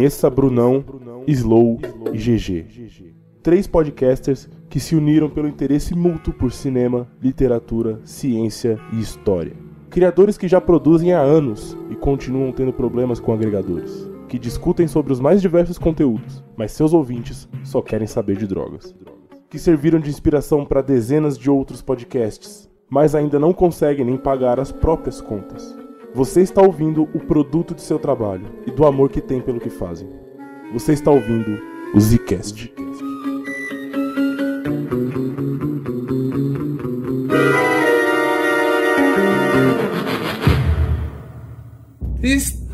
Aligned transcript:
Conheça 0.00 0.30
Brunão, 0.30 0.82
Slow 1.26 1.78
e 2.10 2.16
GG. 2.16 3.12
Três 3.42 3.66
podcasters 3.66 4.48
que 4.70 4.80
se 4.80 4.96
uniram 4.96 5.28
pelo 5.28 5.46
interesse 5.46 5.94
mútuo 5.94 6.32
por 6.32 6.52
cinema, 6.52 7.06
literatura, 7.20 8.00
ciência 8.02 8.78
e 8.94 8.98
história. 8.98 9.52
Criadores 9.90 10.38
que 10.38 10.48
já 10.48 10.58
produzem 10.58 11.12
há 11.12 11.20
anos 11.20 11.76
e 11.90 11.94
continuam 11.94 12.50
tendo 12.50 12.72
problemas 12.72 13.20
com 13.20 13.30
agregadores. 13.30 14.08
Que 14.26 14.38
discutem 14.38 14.88
sobre 14.88 15.12
os 15.12 15.20
mais 15.20 15.42
diversos 15.42 15.76
conteúdos, 15.76 16.42
mas 16.56 16.72
seus 16.72 16.94
ouvintes 16.94 17.46
só 17.62 17.82
querem 17.82 18.06
saber 18.06 18.38
de 18.38 18.46
drogas. 18.46 18.94
Que 19.50 19.58
serviram 19.58 20.00
de 20.00 20.08
inspiração 20.08 20.64
para 20.64 20.80
dezenas 20.80 21.36
de 21.36 21.50
outros 21.50 21.82
podcasts, 21.82 22.70
mas 22.88 23.14
ainda 23.14 23.38
não 23.38 23.52
conseguem 23.52 24.06
nem 24.06 24.16
pagar 24.16 24.58
as 24.58 24.72
próprias 24.72 25.20
contas. 25.20 25.76
Você 26.14 26.40
está 26.40 26.60
ouvindo 26.60 27.02
o 27.14 27.20
produto 27.20 27.74
de 27.74 27.82
seu 27.82 27.98
trabalho 27.98 28.46
e 28.66 28.70
do 28.70 28.84
amor 28.84 29.10
que 29.10 29.20
tem 29.20 29.40
pelo 29.40 29.60
que 29.60 29.70
fazem. 29.70 30.08
Você 30.72 30.92
está 30.92 31.10
ouvindo 31.10 31.60
o 31.94 32.00
Zcast. 32.00 32.72
Está 42.22 42.69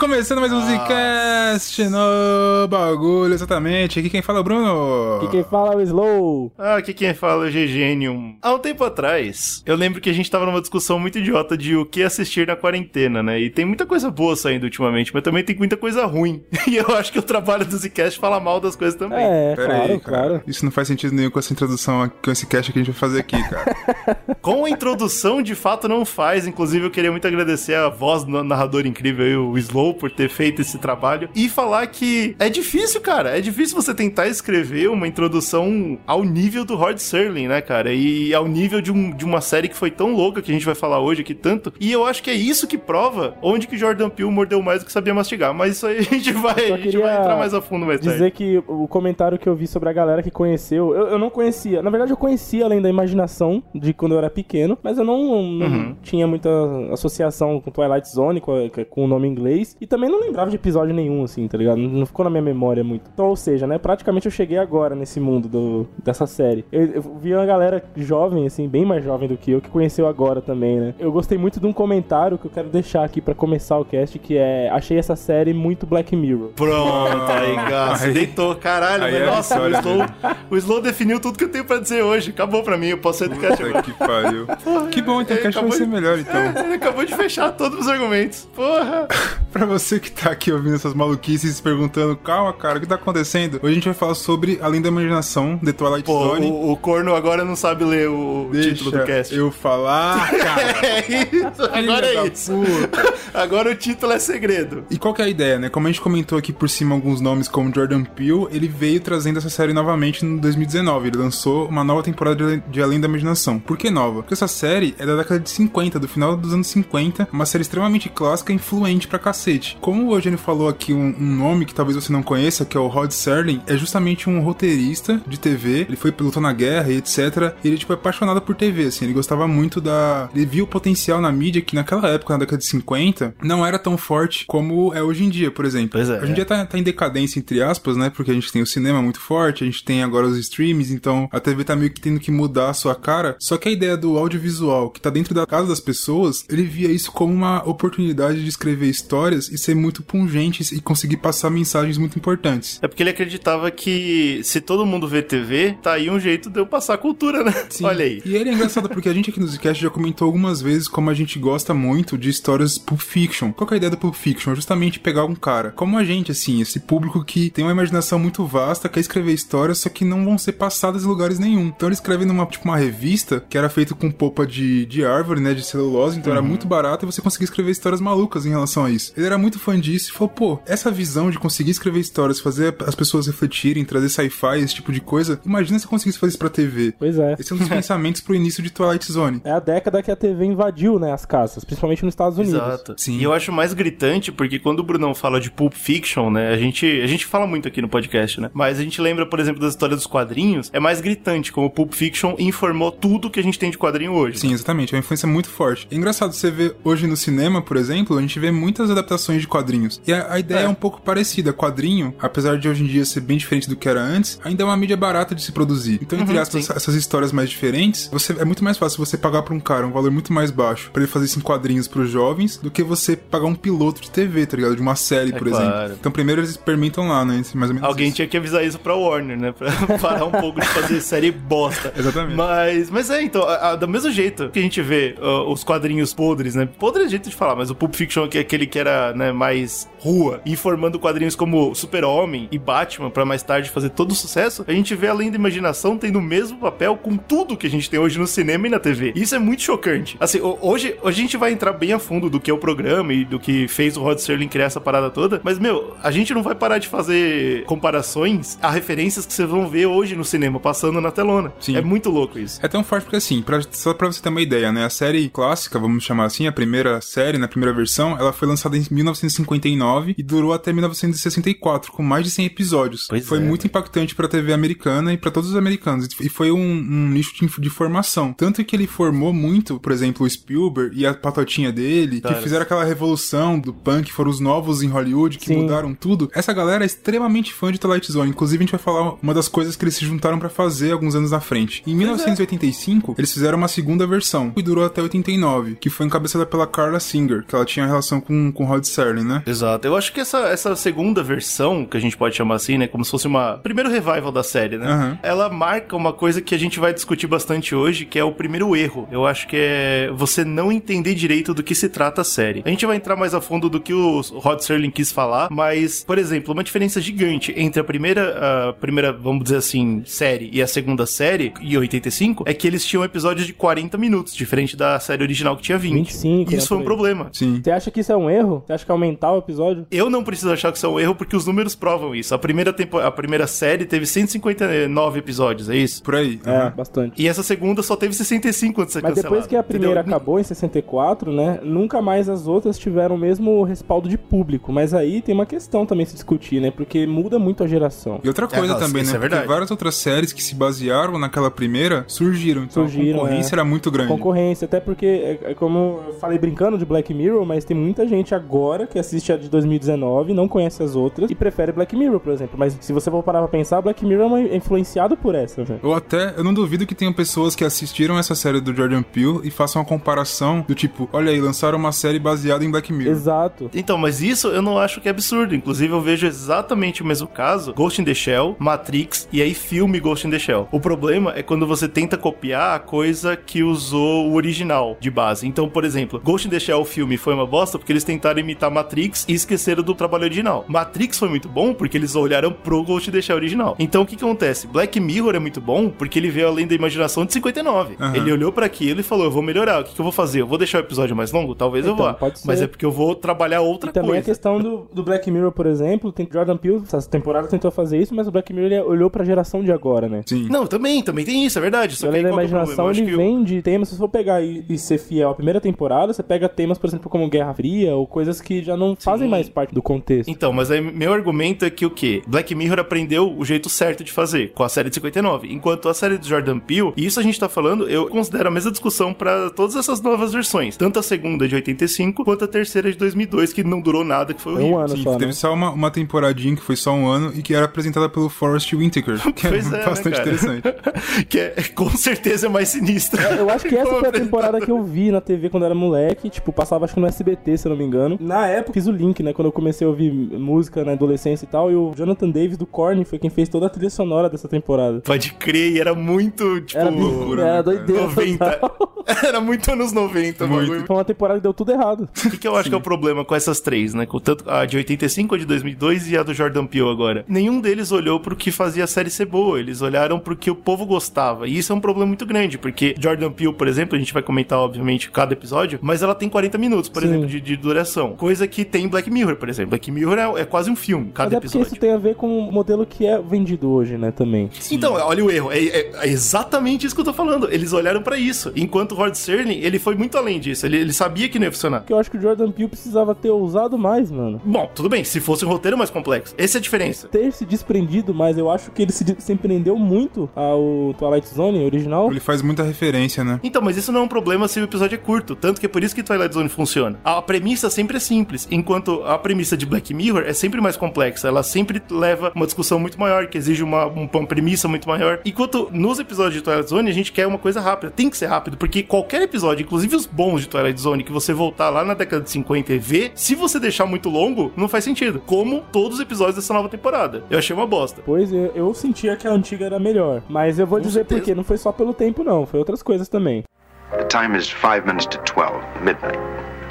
começando 0.00 0.40
mais 0.40 0.50
um 0.50 0.62
Zcast 0.62 1.84
no 1.90 2.66
bagulho, 2.68 3.34
exatamente. 3.34 4.00
Aqui 4.00 4.08
quem 4.08 4.22
fala 4.22 4.38
é 4.38 4.40
o 4.40 4.44
Bruno. 4.44 5.16
Aqui 5.16 5.28
quem 5.28 5.44
fala 5.44 5.74
é 5.74 5.76
o 5.76 5.80
Slow. 5.82 6.52
Ah, 6.56 6.76
aqui 6.76 6.94
quem 6.94 7.12
fala 7.12 7.44
é 7.44 7.48
o 7.48 7.50
Gegenium. 7.50 8.34
Há 8.40 8.54
um 8.54 8.58
tempo 8.58 8.82
atrás, 8.82 9.62
eu 9.66 9.76
lembro 9.76 10.00
que 10.00 10.08
a 10.08 10.12
gente 10.14 10.30
tava 10.30 10.46
numa 10.46 10.62
discussão 10.62 10.98
muito 10.98 11.18
idiota 11.18 11.54
de 11.54 11.76
o 11.76 11.84
que 11.84 12.02
assistir 12.02 12.46
na 12.46 12.56
quarentena, 12.56 13.22
né? 13.22 13.38
E 13.40 13.50
tem 13.50 13.66
muita 13.66 13.84
coisa 13.84 14.10
boa 14.10 14.34
saindo 14.34 14.64
ultimamente, 14.64 15.12
mas 15.12 15.22
também 15.22 15.44
tem 15.44 15.54
muita 15.54 15.76
coisa 15.76 16.06
ruim. 16.06 16.42
E 16.70 16.76
eu 16.76 16.94
acho 16.94 17.10
que 17.12 17.18
o 17.18 17.22
trabalho 17.22 17.64
do 17.64 17.76
Zcast 17.76 18.18
fala 18.18 18.38
mal 18.38 18.60
das 18.60 18.76
coisas 18.76 18.96
também. 18.96 19.18
É, 19.18 19.56
Pera 19.56 19.68
claro, 19.68 19.92
aí, 19.92 20.00
cara. 20.00 20.00
claro. 20.00 20.42
Isso 20.46 20.64
não 20.64 20.70
faz 20.70 20.86
sentido 20.86 21.12
nenhum 21.14 21.30
com 21.30 21.38
essa 21.38 21.52
introdução, 21.52 22.10
com 22.22 22.30
esse 22.30 22.46
cast 22.46 22.72
que 22.72 22.78
a 22.78 22.82
gente 22.82 22.92
vai 22.92 23.00
fazer 23.00 23.20
aqui, 23.20 23.36
cara. 23.48 23.76
Com 24.40 24.64
a 24.64 24.70
introdução, 24.70 25.42
de 25.42 25.54
fato, 25.54 25.86
não 25.86 26.04
faz. 26.04 26.46
Inclusive, 26.46 26.86
eu 26.86 26.90
queria 26.90 27.10
muito 27.10 27.26
agradecer 27.26 27.74
a 27.74 27.90
voz 27.90 28.24
do 28.24 28.42
narrador 28.42 28.86
incrível 28.86 29.26
aí, 29.26 29.36
o 29.36 29.58
Slow, 29.58 29.89
por 29.94 30.10
ter 30.10 30.28
feito 30.28 30.60
esse 30.62 30.78
trabalho. 30.78 31.28
E 31.34 31.48
falar 31.48 31.86
que 31.86 32.34
é 32.38 32.48
difícil, 32.48 33.00
cara. 33.00 33.36
É 33.36 33.40
difícil 33.40 33.74
você 33.80 33.94
tentar 33.94 34.26
escrever 34.28 34.88
uma 34.90 35.06
introdução 35.08 35.98
ao 36.06 36.24
nível 36.24 36.64
do 36.64 36.76
Hard 36.76 36.98
Serling, 36.98 37.48
né, 37.48 37.60
cara? 37.60 37.92
E 37.92 38.32
ao 38.34 38.46
nível 38.46 38.80
de, 38.80 38.92
um- 38.92 39.10
de 39.14 39.24
uma 39.24 39.40
série 39.40 39.68
que 39.68 39.76
foi 39.76 39.90
tão 39.90 40.12
louca 40.14 40.42
que 40.42 40.50
a 40.50 40.54
gente 40.54 40.66
vai 40.66 40.74
falar 40.74 41.00
hoje 41.00 41.22
aqui 41.22 41.34
tanto. 41.34 41.72
E 41.80 41.90
eu 41.90 42.04
acho 42.06 42.22
que 42.22 42.30
é 42.30 42.34
isso 42.34 42.66
que 42.66 42.76
prova 42.78 43.34
onde 43.42 43.66
que 43.66 43.76
Jordan 43.76 44.08
Peele 44.10 44.30
mordeu 44.30 44.60
mais 44.62 44.80
do 44.82 44.86
que 44.86 44.92
sabia 44.92 45.14
mastigar. 45.14 45.54
Mas 45.54 45.76
isso 45.76 45.86
aí 45.86 45.98
a 45.98 46.02
gente 46.02 46.32
vai, 46.32 46.72
a 46.72 46.76
gente 46.76 46.96
vai 46.98 47.18
entrar 47.18 47.36
mais 47.36 47.54
a 47.54 47.60
fundo 47.60 47.86
mais 47.86 48.00
tarde. 48.00 48.14
Dizer 48.14 48.30
que 48.32 48.58
o 48.66 48.86
comentário 48.88 49.38
que 49.38 49.48
eu 49.48 49.54
vi 49.54 49.66
sobre 49.66 49.88
a 49.88 49.92
galera 49.92 50.22
que 50.22 50.30
conheceu, 50.30 50.94
eu, 50.94 51.06
eu 51.08 51.18
não 51.18 51.30
conhecia. 51.30 51.82
Na 51.82 51.90
verdade, 51.90 52.12
eu 52.12 52.16
conhecia 52.16 52.64
além 52.64 52.80
da 52.82 52.88
imaginação 52.88 53.62
de 53.74 53.92
quando 53.92 54.12
eu 54.12 54.18
era 54.18 54.30
pequeno, 54.30 54.76
mas 54.82 54.98
eu 54.98 55.04
não, 55.04 55.42
não 55.50 55.66
Uhum. 55.70 55.96
tinha 56.02 56.26
muita 56.26 56.48
associação 56.92 57.60
com 57.60 57.70
Twilight 57.70 58.08
Zone, 58.08 58.40
com, 58.40 58.68
com 58.88 59.04
o 59.04 59.08
nome 59.08 59.28
inglês, 59.28 59.76
e 59.80 59.86
também 59.86 60.10
não 60.10 60.20
lembrava 60.20 60.50
de 60.50 60.56
episódio 60.56 60.94
nenhum, 60.94 61.24
assim, 61.24 61.46
tá 61.48 61.56
ligado? 61.56 61.78
Não, 61.78 62.04
ficou 62.04 62.24
na 62.24 62.30
minha 62.30 62.42
memória 62.42 62.84
muito. 62.84 63.10
Então, 63.12 63.26
ou 63.26 63.36
seja, 63.36 63.66
né, 63.66 63.78
praticamente 63.78 64.26
eu 64.26 64.32
cheguei 64.32 64.58
agora 64.58 64.94
nesse 64.94 65.18
mundo 65.20 65.48
do, 65.48 65.86
dessa 66.04 66.26
série. 66.26 66.64
Eu, 66.70 66.82
eu 66.86 67.02
vi 67.20 67.34
uma 67.34 67.46
galera 67.46 67.82
jovem, 67.96 68.46
assim, 68.46 68.68
bem 68.68 68.84
mais 68.84 69.02
jovem 69.04 69.28
do 69.28 69.36
que 69.36 69.50
eu, 69.52 69.60
que 69.60 69.68
conheceu 69.70 70.06
agora 70.06 70.40
também, 70.40 70.78
né? 70.78 70.94
Eu 70.98 71.10
gostei 71.10 71.38
muito 71.38 71.58
de 71.60 71.66
um 71.66 71.72
comentário 71.72 72.36
que 72.38 72.46
eu 72.46 72.50
quero 72.50 72.68
deixar 72.68 73.04
aqui 73.04 73.20
pra 73.20 73.34
começar 73.34 73.78
o 73.78 73.84
cast, 73.84 74.18
que 74.18 74.36
é: 74.36 74.68
achei 74.70 74.98
essa 74.98 75.16
série 75.16 75.52
muito 75.54 75.86
Black 75.86 76.14
Mirror. 76.14 76.50
Pronto, 76.56 77.32
aí, 77.32 77.54
Gas. 77.70 78.02
Aí- 78.02 78.12
Deitou, 78.12 78.54
caralho. 78.56 79.04
aí 79.04 79.12
mas 79.12 79.20
é 79.22 79.24
a 79.28 79.30
nossa, 79.34 79.60
o 79.62 79.68
Slow, 79.68 80.06
o 80.50 80.56
Slow 80.56 80.80
definiu 80.82 81.20
tudo 81.20 81.38
que 81.38 81.44
eu 81.44 81.50
tenho 81.50 81.64
pra 81.64 81.78
dizer 81.78 82.02
hoje. 82.02 82.30
Acabou 82.30 82.62
pra 82.62 82.76
mim, 82.76 82.88
eu 82.88 82.98
posso 82.98 83.20
sair 83.20 83.28
do 83.28 83.36
cast 83.36 83.62
agora. 83.62 83.82
Que 83.82 83.92
pariu. 83.92 84.46
Que 84.90 85.00
bom, 85.02 85.20
então 85.22 85.36
o 85.36 85.40
cast 85.40 85.42
vai 85.42 85.62
acabou 85.62 85.72
ser 85.72 85.84
de- 85.86 85.90
melhor, 85.90 86.18
então. 86.18 86.40
Ele 86.64 86.74
acabou 86.74 87.04
de 87.04 87.14
fechar 87.14 87.52
todos 87.52 87.78
os 87.80 87.88
argumentos. 87.88 88.46
Porra. 88.54 89.08
Pra 89.52 89.66
você 89.70 89.98
que 90.00 90.10
tá 90.10 90.30
aqui 90.30 90.52
ouvindo 90.52 90.74
essas 90.74 90.92
maluquices 90.94 91.50
e 91.50 91.54
se 91.54 91.62
perguntando, 91.62 92.16
calma, 92.16 92.52
cara, 92.52 92.78
o 92.78 92.80
que 92.80 92.86
tá 92.86 92.96
acontecendo? 92.96 93.54
Hoje 93.62 93.72
a 93.72 93.74
gente 93.74 93.84
vai 93.84 93.94
falar 93.94 94.14
sobre 94.14 94.58
Além 94.60 94.82
da 94.82 94.88
Imaginação, 94.88 95.58
The 95.64 95.72
Twilight 95.72 96.04
Pô, 96.04 96.18
Zone. 96.28 96.46
o, 96.46 96.72
o 96.72 96.76
corno 96.76 97.14
agora 97.14 97.44
não 97.44 97.56
sabe 97.56 97.84
ler 97.84 98.08
o 98.08 98.48
Deixa 98.52 98.70
título 98.74 98.90
do 98.92 99.04
cast. 99.04 99.34
eu 99.34 99.50
falar, 99.50 100.30
cara. 100.30 100.80
É 100.90 101.06
isso, 101.08 101.62
agora 101.72 102.06
é 102.06 102.26
isso. 102.26 102.52
puta. 102.52 103.14
Agora 103.34 103.70
o 103.70 103.74
título 103.74 104.12
é 104.12 104.18
segredo. 104.18 104.84
E 104.90 104.98
qual 104.98 105.14
que 105.14 105.22
é 105.22 105.24
a 105.24 105.28
ideia, 105.28 105.58
né? 105.58 105.68
Como 105.68 105.86
a 105.86 105.90
gente 105.90 106.00
comentou 106.00 106.36
aqui 106.38 106.52
por 106.52 106.68
cima 106.68 106.94
alguns 106.94 107.20
nomes 107.20 107.48
como 107.48 107.72
Jordan 107.74 108.04
Peele, 108.04 108.46
ele 108.50 108.66
veio 108.68 109.00
trazendo 109.00 109.38
essa 109.38 109.48
série 109.50 109.72
novamente 109.72 110.24
em 110.24 110.36
2019. 110.36 111.08
Ele 111.08 111.16
lançou 111.18 111.66
uma 111.68 111.84
nova 111.84 112.02
temporada 112.02 112.36
de- 112.58 112.62
de 112.70 112.82
Além 112.82 113.00
da 113.00 113.06
Imaginação. 113.08 113.58
Por 113.58 113.76
que 113.76 113.90
nova? 113.90 114.22
Porque 114.22 114.34
essa 114.34 114.48
série 114.48 114.94
é 114.98 115.06
da 115.06 115.16
década 115.16 115.38
de 115.40 115.50
50, 115.50 115.98
do 115.98 116.08
final 116.08 116.36
dos 116.36 116.52
anos 116.52 116.66
50, 116.68 117.28
uma 117.32 117.46
série 117.46 117.62
extremamente 117.62 118.08
clássica 118.08 118.52
e 118.52 118.56
influente 118.56 119.06
pra 119.08 119.18
cacete. 119.18 119.59
Como 119.80 120.08
o 120.08 120.14
Eugênio 120.14 120.38
falou 120.38 120.68
aqui 120.68 120.92
um, 120.92 121.14
um 121.18 121.36
nome 121.36 121.64
que 121.64 121.74
talvez 121.74 121.96
você 121.96 122.12
não 122.12 122.22
conheça, 122.22 122.64
que 122.64 122.76
é 122.76 122.80
o 122.80 122.86
Rod 122.86 123.10
Serling, 123.10 123.62
é 123.66 123.76
justamente 123.76 124.28
um 124.28 124.40
roteirista 124.40 125.20
de 125.26 125.38
TV. 125.38 125.80
Ele 125.80 125.96
foi 125.96 126.14
lutou 126.20 126.42
na 126.42 126.52
guerra 126.52 126.90
e 126.90 126.96
etc. 126.96 127.54
E 127.64 127.68
ele 127.68 127.78
tipo 127.78 127.92
é 127.92 127.94
apaixonado 127.94 128.40
por 128.40 128.54
TV, 128.54 128.86
assim, 128.86 129.04
ele 129.04 129.14
gostava 129.14 129.46
muito 129.46 129.80
da, 129.80 130.28
ele 130.34 130.46
viu 130.46 130.64
o 130.64 130.68
potencial 130.68 131.20
na 131.20 131.30
mídia 131.32 131.62
que 131.62 131.74
naquela 131.74 132.08
época, 132.08 132.34
na 132.34 132.40
década 132.40 132.58
de 132.58 132.66
50, 132.66 133.34
não 133.42 133.64
era 133.64 133.78
tão 133.78 133.96
forte 133.96 134.44
como 134.46 134.92
é 134.94 135.02
hoje 135.02 135.24
em 135.24 135.28
dia, 135.28 135.50
por 135.50 135.64
exemplo. 135.64 135.90
Pois 135.92 136.08
é. 136.08 136.20
Hoje 136.20 136.32
em 136.32 136.34
dia 136.34 136.44
tá, 136.44 136.64
tá 136.64 136.78
em 136.78 136.82
decadência, 136.82 137.38
entre 137.38 137.62
aspas, 137.62 137.96
né? 137.96 138.10
Porque 138.10 138.30
a 138.30 138.34
gente 138.34 138.52
tem 138.52 138.62
o 138.62 138.66
cinema 138.66 139.02
muito 139.02 139.20
forte, 139.20 139.64
a 139.64 139.66
gente 139.66 139.84
tem 139.84 140.02
agora 140.02 140.26
os 140.26 140.36
streams, 140.38 140.92
então 140.92 141.28
a 141.32 141.40
TV 141.40 141.64
tá 141.64 141.76
meio 141.76 141.90
que 141.90 142.00
tendo 142.00 142.20
que 142.20 142.30
mudar 142.30 142.70
a 142.70 142.74
sua 142.74 142.94
cara. 142.94 143.36
Só 143.38 143.56
que 143.56 143.68
a 143.68 143.72
ideia 143.72 143.96
do 143.96 144.18
audiovisual, 144.18 144.90
que 144.90 145.00
tá 145.00 145.10
dentro 145.10 145.34
da 145.34 145.46
casa 145.46 145.68
das 145.68 145.80
pessoas, 145.80 146.44
ele 146.48 146.62
via 146.62 146.90
isso 146.90 147.12
como 147.12 147.32
uma 147.32 147.66
oportunidade 147.68 148.42
de 148.42 148.48
escrever 148.48 148.88
histórias 148.88 149.49
e 149.50 149.58
ser 149.58 149.74
muito 149.74 150.02
pungentes 150.02 150.72
e 150.72 150.80
conseguir 150.80 151.18
passar 151.18 151.50
mensagens 151.50 151.98
muito 151.98 152.16
importantes. 152.18 152.78
É 152.82 152.88
porque 152.88 153.02
ele 153.02 153.10
acreditava 153.10 153.70
que 153.70 154.40
se 154.44 154.60
todo 154.60 154.86
mundo 154.86 155.08
vê 155.08 155.22
TV, 155.22 155.76
tá 155.82 155.92
aí 155.92 156.10
um 156.10 156.20
jeito 156.20 156.50
de 156.50 156.60
eu 156.60 156.66
passar 156.66 156.98
cultura, 156.98 157.42
né? 157.42 157.52
Sim. 157.70 157.84
Olha 157.84 158.04
aí. 158.04 158.22
E 158.24 158.36
ele 158.36 158.50
é 158.50 158.52
engraçado 158.52 158.88
porque 158.88 159.08
a 159.08 159.14
gente 159.14 159.30
aqui 159.30 159.40
no 159.40 159.46
Zcast 159.46 159.82
já 159.82 159.90
comentou 159.90 160.26
algumas 160.26 160.60
vezes 160.60 160.88
como 160.88 161.10
a 161.10 161.14
gente 161.14 161.38
gosta 161.38 161.74
muito 161.74 162.16
de 162.16 162.28
histórias 162.28 162.78
Pulp 162.78 163.00
Fiction. 163.00 163.52
Qual 163.52 163.66
que 163.66 163.74
é 163.74 163.76
a 163.76 163.78
ideia 163.78 163.90
do 163.90 163.96
Pulp 163.96 164.14
Fiction? 164.14 164.54
Justamente 164.54 165.00
pegar 165.00 165.24
um 165.24 165.34
cara 165.34 165.70
como 165.70 165.96
a 165.96 166.04
gente, 166.04 166.30
assim, 166.30 166.60
esse 166.60 166.80
público 166.80 167.24
que 167.24 167.50
tem 167.50 167.64
uma 167.64 167.72
imaginação 167.72 168.18
muito 168.18 168.44
vasta, 168.44 168.88
quer 168.88 169.00
escrever 169.00 169.32
histórias, 169.32 169.78
só 169.78 169.88
que 169.88 170.04
não 170.04 170.24
vão 170.24 170.36
ser 170.36 170.52
passadas 170.52 171.04
em 171.04 171.06
lugares 171.06 171.38
nenhum. 171.38 171.66
Então 171.66 171.88
ele 171.88 171.94
escreve 171.94 172.24
numa, 172.24 172.46
tipo, 172.46 172.64
uma 172.64 172.76
revista 172.76 173.44
que 173.48 173.56
era 173.56 173.68
feita 173.68 173.94
com 173.94 174.10
polpa 174.10 174.46
de, 174.46 174.86
de 174.86 175.04
árvore, 175.04 175.40
né, 175.40 175.54
de 175.54 175.64
celulose, 175.64 176.18
então 176.18 176.32
era 176.32 176.42
muito 176.42 176.66
barato 176.66 177.04
e 177.04 177.06
você 177.06 177.22
conseguia 177.22 177.44
escrever 177.44 177.70
histórias 177.70 178.00
malucas 178.00 178.46
em 178.46 178.50
relação 178.50 178.84
a 178.84 178.90
isso. 178.90 179.12
Ele 179.16 179.26
era 179.26 179.38
muito 179.40 179.58
fã 179.58 179.78
disso 179.78 180.10
e 180.10 180.12
falou, 180.12 180.28
pô, 180.28 180.58
essa 180.66 180.90
visão 180.90 181.30
de 181.30 181.38
conseguir 181.38 181.70
escrever 181.70 182.00
histórias, 182.00 182.40
fazer 182.40 182.74
as 182.86 182.94
pessoas 182.94 183.26
refletirem, 183.26 183.84
trazer 183.84 184.08
sci-fi, 184.08 184.58
esse 184.58 184.74
tipo 184.74 184.92
de 184.92 185.00
coisa, 185.00 185.40
imagina 185.44 185.78
se 185.78 185.86
eu 185.86 185.90
conseguisse 185.90 186.18
fazer 186.18 186.30
isso 186.30 186.38
pra 186.38 186.48
TV. 186.48 186.94
Pois 186.98 187.18
é. 187.18 187.36
Esse 187.38 187.52
é 187.52 187.54
um 187.54 187.58
dos 187.58 187.68
pensamentos 187.70 188.20
pro 188.20 188.34
início 188.34 188.62
de 188.62 188.70
Twilight 188.70 189.10
Zone. 189.10 189.40
É 189.44 189.52
a 189.52 189.60
década 189.60 190.02
que 190.02 190.10
a 190.10 190.16
TV 190.16 190.44
invadiu, 190.44 190.98
né, 190.98 191.12
as 191.12 191.24
casas, 191.24 191.64
principalmente 191.64 192.04
nos 192.04 192.12
Estados 192.12 192.38
Unidos. 192.38 192.60
Exato. 192.60 192.94
Sim. 192.96 193.18
E 193.18 193.22
eu 193.22 193.32
acho 193.32 193.52
mais 193.52 193.72
gritante 193.72 194.30
porque 194.30 194.58
quando 194.58 194.80
o 194.80 194.82
Brunão 194.82 195.14
fala 195.14 195.40
de 195.40 195.50
Pulp 195.50 195.74
Fiction, 195.74 196.30
né? 196.30 196.48
A 196.48 196.56
gente, 196.56 196.86
a 196.86 197.06
gente 197.06 197.26
fala 197.26 197.46
muito 197.46 197.66
aqui 197.68 197.80
no 197.80 197.88
podcast, 197.88 198.40
né? 198.40 198.50
Mas 198.52 198.78
a 198.78 198.82
gente 198.82 199.00
lembra, 199.00 199.26
por 199.26 199.40
exemplo, 199.40 199.60
das 199.60 199.72
histórias 199.72 199.98
dos 199.98 200.06
quadrinhos. 200.06 200.70
É 200.72 200.80
mais 200.80 201.00
gritante 201.00 201.52
como 201.52 201.70
Pulp 201.70 201.92
Fiction 201.92 202.34
informou 202.38 202.90
tudo 202.90 203.30
que 203.30 203.40
a 203.40 203.42
gente 203.42 203.58
tem 203.58 203.70
de 203.70 203.78
quadrinho 203.78 204.12
hoje. 204.12 204.38
Sim, 204.38 204.52
exatamente. 204.52 204.94
É 204.94 204.96
uma 204.96 205.00
influência 205.00 205.28
muito 205.28 205.48
forte. 205.48 205.86
É 205.90 205.94
engraçado 205.94 206.32
você 206.32 206.50
ver 206.50 206.76
hoje 206.84 207.06
no 207.06 207.16
cinema, 207.16 207.62
por 207.62 207.76
exemplo, 207.76 208.16
a 208.16 208.20
gente 208.20 208.38
vê 208.38 208.50
muitas 208.50 208.90
adaptações 208.90 209.19
de 209.40 209.46
quadrinhos. 209.48 210.00
E 210.06 210.12
a, 210.12 210.32
a 210.34 210.38
ideia 210.38 210.60
é. 210.60 210.64
É. 210.64 210.68
um 210.68 210.74
pouco 210.74 211.00
parecida. 211.00 211.52
Quadrinho, 211.52 212.14
apesar 212.20 212.58
de 212.58 212.68
hoje 212.68 212.82
em 212.82 212.86
dia 212.86 213.04
ser 213.04 213.20
bem 213.20 213.36
diferente 213.38 213.68
do 213.68 213.76
que 213.76 213.88
era 213.88 214.00
antes, 214.00 214.38
ainda 214.44 214.62
é 214.62 214.66
uma 214.66 214.76
mídia 214.76 214.96
barata 214.96 215.34
de 215.34 215.42
se 215.42 215.52
produzir. 215.52 215.98
Então, 216.02 216.18
entre 216.18 216.34
Uhum, 216.34 216.40
aspas, 216.42 216.64
sim. 216.66 216.72
essas 216.74 216.94
histórias 216.94 217.32
mais 217.32 217.48
diferentes, 217.50 218.08
você 218.12 218.32
é 218.38 218.44
muito 218.44 218.62
mais 218.64 218.76
fácil 218.78 219.04
você 219.04 219.16
pagar 219.16 219.42
pra 219.42 219.54
um 219.54 219.60
cara 219.60 219.86
um 219.86 219.92
valor 219.92 220.10
muito 220.10 220.32
mais 220.32 220.50
baixo 220.50 220.90
pra 220.92 221.02
ele 221.02 221.10
fazer 221.10 221.26
isso 221.26 221.38
em 221.38 221.42
quadrinhos 221.42 221.86
pros 221.88 222.10
jovens 222.10 222.56
do 222.56 222.70
que 222.70 222.82
você 222.82 223.16
pagar 223.16 223.46
um 223.46 223.54
piloto 223.54 224.00
de 224.00 224.10
TV, 224.10 224.46
tá 224.46 224.56
ligado? 224.56 224.76
De 224.76 224.82
uma 224.82 224.94
série, 224.96 225.30
É 225.30 225.38
por 225.38 225.48
claro. 225.48 225.64
exemplo. 225.64 225.96
Então, 226.00 226.12
primeiro 226.12 226.40
eles 226.40 226.50
experimentam 226.50 227.08
lá, 227.08 227.24
né? 227.24 227.42
Mais 227.54 227.70
ou 227.70 227.74
menos 227.74 227.82
Alguém 227.84 228.06
isso. 228.08 228.16
tinha 228.16 228.28
que 228.28 228.36
avisar 228.36 228.64
isso 228.64 228.78
pra 228.78 228.94
Warner, 228.94 229.38
né? 229.38 229.52
Pra 229.52 229.70
parar 229.98 230.24
um 230.24 230.30
pouco 230.30 230.60
de 230.60 230.66
fazer 230.68 231.00
série 231.00 231.30
bosta. 231.30 231.92
Exatamente. 231.98 232.36
Mas, 232.36 232.90
mas 232.90 233.10
é, 233.10 233.22
então, 233.22 233.42
a- 233.42 233.70
a- 233.72 233.76
do 233.76 233.88
mesmo 233.88 234.10
jeito 234.10 234.48
que 234.50 234.58
a 234.58 234.62
gente 234.62 234.80
vê 234.82 235.14
uh, 235.20 235.50
os 235.50 235.64
quadrinhos 235.64 236.12
podres, 236.14 236.54
né? 236.54 236.66
Podre 236.78 237.04
é 237.04 237.08
jeito 237.08 237.28
de 237.28 237.34
falar, 237.36 237.56
mas 237.56 237.70
o 237.70 237.74
Pulp 237.74 237.94
Fiction, 237.94 238.28
que 238.28 238.38
é 238.38 238.40
aquele 238.40 238.66
que 238.66 238.78
era 238.78 239.09
né, 239.14 239.32
mais 239.32 239.88
rua, 239.98 240.40
e 240.46 240.56
formando 240.56 240.98
quadrinhos 240.98 241.36
como 241.36 241.74
Super-Homem 241.74 242.48
e 242.50 242.58
Batman 242.58 243.10
para 243.10 243.24
mais 243.24 243.42
tarde 243.42 243.70
fazer 243.70 243.90
todo 243.90 244.12
o 244.12 244.14
sucesso, 244.14 244.64
a 244.66 244.72
gente 244.72 244.94
vê 244.94 245.08
além 245.08 245.30
da 245.30 245.36
imaginação 245.36 245.98
tendo 245.98 246.18
o 246.18 246.22
mesmo 246.22 246.58
papel 246.58 246.96
com 246.96 247.16
tudo 247.16 247.56
que 247.56 247.66
a 247.66 247.70
gente 247.70 247.88
tem 247.88 248.00
hoje 248.00 248.18
no 248.18 248.26
cinema 248.26 248.66
e 248.66 248.70
na 248.70 248.78
TV. 248.78 249.12
Isso 249.14 249.34
é 249.34 249.38
muito 249.38 249.62
chocante. 249.62 250.16
Assim, 250.18 250.40
hoje, 250.40 250.96
hoje 251.02 251.20
a 251.20 251.22
gente 251.22 251.36
vai 251.36 251.52
entrar 251.52 251.72
bem 251.72 251.92
a 251.92 251.98
fundo 251.98 252.30
do 252.30 252.40
que 252.40 252.50
é 252.50 252.54
o 252.54 252.58
programa 252.58 253.12
e 253.12 253.24
do 253.24 253.38
que 253.38 253.68
fez 253.68 253.96
o 253.96 254.02
Rod 254.02 254.18
Serling 254.18 254.48
criar 254.48 254.66
essa 254.66 254.80
parada 254.80 255.10
toda, 255.10 255.40
mas 255.44 255.58
meu, 255.58 255.96
a 256.02 256.10
gente 256.10 256.32
não 256.32 256.42
vai 256.42 256.54
parar 256.54 256.78
de 256.78 256.88
fazer 256.88 257.64
comparações 257.64 258.58
a 258.62 258.70
referências 258.70 259.26
que 259.26 259.32
vocês 259.32 259.48
vão 259.48 259.68
ver 259.68 259.86
hoje 259.86 260.16
no 260.16 260.24
cinema 260.24 260.58
passando 260.58 261.00
na 261.00 261.10
telona. 261.10 261.52
Sim. 261.60 261.76
É 261.76 261.80
muito 261.80 262.10
louco 262.10 262.38
isso. 262.38 262.58
É 262.62 262.68
tão 262.68 262.82
forte 262.82 263.04
porque 263.04 263.16
assim, 263.16 263.42
pra, 263.42 263.60
só 263.70 263.92
pra 263.92 264.06
você 264.06 264.22
ter 264.22 264.28
uma 264.28 264.40
ideia, 264.40 264.72
né? 264.72 264.84
A 264.84 264.90
série 264.90 265.28
clássica, 265.28 265.78
vamos 265.78 266.04
chamar 266.04 266.24
assim, 266.24 266.46
a 266.46 266.52
primeira 266.52 267.00
série, 267.00 267.38
na 267.38 267.48
primeira 267.48 267.74
versão, 267.74 268.16
ela 268.18 268.32
foi 268.32 268.48
lançada 268.48 268.76
em 268.76 268.80
1959 269.00 270.14
e 270.16 270.22
durou 270.22 270.52
até 270.52 270.72
1964, 270.72 271.92
com 271.92 272.02
mais 272.02 272.24
de 272.24 272.30
100 272.30 272.46
episódios. 272.46 273.06
Pois 273.08 273.26
foi 273.26 273.38
é. 273.38 273.40
muito 273.40 273.66
impactante 273.66 274.14
pra 274.14 274.28
TV 274.28 274.52
americana 274.52 275.12
e 275.12 275.16
pra 275.16 275.30
todos 275.30 275.50
os 275.50 275.56
americanos. 275.56 276.08
E 276.20 276.28
foi 276.28 276.50
um, 276.50 276.58
um 276.58 277.08
nicho 277.08 277.34
de, 277.34 277.60
de 277.60 277.70
formação. 277.70 278.32
Tanto 278.32 278.64
que 278.64 278.76
ele 278.76 278.86
formou 278.86 279.32
muito, 279.32 279.78
por 279.80 279.92
exemplo, 279.92 280.26
o 280.26 280.30
Spielberg 280.30 280.98
e 280.98 281.06
a 281.06 281.14
patotinha 281.14 281.72
dele, 281.72 282.20
Cara. 282.20 282.34
que 282.34 282.42
fizeram 282.42 282.62
aquela 282.62 282.84
revolução 282.84 283.58
do 283.58 283.72
punk, 283.72 284.12
foram 284.12 284.30
os 284.30 284.40
novos 284.40 284.82
em 284.82 284.88
Hollywood, 284.88 285.38
que 285.38 285.46
Sim. 285.46 285.62
mudaram 285.62 285.94
tudo. 285.94 286.30
Essa 286.34 286.52
galera 286.52 286.84
é 286.84 286.86
extremamente 286.86 287.52
fã 287.52 287.72
de 287.72 287.78
Twilight 287.78 288.10
Zone. 288.10 288.30
Inclusive, 288.30 288.62
a 288.62 288.66
gente 288.66 288.72
vai 288.72 288.80
falar 288.80 289.14
uma 289.22 289.34
das 289.34 289.48
coisas 289.48 289.76
que 289.76 289.84
eles 289.84 289.94
se 289.94 290.04
juntaram 290.04 290.38
pra 290.38 290.48
fazer 290.48 290.92
alguns 290.92 291.14
anos 291.14 291.30
na 291.30 291.40
frente. 291.40 291.82
Em 291.86 291.94
1985, 291.94 293.14
eles 293.18 293.32
fizeram 293.32 293.58
uma 293.58 293.68
segunda 293.68 294.06
versão, 294.06 294.50
que 294.50 294.62
durou 294.62 294.84
até 294.84 295.02
89, 295.02 295.76
que 295.76 295.90
foi 295.90 296.06
encabeçada 296.06 296.46
pela 296.46 296.66
Carla 296.66 297.00
Singer, 297.00 297.44
que 297.46 297.54
ela 297.54 297.64
tinha 297.64 297.86
relação 297.86 298.20
com, 298.20 298.52
com 298.52 298.64
Rod 298.64 298.84
Serling, 298.90 299.24
né? 299.24 299.42
Exato. 299.46 299.86
Eu 299.86 299.96
acho 299.96 300.12
que 300.12 300.20
essa, 300.20 300.38
essa 300.48 300.74
segunda 300.76 301.22
versão, 301.22 301.84
que 301.84 301.96
a 301.96 302.00
gente 302.00 302.16
pode 302.16 302.36
chamar 302.36 302.56
assim, 302.56 302.78
né? 302.78 302.86
Como 302.86 303.04
se 303.04 303.10
fosse 303.10 303.26
uma. 303.26 303.58
Primeiro 303.62 303.90
revival 303.90 304.32
da 304.32 304.42
série, 304.42 304.76
né? 304.78 304.86
Aham. 304.86 305.18
Ela 305.22 305.48
marca 305.48 305.96
uma 305.96 306.12
coisa 306.12 306.40
que 306.40 306.54
a 306.54 306.58
gente 306.58 306.78
vai 306.78 306.92
discutir 306.92 307.26
bastante 307.26 307.74
hoje, 307.74 308.04
que 308.04 308.18
é 308.18 308.24
o 308.24 308.32
primeiro 308.32 308.74
erro. 308.76 309.08
Eu 309.10 309.26
acho 309.26 309.46
que 309.48 309.56
é 309.56 310.10
você 310.14 310.44
não 310.44 310.70
entender 310.72 311.14
direito 311.14 311.54
do 311.54 311.62
que 311.62 311.74
se 311.74 311.88
trata 311.88 312.20
a 312.22 312.24
série. 312.24 312.62
A 312.64 312.68
gente 312.68 312.84
vai 312.86 312.96
entrar 312.96 313.16
mais 313.16 313.34
a 313.34 313.40
fundo 313.40 313.68
do 313.68 313.80
que 313.80 313.92
o 313.92 314.20
Rod 314.20 314.60
Serling 314.60 314.90
quis 314.90 315.12
falar, 315.12 315.48
mas, 315.50 316.04
por 316.04 316.18
exemplo, 316.18 316.52
uma 316.52 316.64
diferença 316.64 317.00
gigante 317.00 317.52
entre 317.56 317.80
a 317.80 317.84
primeira, 317.84 318.68
a 318.68 318.72
primeira, 318.72 319.12
vamos 319.12 319.44
dizer 319.44 319.56
assim, 319.56 320.02
série 320.06 320.50
e 320.52 320.62
a 320.62 320.66
segunda 320.66 321.06
série, 321.06 321.52
em 321.60 321.76
85, 321.76 322.44
é 322.46 322.54
que 322.54 322.66
eles 322.66 322.84
tinham 322.84 323.04
episódios 323.04 323.46
de 323.46 323.52
40 323.52 323.96
minutos, 323.98 324.34
diferente 324.34 324.76
da 324.76 324.98
série 325.00 325.22
original 325.22 325.56
que 325.56 325.62
tinha 325.62 325.78
20. 325.78 325.94
25, 325.94 326.50
Isso 326.52 326.60
né, 326.62 326.66
foi 326.66 326.76
um 326.76 326.80
aí. 326.80 326.86
problema. 326.86 327.28
Sim. 327.32 327.60
Você 327.62 327.70
acha 327.70 327.90
que 327.90 328.00
isso 328.00 328.12
é 328.12 328.16
um 328.16 328.28
erro? 328.30 328.64
Acha 328.80 328.86
que 328.86 328.92
aumentar 328.92 329.32
o 329.32 329.38
episódio? 329.38 329.86
Eu 329.90 330.08
não 330.08 330.24
preciso 330.24 330.50
achar 330.52 330.72
que 330.72 330.78
isso 330.78 330.86
é 330.86 330.88
um 330.88 330.98
erro 330.98 331.14
porque 331.14 331.36
os 331.36 331.44
números 331.46 331.74
provam 331.74 332.14
isso. 332.14 332.34
A 332.34 332.38
primeira, 332.38 332.72
tempo... 332.72 332.98
a 332.98 333.10
primeira 333.10 333.46
série 333.46 333.84
teve 333.84 334.06
159 334.06 335.18
episódios, 335.18 335.68
é 335.68 335.76
isso? 335.76 336.02
Por 336.02 336.14
aí. 336.14 336.40
É, 336.44 336.50
aham. 336.50 336.72
bastante. 336.76 337.22
E 337.22 337.28
essa 337.28 337.42
segunda 337.42 337.82
só 337.82 337.94
teve 337.96 338.14
65 338.14 338.80
antes 338.80 338.94
de 338.94 339.00
ser 339.00 339.06
Mas 339.06 339.14
depois 339.14 339.46
que 339.46 339.54
a 339.56 339.62
primeira 339.62 340.00
entendeu? 340.00 340.16
acabou 340.16 340.40
em 340.40 340.42
64, 340.42 341.30
né? 341.32 341.60
Nunca 341.62 342.00
mais 342.00 342.28
as 342.28 342.46
outras 342.46 342.78
tiveram 342.78 343.16
o 343.16 343.18
mesmo 343.18 343.62
respaldo 343.64 344.08
de 344.08 344.16
público. 344.16 344.72
Mas 344.72 344.94
aí 344.94 345.20
tem 345.20 345.34
uma 345.34 345.46
questão 345.46 345.84
também 345.84 346.04
a 346.04 346.06
se 346.06 346.14
discutir, 346.14 346.60
né? 346.60 346.70
Porque 346.70 347.06
muda 347.06 347.38
muito 347.38 347.62
a 347.62 347.66
geração. 347.66 348.20
E 348.24 348.28
outra 348.28 348.46
coisa 348.48 348.74
É, 348.74 348.78
também, 348.78 349.02
isso 349.02 349.12
né? 349.12 349.18
é 349.18 349.20
verdade. 349.20 349.46
Várias 349.46 349.70
outras 349.70 349.94
séries 349.96 350.32
que 350.32 350.42
se 350.42 350.54
basearam 350.54 351.18
naquela 351.18 351.50
primeira 351.50 352.04
surgiram. 352.06 352.62
Então 352.64 352.84
Surgiram, 352.84 353.18
a 353.18 353.22
concorrência 353.22 353.54
é. 353.54 353.56
era 353.56 353.64
muito 353.64 353.90
grande. 353.90 354.08
Concorrência, 354.08 354.64
até 354.64 354.80
porque, 354.80 355.06
é, 355.06 355.50
é 355.50 355.54
como 355.54 356.00
eu 356.08 356.14
falei 356.14 356.38
brincando 356.38 356.78
de 356.78 356.84
Black 356.86 357.12
Mirror, 357.12 357.44
mas 357.44 357.64
tem 357.64 357.76
muita 357.76 358.06
gente 358.06 358.34
agora 358.34 358.69
que 358.86 358.98
assiste 358.98 359.32
a 359.32 359.36
de 359.36 359.48
2019, 359.48 360.32
não 360.34 360.48
conhece 360.48 360.82
as 360.82 360.94
outras 360.94 361.30
e 361.30 361.34
prefere 361.34 361.72
Black 361.72 361.94
Mirror, 361.96 362.20
por 362.20 362.32
exemplo. 362.32 362.56
Mas 362.58 362.76
se 362.80 362.92
você 362.92 363.10
for 363.10 363.22
parar 363.22 363.40
pra 363.40 363.48
pensar, 363.48 363.80
Black 363.80 364.04
Mirror 364.04 364.22
é 364.24 364.26
uma- 364.26 364.40
é 364.40 364.56
influenciado 364.56 365.16
por 365.16 365.34
essa, 365.34 365.64
velho. 365.64 365.80
Ou 365.82 365.94
até, 365.94 366.34
eu 366.36 366.44
não 366.44 366.52
duvido 366.54 366.86
que 366.86 366.94
tenham 366.94 367.12
pessoas 367.12 367.54
que 367.54 367.64
assistiram 367.64 368.18
essa 368.18 368.34
série 368.34 368.60
do 368.60 368.74
Jordan 368.74 369.02
Peele 369.02 369.40
e 369.44 369.50
façam 369.50 369.80
uma 369.82 369.88
comparação 369.88 370.64
do 370.66 370.74
tipo, 370.74 371.08
olha 371.12 371.30
aí, 371.30 371.40
lançaram 371.40 371.78
uma 371.78 371.92
série 371.92 372.18
baseada 372.18 372.64
em 372.64 372.70
Black 372.70 372.92
Mirror. 372.92 373.12
Exato. 373.12 373.70
Então, 373.74 373.96
mas 373.96 374.20
isso 374.20 374.48
eu 374.48 374.62
não 374.62 374.78
acho 374.78 375.00
que 375.00 375.08
é 375.08 375.10
absurdo. 375.10 375.54
Inclusive, 375.54 375.92
eu 375.92 376.00
vejo 376.00 376.26
exatamente 376.26 377.02
o 377.02 377.06
mesmo 377.06 377.26
caso: 377.28 377.72
Ghost 377.72 378.00
in 378.00 378.04
the 378.04 378.14
Shell, 378.14 378.56
Matrix 378.58 379.28
e 379.32 379.40
aí 379.40 379.54
filme 379.54 380.00
Ghost 380.00 380.26
in 380.26 380.30
the 380.30 380.38
Shell. 380.38 380.68
O 380.72 380.80
problema 380.80 381.32
é 381.36 381.42
quando 381.42 381.66
você 381.66 381.88
tenta 381.88 382.16
copiar 382.18 382.74
a 382.76 382.78
coisa 382.78 383.36
que 383.36 383.62
usou 383.62 384.28
o 384.28 384.34
original 384.34 384.96
de 385.00 385.10
base. 385.10 385.46
Então, 385.46 385.68
por 385.68 385.84
exemplo, 385.84 386.20
Ghost 386.22 386.46
in 386.46 386.50
the 386.50 386.60
Shell, 386.60 386.80
o 386.80 386.84
filme, 386.84 387.16
foi 387.16 387.32
uma 387.34 387.46
bosta 387.46 387.78
porque 387.78 387.92
eles 387.92 388.04
tentaram 388.04 388.40
imitar 388.40 388.59
Matrix 388.68 389.24
e 389.28 389.32
esqueceram 389.32 389.82
do 389.82 389.94
trabalho 389.94 390.24
original. 390.24 390.64
Matrix 390.68 391.18
foi 391.18 391.28
muito 391.28 391.48
bom 391.48 391.72
porque 391.72 391.96
eles 391.96 392.14
olharam 392.16 392.52
pro 392.52 392.82
Ghost 392.82 393.08
in 393.08 393.12
the 393.12 393.22
Shell 393.22 393.36
original. 393.36 393.76
Então, 393.78 394.02
o 394.02 394.06
que, 394.06 394.16
que 394.16 394.24
acontece? 394.24 394.66
Black 394.66 394.98
Mirror 395.00 395.36
é 395.36 395.38
muito 395.38 395.60
bom 395.60 395.88
porque 395.88 396.18
ele 396.18 396.28
veio 396.30 396.48
além 396.48 396.66
da 396.66 396.74
imaginação 396.74 397.24
de 397.24 397.32
59. 397.32 397.96
Aham. 397.98 398.16
Ele 398.16 398.32
olhou 398.32 398.52
pra 398.52 398.66
aquilo 398.66 399.00
e 399.00 399.02
falou: 399.02 399.24
Eu 399.26 399.30
vou 399.30 399.42
melhorar. 399.42 399.80
O 399.80 399.84
que, 399.84 399.94
que 399.94 400.00
eu 400.00 400.04
vou 400.04 400.12
fazer? 400.12 400.40
Eu 400.42 400.46
vou 400.46 400.58
deixar 400.58 400.78
o 400.78 400.80
episódio 400.80 401.14
mais 401.14 401.30
longo? 401.32 401.54
Talvez 401.54 401.86
eu 401.86 401.94
Então, 401.94 402.04
vá. 402.06 402.14
pode 402.14 402.40
Mas 402.44 402.60
é 402.60 402.66
porque 402.66 402.84
eu 402.84 402.90
vou 402.90 403.14
trabalhar 403.14 403.60
outra 403.60 403.90
E 403.90 403.92
também 403.92 404.10
coisa. 404.10 404.22
a 404.22 404.24
questão 404.24 404.58
do, 404.58 404.88
do 404.92 405.02
Black 405.02 405.30
Mirror, 405.30 405.52
por 405.52 405.66
exemplo, 405.66 406.10
tem 406.12 406.28
Jordan 406.30 406.56
Peele, 406.56 406.82
essa 406.84 407.08
temporada 407.08 407.46
tentou 407.48 407.70
fazer 407.70 407.98
isso, 407.98 408.14
mas 408.14 408.26
o 408.26 408.30
Black 408.32 408.52
Mirror 408.52 408.72
ele 408.72 408.80
olhou 408.82 409.08
pra 409.10 409.24
geração 409.24 409.62
de 409.62 409.70
agora, 409.70 410.08
né? 410.08 410.22
Sim. 410.26 410.48
Não, 410.50 410.66
também, 410.66 411.02
também 411.02 411.24
tem 411.24 411.44
isso, 411.44 411.58
é 411.58 411.62
verdade. 411.62 411.96
Só 411.96 412.08
Além 412.08 412.22
da 412.22 412.30
é 412.30 412.32
imaginação? 412.32 412.86
Eu 412.86 412.90
ele 412.92 413.16
vem 413.16 413.44
de 413.44 413.62
temas. 413.62 413.88
Se 413.88 413.94
você 413.94 413.98
for 414.00 414.08
pegar 414.08 414.42
e, 414.42 414.64
e 414.68 414.78
ser 414.78 414.98
fiel 414.98 415.30
à 415.30 415.34
primeira 415.34 415.60
temporada, 415.60 416.12
você 416.12 416.22
pega 416.22 416.48
temas, 416.48 416.78
por 416.78 416.86
exemplo, 416.88 417.08
como 417.08 417.28
Guerra 417.28 417.54
Fria 417.54 417.94
ou 417.94 418.06
coisas 418.06 418.40
que 418.40 418.49
já 418.62 418.76
não 418.76 418.96
fazem 418.96 419.28
mais 419.28 419.48
parte 419.48 419.74
do 419.74 419.82
contexto. 419.82 420.28
Então, 420.28 420.52
mas 420.52 420.70
aí 420.70 420.80
meu 420.80 421.12
argumento 421.12 421.64
é 421.64 421.70
que 421.70 421.86
o 421.86 421.90
quê? 421.90 422.22
Black 422.26 422.54
Mirror 422.54 422.80
aprendeu 422.80 423.32
o 423.36 423.44
jeito 423.44 423.68
certo 423.68 424.02
de 424.02 424.12
fazer, 424.12 424.52
com 424.52 424.62
a 424.62 424.68
série 424.68 424.88
de 424.88 424.96
59. 424.96 425.52
Enquanto 425.52 425.88
a 425.88 425.94
série 425.94 426.18
do 426.18 426.26
Jordan 426.26 426.58
Peele, 426.58 426.92
e 426.96 427.06
isso 427.06 427.20
a 427.20 427.22
gente 427.22 427.38
tá 427.38 427.48
falando, 427.48 427.88
eu 427.88 428.08
considero 428.08 428.48
a 428.48 428.50
mesma 428.50 428.70
discussão 428.70 429.14
pra 429.14 429.50
todas 429.50 429.76
essas 429.76 430.00
novas 430.00 430.32
versões. 430.32 430.76
Tanto 430.76 430.98
a 430.98 431.02
segunda 431.02 431.46
de 431.46 431.54
85, 431.54 432.24
quanto 432.24 432.44
a 432.44 432.48
terceira 432.48 432.90
de 432.90 432.98
2002, 432.98 433.52
que 433.52 433.62
não 433.62 433.80
durou 433.80 434.04
nada, 434.04 434.34
que 434.34 434.40
foi 434.40 434.52
um 434.52 434.56
horrível. 434.56 434.78
ano 434.78 434.96
Sim, 434.96 435.02
só, 435.02 435.12
teve 435.12 435.26
né? 435.26 435.32
só 435.32 435.52
uma, 435.52 435.70
uma 435.70 435.90
temporadinha 435.90 436.56
que 436.56 436.62
foi 436.62 436.76
só 436.76 436.92
um 436.92 437.06
ano 437.08 437.32
e 437.34 437.42
que 437.42 437.54
era 437.54 437.66
apresentada 437.66 438.08
pelo 438.08 438.28
Forrest 438.28 438.72
Whitaker, 438.72 439.20
que 439.34 439.46
é, 439.46 439.50
Pois 439.50 439.72
é, 439.72 439.78
né, 439.78 439.84
bastante 439.86 440.16
cara? 440.16 440.28
interessante. 440.28 440.62
que 441.28 441.38
é, 441.38 441.54
com 441.74 441.90
certeza 441.90 442.46
é 442.46 442.48
mais 442.48 442.68
sinistra. 442.68 443.22
Eu 443.34 443.50
acho 443.50 443.68
que 443.68 443.76
essa 443.76 443.94
foi 443.94 444.08
a 444.08 444.12
temporada 444.12 444.60
que 444.60 444.70
eu 444.70 444.82
vi 444.82 445.10
na 445.10 445.20
TV 445.20 445.50
quando 445.50 445.64
eu 445.64 445.66
era 445.66 445.74
moleque. 445.74 446.30
Tipo, 446.30 446.52
passava 446.52 446.84
acho 446.84 446.94
que 446.94 447.00
no 447.00 447.06
SBT, 447.06 447.58
se 447.58 447.66
eu 447.66 447.70
não 447.70 447.76
me 447.76 447.84
engano. 447.84 448.16
Na 448.20 448.39
época, 448.46 448.74
fiz 448.74 448.86
o 448.86 448.92
link, 448.92 449.22
né? 449.22 449.32
Quando 449.32 449.46
eu 449.46 449.52
comecei 449.52 449.86
a 449.86 449.90
ouvir 449.90 450.12
música 450.12 450.84
na 450.84 450.92
adolescência 450.92 451.44
e 451.44 451.48
tal. 451.48 451.70
E 451.70 451.74
o 451.74 451.92
Jonathan 451.96 452.30
Davis 452.30 452.56
do 452.56 452.66
Korn 452.66 453.04
foi 453.04 453.18
quem 453.18 453.30
fez 453.30 453.48
toda 453.48 453.66
a 453.66 453.68
trilha 453.70 453.90
sonora 453.90 454.28
dessa 454.28 454.48
temporada. 454.48 455.00
Pode 455.00 455.32
crer, 455.34 455.72
e 455.72 455.80
era 455.80 455.94
muito, 455.94 456.60
tipo... 456.60 456.78
Era, 456.78 456.90
loucura, 456.90 457.42
era 457.42 457.52
né, 457.56 457.62
doideira. 457.62 458.02
90. 458.02 458.50
total. 458.50 458.90
Era 459.24 459.40
muito 459.40 459.70
anos 459.70 459.92
90, 459.92 460.46
Muito. 460.46 460.86
Foi 460.86 460.96
uma 460.96 461.04
temporada 461.04 461.38
que 461.38 461.42
deu 461.42 461.52
tudo 461.52 461.72
errado. 461.72 462.08
O 462.24 462.30
que, 462.30 462.38
que 462.38 462.48
eu 462.48 462.56
acho 462.56 462.68
que 462.68 462.74
é 462.74 462.78
o 462.78 462.80
problema 462.80 463.24
com 463.24 463.34
essas 463.34 463.60
três, 463.60 463.94
né? 463.94 464.06
Com 464.06 464.18
tanto 464.18 464.48
a 464.48 464.64
de 464.64 464.76
85, 464.76 465.34
a 465.34 465.38
de 465.38 465.46
2002 465.46 466.10
e 466.10 466.16
a 466.16 466.22
do 466.22 466.32
Jordan 466.32 466.66
Peele 466.66 466.90
agora. 466.90 467.24
Nenhum 467.28 467.60
deles 467.60 467.92
olhou 467.92 468.20
pro 468.20 468.36
que 468.36 468.50
fazia 468.50 468.84
a 468.84 468.86
série 468.86 469.10
ser 469.10 469.26
boa. 469.26 469.58
Eles 469.58 469.82
olharam 469.82 470.18
pro 470.18 470.36
que 470.36 470.50
o 470.50 470.54
povo 470.54 470.86
gostava. 470.86 471.48
E 471.48 471.56
isso 471.56 471.72
é 471.72 471.76
um 471.76 471.80
problema 471.80 472.06
muito 472.06 472.26
grande, 472.26 472.58
porque 472.58 472.94
Jordan 472.98 473.32
Peele, 473.32 473.52
por 473.52 473.68
exemplo, 473.68 473.96
a 473.96 473.98
gente 473.98 474.12
vai 474.12 474.22
comentar, 474.22 474.58
obviamente, 474.58 475.10
cada 475.10 475.32
episódio, 475.32 475.78
mas 475.82 476.02
ela 476.02 476.14
tem 476.14 476.28
40 476.28 476.58
minutos, 476.58 476.88
por 476.88 477.02
Sim. 477.02 477.08
exemplo, 477.08 477.26
de, 477.26 477.40
de 477.40 477.56
duração. 477.56 478.14
Coisa 478.20 478.46
que 478.46 478.66
tem 478.66 478.84
em 478.84 478.88
Black 478.88 479.10
Mirror, 479.10 479.36
por 479.36 479.48
exemplo. 479.48 479.70
Black 479.70 479.90
Mirror 479.90 480.18
é, 480.18 480.42
é 480.42 480.44
quase 480.44 480.70
um 480.70 480.76
filme, 480.76 481.10
cada 481.14 481.30
Mas 481.30 481.36
é 481.36 481.40
porque 481.40 481.46
episódio. 481.56 481.72
isso 481.72 481.80
tem 481.80 481.92
a 481.92 481.96
ver 481.96 482.14
com 482.16 482.38
o 482.48 482.52
modelo 482.52 482.84
que 482.84 483.06
é 483.06 483.18
vendido 483.18 483.70
hoje, 483.70 483.96
né? 483.96 484.10
Também. 484.10 484.50
Então, 484.70 484.92
olha 484.92 485.24
o 485.24 485.30
erro. 485.30 485.50
É, 485.50 485.58
é- 485.64 485.90
é 486.02 486.06
exatamente 486.08 486.84
isso 486.86 486.94
que 486.94 487.00
eu 487.00 487.04
tô 487.06 487.14
falando. 487.14 487.48
Eles 487.50 487.72
olharam 487.72 488.02
pra 488.02 488.18
isso. 488.18 488.52
Enquanto 488.54 488.92
o 488.92 488.94
Rod 488.94 489.14
Serling, 489.14 489.60
ele 489.60 489.78
foi 489.78 489.94
muito 489.94 490.18
além 490.18 490.38
disso. 490.38 490.66
Ele, 490.66 490.76
ele 490.76 490.92
sabia 490.92 491.30
que 491.30 491.38
não 491.38 491.46
ia 491.46 491.50
funcionar. 491.52 491.78
Porque 491.80 491.94
eu 491.94 491.98
acho 491.98 492.10
que 492.10 492.18
o 492.18 492.20
Jordan 492.20 492.50
Peele 492.50 492.68
precisava 492.68 493.14
ter 493.14 493.30
ousado 493.30 493.78
mais, 493.78 494.10
mano. 494.10 494.38
Bom, 494.44 494.70
tudo 494.74 494.90
bem. 494.90 495.02
Se 495.02 495.18
fosse 495.18 495.44
um 495.46 495.48
roteiro 495.48 495.78
mais 495.78 495.88
complexo. 495.88 496.34
Essa 496.36 496.58
é 496.58 496.60
a 496.60 496.62
diferença. 496.62 497.08
Ter 497.08 497.32
se 497.32 497.46
desprendido 497.46 498.12
mais, 498.12 498.36
eu 498.36 498.50
acho 498.50 498.70
que 498.70 498.82
ele 498.82 498.92
se, 498.92 499.02
se 499.18 499.32
empreendeu 499.32 499.76
muito 499.78 500.28
ao 500.36 500.94
Twilight 500.98 501.26
Zone 501.34 501.64
original. 501.64 502.10
Ele 502.10 502.20
faz 502.20 502.42
muita 502.42 502.62
referência, 502.62 503.24
né? 503.24 503.40
Então, 503.42 503.62
mas 503.62 503.78
isso 503.78 503.90
não 503.90 504.00
é 504.00 504.02
um 504.04 504.08
problema 504.08 504.46
se 504.46 504.60
o 504.60 504.64
episódio 504.64 504.94
é 504.96 504.98
curto. 504.98 505.34
Tanto 505.34 505.58
que 505.58 505.64
é 505.64 505.68
por 505.70 505.82
isso 505.82 505.94
que 505.94 506.02
Twilight 506.02 506.34
Zone 506.34 506.50
funciona. 506.50 506.98
A 507.02 507.22
premissa 507.22 507.70
sempre 507.70 507.96
é 507.96 508.00
simples, 508.10 508.48
enquanto 508.50 509.04
a 509.04 509.16
premissa 509.16 509.56
de 509.56 509.64
Black 509.64 509.94
Mirror 509.94 510.24
é 510.26 510.32
sempre 510.32 510.60
mais 510.60 510.76
complexa. 510.76 511.28
Ela 511.28 511.44
sempre 511.44 511.80
leva 511.90 512.32
uma 512.34 512.44
discussão 512.44 512.78
muito 512.80 512.98
maior, 512.98 513.28
que 513.28 513.38
exige 513.38 513.62
uma, 513.62 513.86
um- 513.86 514.08
uma 514.12 514.26
premissa 514.26 514.66
muito 514.66 514.88
maior. 514.88 515.20
Enquanto 515.24 515.68
nos 515.72 516.00
episódios 516.00 516.34
de 516.34 516.42
Twilight 516.42 516.68
Zone 516.68 516.90
a 516.90 516.92
gente 516.92 517.12
quer 517.12 517.26
uma 517.26 517.38
coisa 517.38 517.60
rápida. 517.60 517.92
Tem 517.92 518.10
que 518.10 518.16
ser 518.16 518.26
rápido, 518.26 518.56
porque 518.56 518.82
qualquer 518.82 519.22
episódio, 519.22 519.62
inclusive 519.62 519.94
os 519.94 520.06
bons 520.06 520.40
de 520.40 520.48
Twilight 520.48 520.80
Zone, 520.80 521.04
que 521.04 521.12
você 521.12 521.32
voltar 521.32 521.70
lá 521.70 521.84
na 521.84 521.94
década 521.94 522.22
de 522.24 522.30
50 522.30 522.72
e 522.72 522.78
ver, 522.78 523.12
se 523.14 523.34
você 523.36 523.60
deixar 523.60 523.86
muito 523.86 524.08
longo, 524.08 524.52
não 524.56 524.68
faz 524.68 524.82
sentido. 524.82 525.22
Como 525.24 525.60
todos 525.70 525.98
os 525.98 526.00
episódios 526.02 526.34
dessa 526.36 526.52
nova 526.52 526.68
temporada. 526.68 527.22
Eu 527.30 527.38
achei 527.38 527.54
uma 527.54 527.66
bosta. 527.66 528.02
Pois 528.04 528.32
eu, 528.32 528.50
eu 528.54 528.74
sentia 528.74 529.16
que 529.16 529.28
a 529.28 529.30
antiga 529.30 529.66
era 529.66 529.78
melhor. 529.78 530.22
Mas 530.28 530.58
eu 530.58 530.66
vou 530.66 530.78
Com 530.80 530.86
dizer 530.86 531.04
por 531.04 531.20
quê. 531.20 531.34
Não 531.34 531.44
foi 531.44 531.58
só 531.58 531.70
pelo 531.70 531.94
tempo, 531.94 532.24
não. 532.24 532.44
Foi 532.46 532.58
outras 532.58 532.82
coisas 532.82 533.08
também. 533.08 533.44
The 533.92 534.04
time 534.06 534.36
is 534.36 534.48
five 534.50 534.82
minutes 534.86 535.06
to 535.06 535.18
twelve, 535.24 535.60
midnight. 535.84 536.18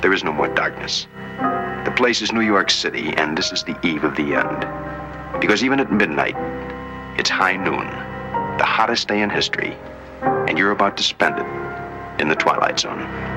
There 0.02 0.14
is 0.16 0.24
no 0.24 0.32
more 0.34 0.50
darkness. 0.54 1.08
The 1.86 1.94
place 1.96 2.22
is 2.22 2.32
New 2.32 2.42
York 2.42 2.70
City, 2.70 3.14
and 3.18 3.38
this 3.38 3.52
is 3.52 3.64
the 3.64 3.78
eve 3.86 4.04
of 4.04 4.16
the 4.16 4.36
end. 4.36 5.42
Because 5.42 5.64
even 5.64 5.80
at 5.80 5.92
midnight, 5.92 6.36
it's 7.18 7.30
high 7.30 7.56
noon, 7.56 7.88
the 8.58 8.66
hottest 8.66 9.08
day 9.08 9.22
in 9.22 9.30
history, 9.30 9.76
and 10.22 10.58
you're 10.58 10.72
about 10.72 10.98
to 10.98 11.04
spend 11.04 11.40
it 11.40 12.22
in 12.22 12.28
the 12.28 12.36
Twilight 12.36 12.80
Zone. 12.80 13.29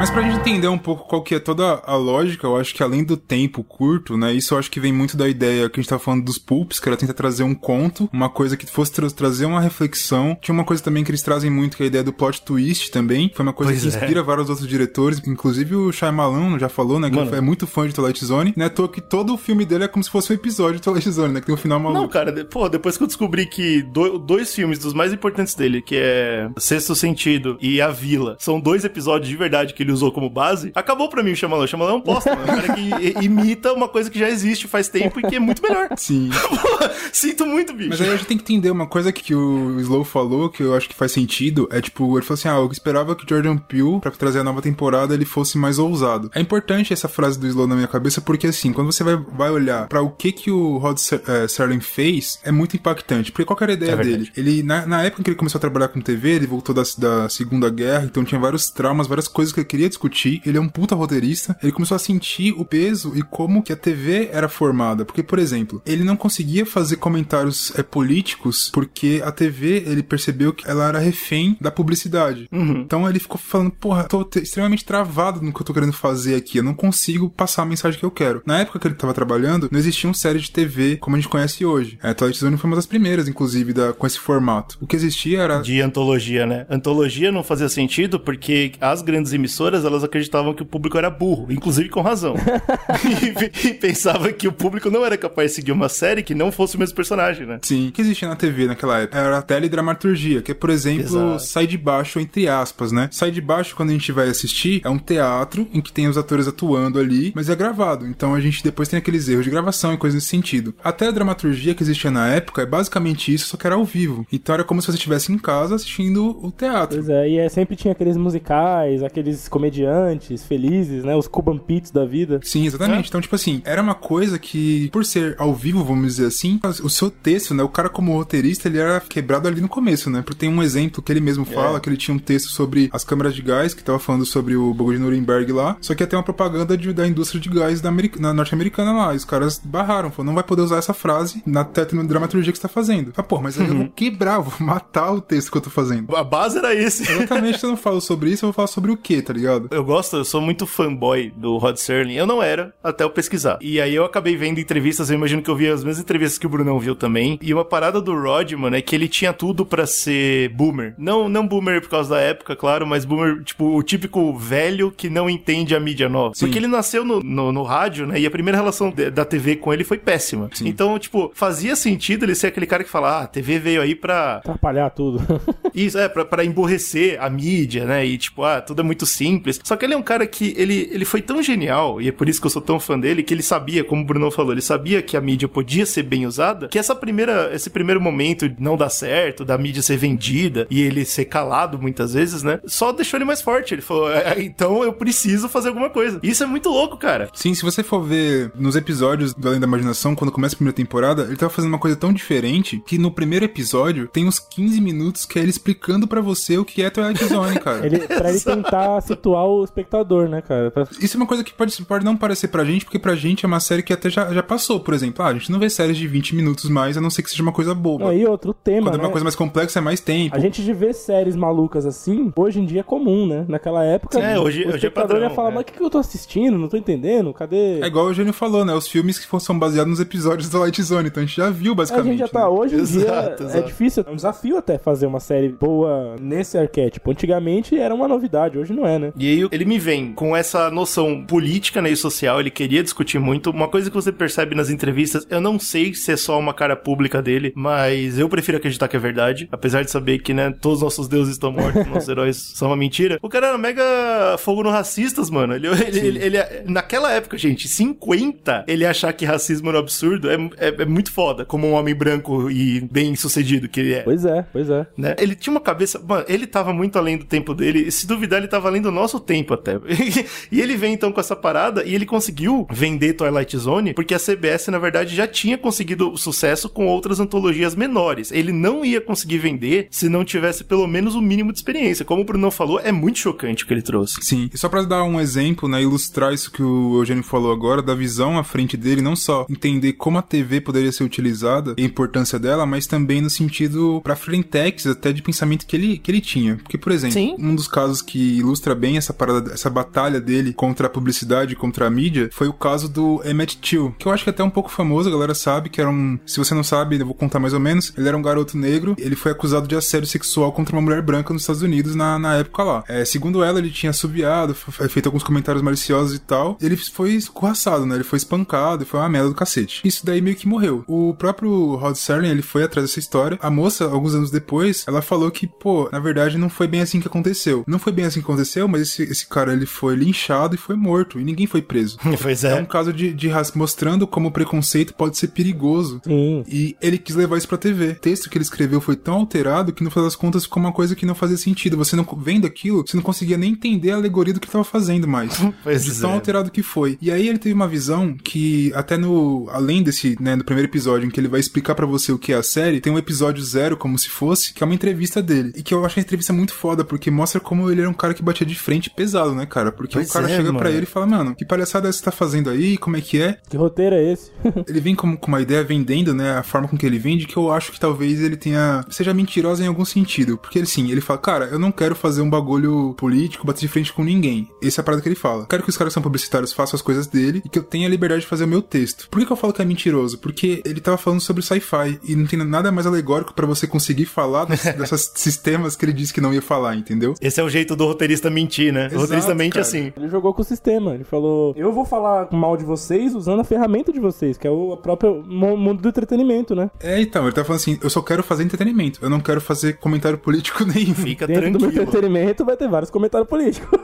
Mas 0.00 0.08
pra 0.08 0.22
gente 0.22 0.36
entender 0.38 0.66
um 0.66 0.78
pouco 0.78 1.06
qual 1.06 1.22
que 1.22 1.34
é 1.34 1.38
toda 1.38 1.74
a 1.84 1.94
lógica, 1.94 2.46
eu 2.46 2.56
acho 2.56 2.74
que 2.74 2.82
além 2.82 3.04
do 3.04 3.18
tempo 3.18 3.62
curto, 3.62 4.16
né, 4.16 4.32
isso 4.32 4.54
eu 4.54 4.58
acho 4.58 4.70
que 4.70 4.80
vem 4.80 4.90
muito 4.94 5.14
da 5.14 5.28
ideia 5.28 5.68
que 5.68 5.78
a 5.78 5.82
gente 5.82 5.90
tava 5.90 6.02
falando 6.02 6.24
dos 6.24 6.38
pulps, 6.38 6.80
que 6.80 6.88
era 6.88 6.96
tentar 6.96 7.12
trazer 7.12 7.42
um 7.42 7.54
conto, 7.54 8.08
uma 8.10 8.30
coisa 8.30 8.56
que 8.56 8.64
fosse 8.66 8.90
tra 8.92 9.10
trazer 9.10 9.44
uma 9.44 9.60
reflexão. 9.60 10.38
Tinha 10.40 10.54
uma 10.54 10.64
coisa 10.64 10.82
também 10.82 11.04
que 11.04 11.10
eles 11.10 11.20
trazem 11.20 11.50
muito, 11.50 11.76
que 11.76 11.82
é 11.82 11.84
a 11.84 11.86
ideia 11.88 12.02
do 12.02 12.14
plot 12.14 12.40
twist 12.40 12.90
também, 12.90 13.30
foi 13.34 13.42
uma 13.44 13.52
coisa 13.52 13.72
Pois 13.72 13.82
que 13.82 13.88
é. 13.94 14.00
inspira 14.00 14.22
vários 14.22 14.48
outros 14.48 14.66
diretores, 14.66 15.20
inclusive 15.26 15.74
o 15.76 15.92
Shyamalan 15.92 16.58
já 16.58 16.70
falou, 16.70 16.98
né, 16.98 17.10
que 17.10 17.16
Mano. 17.16 17.34
é 17.34 17.40
muito 17.42 17.66
fã 17.66 17.86
de 17.86 17.94
Twilight 17.94 18.24
Zone, 18.24 18.54
né, 18.56 18.70
toa 18.70 18.88
que 18.88 19.02
todo 19.02 19.34
o 19.34 19.36
filme 19.36 19.66
dele 19.66 19.84
é 19.84 19.88
como 19.88 20.02
se 20.02 20.08
fosse 20.08 20.32
um 20.32 20.34
episódio 20.34 20.76
de 20.76 20.80
Twilight 20.82 21.10
Zone, 21.10 21.34
né, 21.34 21.40
que 21.40 21.46
tem 21.46 21.54
um 21.54 21.58
final 21.58 21.78
maluco. 21.78 22.00
Não, 22.00 22.08
cara, 22.08 22.32
de- 22.32 22.44
pô, 22.44 22.70
depois 22.70 22.96
que 22.96 23.02
eu 23.02 23.06
descobri 23.06 23.44
que 23.44 23.82
do- 23.82 24.18
dois 24.18 24.54
filmes 24.54 24.78
dos 24.78 24.94
mais 24.94 25.12
importantes 25.12 25.54
dele, 25.54 25.82
que 25.82 25.94
é 25.96 26.48
Sexto 26.56 26.94
Sentido 26.94 27.58
e 27.60 27.82
A 27.82 27.90
Vila, 27.90 28.36
são 28.40 28.58
dois 28.58 28.82
episódios 28.82 29.28
de 29.28 29.36
verdade 29.36 29.74
que 29.74 29.82
ele 29.82 29.89
usou 29.90 30.12
como 30.12 30.28
base, 30.30 30.72
acabou 30.74 31.08
pra 31.08 31.22
mim 31.22 31.32
o 31.32 31.36
Shyamalan. 31.36 31.64
O 31.64 31.66
Shyamalan 31.68 31.92
é 31.92 31.94
um 31.94 32.00
bosta, 32.00 32.34
mano. 32.34 32.48
É 32.48 32.52
um 32.52 32.56
cara 32.60 32.74
que 32.74 33.24
imita 33.24 33.72
uma 33.72 33.88
coisa 33.88 34.10
que 34.10 34.18
já 34.18 34.28
existe 34.28 34.66
faz 34.68 34.88
tempo 34.88 35.20
e 35.20 35.22
que 35.22 35.36
é 35.36 35.40
muito 35.40 35.62
melhor. 35.62 35.88
Sim. 35.96 36.30
Sinto 37.12 37.46
muito, 37.46 37.72
bicho. 37.72 37.90
Mas 37.90 38.00
aí 38.00 38.08
a 38.08 38.16
gente 38.16 38.26
tem 38.26 38.36
que 38.38 38.42
entender 38.42 38.70
uma 38.70 38.86
coisa 38.86 39.12
que 39.12 39.34
o 39.34 39.78
Slow 39.80 40.04
falou, 40.04 40.48
que 40.48 40.62
eu 40.62 40.74
acho 40.74 40.88
que 40.88 40.94
faz 40.94 41.12
sentido, 41.12 41.68
é 41.72 41.80
tipo, 41.80 42.16
ele 42.16 42.24
falou 42.26 42.38
assim, 42.38 42.48
ah, 42.48 42.56
eu 42.56 42.70
esperava 42.70 43.14
que 43.14 43.24
o 43.24 43.28
Jordan 43.28 43.56
Peele, 43.56 44.00
pra 44.00 44.10
trazer 44.10 44.40
a 44.40 44.44
nova 44.44 44.62
temporada, 44.62 45.14
ele 45.14 45.24
fosse 45.24 45.58
mais 45.58 45.78
ousado. 45.78 46.30
É 46.34 46.40
importante 46.40 46.92
essa 46.92 47.08
frase 47.08 47.38
do 47.38 47.46
Slow 47.46 47.66
na 47.66 47.74
minha 47.74 47.88
cabeça, 47.88 48.20
porque 48.20 48.46
assim, 48.46 48.72
quando 48.72 48.92
você 48.92 49.02
vai, 49.04 49.16
vai 49.16 49.50
olhar 49.50 49.88
pra 49.88 50.02
o 50.02 50.10
que 50.10 50.32
que 50.32 50.50
o 50.50 50.78
Rod 50.78 50.98
Ser- 50.98 51.22
eh, 51.26 51.48
Serling 51.48 51.80
fez, 51.80 52.38
é 52.44 52.50
muito 52.52 52.76
impactante, 52.76 53.30
porque 53.32 53.44
qual 53.44 53.56
que 53.56 53.64
era 53.64 53.72
a 53.72 53.74
ideia 53.74 53.92
É 53.92 53.96
dele? 53.96 54.30
Ele, 54.36 54.62
na, 54.62 54.86
na 54.86 55.02
época 55.02 55.22
que 55.22 55.30
ele 55.30 55.36
começou 55.36 55.58
a 55.58 55.60
trabalhar 55.60 55.88
com 55.88 56.00
TV, 56.00 56.30
ele 56.30 56.46
voltou 56.46 56.74
da, 56.74 56.82
da 56.98 57.28
Segunda 57.28 57.68
Guerra, 57.70 58.04
então 58.04 58.24
tinha 58.24 58.40
vários 58.40 58.70
traumas, 58.70 59.06
várias 59.06 59.28
coisas 59.28 59.52
que 59.52 59.60
ele 59.60 59.66
queria 59.70 59.88
discutir, 59.88 60.42
ele 60.44 60.58
é 60.58 60.60
um 60.60 60.68
puta 60.68 60.94
roteirista, 60.94 61.56
ele 61.62 61.72
começou 61.72 61.94
a 61.94 61.98
sentir 61.98 62.52
o 62.56 62.64
peso 62.64 63.12
e 63.16 63.22
como 63.22 63.62
que 63.62 63.72
a 63.72 63.76
TV 63.76 64.28
era 64.32 64.48
formada, 64.48 65.04
porque, 65.04 65.22
por 65.22 65.38
exemplo, 65.38 65.80
ele 65.86 66.02
não 66.04 66.16
conseguia 66.16 66.66
fazer 66.66 66.96
comentários 66.96 67.72
é, 67.78 67.82
políticos 67.82 68.70
porque 68.72 69.22
a 69.24 69.30
TV, 69.30 69.84
ele 69.86 70.02
percebeu 70.02 70.52
que 70.52 70.68
ela 70.68 70.88
era 70.88 70.98
refém 70.98 71.56
da 71.60 71.70
publicidade. 71.70 72.48
Então 72.52 73.08
ele 73.08 73.18
ficou 73.18 73.38
falando, 73.38 73.70
porra, 73.70 74.04
tô 74.04 74.24
te- 74.24 74.40
extremamente 74.40 74.84
travado 74.84 75.40
no 75.40 75.52
que 75.52 75.60
eu 75.60 75.64
tô 75.66 75.72
querendo 75.72 75.92
fazer 75.92 76.34
aqui, 76.34 76.58
eu 76.58 76.64
não 76.64 76.74
consigo 76.74 77.30
passar 77.30 77.62
a 77.62 77.66
mensagem 77.66 77.98
que 77.98 78.04
eu 78.04 78.10
quero. 78.10 78.42
Na 78.44 78.58
época 78.58 78.78
que 78.78 78.86
ele 78.88 78.94
tava 78.94 79.14
trabalhando, 79.14 79.68
não 79.70 79.78
existiam 79.78 80.12
séries 80.12 80.42
de 80.42 80.50
TV 80.50 80.96
como 80.96 81.16
a 81.16 81.18
gente 81.20 81.28
conhece 81.28 81.64
hoje. 81.64 81.98
A 82.02 82.12
Twilight 82.14 82.40
Zone 82.40 82.56
foi 82.56 82.68
uma 82.68 82.76
das 82.76 82.86
primeiras, 82.86 83.28
inclusive, 83.28 83.72
da, 83.72 83.92
com 83.92 84.06
esse 84.06 84.18
formato. 84.18 84.76
O 84.80 84.86
que 84.86 84.96
existia 84.96 85.40
era 85.42 85.60
De 85.60 85.80
antologia, 85.80 86.44
né? 86.46 86.66
Antologia 86.68 87.30
não 87.30 87.42
fazia 87.44 87.68
sentido 87.68 88.18
porque 88.18 88.72
as 88.80 89.02
grandes 89.02 89.32
emissoras, 89.32 89.59
elas 89.68 90.04
acreditavam 90.04 90.54
que 90.54 90.62
o 90.62 90.66
público 90.66 90.98
era 90.98 91.10
burro, 91.10 91.50
inclusive 91.50 91.88
com 91.88 92.00
razão. 92.00 92.34
e, 93.64 93.68
e 93.68 93.74
pensava 93.74 94.32
que 94.32 94.48
o 94.48 94.52
público 94.52 94.90
não 94.90 95.04
era 95.04 95.16
capaz 95.16 95.50
de 95.50 95.56
seguir 95.56 95.72
uma 95.72 95.88
série 95.88 96.22
que 96.22 96.34
não 96.34 96.50
fosse 96.50 96.76
o 96.76 96.78
mesmo 96.78 96.94
personagem, 96.94 97.46
né? 97.46 97.58
Sim. 97.62 97.88
O 97.88 97.92
que 97.92 98.00
existia 98.00 98.28
na 98.28 98.36
TV 98.36 98.66
naquela 98.66 98.98
época? 98.98 99.18
Era 99.18 99.38
a 99.38 99.42
teledramaturgia, 99.42 100.42
que 100.42 100.52
é, 100.52 100.54
por 100.54 100.70
exemplo, 100.70 101.04
Exato. 101.04 101.38
sai 101.40 101.66
de 101.66 101.78
baixo, 101.78 102.20
entre 102.20 102.48
aspas, 102.48 102.92
né? 102.92 103.08
Sai 103.12 103.30
de 103.30 103.40
baixo, 103.40 103.74
quando 103.76 103.90
a 103.90 103.92
gente 103.92 104.12
vai 104.12 104.28
assistir, 104.28 104.80
é 104.84 104.88
um 104.88 104.98
teatro 104.98 105.68
em 105.72 105.80
que 105.80 105.92
tem 105.92 106.08
os 106.08 106.16
atores 106.16 106.48
atuando 106.48 106.98
ali, 106.98 107.32
mas 107.34 107.48
é 107.48 107.56
gravado. 107.56 108.06
Então 108.06 108.34
a 108.34 108.40
gente 108.40 108.62
depois 108.62 108.88
tem 108.88 108.98
aqueles 108.98 109.28
erros 109.28 109.44
de 109.44 109.50
gravação 109.50 109.92
e 109.92 109.96
coisas 109.96 110.16
nesse 110.16 110.28
sentido. 110.28 110.74
A 110.82 110.92
teledramaturgia 110.92 111.74
que 111.74 111.82
existia 111.82 112.10
na 112.10 112.28
época 112.28 112.62
é 112.62 112.66
basicamente 112.66 113.32
isso, 113.32 113.46
só 113.48 113.56
que 113.56 113.66
era 113.66 113.76
ao 113.76 113.84
vivo. 113.84 114.26
Então 114.32 114.54
era 114.54 114.64
como 114.64 114.80
se 114.80 114.88
você 114.88 114.96
estivesse 114.96 115.32
em 115.32 115.38
casa 115.38 115.74
assistindo 115.74 116.38
o 116.44 116.50
teatro. 116.50 116.96
Pois 116.96 117.08
é, 117.08 117.28
e 117.28 117.38
é, 117.38 117.48
sempre 117.48 117.76
tinha 117.76 117.92
aqueles 117.92 118.16
musicais, 118.16 119.02
aqueles 119.02 119.48
comediantes 119.50 120.44
felizes, 120.46 121.04
né? 121.04 121.14
Os 121.16 121.28
Cuban 121.28 121.58
Pits 121.58 121.90
da 121.90 122.04
vida. 122.04 122.40
Sim, 122.42 122.66
exatamente. 122.66 123.08
Então, 123.08 123.20
tipo 123.20 123.34
assim, 123.34 123.60
era 123.64 123.82
uma 123.82 123.94
coisa 123.94 124.38
que, 124.38 124.88
por 124.90 125.04
ser 125.04 125.34
ao 125.38 125.54
vivo, 125.54 125.84
vamos 125.84 126.06
dizer 126.06 126.26
assim, 126.26 126.58
o 126.82 126.88
seu 126.88 127.10
texto, 127.10 127.52
né? 127.54 127.62
O 127.62 127.68
cara, 127.68 127.88
como 127.88 128.12
roteirista, 128.14 128.68
ele 128.68 128.78
era 128.78 129.00
quebrado 129.00 129.48
ali 129.48 129.60
no 129.60 129.68
começo, 129.68 130.08
né? 130.10 130.22
Porque 130.22 130.38
tem 130.40 130.48
um 130.48 130.62
exemplo 130.62 131.02
que 131.02 131.12
ele 131.12 131.20
mesmo 131.20 131.44
fala, 131.44 131.80
que 131.80 131.88
ele 131.88 131.96
tinha 131.96 132.14
um 132.14 132.18
texto 132.18 132.48
sobre 132.50 132.88
as 132.92 133.04
câmaras 133.04 133.34
de 133.34 133.42
gás, 133.42 133.74
que 133.74 133.82
tava 133.82 133.98
falando 133.98 134.24
sobre 134.24 134.56
o 134.56 134.72
bagulho 134.72 134.98
de 134.98 135.04
Nuremberg 135.04 135.52
lá, 135.52 135.76
só 135.80 135.94
que 135.94 136.02
ia 136.02 136.06
ter 136.06 136.16
uma 136.16 136.22
propaganda 136.22 136.76
de- 136.76 136.92
da 136.92 137.06
indústria 137.06 137.40
de 137.40 137.48
gás 137.48 137.80
da 137.80 137.88
America- 137.88 138.20
na 138.20 138.32
norte-americana 138.32 138.92
lá. 138.92 139.12
E 139.12 139.16
os 139.16 139.24
caras 139.24 139.60
barraram, 139.62 140.10
falaram, 140.10 140.26
não 140.26 140.34
vai 140.34 140.44
poder 140.44 140.62
usar 140.62 140.76
essa 140.76 140.94
frase 140.94 141.42
na 141.46 141.62
dramaturgia 142.06 142.52
que 142.52 142.58
você 142.58 142.62
tá 142.62 142.68
fazendo. 142.68 143.12
Ah, 143.16 143.22
pô, 143.22 143.40
mas 143.40 143.58
aí 143.60 143.66
eu 143.68 143.74
vou 143.76 143.88
quebrar, 143.88 144.36
eu 144.36 144.42
vou 144.44 144.66
matar 144.66 145.12
o 145.12 145.20
texto 145.20 145.50
que 145.50 145.56
eu 145.58 145.62
tô 145.62 145.70
fazendo. 145.70 146.14
A 146.16 146.22
base 146.24 146.58
era 146.58 146.74
esse. 146.74 147.02
Exatamente, 147.10 147.58
se 147.58 147.64
eu 147.66 147.70
não 147.70 147.76
falo 147.76 148.00
sobre 148.00 148.30
isso, 148.30 148.44
eu 148.44 148.48
vou 148.48 148.52
falar 148.54 148.68
sobre 148.68 148.90
o 148.92 148.96
quê, 148.96 149.20
tá 149.22 149.32
ligado? 149.32 149.39
Eu 149.70 149.84
gosto, 149.84 150.16
eu 150.16 150.24
sou 150.24 150.40
muito 150.40 150.66
fanboy 150.66 151.32
do 151.36 151.56
Rod 151.58 151.76
Serling. 151.76 152.14
Eu 152.14 152.26
não 152.26 152.42
era, 152.42 152.72
até 152.82 153.04
eu 153.04 153.10
pesquisar. 153.10 153.58
E 153.60 153.80
aí 153.80 153.94
eu 153.94 154.04
acabei 154.04 154.36
vendo 154.36 154.60
entrevistas, 154.60 155.10
eu 155.10 155.16
imagino 155.16 155.42
que 155.42 155.50
eu 155.50 155.56
vi 155.56 155.68
as 155.68 155.84
mesmas 155.84 156.02
entrevistas 156.02 156.38
que 156.38 156.46
o 156.46 156.50
Brunão 156.50 156.78
viu 156.78 156.94
também. 156.94 157.38
E 157.42 157.52
uma 157.52 157.64
parada 157.64 158.00
do 158.00 158.14
Rod, 158.14 158.52
mano, 158.52 158.76
é 158.76 158.82
que 158.82 158.94
ele 158.94 159.08
tinha 159.08 159.32
tudo 159.32 159.64
pra 159.66 159.86
ser 159.86 160.48
boomer. 160.50 160.94
Não, 160.98 161.28
não 161.28 161.46
boomer 161.46 161.80
por 161.80 161.88
causa 161.90 162.10
da 162.10 162.20
época, 162.20 162.54
claro, 162.56 162.86
mas 162.86 163.04
boomer, 163.04 163.42
tipo, 163.44 163.76
o 163.76 163.82
típico 163.82 164.36
velho 164.36 164.90
que 164.90 165.08
não 165.10 165.28
entende 165.28 165.74
a 165.74 165.80
mídia 165.80 166.08
nova. 166.08 166.34
Sim. 166.34 166.46
Porque 166.46 166.58
ele 166.58 166.66
nasceu 166.66 167.04
no, 167.04 167.20
no, 167.20 167.52
no 167.52 167.62
rádio, 167.62 168.06
né? 168.06 168.18
E 168.20 168.26
a 168.26 168.30
primeira 168.30 168.58
relação 168.58 168.90
de- 168.90 169.10
da 169.10 169.24
TV 169.24 169.56
com 169.56 169.72
ele 169.72 169.84
foi 169.84 169.98
péssima. 169.98 170.48
Sim. 170.52 170.68
Então, 170.68 170.98
tipo, 170.98 171.30
fazia 171.34 171.74
sentido 171.76 172.24
ele 172.24 172.34
ser 172.34 172.48
aquele 172.48 172.66
cara 172.66 172.84
que 172.84 172.90
fala, 172.90 173.18
ah, 173.18 173.22
a 173.22 173.26
TV 173.26 173.58
veio 173.58 173.82
aí 173.82 173.94
pra 173.94 174.36
Atrapalhar 174.36 174.90
tudo. 174.90 175.20
isso, 175.74 175.98
é, 175.98 176.08
pra, 176.08 176.24
pra 176.24 176.44
emborrecer 176.44 177.16
a 177.22 177.28
mídia, 177.30 177.84
né? 177.84 178.04
E 178.06 178.18
tipo, 178.18 178.42
ah, 178.44 178.60
tudo 178.60 178.80
é 178.80 178.84
muito 178.84 179.06
simples. 179.06 179.29
Só 179.62 179.76
que 179.76 179.84
ele 179.84 179.94
é 179.94 179.96
um 179.96 180.02
cara 180.02 180.26
que, 180.26 180.54
ele, 180.56 180.88
ele 180.92 181.04
foi 181.04 181.22
tão 181.22 181.42
genial, 181.42 182.00
e 182.00 182.08
é 182.08 182.12
por 182.12 182.28
isso 182.28 182.40
que 182.40 182.46
eu 182.46 182.50
sou 182.50 182.62
tão 182.62 182.80
fã 182.80 182.98
dele, 182.98 183.22
que 183.22 183.32
ele 183.34 183.42
sabia, 183.42 183.84
como 183.84 184.02
o 184.02 184.04
Bruno 184.04 184.30
falou, 184.30 184.52
ele 184.52 184.60
sabia 184.60 185.02
que 185.02 185.16
a 185.16 185.20
mídia 185.20 185.48
podia 185.48 185.86
ser 185.86 186.02
bem 186.02 186.26
usada, 186.26 186.68
que 186.68 186.78
essa 186.78 186.94
primeira, 186.94 187.50
esse 187.54 187.70
primeiro 187.70 188.00
momento 188.00 188.48
de 188.48 188.62
não 188.62 188.76
dar 188.76 188.90
certo, 188.90 189.44
da 189.44 189.56
mídia 189.58 189.82
ser 189.82 189.96
vendida, 189.96 190.66
e 190.70 190.80
ele 190.80 191.04
ser 191.04 191.26
calado 191.26 191.78
muitas 191.78 192.14
vezes, 192.14 192.42
né? 192.42 192.60
Só 192.66 192.92
deixou 192.92 193.18
ele 193.18 193.24
mais 193.24 193.40
forte. 193.42 193.74
Ele 193.74 193.82
falou, 193.82 194.10
"É, 194.10 194.42
então 194.42 194.82
eu 194.82 194.92
preciso 194.92 195.48
fazer 195.48 195.68
alguma 195.68 195.90
coisa. 195.90 196.20
Isso 196.22 196.42
é 196.42 196.46
muito 196.46 196.68
louco, 196.68 196.96
cara. 196.96 197.28
Sim, 197.34 197.54
se 197.54 197.62
você 197.62 197.82
for 197.82 198.02
ver 198.02 198.50
nos 198.54 198.76
episódios 198.76 199.34
do 199.34 199.48
Além 199.48 199.60
da 199.60 199.66
Imaginação, 199.66 200.14
quando 200.14 200.32
começa 200.32 200.54
a 200.54 200.58
primeira 200.58 200.76
temporada, 200.76 201.22
ele 201.24 201.36
tava 201.36 201.50
fazendo 201.52 201.70
uma 201.72 201.78
coisa 201.78 201.96
tão 201.96 202.12
diferente 202.12 202.82
que 202.86 202.98
no 202.98 203.10
primeiro 203.10 203.44
episódio 203.44 204.08
tem 204.08 204.26
uns 204.26 204.38
15 204.38 204.80
minutos 204.80 205.24
que 205.24 205.38
é 205.38 205.42
ele 205.42 205.50
explicando 205.50 206.06
pra 206.06 206.20
você 206.20 206.58
o 206.58 206.64
que 206.64 206.82
é 206.82 206.90
Twilight 206.90 207.24
Zone, 207.26 207.58
cara. 207.60 207.84
Ele, 207.86 207.98
pra 208.00 208.30
ele 208.30 208.40
tentar 208.40 209.00
situar 209.00 209.19
o 209.28 209.64
espectador, 209.64 210.28
né, 210.28 210.40
cara? 210.42 210.70
Pra- 210.70 210.86
Isso 211.00 211.16
é 211.16 211.18
uma 211.20 211.26
coisa 211.26 211.42
que 211.44 211.52
pode, 211.52 211.82
pode 211.84 212.04
não 212.04 212.16
parecer 212.16 212.48
pra 212.48 212.64
gente, 212.64 212.84
porque 212.84 212.98
pra 212.98 213.14
gente 213.14 213.44
é 213.44 213.48
uma 213.48 213.60
série 213.60 213.82
que 213.82 213.92
até 213.92 214.08
já, 214.10 214.32
já 214.32 214.42
passou, 214.42 214.80
por 214.80 214.94
exemplo. 214.94 215.24
Ah, 215.24 215.28
a 215.28 215.32
gente 215.34 215.50
não 215.50 215.58
vê 215.58 215.68
séries 215.70 215.96
de 215.96 216.06
20 216.06 216.34
minutos 216.34 216.68
mais, 216.68 216.96
a 216.96 217.00
não 217.00 217.10
ser 217.10 217.22
que 217.22 217.30
seja 217.30 217.42
uma 217.42 217.52
coisa 217.52 217.74
boba. 217.74 218.06
Não, 218.06 218.12
e 218.12 218.24
outro 218.26 218.52
tema, 218.54 218.86
Quando 218.88 218.94
é 218.94 218.98
né? 218.98 219.04
uma 219.04 219.10
coisa 219.10 219.24
mais 219.24 219.36
complexa, 219.36 219.78
é 219.78 219.82
mais 219.82 220.00
tempo. 220.00 220.34
A 220.36 220.38
gente 220.38 220.62
de 220.64 220.72
ver 220.72 220.94
séries 220.94 221.36
malucas 221.36 221.86
assim, 221.86 222.32
hoje 222.36 222.60
em 222.60 222.64
dia 222.66 222.80
é 222.80 222.82
comum, 222.82 223.26
né? 223.26 223.44
Naquela 223.48 223.84
época, 223.84 224.18
É, 224.18 224.38
hoje- 224.38 224.62
o 224.64 224.68
hoje 224.68 224.74
é 224.74 224.76
espectador 224.76 225.08
padrão, 225.10 225.28
ia 225.28 225.34
falar, 225.34 225.50
é. 225.50 225.52
mas 225.54 225.62
o 225.62 225.64
que, 225.66 225.72
que 225.72 225.82
eu 225.82 225.90
tô 225.90 225.98
assistindo? 225.98 226.58
Não 226.58 226.68
tô 226.68 226.76
entendendo, 226.76 227.32
cadê? 227.32 227.80
É 227.80 227.86
igual 227.86 228.06
o 228.06 228.10
Eugênio 228.10 228.32
falou, 228.32 228.64
né? 228.64 228.72
Os 228.74 228.86
filmes 228.88 229.18
que 229.18 229.40
são 229.40 229.58
baseados 229.58 229.90
nos 229.90 230.00
episódios 230.00 230.48
da 230.48 230.58
Light 230.60 230.82
Zone, 230.82 231.08
então 231.08 231.22
a 231.22 231.26
gente 231.26 231.36
já 231.36 231.50
viu, 231.50 231.72
A 231.72 231.76
basicamente. 231.76 232.10
gente 232.10 232.18
já 232.20 232.28
tá, 232.28 232.40
né? 232.40 232.46
hoje 232.46 232.74
em 232.74 232.82
dia, 232.84 233.00
Exato, 233.02 233.42
é 233.42 233.46
exato. 233.46 233.66
difícil, 233.66 234.04
é 234.06 234.10
um 234.10 234.16
desafio 234.16 234.56
até 234.56 234.78
fazer 234.78 235.06
uma 235.06 235.20
série 235.20 235.48
boa 235.48 236.16
nesse 236.20 236.56
arquétipo. 236.58 237.10
Antigamente 237.10 237.78
era 237.78 237.94
uma 237.94 238.06
novidade, 238.08 238.58
hoje 238.58 238.72
não 238.72 238.86
é, 238.86 238.98
né? 238.98 239.09
E 239.16 239.28
aí 239.28 239.48
ele 239.50 239.64
me 239.64 239.78
vem 239.78 240.12
com 240.12 240.36
essa 240.36 240.70
noção 240.70 241.24
política 241.24 241.80
né, 241.82 241.90
e 241.90 241.96
social, 241.96 242.40
ele 242.40 242.50
queria 242.50 242.82
discutir 242.82 243.18
muito. 243.18 243.50
Uma 243.50 243.68
coisa 243.68 243.90
que 243.90 243.96
você 243.96 244.12
percebe 244.12 244.54
nas 244.54 244.70
entrevistas, 244.70 245.26
eu 245.30 245.40
não 245.40 245.58
sei 245.58 245.94
se 245.94 246.12
é 246.12 246.16
só 246.16 246.38
uma 246.38 246.54
cara 246.54 246.76
pública 246.76 247.20
dele, 247.22 247.52
mas 247.54 248.18
eu 248.18 248.28
prefiro 248.28 248.58
acreditar 248.58 248.88
que 248.88 248.96
é 248.96 249.00
verdade. 249.00 249.48
Apesar 249.52 249.82
de 249.82 249.90
saber 249.90 250.18
que, 250.20 250.32
né, 250.34 250.52
todos 250.60 250.78
os 250.78 250.82
nossos 250.84 251.08
deuses 251.08 251.34
estão 251.34 251.52
mortos, 251.52 251.86
nossos 251.86 252.08
heróis 252.08 252.36
são 252.54 252.68
uma 252.68 252.76
mentira. 252.76 253.18
O 253.22 253.28
cara 253.28 253.48
era 253.48 253.58
mega 253.58 254.36
fogo 254.38 254.62
no 254.62 254.70
racistas, 254.70 255.30
mano. 255.30 255.54
Ele, 255.54 255.66
ele, 255.68 255.98
ele, 255.98 256.18
ele- 256.24 256.38
naquela 256.66 257.10
época, 257.12 257.36
gente, 257.38 257.68
50, 257.68 258.64
ele 258.66 258.84
achar 258.86 259.12
que 259.12 259.24
racismo 259.24 259.68
era 259.68 259.78
um 259.78 259.80
absurdo 259.80 260.30
é, 260.30 260.34
é, 260.58 260.82
é 260.82 260.84
muito 260.84 261.12
foda, 261.12 261.44
como 261.44 261.66
um 261.66 261.72
homem 261.72 261.94
branco 261.94 262.50
e 262.50 262.80
bem 262.80 263.14
sucedido 263.16 263.68
que 263.68 263.80
ele 263.80 263.94
é 263.94 264.02
Pois 264.02 264.24
é, 264.24 264.42
pois 264.52 264.68
é. 264.70 264.86
né? 264.96 265.14
Ele 265.18 265.34
tinha 265.34 265.52
uma 265.52 265.60
cabeça. 265.60 265.98
Mano, 265.98 266.24
ele 266.28 266.46
tava 266.46 266.72
muito 266.72 266.98
além 266.98 267.16
do 267.18 267.24
tempo 267.24 267.54
dele. 267.54 267.90
Se 267.90 268.06
duvidar, 268.06 268.38
ele 268.38 268.48
tava 268.48 268.68
além 268.68 268.80
do 268.82 268.90
nosso 269.00 269.20
tempo 269.20 269.54
até. 269.54 269.80
e 270.50 270.60
ele 270.60 270.76
vem 270.76 270.94
então 270.94 271.12
com 271.12 271.20
essa 271.20 271.36
parada 271.36 271.84
e 271.84 271.94
ele 271.94 272.06
conseguiu 272.06 272.66
vender 272.70 273.14
Twilight 273.14 273.56
Zone 273.56 273.94
porque 273.94 274.14
a 274.14 274.18
CBS, 274.18 274.68
na 274.68 274.78
verdade, 274.78 275.14
já 275.14 275.26
tinha 275.26 275.58
conseguido 275.58 276.16
sucesso 276.16 276.68
com 276.68 276.86
outras 276.86 277.20
antologias 277.20 277.74
menores. 277.74 278.30
Ele 278.30 278.52
não 278.52 278.84
ia 278.84 279.00
conseguir 279.00 279.38
vender 279.38 279.88
se 279.90 280.08
não 280.08 280.24
tivesse 280.24 280.64
pelo 280.64 280.86
menos 280.86 281.14
o 281.14 281.20
mínimo 281.20 281.52
de 281.52 281.58
experiência. 281.58 282.04
Como 282.04 282.22
o 282.22 282.24
Bruno 282.24 282.50
falou, 282.50 282.80
é 282.80 282.92
muito 282.92 283.18
chocante 283.18 283.64
o 283.64 283.66
que 283.66 283.74
ele 283.74 283.82
trouxe. 283.82 284.22
Sim, 284.22 284.50
e 284.52 284.58
só 284.58 284.68
pra 284.68 284.82
dar 284.82 285.04
um 285.04 285.20
exemplo, 285.20 285.68
né, 285.68 285.82
ilustrar 285.82 286.32
isso 286.32 286.50
que 286.50 286.62
o 286.62 286.98
Eugênio 286.98 287.22
falou 287.22 287.52
agora, 287.52 287.82
da 287.82 287.94
visão 287.94 288.38
à 288.38 288.44
frente 288.44 288.76
dele, 288.76 289.00
não 289.00 289.16
só 289.16 289.46
entender 289.48 289.94
como 289.94 290.18
a 290.18 290.22
TV 290.22 290.60
poderia 290.60 290.92
ser 290.92 291.04
utilizada 291.04 291.74
e 291.76 291.82
a 291.82 291.86
importância 291.86 292.38
dela, 292.38 292.66
mas 292.66 292.86
também 292.86 293.20
no 293.20 293.30
sentido 293.30 294.00
pra 294.02 294.16
frentex, 294.16 294.86
até 294.86 295.12
de 295.12 295.22
pensamento 295.22 295.66
que 295.66 295.76
ele, 295.76 295.98
que 295.98 296.10
ele 296.10 296.20
tinha. 296.20 296.56
Porque, 296.56 296.78
por 296.78 296.92
exemplo, 296.92 297.14
Sim. 297.14 297.36
um 297.38 297.54
dos 297.54 297.68
casos 297.68 298.02
que 298.02 298.38
ilustra 298.38 298.74
bem 298.74 298.89
essa 298.96 299.12
parada, 299.12 299.52
essa 299.52 299.70
batalha 299.70 300.20
dele 300.20 300.52
contra 300.52 300.86
a 300.86 300.90
publicidade, 300.90 301.56
contra 301.56 301.86
a 301.86 301.90
mídia, 301.90 302.28
foi 302.32 302.48
o 302.48 302.52
caso 302.52 302.88
do 302.88 303.20
Emmett 303.24 303.58
Till, 303.58 303.94
que 303.98 304.06
eu 304.06 304.12
acho 304.12 304.24
que 304.24 304.30
é 304.30 304.32
até 304.32 304.42
um 304.42 304.50
pouco 304.50 304.70
famoso, 304.70 305.08
a 305.08 305.12
galera 305.12 305.34
sabe 305.34 305.68
que 305.68 305.80
era 305.80 305.90
um, 305.90 306.18
se 306.26 306.38
você 306.38 306.54
não 306.54 306.64
sabe, 306.64 306.98
eu 306.98 307.06
vou 307.06 307.14
contar 307.14 307.38
mais 307.38 307.54
ou 307.54 307.60
menos, 307.60 307.92
ele 307.96 308.08
era 308.08 308.16
um 308.16 308.22
garoto 308.22 308.56
negro, 308.56 308.94
ele 308.98 309.16
foi 309.16 309.32
acusado 309.32 309.66
de 309.66 309.76
assédio 309.76 310.08
sexual 310.08 310.52
contra 310.52 310.74
uma 310.74 310.82
mulher 310.82 311.02
branca 311.02 311.32
nos 311.32 311.42
Estados 311.42 311.62
Unidos 311.62 311.94
na, 311.94 312.18
na 312.18 312.36
época 312.36 312.62
lá. 312.62 312.84
É, 312.88 313.04
segundo 313.04 313.42
ela, 313.42 313.58
ele 313.58 313.70
tinha 313.70 313.92
subiado, 313.92 314.54
feito 314.54 315.06
alguns 315.06 315.22
comentários 315.22 315.62
maliciosos 315.62 316.14
e 316.14 316.18
tal, 316.18 316.56
ele 316.60 316.76
foi 316.76 317.12
escorraçado, 317.12 317.86
né, 317.86 317.96
ele 317.96 318.04
foi 318.04 318.16
espancado, 318.16 318.86
foi 318.86 319.00
uma 319.00 319.08
merda 319.08 319.28
do 319.28 319.34
cacete. 319.34 319.80
Isso 319.84 320.04
daí 320.04 320.20
meio 320.20 320.36
que 320.36 320.48
morreu. 320.48 320.84
O 320.86 321.14
próprio 321.14 321.76
Rod 321.76 321.96
Serling, 321.96 322.28
ele 322.28 322.42
foi 322.42 322.62
atrás 322.64 322.88
dessa 322.88 322.98
história, 322.98 323.38
a 323.40 323.50
moça, 323.50 323.84
alguns 323.84 324.14
anos 324.14 324.30
depois, 324.30 324.84
ela 324.86 325.02
falou 325.02 325.30
que, 325.30 325.46
pô, 325.46 325.88
na 325.92 325.98
verdade 325.98 326.38
não 326.38 326.48
foi 326.48 326.66
bem 326.66 326.80
assim 326.80 327.00
que 327.00 327.06
aconteceu. 327.06 327.64
Não 327.66 327.78
foi 327.78 327.92
bem 327.92 328.04
assim 328.04 328.20
que 328.20 328.24
aconteceu, 328.26 328.68
mas 328.70 328.82
esse, 328.82 329.02
esse 329.02 329.26
cara, 329.26 329.52
ele 329.52 329.66
foi 329.66 329.96
linchado 329.96 330.54
e 330.54 330.58
foi 330.58 330.76
morto, 330.76 331.20
e 331.20 331.24
ninguém 331.24 331.46
foi 331.46 331.62
preso. 331.62 331.98
pois 332.20 332.44
É 332.44 332.50
é. 332.58 332.60
um 332.60 332.64
caso 332.64 332.92
de, 332.92 333.12
de 333.12 333.30
mostrando 333.54 334.06
como 334.06 334.28
o 334.28 334.32
preconceito 334.32 334.94
pode 334.94 335.16
ser 335.16 335.28
perigoso. 335.28 336.00
Sim. 336.04 336.44
E 336.46 336.76
ele 336.80 336.98
quis 336.98 337.14
levar 337.14 337.36
isso 337.38 337.48
pra 337.48 337.58
TV. 337.58 337.90
O 337.90 337.94
texto 337.96 338.28
que 338.28 338.36
ele 338.36 338.44
escreveu 338.44 338.80
foi 338.80 338.96
tão 338.96 339.14
alterado 339.14 339.72
que 339.72 339.82
no 339.82 339.90
final 339.90 340.04
das 340.04 340.16
contas 340.16 340.44
ficou 340.44 340.62
uma 340.62 340.72
coisa 340.72 340.94
que 340.94 341.06
não 341.06 341.14
fazia 341.14 341.36
sentido. 341.36 341.76
Você 341.76 341.96
não 341.96 342.06
vendo 342.18 342.46
aquilo, 342.46 342.84
você 342.86 342.96
não 342.96 343.02
conseguia 343.02 343.36
nem 343.36 343.52
entender 343.52 343.92
a 343.92 343.96
alegoria 343.96 344.34
do 344.34 344.40
que 344.40 344.46
ele 344.46 344.52
tava 344.52 344.64
fazendo 344.64 345.06
mais. 345.06 345.38
Pois 345.62 345.84
de 345.84 346.00
tão 346.00 346.10
é. 346.10 346.14
alterado 346.14 346.50
que 346.50 346.62
foi. 346.62 346.96
E 347.00 347.10
aí 347.10 347.28
ele 347.28 347.38
teve 347.38 347.54
uma 347.54 347.68
visão 347.68 348.16
que 348.16 348.72
até 348.74 348.96
no 348.96 349.48
além 349.50 349.82
desse, 349.82 350.16
né, 350.20 350.34
no 350.34 350.44
primeiro 350.44 350.68
episódio 350.70 351.06
em 351.06 351.10
que 351.10 351.20
ele 351.20 351.28
vai 351.28 351.40
explicar 351.40 351.74
pra 351.74 351.86
você 351.86 352.12
o 352.12 352.18
que 352.18 352.32
é 352.32 352.36
a 352.36 352.42
série, 352.42 352.80
tem 352.80 352.92
um 352.92 352.98
episódio 352.98 353.44
zero 353.44 353.76
como 353.76 353.98
se 353.98 354.08
fosse, 354.08 354.54
que 354.54 354.62
é 354.62 354.66
uma 354.66 354.74
entrevista 354.74 355.20
dele. 355.22 355.52
E 355.54 355.62
que 355.62 355.74
eu 355.74 355.84
acho 355.84 355.98
a 355.98 356.02
entrevista 356.02 356.32
muito 356.32 356.54
foda 356.54 356.84
porque 356.84 357.10
mostra 357.10 357.40
como 357.40 357.70
ele 357.70 357.80
era 357.80 357.90
um 357.90 357.94
cara 357.94 358.14
que 358.14 358.22
batia 358.22 358.46
de 358.46 358.54
frente 358.60 358.90
pesado, 358.90 359.34
né, 359.34 359.46
cara? 359.46 359.72
Porque 359.72 359.94
Pois 359.94 360.10
o 360.10 360.12
cara 360.12 360.26
é, 360.30 360.36
chega 360.36 360.52
pra 360.52 360.64
mano. 360.64 360.76
ele 360.76 360.82
e 360.84 360.86
fala: 360.86 361.06
"Mano, 361.06 361.34
que 361.34 361.44
palhaçada 361.44 361.88
é 361.88 361.90
essa 361.90 361.98
que 361.98 362.04
você 362.04 362.10
tá 362.10 362.16
fazendo 362.16 362.50
aí? 362.50 362.76
Como 362.76 362.96
é 362.96 363.00
que 363.00 363.20
é?" 363.20 363.38
Que 363.48 363.56
roteiro 363.56 363.96
é 363.96 364.12
esse? 364.12 364.30
ele 364.68 364.80
vem 364.80 364.94
com, 364.94 365.16
com 365.16 365.28
uma 365.28 365.40
ideia 365.40 365.62
vendendo, 365.64 366.14
né, 366.14 366.36
a 366.38 366.42
forma 366.42 366.68
com 366.68 366.76
que 366.76 366.86
ele 366.86 366.98
vende, 366.98 367.26
que 367.26 367.36
eu 367.36 367.50
acho 367.50 367.72
que 367.72 367.80
talvez 367.80 368.20
ele 368.20 368.36
tenha 368.36 368.84
seja 368.90 369.12
mentirosa 369.14 369.64
em 369.64 369.66
algum 369.66 369.84
sentido, 369.84 370.38
porque 370.38 370.58
ele 370.58 370.66
sim, 370.66 370.90
ele 370.90 371.00
fala, 371.00 371.18
cara, 371.18 371.44
eu 371.46 371.58
não 371.58 371.72
quero 371.72 371.94
fazer 371.94 372.22
um 372.22 372.30
bagulho 372.30 372.94
político, 372.94 373.46
bater 373.46 373.60
de 373.60 373.68
frente 373.68 373.92
com 373.92 374.04
ninguém. 374.04 374.48
Essa 374.62 374.80
é 374.80 374.82
a 374.82 374.84
parada 374.84 375.02
que 375.02 375.08
ele 375.08 375.16
fala. 375.16 375.46
Quero 375.46 375.62
que 375.62 375.70
os 375.70 375.76
caras 375.76 375.92
que 375.92 375.94
são 375.94 376.02
publicitários 376.02 376.52
façam 376.52 376.76
as 376.76 376.82
coisas 376.82 377.06
dele 377.06 377.42
e 377.44 377.48
que 377.48 377.58
eu 377.58 377.62
tenha 377.62 377.86
a 377.86 377.90
liberdade 377.90 378.22
de 378.22 378.26
fazer 378.26 378.44
o 378.44 378.48
meu 378.48 378.62
texto. 378.62 379.08
Por 379.10 379.18
que, 379.18 379.26
que 379.26 379.32
eu 379.32 379.36
falo 379.36 379.52
que 379.52 379.62
é 379.62 379.64
mentiroso? 379.64 380.18
Porque 380.18 380.62
ele 380.64 380.80
tava 380.80 380.96
falando 380.96 381.20
sobre 381.20 381.42
sci-fi 381.42 381.98
e 382.04 382.14
não 382.14 382.26
tem 382.26 382.38
nada 382.44 382.70
mais 382.72 382.86
alegórico 382.86 383.34
pra 383.34 383.46
você 383.46 383.66
conseguir 383.66 384.06
falar 384.06 384.44
desses 384.44 385.12
sistemas 385.14 385.76
que 385.76 385.84
ele 385.84 385.92
disse 385.92 386.12
que 386.12 386.20
não 386.20 386.32
ia 386.32 386.42
falar, 386.42 386.76
entendeu? 386.76 387.14
Esse 387.20 387.40
é 387.40 387.44
o 387.44 387.48
jeito 387.48 387.74
do 387.76 387.86
roteirista 387.86 388.30
mentir, 388.30 388.49
né? 388.72 388.86
Exato, 388.86 388.96
o 388.96 389.00
roteirista 389.00 389.34
mente 389.34 389.52
cara. 389.54 389.62
assim. 389.62 389.92
Ele 389.96 390.08
jogou 390.08 390.32
com 390.34 390.42
o 390.42 390.44
sistema. 390.44 390.94
Ele 390.94 391.04
falou: 391.04 391.52
Eu 391.56 391.72
vou 391.72 391.84
falar 391.84 392.28
mal 392.32 392.56
de 392.56 392.64
vocês 392.64 393.14
usando 393.14 393.40
a 393.40 393.44
ferramenta 393.44 393.92
de 393.92 394.00
vocês, 394.00 394.36
que 394.36 394.46
é 394.46 394.50
o 394.50 394.76
próprio 394.76 395.22
mu- 395.26 395.56
mundo 395.56 395.80
do 395.82 395.88
entretenimento, 395.88 396.54
né? 396.54 396.70
É, 396.80 397.00
então, 397.00 397.24
ele 397.24 397.32
tá 397.32 397.44
falando 397.44 397.60
assim, 397.60 397.78
eu 397.82 397.90
só 397.90 398.02
quero 398.02 398.22
fazer 398.22 398.42
entretenimento, 398.44 398.98
eu 399.02 399.10
não 399.10 399.20
quero 399.20 399.40
fazer 399.40 399.74
comentário 399.78 400.18
político 400.18 400.64
nenhum. 400.66 400.94
Fica 400.94 401.26
Dentro 401.26 401.42
do 401.42 401.50
meu 401.50 401.60
tranquilo. 401.60 401.82
entretenimento 401.82 402.44
vai 402.44 402.56
ter 402.56 402.68
vários 402.68 402.90
comentários 402.90 403.28
políticos. 403.28 403.68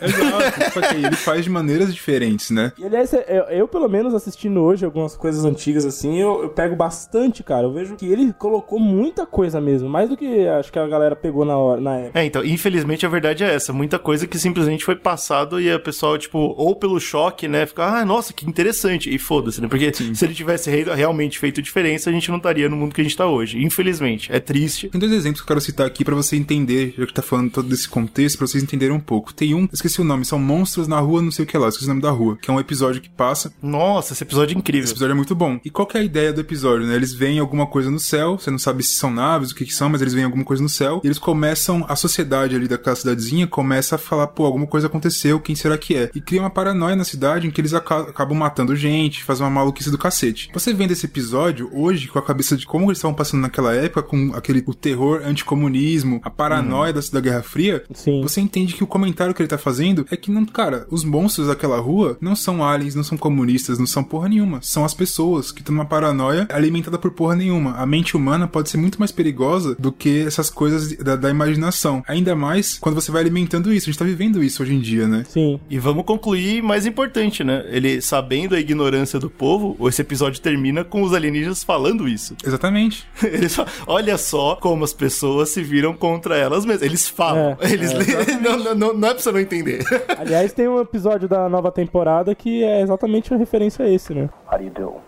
Exato, 0.00 0.72
só 0.72 0.80
que 0.80 0.94
ele 0.96 1.16
faz 1.16 1.44
de 1.44 1.50
maneiras 1.50 1.92
diferentes, 1.94 2.50
né? 2.50 2.72
E 2.78 2.84
aliás, 2.84 3.12
eu, 3.12 3.20
eu, 3.50 3.68
pelo 3.68 3.88
menos 3.88 4.14
assistindo 4.14 4.60
hoje 4.60 4.84
algumas 4.84 5.16
coisas 5.16 5.44
antigas 5.44 5.84
assim, 5.84 6.20
eu, 6.20 6.42
eu 6.42 6.48
pego 6.50 6.76
bastante, 6.76 7.42
cara. 7.42 7.66
Eu 7.66 7.72
vejo 7.72 7.96
que 7.96 8.06
ele 8.06 8.32
colocou 8.32 8.78
muita 8.78 9.26
coisa 9.26 9.60
mesmo, 9.60 9.88
mais 9.88 10.08
do 10.08 10.16
que 10.16 10.46
acho 10.48 10.72
que 10.72 10.78
a 10.78 10.86
galera 10.86 11.16
pegou 11.16 11.44
na 11.44 11.56
hora, 11.56 11.80
na 11.80 11.96
época. 11.96 12.20
É, 12.20 12.24
então, 12.24 12.44
infelizmente 12.44 13.04
a 13.04 13.08
verdade 13.08 13.44
é 13.44 13.54
essa. 13.54 13.72
Muita 13.72 13.98
coisa 13.98 14.26
que 14.26 14.38
simplesmente 14.38 14.84
foi 14.84 14.96
passado 14.96 15.60
e 15.60 15.70
a 15.70 15.78
pessoa, 15.78 16.18
tipo, 16.18 16.38
ou 16.38 16.74
pelo 16.76 16.98
choque, 17.00 17.48
né, 17.48 17.66
fica, 17.66 17.84
ah, 17.84 18.04
nossa, 18.04 18.32
que 18.32 18.48
interessante. 18.48 19.12
E 19.14 19.18
foda-se, 19.18 19.60
né? 19.60 19.68
Porque 19.68 19.92
se 19.92 20.24
ele 20.24 20.34
tivesse 20.34 20.70
re- 20.70 20.94
realmente 20.94 21.38
feito 21.38 21.60
diferença, 21.62 22.10
a 22.10 22.12
gente 22.12 22.28
não 22.30 22.36
estaria 22.38 22.68
no 22.68 22.76
mundo 22.76 22.94
que 22.94 23.00
a 23.00 23.04
gente 23.04 23.16
tá 23.16 23.26
hoje. 23.26 23.62
Infelizmente. 23.62 24.30
É 24.32 24.40
triste. 24.40 24.88
Tem 24.88 25.00
dois 25.00 25.12
exemplos 25.12 25.40
que 25.40 25.44
eu 25.44 25.48
quero 25.48 25.60
citar 25.60 25.86
aqui 25.86 26.04
pra 26.04 26.14
você 26.14 26.36
entender, 26.36 26.94
já 26.96 27.06
que 27.06 27.14
tá 27.14 27.22
falando 27.22 27.50
todo 27.50 27.68
desse 27.68 27.88
contexto, 27.88 28.38
pra 28.38 28.46
vocês 28.46 28.62
entenderem 28.62 28.94
um 28.94 29.00
pouco. 29.00 29.32
Tem 29.34 29.54
um, 29.54 29.67
esqueci 29.72 30.00
o 30.00 30.04
nome, 30.04 30.24
são 30.24 30.38
monstros 30.38 30.88
na 30.88 30.98
rua, 31.00 31.22
não 31.22 31.30
sei 31.30 31.44
o 31.44 31.48
que 31.48 31.56
lá, 31.58 31.68
esqueci 31.68 31.86
o 31.86 31.88
nome 31.88 32.02
da 32.02 32.10
rua, 32.10 32.36
que 32.40 32.50
é 32.50 32.54
um 32.54 32.60
episódio 32.60 33.00
que 33.00 33.08
passa. 33.08 33.52
Nossa, 33.62 34.12
esse 34.12 34.22
episódio 34.24 34.54
é 34.54 34.58
incrível. 34.58 34.84
Esse 34.84 34.92
episódio 34.92 35.12
é 35.12 35.16
muito 35.16 35.34
bom. 35.34 35.58
E 35.64 35.70
qual 35.70 35.86
que 35.86 35.96
é 35.96 36.00
a 36.00 36.04
ideia 36.04 36.32
do 36.32 36.40
episódio, 36.40 36.86
né? 36.86 36.94
Eles 36.94 37.12
veem 37.12 37.38
alguma 37.38 37.66
coisa 37.66 37.90
no 37.90 37.98
céu, 37.98 38.38
você 38.38 38.50
não 38.50 38.58
sabe 38.58 38.82
se 38.82 38.94
são 38.94 39.10
naves, 39.10 39.50
o 39.50 39.54
que 39.54 39.64
que 39.64 39.74
são, 39.74 39.88
mas 39.88 40.00
eles 40.00 40.14
veem 40.14 40.24
alguma 40.24 40.44
coisa 40.44 40.62
no 40.62 40.68
céu, 40.68 41.00
e 41.02 41.06
eles 41.06 41.18
começam, 41.18 41.84
a 41.88 41.96
sociedade 41.96 42.54
ali 42.54 42.68
daquela 42.68 42.96
cidadezinha 42.96 43.46
começa 43.46 43.94
a 43.96 43.98
falar, 43.98 44.26
pô, 44.28 44.44
alguma 44.44 44.66
coisa 44.66 44.86
aconteceu, 44.86 45.40
quem 45.40 45.54
será 45.54 45.76
que 45.78 45.94
é? 45.94 46.10
E 46.14 46.20
cria 46.20 46.40
uma 46.40 46.50
paranoia 46.50 46.96
na 46.96 47.04
cidade 47.04 47.46
em 47.46 47.50
que 47.50 47.60
eles 47.60 47.74
aca- 47.74 48.00
acabam 48.00 48.36
matando 48.36 48.74
gente, 48.76 49.22
fazem 49.24 49.44
uma 49.44 49.50
maluquice 49.50 49.90
do 49.90 49.98
cacete. 49.98 50.50
Você 50.52 50.72
vendo 50.72 50.92
esse 50.92 51.06
episódio, 51.06 51.68
hoje, 51.72 52.08
com 52.08 52.18
a 52.18 52.22
cabeça 52.22 52.56
de 52.56 52.66
como 52.66 52.86
eles 52.86 52.98
estavam 52.98 53.14
passando 53.14 53.40
naquela 53.40 53.74
época, 53.74 54.02
com 54.02 54.32
aquele, 54.34 54.62
o 54.66 54.74
terror 54.74 55.22
anticomunismo, 55.24 56.20
a 56.22 56.30
paranoia 56.30 56.92
da, 56.92 57.00
da 57.12 57.20
Guerra 57.20 57.42
Fria, 57.42 57.84
Sim. 57.92 58.22
você 58.22 58.40
entende 58.40 58.74
que 58.74 58.84
o 58.84 58.86
comentário 58.86 59.34
que 59.34 59.42
ele 59.42 59.48
tá 59.48 59.57
fazendo 59.58 60.06
é 60.10 60.16
que 60.16 60.30
não, 60.30 60.44
cara, 60.44 60.86
os 60.90 61.04
monstros 61.04 61.48
daquela 61.48 61.78
rua 61.78 62.16
não 62.20 62.34
são 62.34 62.64
aliens, 62.64 62.94
não 62.94 63.04
são 63.04 63.18
comunistas, 63.18 63.78
não 63.78 63.86
são 63.86 64.02
porra 64.04 64.28
nenhuma. 64.28 64.60
São 64.62 64.84
as 64.84 64.94
pessoas 64.94 65.52
que 65.52 65.60
estão 65.60 65.74
numa 65.74 65.84
paranoia 65.84 66.46
alimentada 66.50 66.98
por 66.98 67.10
porra 67.10 67.36
nenhuma. 67.36 67.74
A 67.74 67.86
mente 67.86 68.16
humana 68.16 68.46
pode 68.46 68.70
ser 68.70 68.76
muito 68.78 68.98
mais 68.98 69.12
perigosa 69.12 69.74
do 69.78 69.92
que 69.92 70.20
essas 70.26 70.50
coisas 70.50 70.96
da, 70.96 71.16
da 71.16 71.30
imaginação. 71.30 72.02
Ainda 72.06 72.34
mais 72.34 72.78
quando 72.78 72.94
você 72.94 73.10
vai 73.10 73.22
alimentando 73.22 73.72
isso. 73.72 73.88
A 73.88 73.90
gente 73.90 73.98
tá 73.98 74.04
vivendo 74.04 74.42
isso 74.42 74.62
hoje 74.62 74.74
em 74.74 74.80
dia, 74.80 75.06
né? 75.06 75.24
Sim. 75.28 75.60
E 75.68 75.78
vamos 75.78 76.04
concluir 76.04 76.62
mais 76.62 76.86
importante, 76.86 77.42
né? 77.44 77.64
Ele, 77.68 78.00
sabendo 78.00 78.54
a 78.54 78.60
ignorância 78.60 79.18
do 79.18 79.30
povo, 79.30 79.76
esse 79.88 80.02
episódio 80.02 80.40
termina 80.40 80.84
com 80.84 81.02
os 81.02 81.12
alienígenas 81.12 81.62
falando 81.62 82.08
isso. 82.08 82.34
Exatamente. 82.44 83.06
Eles 83.22 83.54
falam, 83.54 83.72
olha 83.86 84.18
só 84.18 84.56
como 84.56 84.84
as 84.84 84.92
pessoas 84.92 85.50
se 85.50 85.62
viram 85.62 85.94
contra 85.94 86.36
elas 86.36 86.64
mesmas. 86.64 86.82
Eles 86.82 87.08
falam. 87.08 87.56
É, 87.60 87.72
Eles 87.72 87.92
não, 88.42 88.58
não, 88.58 88.74
não, 88.74 88.94
não 88.94 89.08
é 89.08 89.14
pra 89.14 89.22
você 89.22 89.32
não 89.32 89.40
entender. 89.48 89.84
Aliás, 90.18 90.52
tem 90.52 90.68
um 90.68 90.80
episódio 90.80 91.28
da 91.28 91.48
nova 91.48 91.72
temporada 91.72 92.34
que 92.34 92.62
é 92.62 92.80
exatamente 92.80 93.32
uma 93.32 93.38
referência 93.38 93.84
a 93.84 93.88
esse, 93.88 94.14
né? 94.14 94.28
How 94.50 94.58
do 94.58 94.64
you 94.64 94.70
do? 94.70 95.00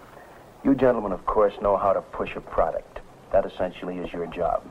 You 0.65 0.75
gentlemen, 0.79 1.13
of 1.13 1.23
course, 1.25 1.57
know 1.61 1.77
how 1.77 1.93
to 1.93 2.03
push 2.17 2.37
a 2.37 2.41
product. 2.41 3.01
That 3.33 3.47
essentially 3.47 3.99
is 3.99 4.13
your 4.13 4.27
job. 4.27 4.63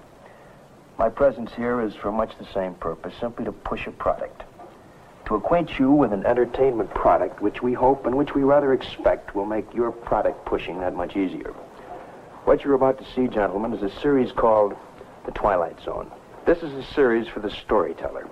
My 0.98 1.10
presence 1.10 1.52
here 1.56 1.82
is 1.82 1.96
for 1.96 2.12
much 2.12 2.36
the 2.38 2.46
same 2.54 2.74
purpose, 2.74 3.14
simply 3.20 3.46
to 3.46 3.52
push 3.52 3.88
a 3.88 3.92
product. 3.92 4.44
To 5.28 5.36
acquaint 5.36 5.80
you 5.80 5.92
with 5.92 6.12
an 6.12 6.26
entertainment 6.26 6.94
product 6.94 7.42
which 7.42 7.62
we 7.62 7.74
hope 7.74 8.06
and 8.06 8.16
which 8.18 8.34
we 8.36 8.44
rather 8.44 8.74
expect 8.74 9.34
will 9.34 9.46
make 9.46 9.74
your 9.74 9.92
product 9.92 10.44
pushing 10.46 10.80
that 10.80 10.96
much 10.96 11.16
easier. 11.16 11.54
What 12.46 12.64
you're 12.64 12.74
about 12.74 12.98
to 12.98 13.06
see, 13.14 13.28
gentlemen, 13.28 13.74
is 13.74 13.84
a 13.84 14.00
series 14.02 14.32
called 14.32 14.76
The 15.26 15.32
Twilight 15.32 15.80
Zone. 15.82 16.12
This 16.46 16.64
is 16.64 16.74
a 16.74 16.84
series 16.94 17.28
for 17.28 17.40
the 17.40 17.52
storyteller. 17.52 18.28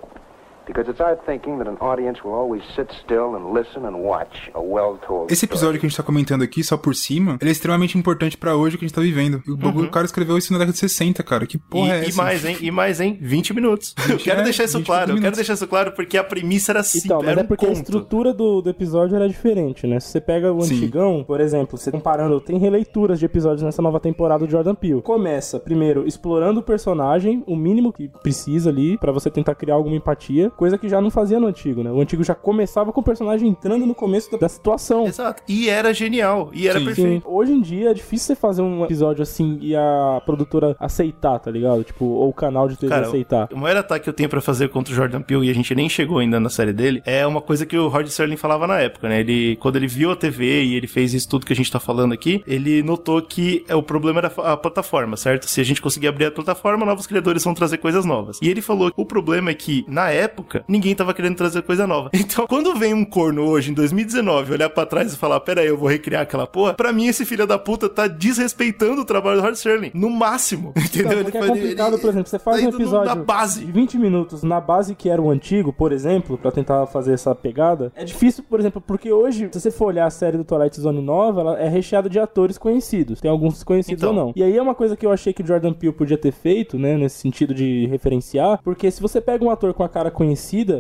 Because 0.68 0.90
it's 0.92 1.00
our 1.00 1.18
thinking 1.26 1.58
that 1.60 1.70
an 1.70 1.78
audience 1.80 2.20
will 2.24 2.34
always 2.34 2.62
sit 2.76 2.88
still 3.04 3.36
and 3.36 3.54
listen 3.54 3.86
and 3.86 3.96
watch 4.04 4.52
a 4.54 4.60
well-told 4.60 5.32
Esse 5.32 5.46
episódio 5.46 5.80
que 5.80 5.86
a 5.86 5.90
gente 5.90 5.98
tá 5.98 6.04
comentando 6.04 6.42
aqui, 6.44 6.64
só 6.64 6.76
por 6.78 6.94
cima, 6.94 7.38
ele 7.42 7.50
é 7.50 7.54
extremamente 7.54 7.98
importante 7.98 8.38
pra 8.38 8.56
hoje 8.56 8.78
que 8.78 8.84
a 8.84 8.88
gente 8.88 8.96
tá 8.96 9.02
vivendo. 9.02 9.42
E 9.48 9.52
o, 9.52 9.58
bagulho- 9.58 9.88
o 9.88 9.92
cara 9.92 10.06
escreveu 10.06 10.38
isso 10.38 10.52
na 10.52 10.60
década 10.60 10.74
de 10.74 10.80
60, 10.80 11.24
cara. 11.24 11.46
Que 11.48 11.58
porra 11.58 11.94
é 11.96 12.02
E, 12.02 12.06
e 12.06 12.08
essa? 12.10 12.22
mais, 12.22 12.46
hein? 12.46 12.58
E 12.62 12.70
mais, 12.72 13.00
hein? 13.00 13.18
20 13.22 13.54
minutos. 13.54 13.96
eu 14.10 14.18
quero 14.20 14.42
é, 14.42 14.44
deixar 14.44 14.66
isso 14.66 14.78
20 14.78 14.86
claro. 14.86 15.12
Eu 15.14 15.22
quero 15.22 15.36
deixar 15.36 15.54
isso 15.54 15.68
claro 15.68 15.92
porque 15.94 16.18
a 16.18 16.24
premissa 16.24 16.72
era 16.74 16.84
simples. 16.84 17.06
Então, 17.06 17.22
mas 17.24 17.38
é 17.38 17.42
um 17.42 17.46
porque 17.46 17.66
a 17.66 17.72
estrutura 17.72 18.34
do, 18.34 18.62
do 18.62 18.70
episódio 18.70 19.16
era 19.16 19.28
diferente, 19.28 19.88
né? 19.88 20.00
Se 20.00 20.10
você 20.10 20.20
pega 20.22 20.52
o 20.52 20.62
Sim. 20.62 20.76
antigão, 20.76 21.24
por 21.26 21.40
exemplo, 21.40 21.78
você 21.78 21.90
comparando, 21.92 22.42
tem 22.42 22.58
releituras 22.58 23.20
de 23.20 23.26
episódios 23.26 23.64
nessa 23.64 23.82
nova 23.82 24.00
temporada 24.00 24.46
do 24.46 24.52
Jordan 24.52 24.76
Peele. 24.76 25.02
Começa, 25.02 25.60
primeiro, 25.60 26.06
explorando 26.06 26.60
o 26.60 26.64
personagem, 26.64 27.44
o 27.48 27.56
mínimo 27.56 27.94
que 27.94 28.10
precisa 28.22 28.70
ali, 28.70 28.98
pra 28.98 29.12
você 29.12 29.30
tentar 29.30 29.56
criar 29.56 29.76
alguma 29.76 29.96
empatia. 29.96 30.50
Coisa 30.58 30.78
que 30.78 30.90
já 30.90 31.00
não 31.00 31.10
fazia 31.10 31.40
no 31.40 31.48
antigo, 31.48 31.84
né? 31.84 31.92
O 31.92 32.02
antigo 32.02 32.24
já 32.24 32.36
começava 32.36 32.92
com 32.92 33.00
o 33.00 33.04
personagem 33.04 33.48
entrando 33.48 33.86
no 33.86 33.96
começo 33.96 34.32
da, 34.32 34.38
da 34.38 34.50
situação. 34.50 35.06
Exato. 35.06 35.44
E 35.48 35.70
era 35.70 35.94
genial. 35.94 36.50
E 36.52 36.68
era 36.68 36.80
Sim. 36.80 36.86
perfeito. 36.86 37.26
Sim, 37.26 37.32
hoje 37.32 37.52
em 37.54 37.62
dia 37.62 37.92
é 37.92 37.94
difícil 37.94 38.28
você 38.28 38.36
fazer 38.36 38.62
um 38.62 38.84
episódio 38.84 39.22
assim 39.22 39.60
e 39.62 39.76
a 39.76 40.22
produtora 40.26 40.76
aceitar, 40.80 41.40
tá 41.40 41.52
ligado? 41.52 41.84
Tipo, 41.84 42.06
ou 42.06 42.30
o 42.30 42.34
canal 42.34 42.68
de 42.68 42.76
TV 42.76 42.90
Cara, 42.90 43.08
aceitar. 43.08 43.48
O 43.54 43.58
maior 43.58 43.78
ataque 43.78 44.06
que 44.06 44.10
eu 44.10 44.14
tenho 44.14 44.30
pra 44.30 44.42
fazer 44.42 44.70
contra 44.70 44.92
o 44.92 44.96
Jordan 44.96 45.22
Peele, 45.22 45.48
e 45.48 45.52
a 45.52 45.54
gente 45.54 45.74
nem 45.76 45.88
chegou 45.88 46.20
ainda 46.20 46.40
na 46.40 46.50
série 46.50 46.74
dele, 46.74 47.02
é 47.06 47.26
uma 47.28 47.42
coisa 47.42 47.66
que 47.66 47.78
o 47.78 47.88
Rod 47.88 48.08
Serling 48.08 48.38
falava 48.38 48.66
na 48.66 48.80
época, 48.80 49.08
né? 49.08 49.20
Ele, 49.20 49.56
quando 49.58 49.76
ele 49.76 49.88
viu 49.88 50.12
a 50.12 50.16
TV 50.16 50.64
e 50.64 50.76
ele 50.76 50.88
fez 50.88 51.14
isso 51.14 51.30
tudo 51.30 51.46
que 51.46 51.54
a 51.54 51.56
gente 51.56 51.72
tá 51.72 51.80
falando 51.80 52.14
aqui, 52.14 52.44
ele 52.48 52.82
notou 52.82 53.22
que 53.22 53.64
é, 53.68 53.76
o 53.76 53.84
problema 53.84 54.20
era 54.20 54.32
a 54.38 54.58
plataforma, 54.58 55.16
certo? 55.16 55.46
Se 55.46 55.62
a 55.62 55.64
gente 55.64 55.82
conseguir 55.82 56.08
abrir 56.08 56.26
a 56.26 56.32
plataforma, 56.32 56.86
novos 56.86 57.06
criadores 57.06 57.44
vão 57.44 57.54
trazer 57.54 57.78
coisas 57.78 58.06
novas. 58.06 58.40
E 58.42 58.50
ele 58.50 58.62
falou 58.62 58.92
que 58.92 59.00
o 59.00 59.06
problema 59.06 59.52
é 59.52 59.54
que, 59.54 59.86
na 59.88 60.10
época, 60.10 60.47
ninguém 60.68 60.96
tava 60.96 61.14
querendo 61.14 61.36
trazer 61.36 61.62
coisa 61.64 61.86
nova. 61.88 62.10
Então, 62.28 62.46
quando 62.48 62.76
vem 62.76 62.94
um 62.94 63.06
corno 63.06 63.44
hoje, 63.44 63.72
em 63.72 63.74
2019, 63.74 64.54
olhar 64.54 64.70
pra 64.70 64.86
trás 64.86 65.14
e 65.14 65.18
falar, 65.18 65.40
pera 65.40 65.62
aí, 65.62 65.68
eu 65.68 65.78
vou 65.78 65.88
recriar 65.90 66.22
aquela 66.24 66.46
porra, 66.46 66.74
pra 66.74 66.92
mim 66.92 67.08
esse 67.08 67.26
filho 67.26 67.48
da 67.48 67.58
puta 67.58 67.88
tá 67.90 68.06
desrespeitando 68.08 69.02
o 69.02 69.06
trabalho 69.06 69.38
do 69.42 69.44
Rod 69.46 69.56
Serling. 69.56 69.92
No 69.94 70.10
máximo. 70.10 70.74
Entendeu? 70.76 71.24
Porque 71.24 71.38
é 71.38 71.48
complicado, 71.48 71.98
por 72.00 72.10
exemplo, 72.10 72.28
você 72.30 72.38
faz 72.40 72.58
tá 72.58 72.64
um 72.66 72.68
indo 72.68 72.78
no- 72.78 72.84
episódio 72.84 73.06
na 73.08 73.16
base. 73.16 73.66
de 73.66 73.72
20 73.72 73.98
minutos 73.98 74.44
na 74.44 74.60
base 74.60 74.94
que 74.94 75.10
era 75.10 75.22
o 75.22 75.30
antigo, 75.30 75.72
por 75.74 75.92
exemplo, 75.92 76.38
pra 76.38 76.52
tentar 76.52 76.86
fazer 76.88 77.14
essa 77.14 77.34
pegada. 77.34 77.92
É 77.96 78.04
difícil, 78.04 78.44
por 78.50 78.60
exemplo, 78.60 78.82
porque 78.86 79.12
hoje, 79.12 79.50
se 79.52 79.60
você 79.60 79.72
for 79.72 79.86
olhar 79.86 80.06
a 80.06 80.10
série 80.10 80.38
do 80.38 80.44
Twilight 80.44 80.80
Zone 80.80 81.02
nova, 81.02 81.42
ela 81.42 81.60
é 81.60 81.68
recheada 81.70 82.10
de 82.10 82.20
atores 82.20 82.58
conhecidos. 82.58 83.20
Tem 83.22 83.32
alguns 83.32 83.54
desconhecidos 83.56 84.02
Então. 84.04 84.16
ou 84.16 84.26
não. 84.28 84.34
E 84.36 84.44
aí 84.44 84.56
é 84.58 84.62
uma 84.62 84.76
coisa 84.76 84.96
que 84.96 85.06
eu 85.06 85.12
achei 85.12 85.34
que 85.34 85.42
o 85.42 85.48
Jordan 85.48 85.74
Peele 85.74 85.94
podia 85.94 86.18
ter 86.18 86.32
feito, 86.32 86.78
né, 86.78 86.98
nesse 86.98 87.18
sentido 87.20 87.54
de 87.54 87.86
referenciar, 87.88 88.60
porque 88.64 88.90
se 88.92 89.02
você 89.02 89.20
pega 89.22 89.44
um 89.44 89.50
ator 89.50 89.74
com 89.74 89.84
a 89.84 89.90
cara 89.90 90.12
conhecida, 90.12 90.37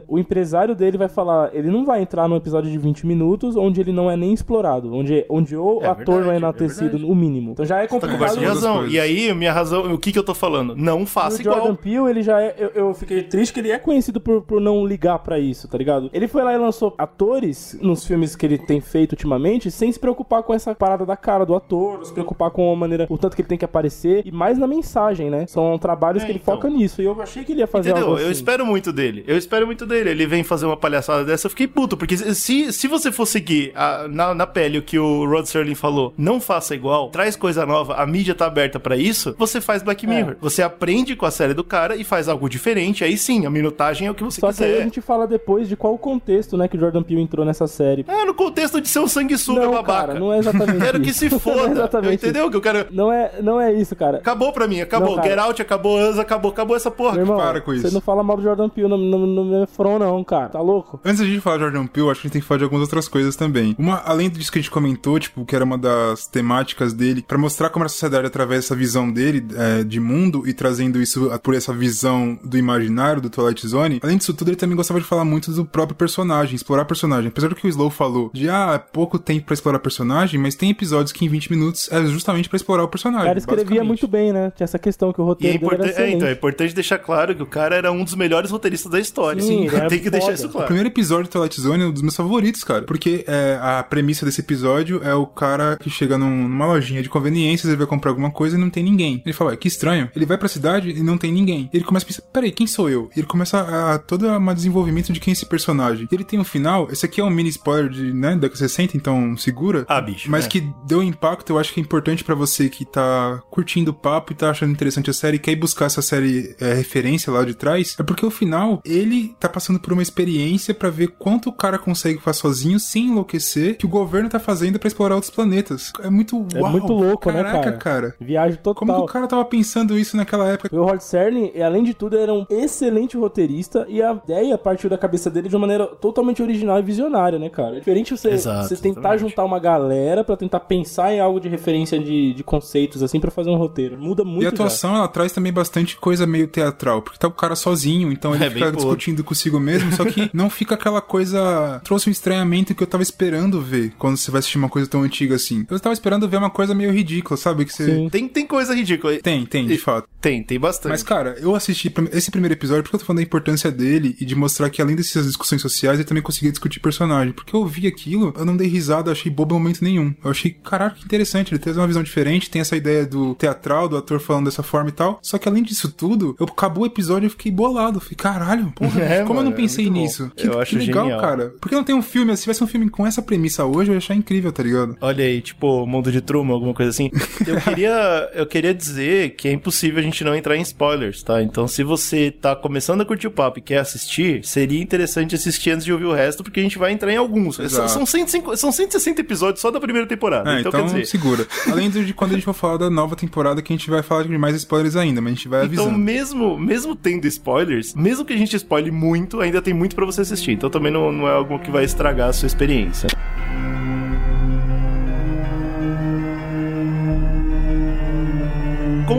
o 0.07 0.17
empresário 0.19 0.75
dele 0.75 0.97
vai 0.97 1.07
falar, 1.09 1.49
ele 1.53 1.69
não 1.69 1.85
vai 1.85 2.01
entrar 2.01 2.27
num 2.27 2.35
episódio 2.35 2.69
de 2.71 2.77
20 2.77 3.05
minutos 3.07 3.55
onde 3.55 3.81
ele 3.81 3.91
não 3.91 4.09
é 4.09 4.15
nem 4.15 4.33
explorado, 4.33 4.93
onde, 4.93 5.25
onde 5.29 5.55
o 5.55 5.79
É 5.81 5.87
ator 5.87 6.05
não 6.05 6.05
verdade, 6.15 6.29
é 6.29 6.33
é 6.33 6.37
enaltecido 6.37 6.81
verdade. 6.91 7.05
no 7.07 7.15
mínimo. 7.15 7.51
Então 7.51 7.65
já 7.65 7.81
é 7.81 7.87
complicado. 7.87 8.29
Você 8.29 8.35
tem 8.35 8.43
Duas 8.45 8.63
razão. 8.63 8.87
E 8.87 8.99
aí, 8.99 9.33
minha 9.33 9.51
razão, 9.51 9.93
o 9.93 9.97
que 9.97 10.11
que 10.11 10.19
eu 10.19 10.23
tô 10.23 10.33
falando? 10.33 10.75
Não 10.75 11.05
faça 11.05 11.39
o 11.39 11.43
Jordan 11.43 11.61
igual. 11.63 11.75
Peele, 11.77 12.09
ele 12.09 12.21
já 12.23 12.41
é. 12.41 12.55
Eu, 12.57 12.69
eu 12.75 12.93
fiquei 12.93 13.23
triste 13.23 13.53
que 13.53 13.59
ele 13.59 13.71
é 13.71 13.77
conhecido 13.79 14.19
por, 14.21 14.41
por 14.41 14.61
não 14.61 14.85
ligar 14.85 15.19
pra 15.19 15.39
isso, 15.39 15.67
tá 15.67 15.77
ligado? 15.77 16.09
Ele 16.13 16.27
foi 16.27 16.43
lá 16.43 16.53
e 16.53 16.57
lançou 16.57 16.93
atores 16.97 17.77
nos 17.81 18.05
filmes 18.05 18.35
que 18.35 18.45
ele 18.45 18.57
tem 18.57 18.79
feito 18.79 19.13
ultimamente, 19.13 19.71
sem 19.71 19.91
se 19.91 19.99
preocupar 19.99 20.43
com 20.43 20.53
essa 20.53 20.73
parada 20.75 21.05
da 21.05 21.17
cara 21.17 21.45
do 21.45 21.55
ator, 21.55 22.05
se 22.05 22.13
preocupar 22.13 22.51
com 22.51 22.71
a 22.71 22.75
maneira, 22.75 23.07
o 23.09 23.17
tanto 23.17 23.35
que 23.35 23.41
ele 23.41 23.49
tem 23.49 23.57
que 23.57 23.65
aparecer, 23.65 24.21
e 24.25 24.31
mais 24.31 24.57
na 24.57 24.67
mensagem, 24.67 25.29
né? 25.29 25.45
São 25.47 25.77
trabalhos 25.77 26.23
É, 26.23 26.25
que 26.25 26.31
ele 26.31 26.39
então. 26.41 26.55
foca 26.55 26.69
nisso. 26.69 27.01
E 27.01 27.05
eu 27.05 27.19
achei 27.21 27.43
que 27.43 27.51
ele 27.51 27.61
ia 27.61 27.67
fazer 27.67 27.89
Entendeu? 27.89 28.07
algo 28.07 28.17
assim. 28.17 28.25
Eu 28.25 28.31
espero 28.31 28.65
muito 28.65 28.91
dele. 28.93 29.23
Eu 29.27 29.37
espero 29.47 29.65
muito 29.65 29.85
dele. 29.85 30.09
Ele 30.09 30.27
vem 30.27 30.43
fazer 30.43 30.65
uma 30.65 30.77
palhaçada 30.77 31.23
dessa, 31.23 31.47
eu 31.47 31.49
fiquei 31.49 31.67
puto. 31.67 31.95
Porque 31.97 32.17
se, 32.17 32.71
se 32.73 32.87
você 32.87 33.11
for 33.11 33.25
seguir 33.25 33.71
a- 33.75 34.07
na, 34.09 34.33
na 34.33 34.45
pele 34.45 34.77
o 34.77 34.81
que 34.81 34.99
o 34.99 35.25
Rod 35.25 35.45
Serling 35.45 35.75
falou, 35.75 36.13
não 36.17 36.39
faça 36.39 36.75
igual, 36.75 37.09
traz 37.09 37.35
coisa 37.35 37.65
nova, 37.65 37.95
a 37.95 38.05
mídia 38.05 38.35
tá 38.35 38.45
aberta 38.45 38.79
pra 38.79 38.95
isso, 38.97 39.35
você 39.37 39.59
faz 39.61 39.81
Black 39.81 40.05
É. 40.05 40.09
Mirror. 40.09 40.35
Você 40.41 40.61
aprende 40.61 41.15
com 41.15 41.25
a 41.25 41.31
série 41.31 41.53
do 41.53 41.63
cara 41.63 41.95
e 41.95 42.03
faz 42.03 42.27
algo 42.29 42.49
diferente. 42.49 43.03
Aí 43.03 43.17
sim, 43.17 43.45
a 43.45 43.49
minutagem 43.49 44.07
é 44.07 44.11
o 44.11 44.13
que 44.13 44.23
você 44.23 44.39
Só 44.41 44.51
que 44.51 44.63
aí 44.63 44.69
quiser. 44.71 44.81
a 44.81 44.83
gente 44.83 45.01
fala 45.01 45.25
depois 45.25 45.67
de 45.69 45.75
qual 45.75 45.93
o 45.93 45.97
contexto, 45.97 46.57
né, 46.57 46.67
que 46.67 46.75
o 46.77 46.79
Jordan 46.79 47.03
Peele 47.03 47.21
entrou 47.21 47.45
nessa 47.45 47.67
série. 47.67 48.05
É, 48.07 48.25
no 48.25 48.33
contexto 48.33 48.79
de 48.81 48.87
ser 48.87 48.99
um 48.99 49.07
sanguessuga 49.07 49.61
não, 49.61 49.71
babaca. 49.71 50.07
cara, 50.07 50.19
não 50.19 50.33
é 50.33 50.39
exatamente 50.39 50.79
Quero 50.79 50.99
que 50.99 51.09
isso. 51.09 51.19
se 51.19 51.27
Não 51.29 51.37
é 51.37 51.39
foda. 51.39 51.71
exatamente 51.71 52.15
entendeu? 52.25 52.49
Que 52.49 52.57
eu 52.57 52.61
quero. 52.61 52.79
isso. 52.79 52.87
Não 52.91 53.11
é, 53.11 53.31
não 53.41 53.61
é 53.61 53.71
isso, 53.73 53.95
cara. 53.95 54.17
Acabou 54.17 54.51
pra 54.51 54.67
mim, 54.67 54.81
acabou. 54.81 55.09
Não, 55.09 55.15
cara. 55.17 55.29
Get 55.29 55.39
Out, 55.39 55.61
acabou 55.61 55.99
Us, 55.99 56.17
acabou, 56.19 56.51
acabou 56.51 56.75
essa 56.75 56.89
porra. 56.91 57.13
Meu 57.13 57.21
irmão, 57.23 57.37
para 57.37 57.61
com 57.61 57.71
você 57.71 57.87
isso. 57.87 57.93
não 57.93 58.01
fala 58.01 58.23
mal 58.23 58.37
do 58.37 58.43
Jordan 58.43 58.69
Peele 58.69 58.89
no, 58.89 58.97
no, 58.97 59.26
no 59.27 59.45
meu 59.45 59.67
front, 59.67 59.99
não, 59.99 60.23
cara. 60.23 60.49
Tá 60.49 60.61
louco? 60.61 60.99
Antes 61.03 61.19
da 61.19 61.25
gente 61.25 61.41
falar 61.41 61.57
de 61.57 61.63
Jordan 61.63 61.87
Peele, 61.87 62.09
acho 62.09 62.21
que 62.21 62.27
a 62.27 62.29
gente 62.29 62.33
tem 62.33 62.41
que 62.41 62.47
falar 62.47 62.57
de 62.59 62.63
algumas 62.63 62.83
outras 62.83 63.07
coisas 63.07 63.35
também. 63.35 63.75
Uma, 63.77 64.01
além 64.05 64.29
disso 64.29 64.51
que 64.51 64.59
a 64.59 64.61
gente 64.61 64.71
comentou, 64.71 65.19
tipo, 65.19 65.45
que 65.45 65.55
era 65.55 65.63
uma 65.65 65.77
das 65.77 66.27
temáticas 66.27 66.93
dele, 66.93 67.23
pra 67.27 67.37
mostrar 67.37 67.69
como 67.69 67.83
era 67.83 67.87
a 67.87 67.89
sociedade 67.89 68.25
através 68.27 68.61
dessa 68.63 68.75
visão 68.75 69.11
dele 69.11 69.45
é, 69.55 69.83
de 69.83 69.99
mundo 69.99 70.47
e 70.47 70.53
trazendo 70.53 71.01
isso 71.01 71.29
por 71.43 71.53
essa 71.55 71.73
visão 71.73 72.37
do 72.43 72.57
imaginário 72.57 73.21
do 73.21 73.29
Twilight 73.29 73.67
Zone. 73.67 73.99
Além 74.03 74.17
disso 74.17 74.33
tudo, 74.33 74.49
ele 74.49 74.55
também 74.57 74.75
gostava 74.75 74.99
de 74.99 75.05
falar 75.05 75.25
muito 75.25 75.51
do 75.51 75.65
próprio 75.65 75.95
personagem, 75.95 76.55
explorar 76.55 76.85
personagem. 76.85 77.27
Apesar 77.29 77.49
do 77.49 77.55
que 77.55 77.65
o 77.65 77.69
Slow 77.69 77.89
falou 77.89 78.29
de 78.33 78.49
ah, 78.49 78.73
é 78.75 78.77
pouco 78.79 79.17
tempo 79.19 79.45
pra 79.45 79.53
explorar 79.53 79.79
personagem, 79.79 80.39
mas 80.39 80.55
tem 80.55 80.69
episódios 80.69 81.11
que 81.11 81.25
em 81.25 81.29
20 81.29 81.51
minutos 81.51 81.89
é 81.91 82.05
justamente 82.05 82.49
pra 82.49 82.55
explorar 82.57 82.83
o 82.83 82.85
O 82.85 82.89
personagem. 82.89 83.25
cara 83.27 83.37
escrevia 83.39 83.83
muito 83.83 84.07
bem, 84.07 84.31
né? 84.31 84.51
Tinha 84.55 84.65
essa 84.65 84.79
questão 84.79 85.11
que 85.13 85.19
o 85.21 85.23
E 85.23 85.25
é, 85.25 85.27
roteiro 85.27 85.59
dele 85.59 85.65
era 85.73 85.75
importan- 85.85 86.01
é, 86.03 86.09
então, 86.11 86.27
é 86.27 86.31
importante 86.31 86.73
deixar 86.75 86.97
claro 86.97 87.35
que 87.35 87.43
o 87.43 87.45
cara 87.45 87.75
era 87.75 87.91
um 87.91 88.03
dos 88.03 88.15
melhores 88.15 88.49
roteiristas 88.51 88.91
da 88.91 88.99
história. 88.99 89.16
Sim, 89.41 89.65
ele 89.65 89.75
era 89.75 89.87
tem 89.89 89.99
que 89.99 90.09
deixar 90.09 90.25
foda. 90.27 90.35
isso 90.37 90.47
O 90.47 90.49
claro. 90.51 90.65
primeiro 90.67 90.89
episódio 90.89 91.25
do 91.25 91.29
Twilight 91.29 91.61
Zone 91.61 91.83
é 91.83 91.87
um 91.87 91.91
dos 91.91 92.01
meus 92.01 92.15
favoritos, 92.15 92.63
cara. 92.63 92.83
Porque 92.83 93.23
é, 93.27 93.57
a 93.61 93.83
premissa 93.83 94.25
desse 94.25 94.41
episódio 94.41 95.01
é 95.03 95.13
o 95.13 95.25
cara 95.25 95.77
que 95.79 95.89
chega 95.89 96.17
num- 96.17 96.47
numa 96.47 96.65
lojinha 96.65 97.01
de 97.01 97.09
conveniências, 97.09 97.67
ele 97.69 97.77
vai 97.77 97.87
comprar 97.87 98.11
alguma 98.11 98.31
coisa 98.31 98.57
e 98.57 98.59
não 98.59 98.69
tem 98.69 98.83
ninguém. 98.83 99.21
Ele 99.25 99.33
fala, 99.33 99.51
"Ué, 99.51 99.57
que 99.57 99.67
estranho. 99.67 100.09
Ele 100.15 100.25
vai 100.25 100.37
pra 100.37 100.47
cidade 100.47 100.89
e 100.91 101.01
não 101.03 101.17
tem 101.17 101.31
ninguém. 101.31 101.69
Ele 101.73 101.83
começa 101.83 102.05
a 102.05 102.07
pensar, 102.07 102.21
peraí, 102.33 102.51
quem 102.51 102.67
sou 102.67 102.89
eu? 102.89 103.09
E 103.15 103.19
ele 103.19 103.27
começa 103.27 103.57
a, 103.59 103.93
a 103.95 103.99
todo 103.99 104.27
um 104.27 104.53
desenvolvimento 104.53 105.11
de 105.11 105.19
quem 105.19 105.31
é 105.31 105.33
esse 105.33 105.45
personagem. 105.45 106.07
Ele 106.11 106.23
tem 106.23 106.39
um 106.39 106.43
final, 106.43 106.87
esse 106.91 107.05
aqui 107.05 107.21
é 107.21 107.23
um 107.23 107.29
mini 107.29 107.49
spoiler 107.49 107.89
de, 107.89 108.13
né, 108.13 108.35
de 108.35 108.57
60, 108.57 108.95
então 108.97 109.35
segura. 109.37 109.85
Ah, 109.87 110.01
bicho. 110.01 110.29
Mas 110.29 110.45
é. 110.45 110.47
que 110.49 110.63
deu 110.85 111.01
impacto, 111.03 111.51
eu 111.51 111.59
acho 111.59 111.73
que 111.73 111.79
é 111.79 111.83
importante 111.83 112.23
pra 112.23 112.35
você 112.35 112.69
que 112.69 112.85
tá 112.85 113.41
curtindo 113.49 113.91
o 113.91 113.93
papo 113.93 114.31
e 114.31 114.35
tá 114.35 114.49
achando 114.49 114.71
interessante 114.71 115.09
a 115.09 115.13
série 115.13 115.37
e 115.37 115.39
quer 115.39 115.51
ir 115.51 115.55
buscar 115.55 115.85
essa 115.85 116.01
série 116.01 116.55
é, 116.59 116.73
referência 116.73 117.31
lá 117.31 117.43
de 117.43 117.53
trás, 117.55 117.95
é 117.99 118.03
porque 118.03 118.25
o 118.25 118.29
final, 118.31 118.81
ele 118.85 119.06
tá 119.39 119.47
passando 119.49 119.79
por 119.79 119.93
uma 119.93 120.01
experiência 120.01 120.73
pra 120.73 120.89
ver 120.89 121.07
quanto 121.17 121.49
o 121.49 121.53
cara 121.53 121.77
consegue 121.77 122.19
fazer 122.21 122.37
sozinho 122.39 122.79
sem 122.79 123.07
enlouquecer 123.07 123.77
que 123.77 123.85
o 123.85 123.89
governo 123.89 124.29
tá 124.29 124.39
fazendo 124.39 124.77
pra 124.79 124.87
explorar 124.87 125.15
outros 125.15 125.31
planetas. 125.31 125.91
É 126.01 126.09
muito 126.09 126.45
É 126.53 126.59
uau, 126.61 126.71
muito 126.71 126.93
louco, 126.93 127.31
né, 127.31 127.43
caraca, 127.43 127.63
cara? 127.63 127.77
cara. 127.77 128.15
Viagem 128.19 128.57
total. 128.57 128.75
Como 128.75 128.93
que 128.93 129.01
o 129.01 129.05
cara 129.05 129.27
tava 129.27 129.43
pensando 129.45 129.97
isso 129.97 130.15
naquela 130.15 130.47
época? 130.47 130.75
O 130.75 130.83
Rod 130.83 130.99
Serling, 130.99 131.51
além 131.61 131.83
de 131.83 131.93
tudo, 131.93 132.17
era 132.17 132.33
um 132.33 132.45
excelente 132.49 133.17
roteirista 133.17 133.85
e 133.89 134.01
a 134.01 134.13
ideia 134.13 134.57
partiu 134.57 134.89
da 134.89 134.97
cabeça 134.97 135.29
dele 135.29 135.49
de 135.49 135.55
uma 135.55 135.61
maneira 135.61 135.87
totalmente 135.87 136.41
original 136.41 136.79
e 136.79 136.83
visionária, 136.83 137.39
né, 137.39 137.49
cara? 137.49 137.75
É 137.77 137.79
diferente 137.79 138.15
você, 138.15 138.29
Exato, 138.29 138.67
você 138.67 138.75
tentar 138.75 138.99
exatamente. 138.99 139.19
juntar 139.21 139.45
uma 139.45 139.59
galera 139.59 140.23
pra 140.23 140.37
tentar 140.37 140.59
pensar 140.61 141.13
em 141.13 141.19
algo 141.19 141.39
de 141.39 141.49
referência 141.49 141.99
de, 141.99 142.33
de 142.33 142.43
conceitos, 142.43 143.01
assim, 143.01 143.19
pra 143.19 143.31
fazer 143.31 143.49
um 143.49 143.55
roteiro. 143.57 143.97
Muda 143.97 144.23
muito 144.23 144.43
E 144.43 144.45
a 144.45 144.49
atuação, 144.49 144.95
ela 144.95 145.07
traz 145.07 145.31
também 145.31 145.51
bastante 145.51 145.97
coisa 145.97 146.25
meio 146.27 146.47
teatral, 146.47 147.01
porque 147.01 147.17
tá 147.17 147.27
o 147.27 147.31
cara 147.31 147.55
sozinho, 147.55 148.11
então 148.11 148.33
ele 148.35 148.43
É, 148.47 148.49
fica 148.49 148.71
discutindo 148.97 149.23
consigo 149.23 149.59
mesmo, 149.59 149.91
só 149.93 150.03
que 150.05 150.29
não 150.33 150.49
fica 150.49 150.75
aquela 150.75 151.01
coisa. 151.01 151.81
Trouxe 151.83 152.09
um 152.09 152.11
estranhamento 152.11 152.75
que 152.75 152.83
eu 152.83 152.87
tava 152.87 153.03
esperando 153.03 153.61
ver 153.61 153.93
quando 153.97 154.17
você 154.17 154.31
vai 154.31 154.39
assistir 154.39 154.57
uma 154.57 154.69
coisa 154.69 154.89
tão 154.89 155.03
antiga 155.03 155.35
assim. 155.35 155.65
Eu 155.69 155.79
tava 155.79 155.93
esperando 155.93 156.27
ver 156.27 156.37
uma 156.37 156.49
coisa 156.49 156.73
meio 156.73 156.91
ridícula, 156.91 157.37
sabe? 157.37 157.65
Que 157.65 157.73
você. 157.73 157.85
Sim. 157.85 158.09
Tem, 158.09 158.27
tem 158.27 158.45
coisa 158.45 158.73
ridícula. 158.73 159.17
Tem, 159.19 159.45
tem, 159.45 159.67
de 159.67 159.77
fato. 159.77 160.07
Tem, 160.19 160.43
tem 160.43 160.59
bastante. 160.59 160.91
Mas, 160.91 161.03
cara, 161.03 161.37
eu 161.39 161.55
assisti 161.55 161.93
esse 162.11 162.31
primeiro 162.31 162.53
episódio 162.53 162.83
porque 162.83 162.95
eu 162.95 162.99
tô 162.99 163.05
falando 163.05 163.19
da 163.19 163.23
importância 163.23 163.71
dele 163.71 164.15
e 164.19 164.25
de 164.25 164.35
mostrar 164.35 164.69
que 164.69 164.81
além 164.81 164.95
dessas 164.95 165.27
discussões 165.27 165.61
sociais, 165.61 165.99
ele 165.99 166.07
também 166.07 166.23
conseguia 166.23 166.51
discutir 166.51 166.79
personagem. 166.79 167.33
Porque 167.33 167.55
eu 167.55 167.65
vi 167.65 167.87
aquilo, 167.87 168.33
eu 168.37 168.45
não 168.45 168.57
dei 168.57 168.67
risada, 168.67 169.11
achei 169.11 169.31
bobo 169.31 169.55
em 169.55 169.59
momento 169.59 169.83
nenhum. 169.83 170.13
Eu 170.23 170.31
achei, 170.31 170.51
caraca, 170.51 170.95
que 170.95 171.05
interessante, 171.05 171.53
ele 171.53 171.59
traz 171.59 171.77
uma 171.77 171.87
visão 171.87 172.03
diferente, 172.03 172.49
tem 172.49 172.61
essa 172.61 172.75
ideia 172.75 173.05
do 173.05 173.35
teatral, 173.35 173.87
do 173.87 173.97
ator 173.97 174.19
falando 174.19 174.45
dessa 174.45 174.63
forma 174.63 174.89
e 174.89 174.93
tal. 174.93 175.19
Só 175.21 175.37
que 175.37 175.47
além 175.47 175.63
disso 175.63 175.91
tudo, 175.91 176.35
eu 176.39 176.45
acabou 176.45 176.83
o 176.83 176.87
episódio 176.87 177.25
e 177.25 177.27
eu 177.27 177.31
fiquei 177.31 177.51
bolado. 177.51 177.99
Fiquei, 177.99 178.17
caralho, 178.17 178.73
porra, 178.91 179.03
É, 179.03 179.17
como 179.23 179.31
eu 179.31 179.35
mano, 179.35 179.49
não 179.49 179.55
pensei 179.57 179.85
é 179.85 179.89
muito 179.89 179.95
bom. 179.99 180.03
nisso? 180.03 180.31
Que, 180.35 180.47
Eu 180.47 180.51
que 180.53 180.57
acho 180.59 180.77
legal, 180.77 181.03
genial. 181.05 181.21
cara. 181.21 181.53
Porque 181.59 181.75
não 181.75 181.83
tem 181.83 181.95
um 181.95 182.01
filme, 182.01 182.35
se 182.35 182.43
tivesse 182.43 182.63
um 182.63 182.67
filme 182.67 182.89
com 182.89 183.05
essa 183.05 183.21
premissa 183.21 183.65
hoje, 183.65 183.89
eu 183.89 183.93
ia 183.93 183.97
achar 183.97 184.15
incrível, 184.15 184.51
tá 184.51 184.63
ligado? 184.63 184.95
Olha 185.01 185.23
aí, 185.25 185.41
tipo, 185.41 185.85
Mundo 185.85 186.11
de 186.11 186.21
Truman, 186.21 186.53
alguma 186.53 186.73
coisa 186.73 186.89
assim. 186.91 187.09
Eu 187.45 187.57
queria, 187.61 188.29
eu 188.33 188.45
queria 188.45 188.73
dizer 188.73 189.31
que 189.35 189.47
é 189.47 189.51
impossível 189.51 189.99
a 189.99 190.03
gente 190.03 190.23
não 190.23 190.35
entrar 190.35 190.55
em 190.57 190.61
spoilers, 190.61 191.23
tá? 191.23 191.41
Então, 191.41 191.67
se 191.67 191.83
você 191.83 192.31
tá 192.31 192.55
começando 192.55 193.01
a 193.01 193.05
curtir 193.05 193.27
o 193.27 193.31
papo 193.31 193.59
e 193.59 193.61
quer 193.61 193.79
assistir, 193.79 194.45
seria 194.45 194.81
interessante 194.81 195.35
assistir 195.35 195.71
antes 195.71 195.85
de 195.85 195.91
ouvir 195.93 196.05
o 196.05 196.13
resto, 196.13 196.43
porque 196.43 196.59
a 196.59 196.63
gente 196.63 196.77
vai 196.77 196.91
entrar 196.91 197.11
em 197.11 197.17
alguns. 197.17 197.55
São, 197.57 197.65
Exato. 197.65 197.89
são, 197.91 198.05
150, 198.05 198.57
são 198.57 198.71
160 198.71 199.21
episódios 199.21 199.61
só 199.61 199.71
da 199.71 199.79
primeira 199.79 200.07
temporada. 200.07 200.49
É, 200.55 200.59
então, 200.59 200.69
então, 200.69 200.81
quer 200.81 200.85
dizer. 201.01 201.05
segura. 201.05 201.47
Além 201.71 201.89
de 201.89 202.13
quando 202.13 202.31
a 202.31 202.33
gente 202.35 202.45
for 202.45 202.53
falar 202.53 202.77
da 202.77 202.89
nova 202.89 203.15
temporada, 203.15 203.61
que 203.61 203.71
a 203.73 203.75
gente 203.75 203.89
vai 203.89 204.01
falar 204.03 204.23
de 204.23 204.37
mais 204.37 204.55
spoilers 204.55 204.95
ainda, 204.95 205.21
mas 205.21 205.31
a 205.33 205.35
gente 205.35 205.47
vai 205.47 205.65
Então, 205.65 205.85
avisando. 205.85 205.97
mesmo, 206.03 206.57
mesmo 206.57 206.95
tendo 206.95 207.25
spoilers, 207.27 207.93
mesmo 207.95 208.25
que 208.25 208.33
a 208.33 208.37
gente 208.37 208.55
spoile 208.77 208.91
muito, 208.91 209.41
ainda 209.41 209.61
tem 209.61 209.73
muito 209.73 209.95
pra 209.95 210.05
você 210.05 210.21
assistir. 210.21 210.51
Então 210.51 210.69
também 210.69 210.91
não, 210.91 211.11
não 211.11 211.27
é 211.27 211.31
algo 211.31 211.59
que 211.59 211.71
vai 211.71 211.83
estragar 211.83 212.29
a 212.29 212.33
sua 212.33 212.47
experiência. 212.47 213.07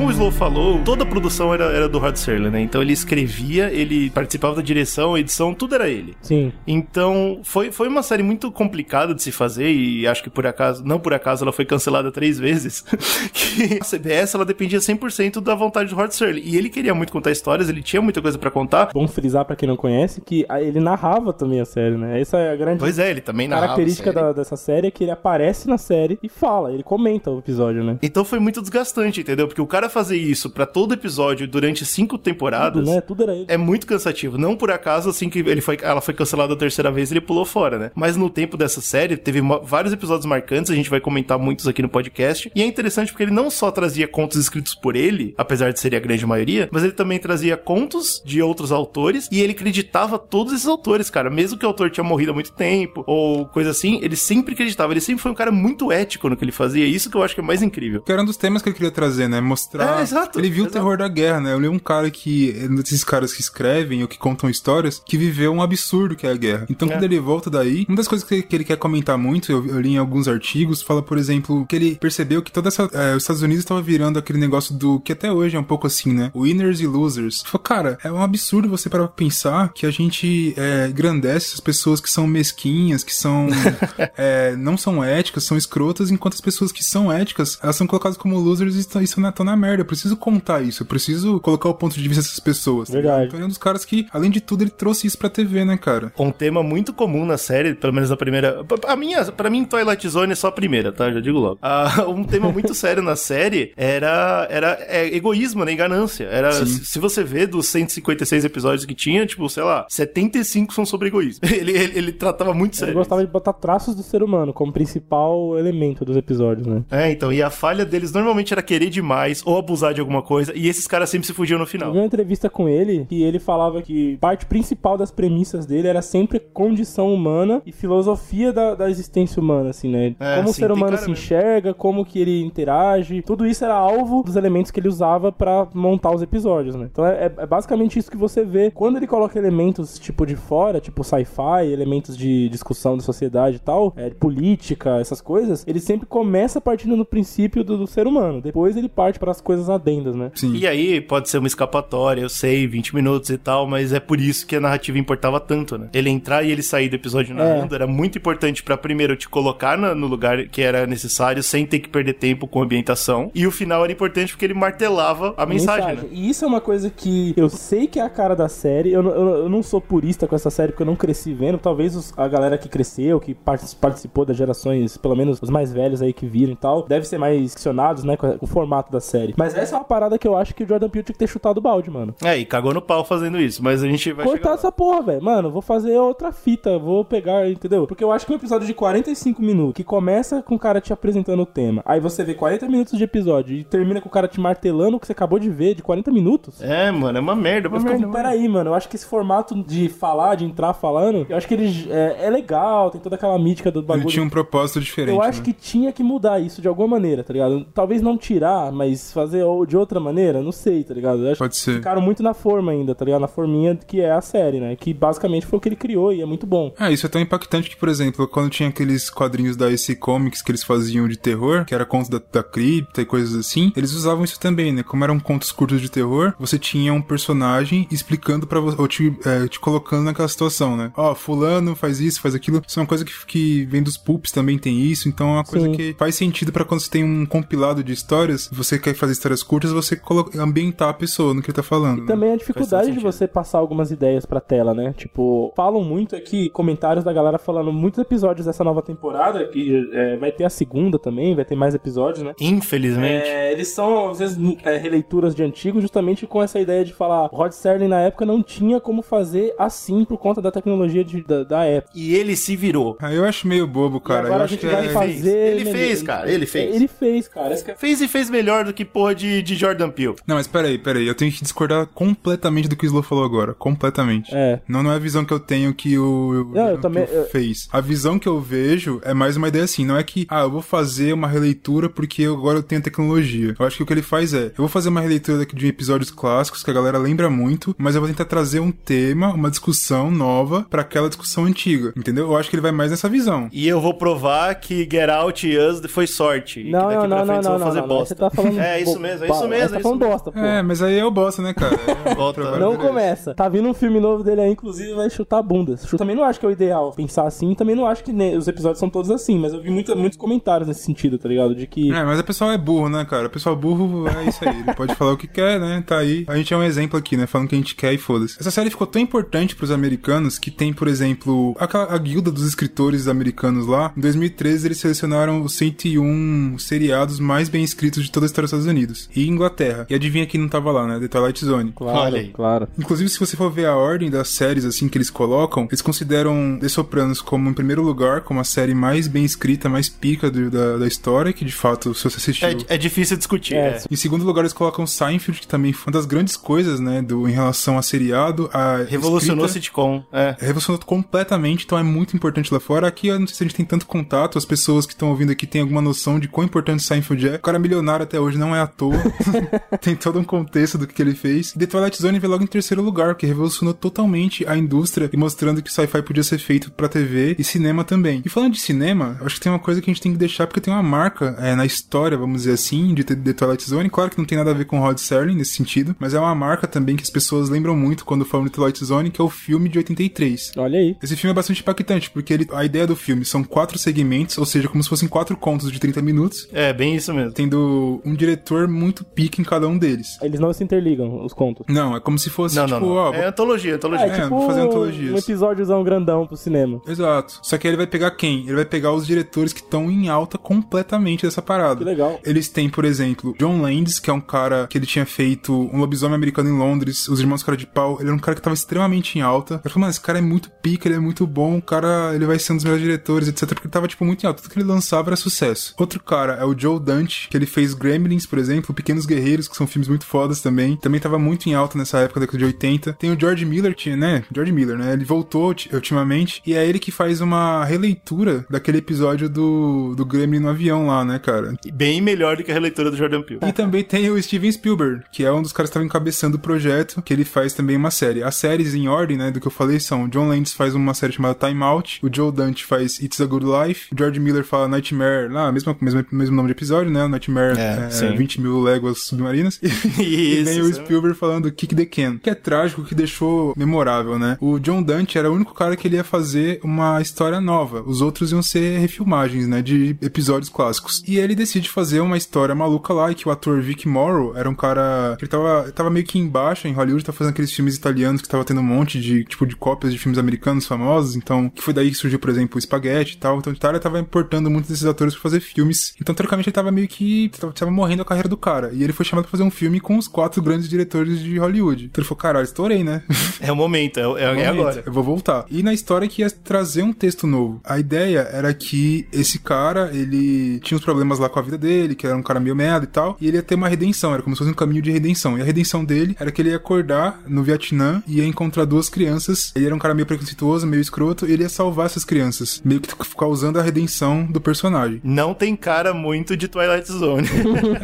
O 0.09 0.11
Slow 0.11 0.31
falou, 0.31 0.81
toda 0.85 1.03
a 1.05 1.07
produção 1.07 1.53
era, 1.53 1.65
era 1.65 1.89
do 1.89 1.99
Rod 1.99 2.17
Serling, 2.17 2.51
né? 2.51 2.61
Então 2.61 2.81
ele 2.81 2.93
escrevia, 2.93 3.71
ele 3.71 4.09
participava 4.11 4.57
da 4.57 4.63
direção, 4.63 5.17
edição, 5.19 5.53
tudo 5.53 5.75
era 5.75 5.89
ele. 5.89 6.17
Sim. 6.23 6.53
Então, 6.67 7.41
foi, 7.43 7.71
foi 7.71 7.89
uma 7.89 8.03
série 8.03 8.23
muito 8.23 8.51
complicada 8.51 9.15
de 9.15 9.23
se 9.23 9.31
fazer 9.31 9.71
e 9.71 10.07
acho 10.07 10.23
que 10.23 10.31
por 10.31 10.47
acaso, 10.47 10.83
não 10.85 10.99
por 10.99 11.13
acaso, 11.13 11.45
ela 11.45 11.53
foi 11.53 11.65
cancelada 11.65 12.11
três 12.11 12.39
vezes. 12.39 12.81
que 13.33 13.79
a 13.81 13.85
CBS, 13.85 14.35
ela 14.35 14.45
dependia 14.45 14.79
100% 14.79 15.41
da 15.41 15.55
vontade 15.55 15.91
do 15.91 15.97
Rod 15.97 16.11
Serling. 16.11 16.43
E 16.43 16.57
ele 16.57 16.69
queria 16.71 16.95
muito 16.95 17.13
contar 17.13 17.31
histórias, 17.31 17.69
ele 17.69 17.83
tinha 17.83 18.01
muita 18.01 18.23
coisa 18.23 18.39
pra 18.39 18.51
contar. 18.51 18.91
Bom 18.95 19.07
frisar 19.07 19.45
pra 19.45 19.57
quem 19.57 19.69
não 19.69 19.77
conhece 19.77 20.21
que 20.21 20.47
ele 20.61 20.81
narrava 20.81 21.33
também 21.33 21.61
a 21.61 21.65
série, 21.65 21.97
né? 21.97 22.21
Essa 22.21 22.39
é 22.39 22.53
a 22.53 22.57
grande 22.57 22.79
Pois 22.79 22.99
é, 22.99 23.11
ele 23.11 23.21
também 23.21 23.47
narrava 23.47 23.67
a 23.67 23.69
característica 23.69 24.13
da- 24.13 24.33
dessa 24.33 24.57
série 24.57 24.87
é 24.89 24.91
que 24.91 25.05
ele 25.05 25.11
aparece 25.11 25.69
na 25.69 25.77
série 25.79 26.19
e 26.23 26.29
fala, 26.29 26.73
ele 26.73 26.83
comenta 26.83 27.31
o 27.31 27.39
episódio, 27.41 27.85
né? 27.85 27.99
Então 28.03 28.25
foi 28.25 28.39
muito 28.39 28.61
desgastante, 28.61 29.21
entendeu? 29.21 29.47
Porque 29.47 29.61
o 29.61 29.67
cara 29.67 29.89
fazer 29.99 30.17
isso 30.17 30.49
pra 30.49 30.65
todo 30.65 30.95
episódio 30.95 31.49
durante 31.49 31.85
cinco 31.85 32.17
temporadas... 32.17 32.85
Tudo, 32.85 32.95
né? 32.95 33.01
Tudo 33.01 33.23
era 33.25 33.35
ele. 33.35 33.47
É 33.49 33.57
muito 33.57 33.87
cansativo. 33.87 34.39
Não 34.39 34.57
por 34.57 34.71
acaso, 34.71 35.11
assim 35.11 35.29
que 35.29 35.41
ele 35.41 35.61
foi, 35.61 35.77
ela 35.83 36.01
foi 36.01 36.15
cancelada 36.15 36.55
a 36.55 36.57
terceira 36.57 36.91
vez, 36.91 37.11
ele 37.11 37.21
pulou 37.21 37.45
fora, 37.45 37.79
né? 37.79 37.91
Mas 37.95 38.17
no 38.17 38.31
tempo 38.31 38.57
dessa 38.57 38.81
série, 38.81 39.17
teve 39.17 39.41
vários 39.63 39.93
episódios 39.93 40.25
marcantes, 40.25 40.71
a 40.71 40.75
gente 40.75 40.89
vai 40.89 41.01
comentar 41.01 41.39
muitos 41.39 41.67
aqui 41.67 41.83
no 41.83 41.89
podcast. 41.89 42.51
E 42.55 42.63
é 42.63 42.67
interessante 42.67 43.11
porque 43.11 43.25
ele 43.25 43.33
não 43.33 43.51
só 43.51 43.71
trazia 43.71 44.07
contos 44.07 44.39
escritos 44.39 44.75
por 44.75 44.95
ele, 44.95 45.35
apesar 45.37 45.73
de 45.73 45.81
ser 45.81 45.95
a 45.95 46.01
grande 46.01 46.25
maioria, 46.25 46.69
mas 46.71 46.85
ele 46.85 46.93
também 46.93 47.19
trazia 47.19 47.57
contos 47.57 48.23
de 48.25 48.41
outros 48.41 48.71
autores 48.71 49.29
e 49.33 49.41
ele 49.41 49.53
acreditava 49.53 50.19
todos 50.19 50.53
esses 50.53 50.67
autores, 50.67 51.11
cara. 51.11 51.29
Mesmo 51.29 51.59
que 51.59 51.65
o 51.65 51.69
autor 51.69 51.91
tinha 51.91 52.05
morrido 52.05 52.31
há 52.31 52.35
muito 52.35 52.53
tempo 52.53 53.03
ou 53.07 53.47
coisa 53.47 53.71
assim, 53.71 53.99
ele 54.03 54.17
sempre 54.17 54.55
acreditava. 54.55 54.93
Ele 54.93 55.01
sempre 55.01 55.23
foi 55.23 55.33
um 55.33 55.35
cara 55.35 55.51
muito 55.51 55.91
ético 55.91 56.29
no 56.29 56.37
que 56.37 56.45
ele 56.45 56.53
fazia. 56.53 56.87
Isso 56.87 57.11
que 57.11 57.17
eu 57.17 57.23
acho 57.23 57.35
que 57.35 57.41
é 57.41 57.45
mais 57.45 57.63
incrível. 57.63 58.03
Que 58.03 58.13
era 58.13 58.23
um 58.23 58.25
dos 58.25 58.37
temas 58.37 58.63
que 58.63 58.69
ele 58.69 58.77
queria 58.77 58.91
trazer, 58.91 59.29
né? 59.29 59.41
Mostrar. 59.41 59.88
É, 59.97 60.03
exato, 60.03 60.39
Ele 60.39 60.49
viu 60.51 60.65
exato. 60.65 60.71
o 60.71 60.73
terror 60.81 60.97
da 60.99 61.09
guerra, 61.09 61.41
né? 61.41 61.53
Eu 61.53 61.61
li 61.61 61.69
um 61.69 61.79
cara 61.79 62.11
que. 62.11 62.53
desses 62.69 63.05
caras 63.05 63.33
que 63.33 63.41
escrevem 63.41 64.03
ou 64.03 64.09
que 64.09 64.19
contam 64.19 64.49
histórias, 64.51 65.03
que 65.05 65.17
viveu 65.17 65.53
um 65.53 65.63
absurdo 65.63 66.15
que 66.17 66.27
é 66.27 66.31
a 66.31 66.37
guerra. 66.37 66.67
Então, 66.69 66.89
É. 66.89 66.93
quando 66.93 67.05
ele 67.05 67.19
volta 67.21 67.49
daí, 67.51 67.85
uma 67.89 67.97
das 67.97 68.09
coisas 68.09 68.27
que, 68.27 68.43
que 68.43 68.57
ele 68.57 68.65
quer 68.65 68.77
comentar 68.77 69.17
muito, 69.19 69.51
eu, 69.51 69.67
eu 69.67 69.81
li 69.81 69.91
em 69.91 69.99
alguns 69.99 70.29
artigos, 70.29 70.83
fala, 70.83 71.03
por 71.03 71.19
exemplo, 71.19 71.65
que 71.67 71.77
ele 71.77 71.97
percebeu 71.97 72.43
que 72.43 72.51
toda 72.53 72.69
essa. 72.69 72.89
é, 72.93 73.15
os 73.15 73.23
Estados 73.23 73.43
Unidos 73.43 73.65
estava 73.65 73.81
virando 73.83 74.19
aquele 74.19 74.39
negócio 74.39 74.75
do. 74.75 75.01
que 75.01 75.13
até 75.13 75.33
hoje 75.33 75.57
é 75.57 75.61
um 75.61 75.65
pouco 75.65 75.87
assim, 75.87 76.13
né? 76.13 76.31
Winners 76.35 76.81
e 76.81 76.87
losers. 76.87 77.43
Falou, 77.45 77.63
cara, 77.63 77.99
é 78.03 78.11
um 78.11 78.23
absurdo 78.23 78.69
você 78.69 78.89
parar 78.89 79.05
pra 79.09 79.17
pensar 79.17 79.73
que 79.73 79.87
a 79.87 79.91
gente 79.91 80.55
é, 80.57 80.89
engrandece 80.89 81.55
as 81.55 81.61
pessoas 81.61 82.01
que 82.01 82.11
são 82.11 82.27
mesquinhas, 82.27 83.03
que 83.05 83.15
são. 83.15 83.49
é, 84.17 84.55
não 84.57 84.77
são 84.77 85.03
éticas, 85.03 85.45
são 85.45 85.57
escrotas, 85.57 86.11
enquanto 86.11 86.35
as 86.35 86.41
pessoas 86.41 86.73
que 86.73 86.85
são 86.85 87.11
éticas, 87.13 87.59
elas 87.63 87.77
são 87.77 87.87
colocadas 87.87 88.17
como 88.17 88.39
losers 88.39 88.75
e 88.77 88.81
estão, 88.81 89.03
estão, 89.03 89.23
na, 89.23 89.29
estão 89.31 89.45
na 89.45 89.57
merda. 89.57 89.78
Eu 89.83 89.87
preciso 89.87 90.17
contar 90.17 90.63
isso, 90.63 90.83
eu 90.83 90.87
preciso 90.87 91.41
colocar 91.41 91.69
o 91.69 91.75
ponto 91.75 91.95
de 91.95 92.09
vista 92.09 92.23
dessas 92.23 92.41
pessoas. 92.41 92.91
Verdade. 92.91 93.27
Então 93.27 93.39
ele 93.39 93.45
é 93.45 93.47
um 93.47 93.49
dos 93.49 93.59
caras 93.59 93.85
que, 93.85 94.07
além 94.13 94.31
de 94.31 94.41
tudo, 94.41 94.63
ele 94.63 94.71
trouxe 94.71 95.07
isso 95.07 95.19
pra 95.19 95.29
TV, 95.29 95.65
né, 95.65 95.77
cara? 95.77 96.13
um 96.19 96.31
tema 96.31 96.63
muito 96.63 96.93
comum 96.93 97.25
na 97.25 97.39
série, 97.39 97.75
pelo 97.75 97.93
menos 97.93 98.11
na 98.11 98.17
primeira. 98.17 98.65
A 98.87 98.97
minha, 98.97 99.25
para 99.27 99.49
mim, 99.49 99.65
Twilight 99.65 100.09
Zone 100.09 100.33
é 100.33 100.35
só 100.35 100.49
a 100.49 100.53
primeira, 100.53 100.93
tá? 100.93 101.11
Já 101.11 101.21
digo 101.21 101.39
logo. 101.39 101.59
Ah, 101.63 102.05
um 102.09 102.25
tema 102.25 102.51
muito 102.51 102.75
sério 102.75 103.03
na 103.03 103.17
série 103.17 103.73
era, 103.77 104.47
era 104.51 104.79
é, 104.89 105.15
egoísmo, 105.15 105.65
né? 105.65 105.73
E 105.73 105.77
ganância. 105.77 106.25
Era, 106.25 106.53
se, 106.53 106.85
se 106.85 106.99
você 106.99 107.23
vê 107.25 107.47
dos 107.47 107.67
156 107.69 108.45
episódios 108.45 108.85
que 108.85 108.95
tinha, 108.95 109.27
tipo, 109.27 109.49
sei 109.49 109.63
lá, 109.63 109.87
75 109.89 110.75
são 110.75 110.85
sobre 110.85 111.09
egoísmo. 111.09 111.41
Ele, 111.59 111.73
ele, 111.73 111.99
ele 111.99 112.13
tratava 112.13 112.55
muito 112.55 112.75
Ele 112.75 112.79
sério. 112.79 112.95
gostava 112.95 113.25
de 113.25 113.31
botar 113.31 113.53
traços 113.53 113.95
do 113.95 114.03
ser 114.03 114.23
humano 114.23 114.53
como 114.53 114.73
principal 114.73 115.59
elemento 115.59 116.05
dos 116.05 116.17
episódios, 116.17 116.67
né? 116.67 116.85
É, 116.91 117.11
então, 117.11 117.33
e 117.33 117.43
a 117.43 117.51
falha 117.51 117.85
deles 117.85 118.13
normalmente 118.13 118.53
era 118.53 118.63
querer 118.63 118.91
demais 118.91 119.43
ou 119.45 119.57
abusar 119.69 119.93
de 119.93 120.01
alguma 120.01 120.23
coisa, 120.23 120.53
e 120.57 120.67
esses 120.67 120.87
caras 120.87 121.11
sempre 121.11 121.27
se 121.27 121.35
fugiam 121.35 121.59
no 121.59 121.65
Eu 121.65 121.69
final. 121.69 121.93
vi 121.93 121.99
uma 121.99 122.07
entrevista 122.07 122.49
com 122.49 122.69
ele 122.69 123.05
que 123.09 123.23
ele 123.23 123.39
falava 123.39 123.83
que 123.83 124.17
parte 124.17 124.47
principal 124.47 124.97
das 124.97 125.11
premissas 125.11 125.67
dele 125.67 125.87
era 125.89 126.01
sempre 126.01 126.41
condição 126.41 127.13
humana 127.13 127.63
e 127.67 127.73
filosofia 127.73 128.53
da, 128.53 128.75
da 128.75 128.91
existência 128.91 129.41
humana, 129.41 129.71
assim, 129.71 129.89
né? 129.91 130.15
É, 130.19 130.37
como 130.37 130.49
o 130.49 130.53
ser 130.53 130.73
humano 130.73 130.97
se 130.97 131.03
mesmo. 131.09 131.13
enxerga, 131.13 131.75
como 131.75 132.05
que 132.05 132.19
ele 132.19 132.43
interage, 132.43 133.23
tudo 133.23 133.47
isso 133.47 133.65
era 133.65 133.75
alvo 133.75 134.23
dos 134.23 134.37
elementos 134.37 134.71
que 134.71 134.81
ele 134.81 134.89
usava 134.89 135.31
pra 135.31 135.69
montar 135.75 136.15
os 136.15 136.23
episódios, 136.23 136.75
né? 136.75 136.89
Então 136.91 137.07
é, 137.07 137.27
é 137.37 137.47
basicamente 137.47 137.99
isso 137.99 138.11
que 138.11 138.17
você 138.17 138.45
vê 138.45 138.71
quando 138.71 138.97
ele 138.97 139.07
coloca 139.07 139.39
elementos 139.39 139.99
tipo 139.99 140.25
de 140.25 140.37
fora, 140.37 140.81
tipo 140.81 141.05
sci-fi, 141.05 141.67
elementos 141.71 142.17
de 142.17 142.49
discussão 142.49 142.97
da 142.97 143.03
sociedade 143.03 143.57
e 143.57 143.61
tal, 143.61 143.93
é, 143.97 144.11
política, 144.11 144.99
essas 145.01 145.21
coisas, 145.21 145.65
ele 145.67 145.81
sempre 145.81 146.07
começa 146.07 146.61
partindo 146.61 146.97
no 146.97 147.05
princípio 147.05 147.63
do, 147.65 147.77
do 147.77 147.87
ser 147.87 148.07
humano, 148.07 148.41
depois 148.41 148.77
ele 148.77 148.89
parte 148.89 149.19
para 149.19 149.31
as 149.31 149.41
coisas 149.41 149.58
adendas, 149.71 150.15
né? 150.15 150.31
Sim. 150.35 150.55
E 150.55 150.67
aí, 150.67 151.01
pode 151.01 151.31
ser 151.31 151.39
uma 151.39 151.47
escapatória, 151.47 152.21
eu 152.21 152.29
sei, 152.29 152.67
20 152.67 152.95
minutos 152.95 153.31
e 153.31 153.39
tal, 153.39 153.67
mas 153.67 153.93
é 153.95 154.01
por 154.01 154.21
isso 154.21 154.47
que 154.47 154.57
a 154.57 154.61
narrativa 154.61 154.99
importava 154.99 155.41
tanto, 155.41 155.79
né? 155.79 155.89
Ele 155.95 156.11
entrar 156.11 156.43
e 156.43 156.51
ele 156.51 156.63
sair 156.63 156.89
do 156.91 156.97
episódio 156.97 157.35
narrando 157.35 157.75
era 157.75 157.87
muito 157.87 158.19
importante 158.19 158.63
pra 158.63 158.77
primeiro 158.77 159.17
te 159.17 159.29
colocar 159.29 159.79
na- 159.79 159.95
no 159.95 160.07
lugar 160.07 160.47
que 160.49 160.61
era 160.61 160.87
necessário, 160.87 161.43
sem 161.43 161.65
ter 161.65 161.79
que 161.79 161.89
perder 161.89 162.13
tempo 162.15 162.47
com 162.47 162.61
a 162.61 162.65
ambientação. 162.65 163.31
E 163.35 163.47
o 163.47 163.51
final 163.51 163.83
era 163.85 163.93
importante 163.93 164.33
porque 164.33 164.45
ele 164.45 164.55
martelava 164.55 165.33
a 165.37 165.47
mensagem, 165.47 165.97
né? 165.97 166.03
E 166.11 166.29
isso 166.29 166.45
é 166.45 166.49
uma 166.49 166.61
coisa 166.61 166.91
que 166.91 167.33
eu 167.37 167.49
sei 167.49 167.87
que 167.87 167.99
é 167.99 168.03
a 168.03 168.11
cara 168.11 168.35
da 168.35 168.49
série. 168.49 168.93
Eu, 168.93 169.03
não- 169.03 169.11
eu, 169.13 169.29
eu 169.45 169.49
não 169.49 169.63
sou 169.63 169.81
purista 169.81 170.27
com 170.27 170.35
essa 170.35 170.51
série 170.51 170.73
porque 170.73 170.83
eu 170.83 170.87
não 170.87 170.97
cresci 170.97 171.33
vendo. 171.33 171.57
Talvez 171.59 171.95
os- 171.97 172.13
a 172.17 172.27
galera 172.29 172.59
que 172.59 172.69
cresceu, 172.69 173.21
que 173.21 173.35
partic- 173.35 173.79
participou 173.81 174.25
das 174.25 174.37
gerações, 174.37 174.97
pelo 174.97 175.15
menos 175.17 175.39
os 175.41 175.51
mais 175.51 175.73
velhos 175.73 176.03
aí 176.03 176.13
que 176.13 176.27
viram 176.27 176.53
e 176.53 176.57
tal, 176.57 176.87
deve 176.87 177.07
ser 177.07 177.19
mais 177.19 177.53
ficcionados, 177.53 178.05
né, 178.05 178.17
com, 178.17 178.27
a- 178.27 178.39
com 178.39 178.45
o 178.45 178.49
formato 178.49 178.91
da 178.93 179.01
série. 179.01 179.35
Mas 179.37 179.48
essa 179.55 179.77
é 179.77 179.79
uma 179.79 179.85
parada 179.85 180.19
que 180.19 180.27
eu 180.27 180.37
acho 180.37 180.55
que 180.55 180.65
o 180.65 180.69
Jordan 180.69 180.89
Peele 180.89 181.05
tinha 181.05 181.13
que 181.15 181.19
ter 181.19 181.27
chutado 181.27 181.59
o 181.59 181.61
balde, 181.61 181.91
mano. 181.91 182.15
É, 182.25 182.37
e 182.37 182.45
cagou 182.45 182.73
no 182.75 182.83
pau 182.83 183.05
fazendo 183.05 183.41
isso, 183.41 183.63
mas 183.63 183.83
a 183.83 183.87
gente 183.87 184.13
vai 184.13 184.25
chegar 184.25 184.39
Cortar 184.39 184.51
lá. 184.51 184.55
essa 184.57 184.73
porra, 184.73 185.03
velho. 185.03 185.23
Mano, 185.23 185.51
vou 185.51 185.63
fazer 185.63 185.99
outra 185.99 186.33
fita, 186.33 186.79
vou 186.79 187.05
pegar, 187.05 187.49
entendeu? 187.49 187.87
Porque 187.87 188.03
eu 188.05 188.13
acho 188.13 188.27
que 188.27 188.33
um 188.33 188.37
episódio 188.37 188.67
de 188.67 188.75
45 188.75 189.41
minutos, 189.43 189.75
que 189.75 189.85
começa 189.85 190.43
com 190.43 190.55
o 190.55 190.59
cara 190.59 190.81
te 190.81 190.93
apresentando 190.93 191.41
o 191.43 191.47
tema, 191.47 191.83
aí 191.85 192.01
você 192.01 192.25
vê 192.25 192.35
40 192.35 192.67
minutos 192.69 192.99
de 192.99 193.05
episódio 193.05 193.57
e 193.57 193.65
termina 193.65 194.01
com 194.01 194.09
o 194.09 194.13
cara 194.13 194.29
te 194.29 194.41
martelando 194.41 194.97
o 194.97 195.01
que 195.01 195.07
você 195.07 195.13
acabou 195.13 195.39
de 195.39 195.51
ver 195.51 195.75
de 195.75 195.83
40 195.83 196.11
minutos. 196.11 196.63
É, 196.63 196.91
mano, 196.91 197.19
é 197.19 197.21
uma 197.21 197.35
merda, 197.37 197.69
é 197.69 197.71
fico, 197.71 197.85
merda. 197.85 198.01
mano. 198.01 198.13
peraí, 198.13 198.49
mano, 198.49 198.71
eu 198.71 198.75
acho 198.75 198.89
que 198.89 198.97
esse 198.97 199.07
formato 199.07 199.55
de 199.63 199.89
falar, 199.89 200.35
de 200.35 200.45
entrar 200.45 200.73
falando, 200.75 201.27
eu 201.29 201.37
acho 201.37 201.47
que 201.47 201.55
ele 201.55 201.89
é, 201.91 202.27
é 202.27 202.31
legal, 202.31 202.91
tem 202.91 203.01
toda 203.01 203.17
aquela 203.17 203.39
mítica 203.39 203.71
do 203.71 203.81
Ele 203.81 203.87
bagulho. 203.87 204.09
tinha 204.09 204.25
um 204.25 204.29
propósito 204.31 204.81
diferente. 204.81 205.15
Eu 205.15 205.23
acho 205.23 205.39
né? 205.41 205.45
que 205.45 205.53
tinha 205.53 205.93
que 205.93 206.03
mudar 206.03 206.41
isso 206.41 206.61
de 206.61 206.69
alguma 206.69 206.89
maneira, 206.89 207.23
tá 207.23 207.33
ligado? 207.33 207.67
Talvez 207.75 208.03
não 208.03 208.17
tirar, 208.17 208.73
mas 208.73 209.13
fazer 209.13 209.38
ou- 209.43 209.67
de 209.67 209.77
outra 209.77 209.99
maneira, 210.01 210.43
não 210.43 210.53
sei, 210.53 210.85
tá 210.85 210.95
ligado? 210.95 211.25
Eu 211.25 211.31
acho 211.33 211.39
Pode 211.39 211.55
que 211.55 211.61
ser. 211.61 211.75
ficaram 211.77 212.01
muito 212.01 212.23
na 212.23 212.35
forma 212.35 212.73
ainda, 212.73 212.95
tá 212.95 213.05
ligado? 213.05 213.21
Na 213.21 213.29
forminha 213.29 213.77
que 213.87 214.01
é 214.01 214.13
a 214.13 214.21
série, 214.21 214.61
né? 214.61 214.77
Que 214.77 214.93
basicamente 214.95 215.47
foi 215.47 215.59
o 215.59 215.61
que 215.61 215.69
ele 215.69 215.77
criou 215.77 216.13
e 216.13 216.21
é 216.21 216.27
muito 216.27 216.47
bom. 216.47 216.73
Ah, 216.79 216.91
isso 216.91 217.07
é 217.07 217.09
tão 217.09 217.21
impactante 217.21 217.71
que, 217.71 217.77
por 217.77 217.89
exemplo, 217.89 218.27
quando 218.29 218.51
tinha 218.51 218.69
aqueles 218.69 219.11
quadrinhos 219.11 219.57
da 219.57 219.67
AC 219.69 219.95
Comics 219.99 220.43
que 220.43 220.51
eles 220.51 220.63
faziam 220.63 221.07
de 221.09 221.17
terror, 221.19 221.65
que 221.65 221.75
era 221.75 221.85
contos 221.85 222.09
da, 222.09 222.21
da 222.33 222.43
cripta 222.43 223.03
e 223.03 223.05
coisas 223.07 223.35
assim, 223.35 223.73
eles 223.77 223.93
usavam 223.93 224.25
isso 224.25 224.39
também, 224.41 224.73
né? 224.73 224.83
Como 224.83 225.05
eram 225.05 225.19
contos 225.21 225.51
curtos 225.53 225.81
de 225.81 225.91
terror, 225.91 226.35
você 226.39 226.59
tinha 226.59 226.93
um 226.93 227.03
personagem 227.03 227.87
explicando 227.91 228.47
pra 228.47 228.61
você, 228.61 228.81
ou 228.81 228.89
te, 228.89 229.17
é, 229.25 229.47
te 229.49 229.59
colocando 229.61 230.05
naquela 230.05 230.29
situação, 230.29 230.77
né? 230.77 230.91
Ó, 230.97 231.15
fulano 231.15 231.75
faz 231.77 232.01
isso, 232.01 232.21
faz 232.21 232.35
aquilo. 232.35 232.63
Isso 232.67 232.79
é 232.79 232.83
uma 232.83 232.89
coisa 232.89 233.05
que, 233.05 233.13
que 233.27 233.65
vem 233.67 233.83
dos 233.83 233.97
pulps 233.97 234.33
também 234.33 234.59
tem 234.59 234.81
isso, 234.81 235.09
então 235.09 235.29
é 235.29 235.33
uma 235.35 235.45
coisa 235.45 235.67
Sim. 235.67 235.73
que 235.73 235.95
faz 235.99 236.15
sentido 236.15 236.53
pra 236.53 236.65
quando 236.65 236.81
você 236.81 236.91
tem 236.91 237.05
um 237.05 237.27
compilado 237.27 237.83
de 237.85 237.93
histórias, 237.93 238.49
você 238.53 238.79
quer 238.79 238.95
fazer 238.95 239.15
histórias 239.19 239.43
curtas, 239.43 239.73
você 239.73 240.01
ambientar 240.39 240.89
a 240.89 240.95
pessoa 240.95 241.35
no 241.35 241.43
que 241.43 241.51
ele 241.51 241.57
tá 241.57 241.63
falando. 241.63 242.01
né? 242.03 242.07
Também 242.07 242.33
a 242.33 242.37
dificuldade 242.37 242.93
de 242.93 242.99
você 243.01 243.27
passar 243.27 243.59
algumas 243.59 243.91
ideias 243.91 244.25
pra 244.25 244.41
tela, 244.41 244.73
né? 244.75 244.95
Tipo, 244.97 245.53
falam 245.57 245.83
muito 245.83 246.17
aqui, 246.17 246.49
comentários 246.51 247.05
da 247.05 247.13
galera 247.13 247.39
falando 247.39 247.73
muitos 247.73 247.99
episódios 248.01 248.47
dessa 248.47 248.65
nova 248.65 248.83
temporada, 248.83 249.47
que 249.49 249.89
é, 249.93 250.17
vai 250.17 250.33
ter 250.33 250.45
a 250.45 250.51
segunda 250.51 250.99
também, 250.99 251.35
vai 251.35 251.45
ter 251.45 251.57
mais 251.57 251.75
episódios, 251.75 252.23
né? 252.25 252.35
Infelizmente. 252.41 253.27
É, 253.29 253.53
eles 253.53 253.69
são, 253.69 254.11
às 254.11 254.19
vezes, 254.19 254.39
é, 254.65 254.77
releituras 254.77 255.35
de 255.35 255.43
antigos, 255.43 255.83
justamente 255.83 256.27
com 256.27 256.43
essa 256.43 256.59
ideia 256.61 256.85
de 256.85 256.93
falar: 256.93 257.27
Rod 257.33 257.53
Serling 257.53 257.89
na 257.89 258.01
época 258.01 258.25
não 258.27 258.43
tinha 258.43 258.81
como 258.81 259.03
fazer 259.03 259.55
assim 259.59 260.05
por 260.05 260.19
conta 260.19 260.41
da 260.41 260.51
tecnologia 260.51 261.05
de- 261.05 261.23
da, 261.23 261.45
da 261.45 261.65
época. 261.65 261.93
E 261.95 262.15
ele 262.15 262.37
se 262.37 262.55
virou. 262.57 262.97
Ah, 263.01 263.13
eu 263.13 263.25
acho 263.25 263.47
meio 263.49 263.67
bobo, 263.67 264.01
cara. 264.01 264.23
e 264.23 264.27
agora 264.27 264.39
eu 264.39 264.43
a 264.43 264.45
acho 264.45 264.55
gente 264.55 264.61
que 264.67 264.73
vai 264.73 264.87
é... 264.87 264.91
fazer. 264.91 265.57
Ele 265.57 265.65
fez, 265.71 266.03
cara, 266.03 266.31
ele 266.31 266.47
fez. 266.47 266.75
Ele 266.75 266.89
fez, 266.89 267.29
cara. 267.29 267.55
É- 267.55 267.59
Fez 267.77 268.01
e 268.01 268.09
fez 268.09 268.31
melhor 268.31 268.65
do 268.65 268.73
que 268.73 268.85
porra 268.85 269.08
de, 269.15 269.43
de 269.43 269.55
Jordan 269.55 269.91
Peele. 269.91 270.15
Não, 270.27 270.37
mas 270.37 270.47
peraí, 270.47 270.79
peraí. 270.79 271.07
Eu 271.07 271.15
tenho 271.15 271.31
que 271.33 271.43
discordar 271.43 271.87
completamente 271.87 272.69
do 272.69 272.77
que 272.77 272.85
o 272.85 272.89
Slow 272.89 273.03
falou 273.03 273.25
agora. 273.25 273.55
Completamente. 273.55 274.31
É. 274.35 274.61
Não, 274.69 274.83
não 274.83 274.93
é 274.93 274.97
a 274.97 274.99
visão 274.99 275.25
que 275.25 275.33
eu 275.33 275.41
tenho 275.41 275.73
que 275.75 275.99
o, 275.99 276.49
o 276.51 276.55
Não, 276.55 276.69
eu 276.71 276.79
também- 276.81 277.07
eu- 277.11 277.27
fez. 277.27 277.69
A 277.73 277.81
visão 277.81 278.19
que 278.19 278.29
eu 278.29 278.41
vejo 278.41 279.01
é 279.05 279.13
mais 279.15 279.37
uma 279.37 279.49
ideia 279.49 279.65
assim. 279.65 279.85
Não 279.85 279.97
é 279.97 280.03
que, 280.03 280.27
ah, 280.29 280.41
eu 280.43 280.51
vou 280.51 280.63
fazer 280.63 281.13
uma 281.13 281.29
releitura 281.29 281.89
porque 281.89 282.25
agora 282.25 282.59
eu 282.59 282.63
tenho 282.63 282.83
tecnologia. 282.83 283.55
Eu 283.59 283.67
acho 283.67 283.77
que 283.77 283.83
o 283.83 283.87
que 283.87 283.93
ele 283.93 284.03
faz 284.03 284.33
é, 284.35 284.47
eu 284.47 284.53
vou 284.59 284.69
fazer 284.69 284.89
uma 284.89 285.01
releitura 285.01 285.45
de 285.47 285.67
episódios 285.67 286.11
clássicos 286.11 286.63
que 286.63 286.71
a 286.71 286.75
galera 286.75 286.99
lembra 286.99 287.29
muito, 287.31 287.75
mas 287.79 287.95
eu 287.95 288.01
vou 288.01 288.09
tentar 288.11 288.25
trazer 288.25 288.61
um 288.61 288.71
tema, 288.73 289.33
uma 289.33 289.51
discussão 289.51 290.11
nova 290.11 290.67
pra 290.69 290.83
aquela 290.83 291.09
discussão 291.09 291.45
antiga. 291.45 291.93
Entendeu? 291.97 292.27
Eu 292.27 292.37
acho 292.37 292.49
que 292.51 292.57
ele 292.57 292.63
vai 292.63 292.73
mais 292.73 292.91
nessa 292.91 293.09
visão. 293.09 293.49
E 293.53 293.67
eu 293.69 293.81
vou 293.81 293.95
provar 293.95 294.55
que 294.57 294.89
Get 294.91 295.09
Out 295.09 295.47
e 295.47 295.59
Us 295.59 295.81
foi 295.91 296.07
sorte. 296.07 296.61
e 296.61 296.71
Não, 296.71 296.89
que 296.89 296.95
daqui 296.95 297.07
não, 297.09 297.09
pra 297.09 297.19
não, 297.19 297.27
frente 297.27 297.45
não, 297.45 297.53
eu 297.53 297.59
vou 297.59 297.59
não, 297.59 297.67
fazer 297.67 297.81
não, 297.81 297.87
não. 297.89 297.97
bosta. 297.97 298.15
Você 298.15 298.21
tá 298.21 298.31
falando 298.31 298.59
É 298.61 298.81
isso 298.81 298.98
bo- 298.99 299.03
mesmo, 299.03 299.25
é 299.25 299.29
isso 299.29 299.41
Pá, 299.41 299.47
mesmo. 299.47 299.65
essa 299.65 299.77
É 299.77 299.79
isso 299.81 299.89
mesmo. 299.97 299.99
bosta, 300.11 300.33
pô. 300.33 300.39
É, 300.39 300.63
mas 300.63 300.83
aí 300.83 300.99
é 300.99 301.05
o 301.05 301.11
bosta, 301.11 301.41
né, 301.43 301.55
cara? 301.55 301.77
É, 302.09 302.33
trabalho 302.33 302.61
Não 302.61 302.71
deles. 302.73 302.87
começa. 302.87 303.35
Tá 303.35 303.49
vindo 303.49 303.69
um 303.69 303.75
filme 303.75 304.01
novo 304.01 304.23
dele 304.23 304.41
aí, 304.41 304.51
inclusive 304.53 304.93
vai 304.95 305.09
chutar 305.11 305.43
bundas. 305.43 305.91
Eu 305.91 305.99
também 305.99 306.15
não 306.17 306.25
acho 306.25 306.39
que 306.41 306.47
é 306.47 306.49
o 306.49 306.53
ideal 306.53 306.93
pensar 306.93 307.27
assim, 307.27 307.55
também 307.55 307.75
não 307.77 307.87
acho 307.87 308.03
que 308.05 308.13
ne- 308.13 308.37
os 308.37 308.47
episódios 308.49 308.79
são 308.79 308.89
todos 308.91 309.11
assim, 309.11 309.39
mas 309.39 309.53
eu 309.53 309.61
vi 309.63 309.71
muita- 309.71 309.95
muitos 309.95 310.17
comentários 310.19 310.69
nesse 310.69 310.83
sentido, 310.83 311.19
tá 311.19 311.29
ligado? 311.29 311.55
De 311.55 311.67
que. 311.67 311.93
É, 311.93 312.05
mas 312.05 312.19
o 312.21 312.25
pessoal 312.25 312.51
é 312.53 312.59
burro, 312.59 312.89
né, 312.89 313.05
cara? 313.05 313.27
O 313.27 313.31
pessoal 313.31 313.55
burro 313.57 314.07
é 314.09 314.29
isso 314.29 314.47
aí. 314.49 314.61
Ele 314.61 314.75
pode 314.75 314.95
falar 314.95 315.13
o 315.13 315.17
que 315.17 315.27
quer, 315.27 315.59
né? 315.61 315.83
Tá 315.87 315.99
aí. 315.99 316.25
A 316.29 316.37
gente 316.37 316.53
é 316.53 316.57
um 316.57 316.63
exemplo 316.63 316.99
aqui, 316.99 317.17
né? 317.17 317.27
Falando 317.27 317.47
o 317.47 317.49
que 317.51 317.55
a 317.55 317.59
gente 317.59 317.75
quer 317.75 317.93
e 317.93 317.99
foda-se. 317.99 318.37
Essa 318.41 318.51
série 318.51 318.71
ficou 318.71 318.87
tão 318.87 319.01
importante 319.01 319.55
pros 319.57 319.71
americanos 319.71 320.39
que 320.39 320.51
tem, 320.51 320.73
por 320.73 320.89
exemplo, 320.89 321.55
aquela, 321.59 321.93
a 321.95 321.99
guilda 321.99 322.31
dos 322.31 322.47
escritores 322.47 323.07
americanos 323.09 323.67
lá. 323.67 323.93
Em 323.97 324.01
2013, 324.01 324.67
eles 324.67 324.79
selecionaram 324.79 325.43
os 325.43 325.53
101 325.55 326.57
seriados 326.59 327.19
mais 327.21 327.49
bem 327.49 327.63
escritos 327.65 328.03
de 328.05 328.11
toda 328.11 328.27
a 328.27 328.29
história 328.29 328.45
dos 328.47 328.53
Estados 328.53 328.67
Unidos. 328.67 328.88
E 329.15 329.27
Inglaterra. 329.29 329.87
E 329.89 329.95
adivinha 329.95 330.27
quem 330.27 330.41
não 330.41 330.49
tava 330.49 330.71
lá, 330.73 330.87
né? 330.87 330.99
The 331.01 331.09
Twilight 331.09 331.45
Zone. 331.45 331.73
Claro, 331.75 331.99
Olha 331.99 332.21
aí. 332.21 332.29
claro. 332.29 332.69
Inclusive, 332.79 333.09
se 333.11 333.19
você 333.19 333.37
for 333.37 333.51
ver 333.51 333.67
a 333.67 333.77
ordem 333.77 334.11
das 334.11 334.29
séries, 334.29 334.65
assim, 334.65 334.89
que 334.89 334.97
eles 334.99 335.11
colocam, 335.11 335.67
eles 335.71 335.83
consideram 335.83 336.59
The 336.61 336.69
Sopranos 336.69 337.21
como, 337.21 337.49
em 337.49 337.53
primeiro 337.53 337.83
lugar, 337.83 338.23
como 338.23 338.41
a 338.41 338.45
série 338.45 338.75
mais 338.75 339.07
bem 339.09 339.25
escrita, 339.25 339.69
mais 339.69 339.89
pica 339.89 340.31
do- 340.31 340.51
da, 340.51 340.77
da 340.79 340.87
história, 340.87 341.33
que 341.33 341.45
de 341.45 341.53
fato, 341.53 341.95
se 341.95 342.05
você 342.05 342.17
assistiu... 342.19 342.49
É, 342.49 342.57
é 342.75 342.79
difícil 342.79 343.17
discutir. 343.17 343.55
É, 343.55 343.59
é. 343.69 343.83
Em 343.91 343.97
segundo 343.97 344.25
lugar, 344.25 344.43
eles 344.43 344.53
colocam 344.53 344.87
Seinfeld, 344.87 345.41
que 345.41 345.47
também 345.49 345.73
foi 345.73 345.91
uma 345.93 345.99
das 345.99 346.07
grandes 346.07 346.37
coisas, 346.37 346.81
né, 346.81 347.03
do, 347.03 347.29
em 347.29 347.33
relação 347.33 347.79
a 347.79 347.83
seriado. 347.83 348.49
A 348.53 348.85
Revolucionou 348.89 349.45
o 349.45 349.47
escrita- 349.47 349.65
sitcom. 349.67 350.03
É. 350.13 350.37
Revolucionou 350.39 350.81
completamente, 350.85 351.65
então 351.65 351.79
é 351.79 351.83
muito 351.83 352.15
importante 352.17 352.53
lá 352.53 352.61
fora. 352.61 352.87
Aqui 352.87 353.09
eu 353.09 353.19
não 353.19 353.27
sei 353.27 353.37
se 353.37 353.43
a 353.43 353.47
gente 353.47 353.57
tem 353.57 353.67
tanto 353.67 353.87
contato, 353.87 354.37
as 354.39 354.45
pessoas 354.45 354.87
que 354.87 354.93
estão 354.93 355.09
ouvindo 355.11 355.33
aqui 355.33 355.47
têm 355.47 355.61
alguma 355.63 355.81
noção 355.81 356.19
de 356.19 356.29
quão 356.29 356.45
importante 356.45 356.83
Seinfeld 356.83 357.29
é. 357.29 357.35
O 357.37 357.41
cara 357.41 357.57
é 357.57 357.61
milionário 357.61 358.03
até 358.05 358.19
hoje, 358.21 358.39
não 358.39 358.55
é 358.55 358.61
à 358.61 358.67
toa. 358.79 358.97
tem 359.83 359.95
todo 359.97 360.19
um 360.19 360.25
contexto 360.25 360.79
do 360.79 360.87
que, 360.87 360.95
que 360.95 361.03
ele 361.03 361.15
fez. 361.15 361.51
E 361.55 361.59
The 361.59 361.67
Twilight 361.67 362.01
Zone 362.01 362.19
veio 362.19 362.31
logo 362.31 362.45
em 362.45 362.47
terceiro 362.47 362.83
lugar, 362.83 363.15
que 363.17 363.27
revolucionou 363.27 363.75
totalmente 363.75 364.47
a 364.47 364.57
indústria 364.57 365.11
e 365.13 365.17
mostrando 365.17 365.63
que 365.63 365.73
sci-fi 365.73 366.03
podia 366.03 366.23
ser 366.23 366.39
feito 366.39 366.71
pra 366.73 366.89
TV 366.89 367.35
e 367.39 367.45
cinema 367.45 367.85
também. 367.85 368.23
E 368.25 368.29
falando 368.29 368.53
de 368.55 368.61
cinema, 368.61 369.17
eu 369.21 369.27
acho 369.27 369.35
que 369.37 369.41
tem 369.41 369.53
uma 369.53 369.59
coisa 369.59 369.81
que 369.81 369.91
a 369.91 369.93
gente 369.93 370.03
tem 370.03 370.13
que 370.13 370.19
deixar, 370.19 370.47
porque 370.47 370.61
tem 370.61 370.73
uma 370.73 370.83
marca 370.83 371.37
é, 371.41 371.55
na 371.55 371.67
história, 371.67 372.17
vamos 372.17 372.43
dizer 372.43 372.53
assim, 372.53 372.95
de 372.95 373.03
The 373.05 373.33
Twilight 373.33 373.69
Zone. 373.69 373.91
Claro 373.91 374.11
que 374.11 374.19
não 374.19 374.25
tem 374.25 374.39
nada 374.39 374.51
a 374.51 374.55
ver 374.55 374.65
com 374.65 374.79
Rod 374.79 374.99
Serling 374.99 375.35
nesse 375.37 375.53
sentido, 375.55 375.97
mas 375.99 376.15
é 376.15 376.21
uma 376.21 376.35
marca 376.35 376.67
também 376.67 376.97
que 376.97 377.03
as 377.03 377.11
pessoas 377.11 377.49
lembram 377.49 377.77
muito 377.77 378.05
quando 378.05 378.25
falam 378.25 378.47
de 378.47 378.53
Twilight 378.53 378.85
Zone, 378.85 379.11
que 379.11 379.21
é 379.21 379.25
o 379.25 379.29
filme 379.31 379.69
de 379.69 379.79
83. 379.79 380.53
Olha 380.57 380.79
aí. 380.79 380.97
Esse 381.03 381.17
filme 381.17 381.33
é 381.33 381.35
bastante 381.35 381.61
impactante, 381.61 382.11
porque 382.11 382.33
ele- 382.33 382.49
a 382.53 382.65
ideia 382.65 382.87
do 382.87 382.95
filme 382.97 383.25
são 383.25 383.43
quatro 383.43 383.79
segmentos, 383.79 384.39
ou 384.39 384.45
seja, 384.47 384.69
como 384.69 384.83
se 384.83 384.89
fossem 384.89 385.09
quatro 385.09 385.37
contos 385.37 385.71
de 385.73 385.79
30 385.79 386.01
minutos, 386.03 386.49
É, 386.53 386.73
bem 386.73 386.95
isso 386.97 387.13
mesmo. 387.13 387.33
tendo 387.33 388.01
um 388.05 388.15
diretor 388.15 388.68
muito 388.69 389.05
pique 389.05 389.41
em 389.41 389.45
cada 389.45 389.67
um 389.67 389.77
deles. 389.79 390.19
Eles 390.23 390.39
não 390.41 390.53
se 390.53 390.63
interligam, 390.63 391.25
os 391.25 391.33
contos. 391.33 391.65
Não, 391.69 391.97
é 391.97 392.01
como 392.01 392.19
se 392.19 392.31
fosse, 392.31 392.57
Não, 392.57 392.67
tipo, 392.67 392.81
não, 392.81 392.87
não. 392.89 392.95
ó, 392.97 393.15
É 393.15 393.27
antologia, 393.27 393.77
antologia. 393.77 394.07
É, 394.07 394.15
tipo 394.23 394.29
vou 394.29 394.47
fazer 394.47 394.61
antologias. 394.61 395.15
um 395.15 395.19
episódiozão 395.19 395.83
grandão 395.83 396.27
pro 396.27 396.37
cinema. 396.37 396.81
Exato. 396.87 397.39
Só 397.43 397.57
que 397.59 397.67
aí 397.67 397.71
ele 397.71 397.77
vai 397.79 397.87
pegar 397.87 398.11
quem? 398.13 398.43
Ele 398.43 398.55
vai 398.55 398.65
pegar 398.65 398.93
os 398.93 399.07
diretores 399.07 399.53
que 399.53 399.61
estão 399.61 399.91
em 399.91 400.09
alta 400.09 400.37
completamente 400.39 401.23
dessa 401.25 401.41
parada. 401.43 401.79
Que 401.79 401.85
legal. 401.85 402.21
Eles 402.25 402.49
têm, 402.49 402.69
por 402.69 402.85
exemplo, 402.85 403.35
John 403.39 403.61
Landis, 403.63 403.99
que 403.99 404.11
é 404.11 404.13
um 404.13 404.21
cara 404.21 404.67
que 404.69 404.77
ele 404.77 404.87
tinha 404.87 405.07
feito 405.07 405.53
um 405.73 405.79
lobisomem 405.79 406.15
americano 406.15 406.49
em 406.51 406.59
Londres, 406.59 407.09
Os 407.09 407.21
Irmãos 407.21 407.43
Cara 407.43 407.57
de 407.57 407.67
Pau. 407.67 407.97
Ele 408.01 408.09
era 408.09 408.17
um 408.17 408.19
cara 408.21 408.35
que 408.35 408.43
tava 408.43 408.55
extremamente 408.55 409.19
em 409.19 409.23
alta. 409.23 409.61
Eu 409.65 409.71
falei, 409.71 409.81
mano, 409.83 409.91
esse 409.91 410.01
cara 410.01 410.19
é 410.19 410.23
muito 410.23 410.51
pica, 410.63 410.89
ele 410.89 410.97
é 410.97 411.01
muito 411.01 411.27
bom, 411.27 411.59
o 411.59 411.63
cara, 411.63 412.13
ele 412.15 412.27
vai 412.27 412.39
ser 412.39 412.53
um 412.53 412.57
dos 412.57 412.65
melhores 412.65 412.83
diretores, 412.85 413.29
etc. 413.29 413.49
Porque 413.49 413.67
ele 413.67 413.73
tava, 413.73 413.89
tipo, 413.89 414.05
muito 414.05 414.23
em 414.23 414.27
alta. 414.27 414.43
Tudo 414.43 414.53
que 414.53 414.59
ele 414.59 414.67
lançava 414.69 415.09
era 415.11 415.17
sucesso. 415.17 415.75
Outro 415.79 416.03
cara 416.03 416.35
é 416.35 416.45
o 416.45 416.59
Joe 416.59 416.79
Dante, 416.81 417.29
que 417.31 417.37
ele 417.37 417.47
fez 417.47 417.75
Gremlins, 417.75 418.27
por 418.27 418.39
exemplo, 418.39 418.58
Pequenos 418.63 419.07
Guerreiros, 419.07 419.49
que 419.49 419.57
são 419.57 419.67
filmes 419.67 419.89
muito 419.89 420.07
fodas 420.07 420.41
também. 420.41 420.77
Também 420.77 421.01
tava 421.01 421.19
muito 421.19 421.49
em 421.49 421.55
alta 421.55 421.77
nessa 421.79 421.99
época, 421.99 422.21
da 422.21 422.27
década 422.27 422.39
de 422.39 422.45
80. 422.45 422.93
Tem 422.95 423.11
o 423.13 423.19
George 423.19 423.45
Miller, 423.45 423.75
tinha, 423.75 423.97
né? 423.97 424.23
George 424.35 424.53
Miller, 424.53 424.77
né? 424.79 424.93
Ele 424.93 425.05
voltou 425.05 425.53
ti- 425.55 425.71
ultimamente. 425.73 426.43
E 426.47 426.55
é 426.55 426.67
ele 426.67 426.79
que 426.79 426.91
faz 426.91 427.21
uma 427.21 427.65
releitura 427.65 428.45
daquele 428.51 428.79
episódio 428.79 429.29
do, 429.29 429.95
do 429.97 430.05
Gremlin 430.05 430.39
no 430.41 430.49
avião 430.49 430.87
lá, 430.87 431.05
né, 431.05 431.19
cara? 431.19 431.55
Bem 431.73 432.01
melhor 432.01 432.37
do 432.37 432.45
que 432.45 432.51
a 432.51 432.55
releitura 432.55 432.91
do 432.91 432.97
Jordan 432.97 433.23
Peele. 433.23 433.41
E 433.47 433.53
também 433.53 433.83
tem 433.85 434.11
o 434.11 434.23
Steven 434.23 434.51
Spielberg, 434.53 435.03
que 435.13 435.25
é 435.25 435.33
um 435.33 435.43
dos 435.43 435.53
caras 435.53 435.69
que 435.69 435.73
estava 435.73 435.85
encabeçando 435.87 436.37
o 436.37 436.41
projeto, 436.41 437.03
que 437.03 437.13
ele 437.13 437.25
faz 437.25 437.53
também 437.55 437.77
uma 437.77 437.91
série. 437.91 438.23
As 438.23 438.35
séries 438.37 438.75
em 438.75 438.89
ordem, 438.89 439.17
né, 439.17 439.31
do 439.31 439.41
que 439.41 439.47
eu 439.47 439.51
falei 439.51 439.81
são: 439.81 440.09
John 440.09 440.29
Landis 440.29 440.53
faz 440.53 440.75
uma 440.75 440.95
série 440.95 441.13
chamada 441.13 441.35
Time 441.35 441.63
Out, 441.63 442.01
o 442.03 442.09
Joe 442.15 442.33
Dante 442.33 442.65
faz 442.65 442.99
It's 443.01 443.21
a 443.21 443.27
Good 443.27 443.45
Life, 443.47 443.89
o 443.93 443.99
George 443.99 444.21
Miller 444.21 444.45
fala 444.45 444.69
Nightmare, 444.69 445.29
lá, 445.31 445.51
mesmo, 445.53 445.77
mesmo, 445.81 446.05
mesmo 446.13 446.37
nome 446.37 446.49
de 446.49 446.53
episódio, 446.53 446.91
né? 446.91 447.07
Nightmare 447.07 447.59
É, 447.59 447.87
é, 447.87 447.91
sim. 447.91 448.15
20 448.17 448.41
mil 448.41 448.48
léguas 448.57 449.03
submarinas. 449.03 449.61
E 449.99 450.41
Isso. 450.41 450.45
vem 450.45 450.61
o 450.61 450.73
Spielberg 450.73 451.17
falando 451.17 451.51
Kick 451.51 451.75
the 451.75 451.85
Can, 451.85 452.19
que 452.19 452.31
é 452.31 452.35
trágico, 452.35 452.85
que 452.85 452.95
deixou 452.95 453.55
memorável, 453.57 454.19
né? 454.19 454.37
O 454.41 454.59
John 454.59 454.83
Dante 454.83 455.19
era 455.19 455.31
o 455.31 455.35
único 455.35 455.55
cara 455.55 455.77
que 455.77 455.89
ele 455.89 455.97
ia 455.97 456.05
fazer 456.05 456.61
uma 456.63 457.01
história 457.01 457.41
nova. 457.41 457.83
Os 457.83 458.01
outros 458.01 458.33
iam 458.33 458.43
ser 458.43 458.79
refilmagens, 458.79 459.47
né? 459.47 459.63
De 459.63 459.97
episódios 460.01 460.49
clássicos. 460.49 461.03
E 461.07 461.19
ele 461.19 461.35
decide 461.35 461.69
fazer 461.69 462.01
uma 462.01 462.17
história 462.17 462.55
maluca 462.55 462.93
lá, 462.93 463.11
e 463.11 463.15
que 463.15 463.29
o 463.29 463.31
ator 463.31 463.61
Vic 463.61 463.89
Morrow 463.89 464.37
era 464.37 464.49
um 464.49 464.55
cara 464.55 465.17
que 465.19 465.25
ele 465.25 465.31
tava, 465.31 465.73
tava 465.73 465.91
meio 465.91 466.07
que 466.07 466.19
embaixo 466.19 466.69
em 466.69 466.73
Hollywood, 466.73 467.05
tá 467.05 467.13
fazendo 467.13 467.33
aqueles 467.33 467.53
filmes 467.53 467.77
italianos 467.77 468.23
que 468.23 468.29
tava 468.29 468.45
tendo 468.45 468.61
um 468.61 468.65
monte 468.65 469.01
de, 469.01 469.25
tipo, 469.25 469.47
de 469.47 469.57
cópias 469.57 469.93
de 469.93 469.99
filmes 469.99 470.19
americanos 470.19 470.67
famosos. 470.67 471.17
Então, 471.17 471.51
que 471.51 471.63
foi 471.63 471.75
daí 471.75 471.91
que 471.91 471.97
surgiu, 471.97 472.19
por 472.19 472.31
exemplo, 472.31 472.59
o 472.59 472.61
Spaghetti 472.61 473.15
e 473.15 473.19
tal. 473.19 473.39
Então, 473.39 473.53
a 473.53 473.57
Itália 473.57 473.81
tava 473.81 473.99
importando 473.99 474.51
muitos 474.51 474.71
desses 474.71 474.87
atores 474.87 475.15
pra 475.15 475.23
fazer 475.23 475.41
filmes. 475.41 475.95
Então, 476.01 476.15
teoricamente, 476.15 476.49
ele 476.49 476.55
tava 476.55 476.71
meio 476.71 476.89
que 476.89 477.31
tava, 477.39 477.53
tava 477.53 477.71
morrendo 477.71 478.03
a 478.03 478.05
carreira 478.05 478.28
do 478.29 478.37
cara. 478.37 478.71
E 478.73 478.83
ele 478.83 478.93
foi 478.93 479.05
chamado 479.05 479.25
pra 479.25 479.31
fazer 479.31 479.43
um 479.43 479.51
filme 479.51 479.81
com 479.81 479.97
os 479.97 480.09
quatro 480.09 480.43
grandes 480.43 480.69
diretores 480.69 481.21
de 481.21 481.39
Hollywood. 481.39 481.87
Então, 481.87 482.01
ele 482.01 482.09
falou, 482.09 482.21
caralho, 482.21 482.45
estourei, 482.45 482.85
né? 482.85 483.03
É 483.41 483.53
o 483.53 483.57
momento, 483.57 483.99
é, 483.99 484.03
é, 484.03 484.25
é 484.25 484.29
Momento, 484.35 484.49
agora. 484.49 484.83
Eu 484.85 484.93
vou 484.93 485.03
voltar. 485.03 485.47
E 485.49 485.63
na 485.63 485.73
história 485.73 486.09
que 486.09 486.23
ia 486.23 486.31
trazer 486.31 486.83
um 486.83 486.93
texto 486.93 487.27
novo. 487.27 487.61
A 487.65 487.79
ideia 487.79 488.29
era 488.33 488.53
que 488.53 489.07
esse 489.13 489.39
cara, 489.39 489.91
ele 489.93 490.59
tinha 490.61 490.77
uns 490.77 490.85
problemas 490.85 491.19
lá 491.19 491.29
com 491.29 491.39
a 491.39 491.43
vida 491.43 491.57
dele, 491.57 491.95
que 491.95 492.07
era 492.07 492.17
um 492.17 492.23
cara 492.23 492.41
meio 492.41 492.57
merda 492.57 492.85
e 492.85 492.89
tal, 492.89 493.17
e 493.21 493.29
ele 493.29 493.37
ia 493.37 493.43
ter 493.43 493.55
uma 493.55 493.69
redenção, 493.69 494.13
era 494.13 494.23
como 494.23 494.35
se 494.35 494.41
fosse 494.41 494.51
um 494.51 494.55
caminho 494.55 494.83
de 494.83 494.91
redenção. 494.91 495.39
E 495.39 495.41
a 495.41 495.45
redenção 495.45 495.85
dele 495.85 496.17
era 496.19 496.33
que 496.33 496.43
ele 496.43 496.51
ia 496.51 496.57
acordar 496.57 497.23
no 497.27 497.43
Vietnã 497.43 498.03
e 498.07 498.19
ia 498.19 498.27
encontrar 498.27 498.65
duas 498.65 498.89
crianças. 498.89 499.53
Ele 499.55 499.67
era 499.67 499.75
um 499.75 499.79
cara 499.79 499.95
meio 499.95 500.07
preconceituoso, 500.07 500.67
meio 500.67 500.81
escroto, 500.81 501.27
e 501.27 501.33
ele 501.33 501.43
ia 501.45 501.49
salvar 501.49 501.87
essas 501.87 502.05
crianças, 502.05 502.61
meio 502.65 502.81
que 502.81 502.89
causando 503.17 503.59
a 503.59 503.63
redenção 503.63 504.25
do 504.25 504.41
personagem. 504.41 505.01
Não 505.05 505.35
tem 505.35 505.55
cara 505.55 505.95
muito 505.95 506.37
de 506.37 506.49
Twilight 506.49 506.91
Zone. 506.91 507.29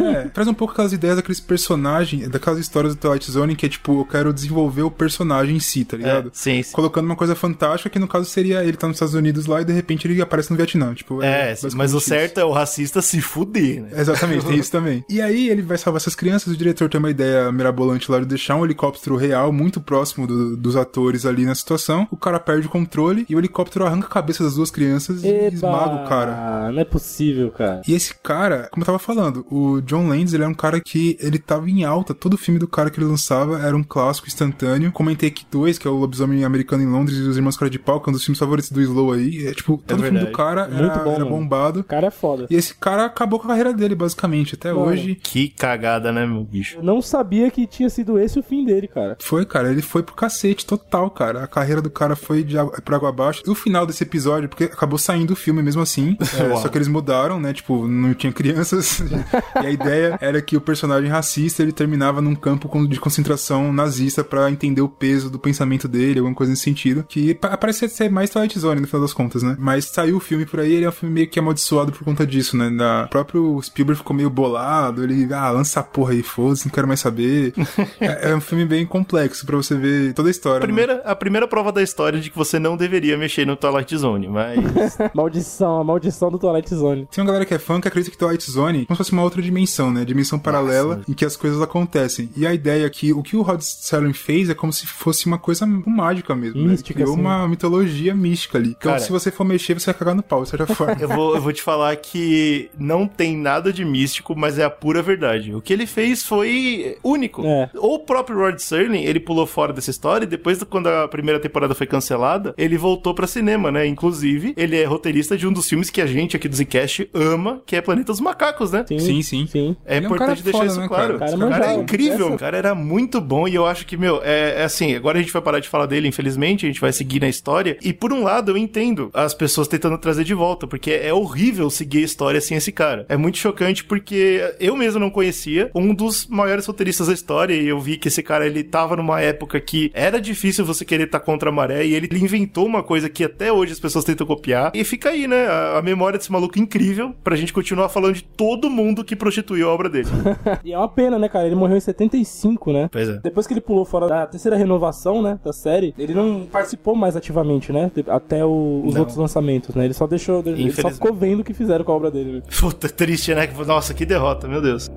É, 0.05 0.29
traz 0.35 0.47
um 0.49 0.53
pouco 0.55 0.73
aquelas 0.75 0.93
ideias 0.93 1.17
daqueles 1.17 1.41
personagens, 1.41 2.29
daquelas 2.29 2.59
histórias 2.59 2.95
do 2.95 2.99
Twilight 3.01 3.31
Zone 3.31 3.57
que 3.57 3.65
é 3.67 3.69
tipo, 3.69 4.01
eu 4.01 4.05
quero 4.05 4.33
desenvolver 4.33 4.83
o 4.83 4.91
personagem 4.91 5.57
em 5.57 5.61
si, 5.61 5.85
tá 5.85 5.97
ligado? 5.97 6.29
É, 6.29 6.31
sim, 6.35 6.63
sim. 6.63 6.73
colocando 6.73 7.07
uma 7.07 7.17
coisa 7.17 7.35
fantástica 7.35 7.89
que 7.89 7.99
no 7.99 8.09
caso 8.09 8.27
seria 8.29 8.63
ele 8.65 8.77
tá 8.77 8.87
nos 8.87 8.97
Estados 8.97 9.15
Unidos 9.15 9.47
lá 9.47 9.61
e 9.61 9.65
de 9.65 9.73
repente 9.73 10.07
ele 10.07 10.21
aparece 10.21 10.51
no 10.51 10.57
Vietnã, 10.57 10.93
tipo, 10.93 11.23
É, 11.23 11.51
basicamente 11.51 11.77
mas 11.79 11.95
o 11.95 11.99
isso. 11.99 12.09
certo 12.09 12.39
é 12.39 12.45
o 12.45 12.51
racista 12.53 13.01
se 13.01 13.21
fuder, 13.21 13.83
né? 13.83 13.89
Exatamente, 13.97 14.45
tem 14.45 14.59
isso 14.59 14.71
também. 14.73 15.05
E 15.09 15.21
aí 15.23 15.49
ele 15.49 15.63
vai 15.63 15.79
salvar 15.79 16.01
essas 16.01 16.15
crianças, 16.15 16.53
o 16.53 16.57
diretor 16.57 16.89
tem 16.91 16.99
uma 16.99 17.11
ideia 17.11 17.51
mirabolante 17.53 18.11
lá 18.11 18.19
de 18.19 18.27
deixar 18.27 18.57
um 18.57 18.65
helicóptero 18.65 19.17
real 19.17 19.53
muito 19.53 19.81
próximo 19.81 20.27
do- 20.27 20.57
dos 20.57 20.75
atores 20.77 21.25
ali 21.25 21.45
na 21.47 21.55
situação. 21.55 22.09
O 22.11 22.17
cara 22.17 22.41
perde 22.41 22.67
o 22.67 22.71
controle 22.71 23.25
e 23.29 23.37
o 23.37 23.39
helicóptero 23.39 23.87
arranca 23.87 24.07
a 24.07 24.11
cabeça 24.11 24.43
das 24.43 24.55
duas 24.57 24.71
crianças 24.71 25.23
e 25.23 25.29
Eba! 25.29 25.55
esmaga 25.55 26.05
o 26.05 26.09
cara. 26.09 26.71
Não 26.73 26.81
é 26.81 26.85
possível, 26.85 27.51
cara. 27.51 27.83
E 27.87 27.95
esse 27.95 28.15
cara, 28.23 28.69
como 28.73 28.83
eu 28.83 28.87
tava 28.87 28.99
falando, 28.99 29.47
o 29.51 29.81
John 29.83 30.05
Landis, 30.25 30.35
ele 30.35 30.45
é 30.45 30.49
um 30.49 30.55
cara 30.55 30.81
que 30.81 31.17
ele 31.21 31.39
tava 31.39 31.69
em 31.69 31.85
alta. 31.85 32.15
Todo 32.15 32.39
filme 32.39 32.59
do 32.59 32.67
cara 32.67 32.91
que 32.91 32.99
ele 32.99 33.07
lançava 33.07 33.61
era 33.61 33.77
um 33.77 33.83
clássico 33.83 34.27
instantâneo. 34.27 34.91
Comentei 34.91 35.29
aqui 35.29 35.45
dois, 35.51 35.79
que 35.79 35.87
é 35.87 35.91
o 35.91 35.95
Lobisomem 35.95 36.45
Americano 36.45 36.83
em 36.83 36.87
Londres 36.87 37.19
e 37.19 37.23
os 37.23 37.37
Irmãos 37.37 37.57
Cara 37.57 37.71
de 37.71 37.79
Pau, 37.79 38.01
que 38.01 38.09
é 38.09 38.11
um 38.11 38.13
dos 38.13 38.25
filmes 38.25 38.39
favoritos 38.39 38.71
do 38.71 38.81
Slow 38.81 39.13
aí. 39.13 39.47
É 39.47 39.53
tipo, 39.53 39.77
todo 39.87 40.03
filme 40.03 40.03
verdade. 40.19 40.27
do 40.27 40.37
cara 40.37 40.69
Muito 40.69 40.83
era, 40.85 41.05
bom, 41.05 41.15
era 41.15 41.25
bombado. 41.25 41.81
O 41.81 41.85
cara 41.85 42.07
é 42.07 42.11
foda. 42.11 42.47
E 42.51 42.55
esse 42.57 42.75
cara 42.75 43.05
acabou 43.05 43.39
com 43.39 43.47
a 43.47 43.49
carreira 43.51 43.73
dele, 43.73 43.95
basicamente. 43.95 44.55
Até 44.55 44.73
Mano. 44.73 44.87
hoje. 44.87 45.15
Que 45.17 45.49
cagada, 45.49 46.11
né, 46.11 46.27
meu 46.27 46.43
bicho? 46.43 46.79
Eu 46.79 46.83
não 46.83 47.01
sabia 47.03 47.51
que 47.51 47.67
tinha 47.67 47.91
sido 47.91 48.19
esse 48.19 48.39
o 48.39 48.43
fim 48.43 48.65
dele, 48.65 48.89
cara. 48.89 49.17
Foi, 49.21 49.45
cara, 49.45 49.71
ele 49.71 49.83
foi 49.83 50.03
pro 50.03 50.15
cacete 50.15 50.65
total, 50.65 51.11
cara. 51.11 51.45
A 51.45 51.47
carreira 51.47 51.83
do 51.83 51.91
cara 51.91 52.17
foi 52.17 52.43
de 52.43 52.59
água, 52.59 52.81
pra 52.85 52.97
água 52.97 53.09
abaixo. 53.11 53.43
E 53.47 53.51
o 53.51 53.55
final 53.55 53.87
desse 53.87 54.03
episódio, 54.03 54.49
porque 54.49 54.65
acabou 54.65 54.99
saindo 54.99 55.33
o 55.33 55.37
filme 55.37 55.63
mesmo 55.63 55.83
assim. 55.83 56.17
é, 56.39 56.49
Uau. 56.49 56.63
só 56.63 56.69
que 56.69 56.79
eles 56.79 56.89
mudaram, 56.89 57.39
né? 57.41 57.53
Tipo, 57.53 57.87
não 57.87 58.15
tinha 58.15 58.33
crianças. 58.33 59.01
e 59.63 59.67
a 59.67 59.71
ideia 59.71 60.14
era 60.21 60.41
que 60.41 60.57
o 60.57 60.61
personagem 60.61 61.11
racista 61.11 61.63
ele 61.63 61.73
terminava 61.73 62.21
num 62.21 62.35
campo 62.35 62.87
de 62.87 63.01
concentração 63.01 63.73
nazista 63.73 64.25
pra 64.25 64.51
entender 64.51 64.81
o 64.81 64.89
peso 64.89 65.31
do 65.31 65.39
pensamento 65.39 65.87
dele, 65.89 66.19
alguma 66.19 66.35
coisa 66.35 66.51
nesse 66.51 66.63
sentido. 66.63 67.05
Que 67.09 67.35
pa- 67.35 67.57
parece 67.57 67.89
ser 67.89 68.11
mais 68.11 68.31
Twilight 68.31 68.59
Zone 68.59 68.81
no 68.81 68.87
final 68.87 69.03
das 69.03 69.13
contas, 69.13 69.43
né? 69.43 69.57
Mas 69.59 69.87
saiu 69.87 70.17
o 70.17 70.21
filme 70.21 70.47
por 70.47 70.61
aí, 70.61 70.73
ele 70.73 70.85
é 70.85 70.89
um 70.89 70.93
filme 70.93 71.15
meio 71.15 71.29
que 71.29 71.39
amaldiçoado 71.39 71.93
por 71.93 72.05
conta 72.05 72.27
disso, 72.27 72.57
né? 72.57 72.71
Da... 72.71 73.05
O 73.05 73.09
próprio 73.09 73.61
Spielberg 73.63 73.99
ficou 73.99 74.17
meio 74.17 74.31
bolado, 74.31 75.03
ele, 75.03 75.33
ah, 75.33 75.51
lança 75.51 75.81
essa 75.81 75.83
porra 75.83 76.13
aí, 76.13 76.23
foda-se, 76.23 76.67
não 76.67 76.73
quero 76.73 76.87
mais 76.87 77.01
saber. 77.01 77.53
é, 78.01 78.31
é 78.31 78.37
um 78.37 78.41
filme 78.41 78.65
bem 78.65 78.87
complexo 78.87 79.45
pra 79.45 79.57
você 79.57 79.77
ver 79.77 80.13
toda 80.15 80.29
a 80.29 80.31
história. 80.31 80.59
A 80.59 80.61
né? 80.61 80.67
primeira, 80.67 81.03
a 81.05 81.17
primeira 81.17 81.49
prova 81.49 81.73
da 81.73 81.83
história 81.83 82.21
de 82.21 82.31
que 82.31 82.37
você 82.37 82.59
não 82.59 82.77
deveria 82.77 83.17
mexer 83.17 83.47
no 83.47 83.57
Twilight 83.57 83.97
Zone, 83.97 84.29
mas. 84.29 84.59
Maldição, 85.15 85.81
a 85.81 85.85
maldição 85.85 86.31
do 86.31 86.39
Twilight 86.39 86.75
Zone. 86.75 87.09
Tem 87.11 87.23
uma 87.23 87.27
galera 87.27 87.45
que 87.45 87.55
é 87.55 87.59
fã 87.59 87.81
que 87.81 87.89
acredita 87.89 88.11
que 88.11 88.19
Twilight 88.19 88.51
Zone 88.51 88.83
é 88.83 88.85
como 88.85 88.97
se 88.97 88.99
fosse 88.99 89.13
uma 89.13 89.23
outra 89.23 89.43
dimensão, 89.43 89.91
né? 89.91 90.04
Dimensão 90.05 90.39
paralela 90.39 91.03
em 91.09 91.13
que 91.13 91.25
as 91.25 91.37
coisas 91.37 91.61
acontecem. 91.61 92.29
E 92.37 92.47
a 92.47 92.53
ideia 92.55 92.87
aqui, 92.87 93.13
o 93.13 93.23
que 93.23 93.37
o 93.37 93.43
Rod 93.43 93.61
Serling 93.61 94.13
fez 94.13 94.49
é 94.51 94.55
como 94.55 94.73
se 94.73 94.87
fosse 94.87 95.27
uma 95.27 95.39
coisa 95.39 95.67
mágica 95.67 96.35
mesmo. 96.35 96.61
né? 96.63 96.69
Mística, 96.73 96.95
Criou 96.95 97.13
assim. 97.13 97.21
uma 97.21 97.49
mitologia 97.49 98.15
mística 98.15 98.59
ali. 98.59 98.71
Então, 98.71 98.93
Cara. 98.93 98.99
se 98.99 99.11
você 99.11 99.31
for 99.31 99.45
mexer, 99.45 99.75
você 99.75 99.87
vai 99.87 99.95
cagar 99.95 100.15
no 100.15 100.23
pau, 100.23 100.43
de 100.43 100.49
certa 100.51 100.67
forma. 100.75 100.97
Eu 101.01 101.09
vou, 101.09 101.35
eu 101.35 101.41
vou 101.43 101.53
te 101.53 101.63
falar 101.63 101.95
que 101.97 102.71
não 102.79 103.07
tem 103.07 103.37
nada 103.37 103.73
de 103.73 103.85
místico, 103.85 104.35
mas 104.37 104.59
é 104.59 104.65
a 104.65 104.71
pura 104.71 105.03
verdade. 105.03 105.55
O 105.55 105.61
que 105.61 105.73
ele 105.73 105.87
fez 105.87 106.23
foi 106.23 106.97
único. 107.03 107.45
É. 107.45 107.71
O 107.75 107.99
próprio 107.99 108.39
Rod 108.39 108.59
Serling, 108.59 109.03
ele 109.05 109.21
pulou 109.21 109.47
fora 109.47 109.73
dessa 109.73 109.91
história 109.91 110.25
e 110.25 110.29
depois, 110.29 110.63
quando 110.65 110.87
a 110.89 111.09
primeira 111.09 111.41
temporada 111.41 111.75
foi 111.75 111.87
cancelada, 111.87 112.55
ele 112.57 112.77
voltou 112.77 113.15
pra 113.15 113.27
cinema, 113.27 113.71
né? 113.71 113.87
Inclusive, 113.87 114.55
ele 114.57 114.77
é 114.77 114.85
roteirista 114.85 115.37
de 115.37 115.47
um 115.47 115.53
dos 115.53 115.69
filmes 115.69 115.91
que 115.91 116.01
a 116.01 116.07
gente 116.07 116.37
aqui 116.37 116.49
do 116.49 116.57
Zcast 116.57 117.09
ama, 117.13 117.63
que 117.67 117.77
é 117.77 117.81
Planeta 117.81 118.13
dos 118.13 118.21
Macacos, 118.21 118.73
né? 118.73 118.85
Sim, 118.89 118.99
Sim, 118.99 119.23
sim. 119.23 119.47
sim. 119.47 119.77
É 119.85 119.94
Ele 119.97 120.07
é 120.07 120.09
um 120.09 120.13
importante 120.15 120.43
cara 120.43 120.43
deixar 120.43 120.59
foda, 120.59 120.71
isso 120.71 120.81
né, 120.81 120.89
claro. 120.89 121.19
cara? 121.19 121.35
O 121.35 121.39
Cara 121.39 121.51
cara, 121.51 121.73
é 121.73 121.75
incrível, 121.75 122.27
Essa- 122.27 122.35
o 122.35 122.39
cara 122.39 122.57
era 122.57 122.75
muito 122.75 123.21
bom 123.21 123.47
e 123.49 123.55
eu 123.55 123.67
acho 123.67 123.87
que, 123.87 123.97
meu, 123.97 124.21
é, 124.25 124.61
é 124.61 124.65
assim, 124.65 124.95
agora 124.95 125.19
a 125.19 125.23
gente 125.23 125.33
vai 125.33 125.43
parar 125.43 125.61
de 125.61 125.69
falar 125.69 125.87
dele, 125.87 126.09
infelizmente, 126.09 126.65
a 126.67 126.69
gente 126.69 126.81
vai 126.81 126.93
seguir 126.93 127.21
na 127.21 127.29
história. 127.29 127.77
E 127.83 127.93
por 127.93 128.13
um 128.13 128.23
lado, 128.23 128.53
eu 128.53 128.57
entendo 128.57 129.11
as 129.13 129.35
pessoas 129.35 129.69
tentando 129.69 129.99
trazer 129.99 130.25
de 130.25 130.35
volta, 130.35 130.67
porque 130.67 130.91
é 130.93 131.13
horrível 131.13 131.69
seguir 131.71 131.99
a 131.99 132.03
história 132.03 132.41
sem 132.41 132.57
esse 132.57 132.73
cara. 132.73 133.07
É 133.09 133.17
muito 133.17 133.39
chocante 133.39 133.85
porque 133.85 134.43
eu 134.61 134.77
mesmo 134.77 135.01
não 135.01 135.11
conhecia 135.11 135.71
um 135.75 135.95
dos 135.95 136.27
maiores 136.27 136.67
roteiristas 136.67 137.07
da 137.09 137.13
história 137.13 137.55
e 137.55 137.67
eu 137.69 137.79
vi 137.81 137.97
que 137.97 138.09
esse 138.09 138.23
cara, 138.23 138.47
ele 138.47 138.63
tava 138.65 138.97
numa 138.97 139.21
época 139.21 139.61
que 139.61 139.91
era 139.95 140.21
difícil 140.21 140.65
você 140.65 140.85
querer 140.85 141.05
estar 141.05 141.21
contra 141.21 141.49
a 141.49 141.53
maré 141.53 141.85
e 141.87 141.95
ele 141.95 142.09
inventou 142.19 142.67
uma 142.67 142.83
coisa 142.83 143.09
que 143.09 143.25
até 143.25 143.53
hoje 143.53 143.73
as 143.73 143.81
pessoas 143.81 144.05
tentam 144.05 144.27
copiar. 144.27 144.71
E 144.75 144.85
fica 144.85 145.11
aí, 145.11 145.27
né, 145.27 145.47
a, 145.47 145.79
a 145.79 145.83
memória 145.83 146.19
desse 146.19 146.31
maluco 146.33 146.59
incrível 146.59 147.15
pra 147.23 147.37
gente 147.37 147.53
continuar 147.53 147.89
falando 147.89 148.15
de 148.15 148.23
todo 148.25 148.71
mundo 148.71 149.05
que 149.05 149.15
prostituiu 149.17 149.69
a 149.69 149.73
obra 149.73 149.84
dele. 149.89 150.09
E 150.65 150.73
é 150.73 150.79
uma 150.79 150.89
pena, 150.89 151.19
né, 151.19 151.29
cara? 151.29 151.47
Ele 151.47 151.55
morreu 151.55 151.77
em 151.77 151.81
75, 151.81 152.73
né? 152.73 152.89
pois 152.91 153.09
é. 153.09 153.19
Depois 153.23 153.47
que 153.47 153.53
ele 153.53 153.61
pulou 153.61 153.85
fora 153.85 154.07
da 154.09 154.27
terceira 154.27 154.57
renovação, 154.57 155.21
né, 155.23 155.39
da 155.45 155.53
série, 155.53 155.95
ele 155.99 156.15
não 156.15 156.47
participou 156.51 156.95
mais 156.95 157.17
ativamente, 157.17 157.73
né, 157.73 157.91
até 158.09 158.45
o- 158.45 158.83
os 158.85 158.95
Não. 158.95 159.01
outros 159.01 159.17
lançamentos, 159.19 159.75
né? 159.75 159.85
Ele 159.85 159.95
só 159.95 160.07
deixou, 160.07 160.43
ele 160.47 160.71
só 160.73 160.91
ficou 160.91 161.13
vendo 161.13 161.41
o 161.41 161.45
que 161.45 161.53
fizeram 161.55 161.85
com 161.85 161.93
a 161.93 161.95
obra 161.97 162.11
dele. 162.11 162.43
Puta, 162.61 162.89
triste, 162.89 163.35
né? 163.35 163.49
Nossa, 163.67 163.93
que 163.95 164.05
derrota, 164.07 164.49
meu 164.49 164.61
Deus. 164.63 164.89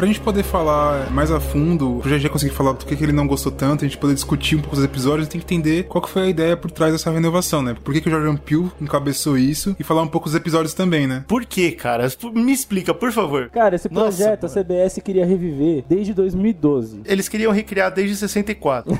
Pra 0.00 0.06
gente 0.06 0.18
poder 0.20 0.42
falar 0.42 1.10
mais 1.10 1.30
a 1.30 1.38
fundo, 1.38 2.00
pro 2.00 2.08
GG 2.10 2.30
conseguir 2.30 2.54
falar 2.54 2.72
do 2.72 2.86
que, 2.86 2.96
que 2.96 3.04
ele 3.04 3.12
não 3.12 3.26
gostou 3.26 3.52
tanto, 3.52 3.84
a 3.84 3.86
gente 3.86 3.98
poder 3.98 4.14
discutir 4.14 4.56
um 4.56 4.60
pouco 4.62 4.74
os 4.74 4.82
episódios, 4.82 5.28
tem 5.28 5.38
que 5.38 5.44
entender 5.44 5.82
qual 5.82 6.00
que 6.00 6.08
foi 6.08 6.22
a 6.22 6.26
ideia 6.26 6.56
por 6.56 6.70
trás 6.70 6.92
dessa 6.92 7.10
renovação, 7.10 7.60
né? 7.60 7.76
Por 7.84 7.92
que, 7.92 8.00
que 8.00 8.08
o 8.08 8.10
Jordan 8.10 8.34
Peele 8.34 8.72
encabeçou 8.80 9.36
isso 9.36 9.76
e 9.78 9.84
falar 9.84 10.00
um 10.00 10.08
pouco 10.08 10.26
dos 10.26 10.34
episódios 10.34 10.72
também, 10.72 11.06
né? 11.06 11.22
Por 11.28 11.44
que, 11.44 11.72
cara? 11.72 12.08
Me 12.32 12.50
explica, 12.50 12.94
por 12.94 13.12
favor. 13.12 13.50
Cara, 13.50 13.76
esse 13.76 13.92
Nossa, 13.92 14.16
projeto 14.16 14.46
a 14.46 14.48
CBS 14.48 15.00
queria 15.04 15.26
reviver 15.26 15.84
desde 15.86 16.14
2012. 16.14 17.02
Eles 17.04 17.28
queriam 17.28 17.52
recriar 17.52 17.92
desde 17.92 18.16
64. 18.16 18.98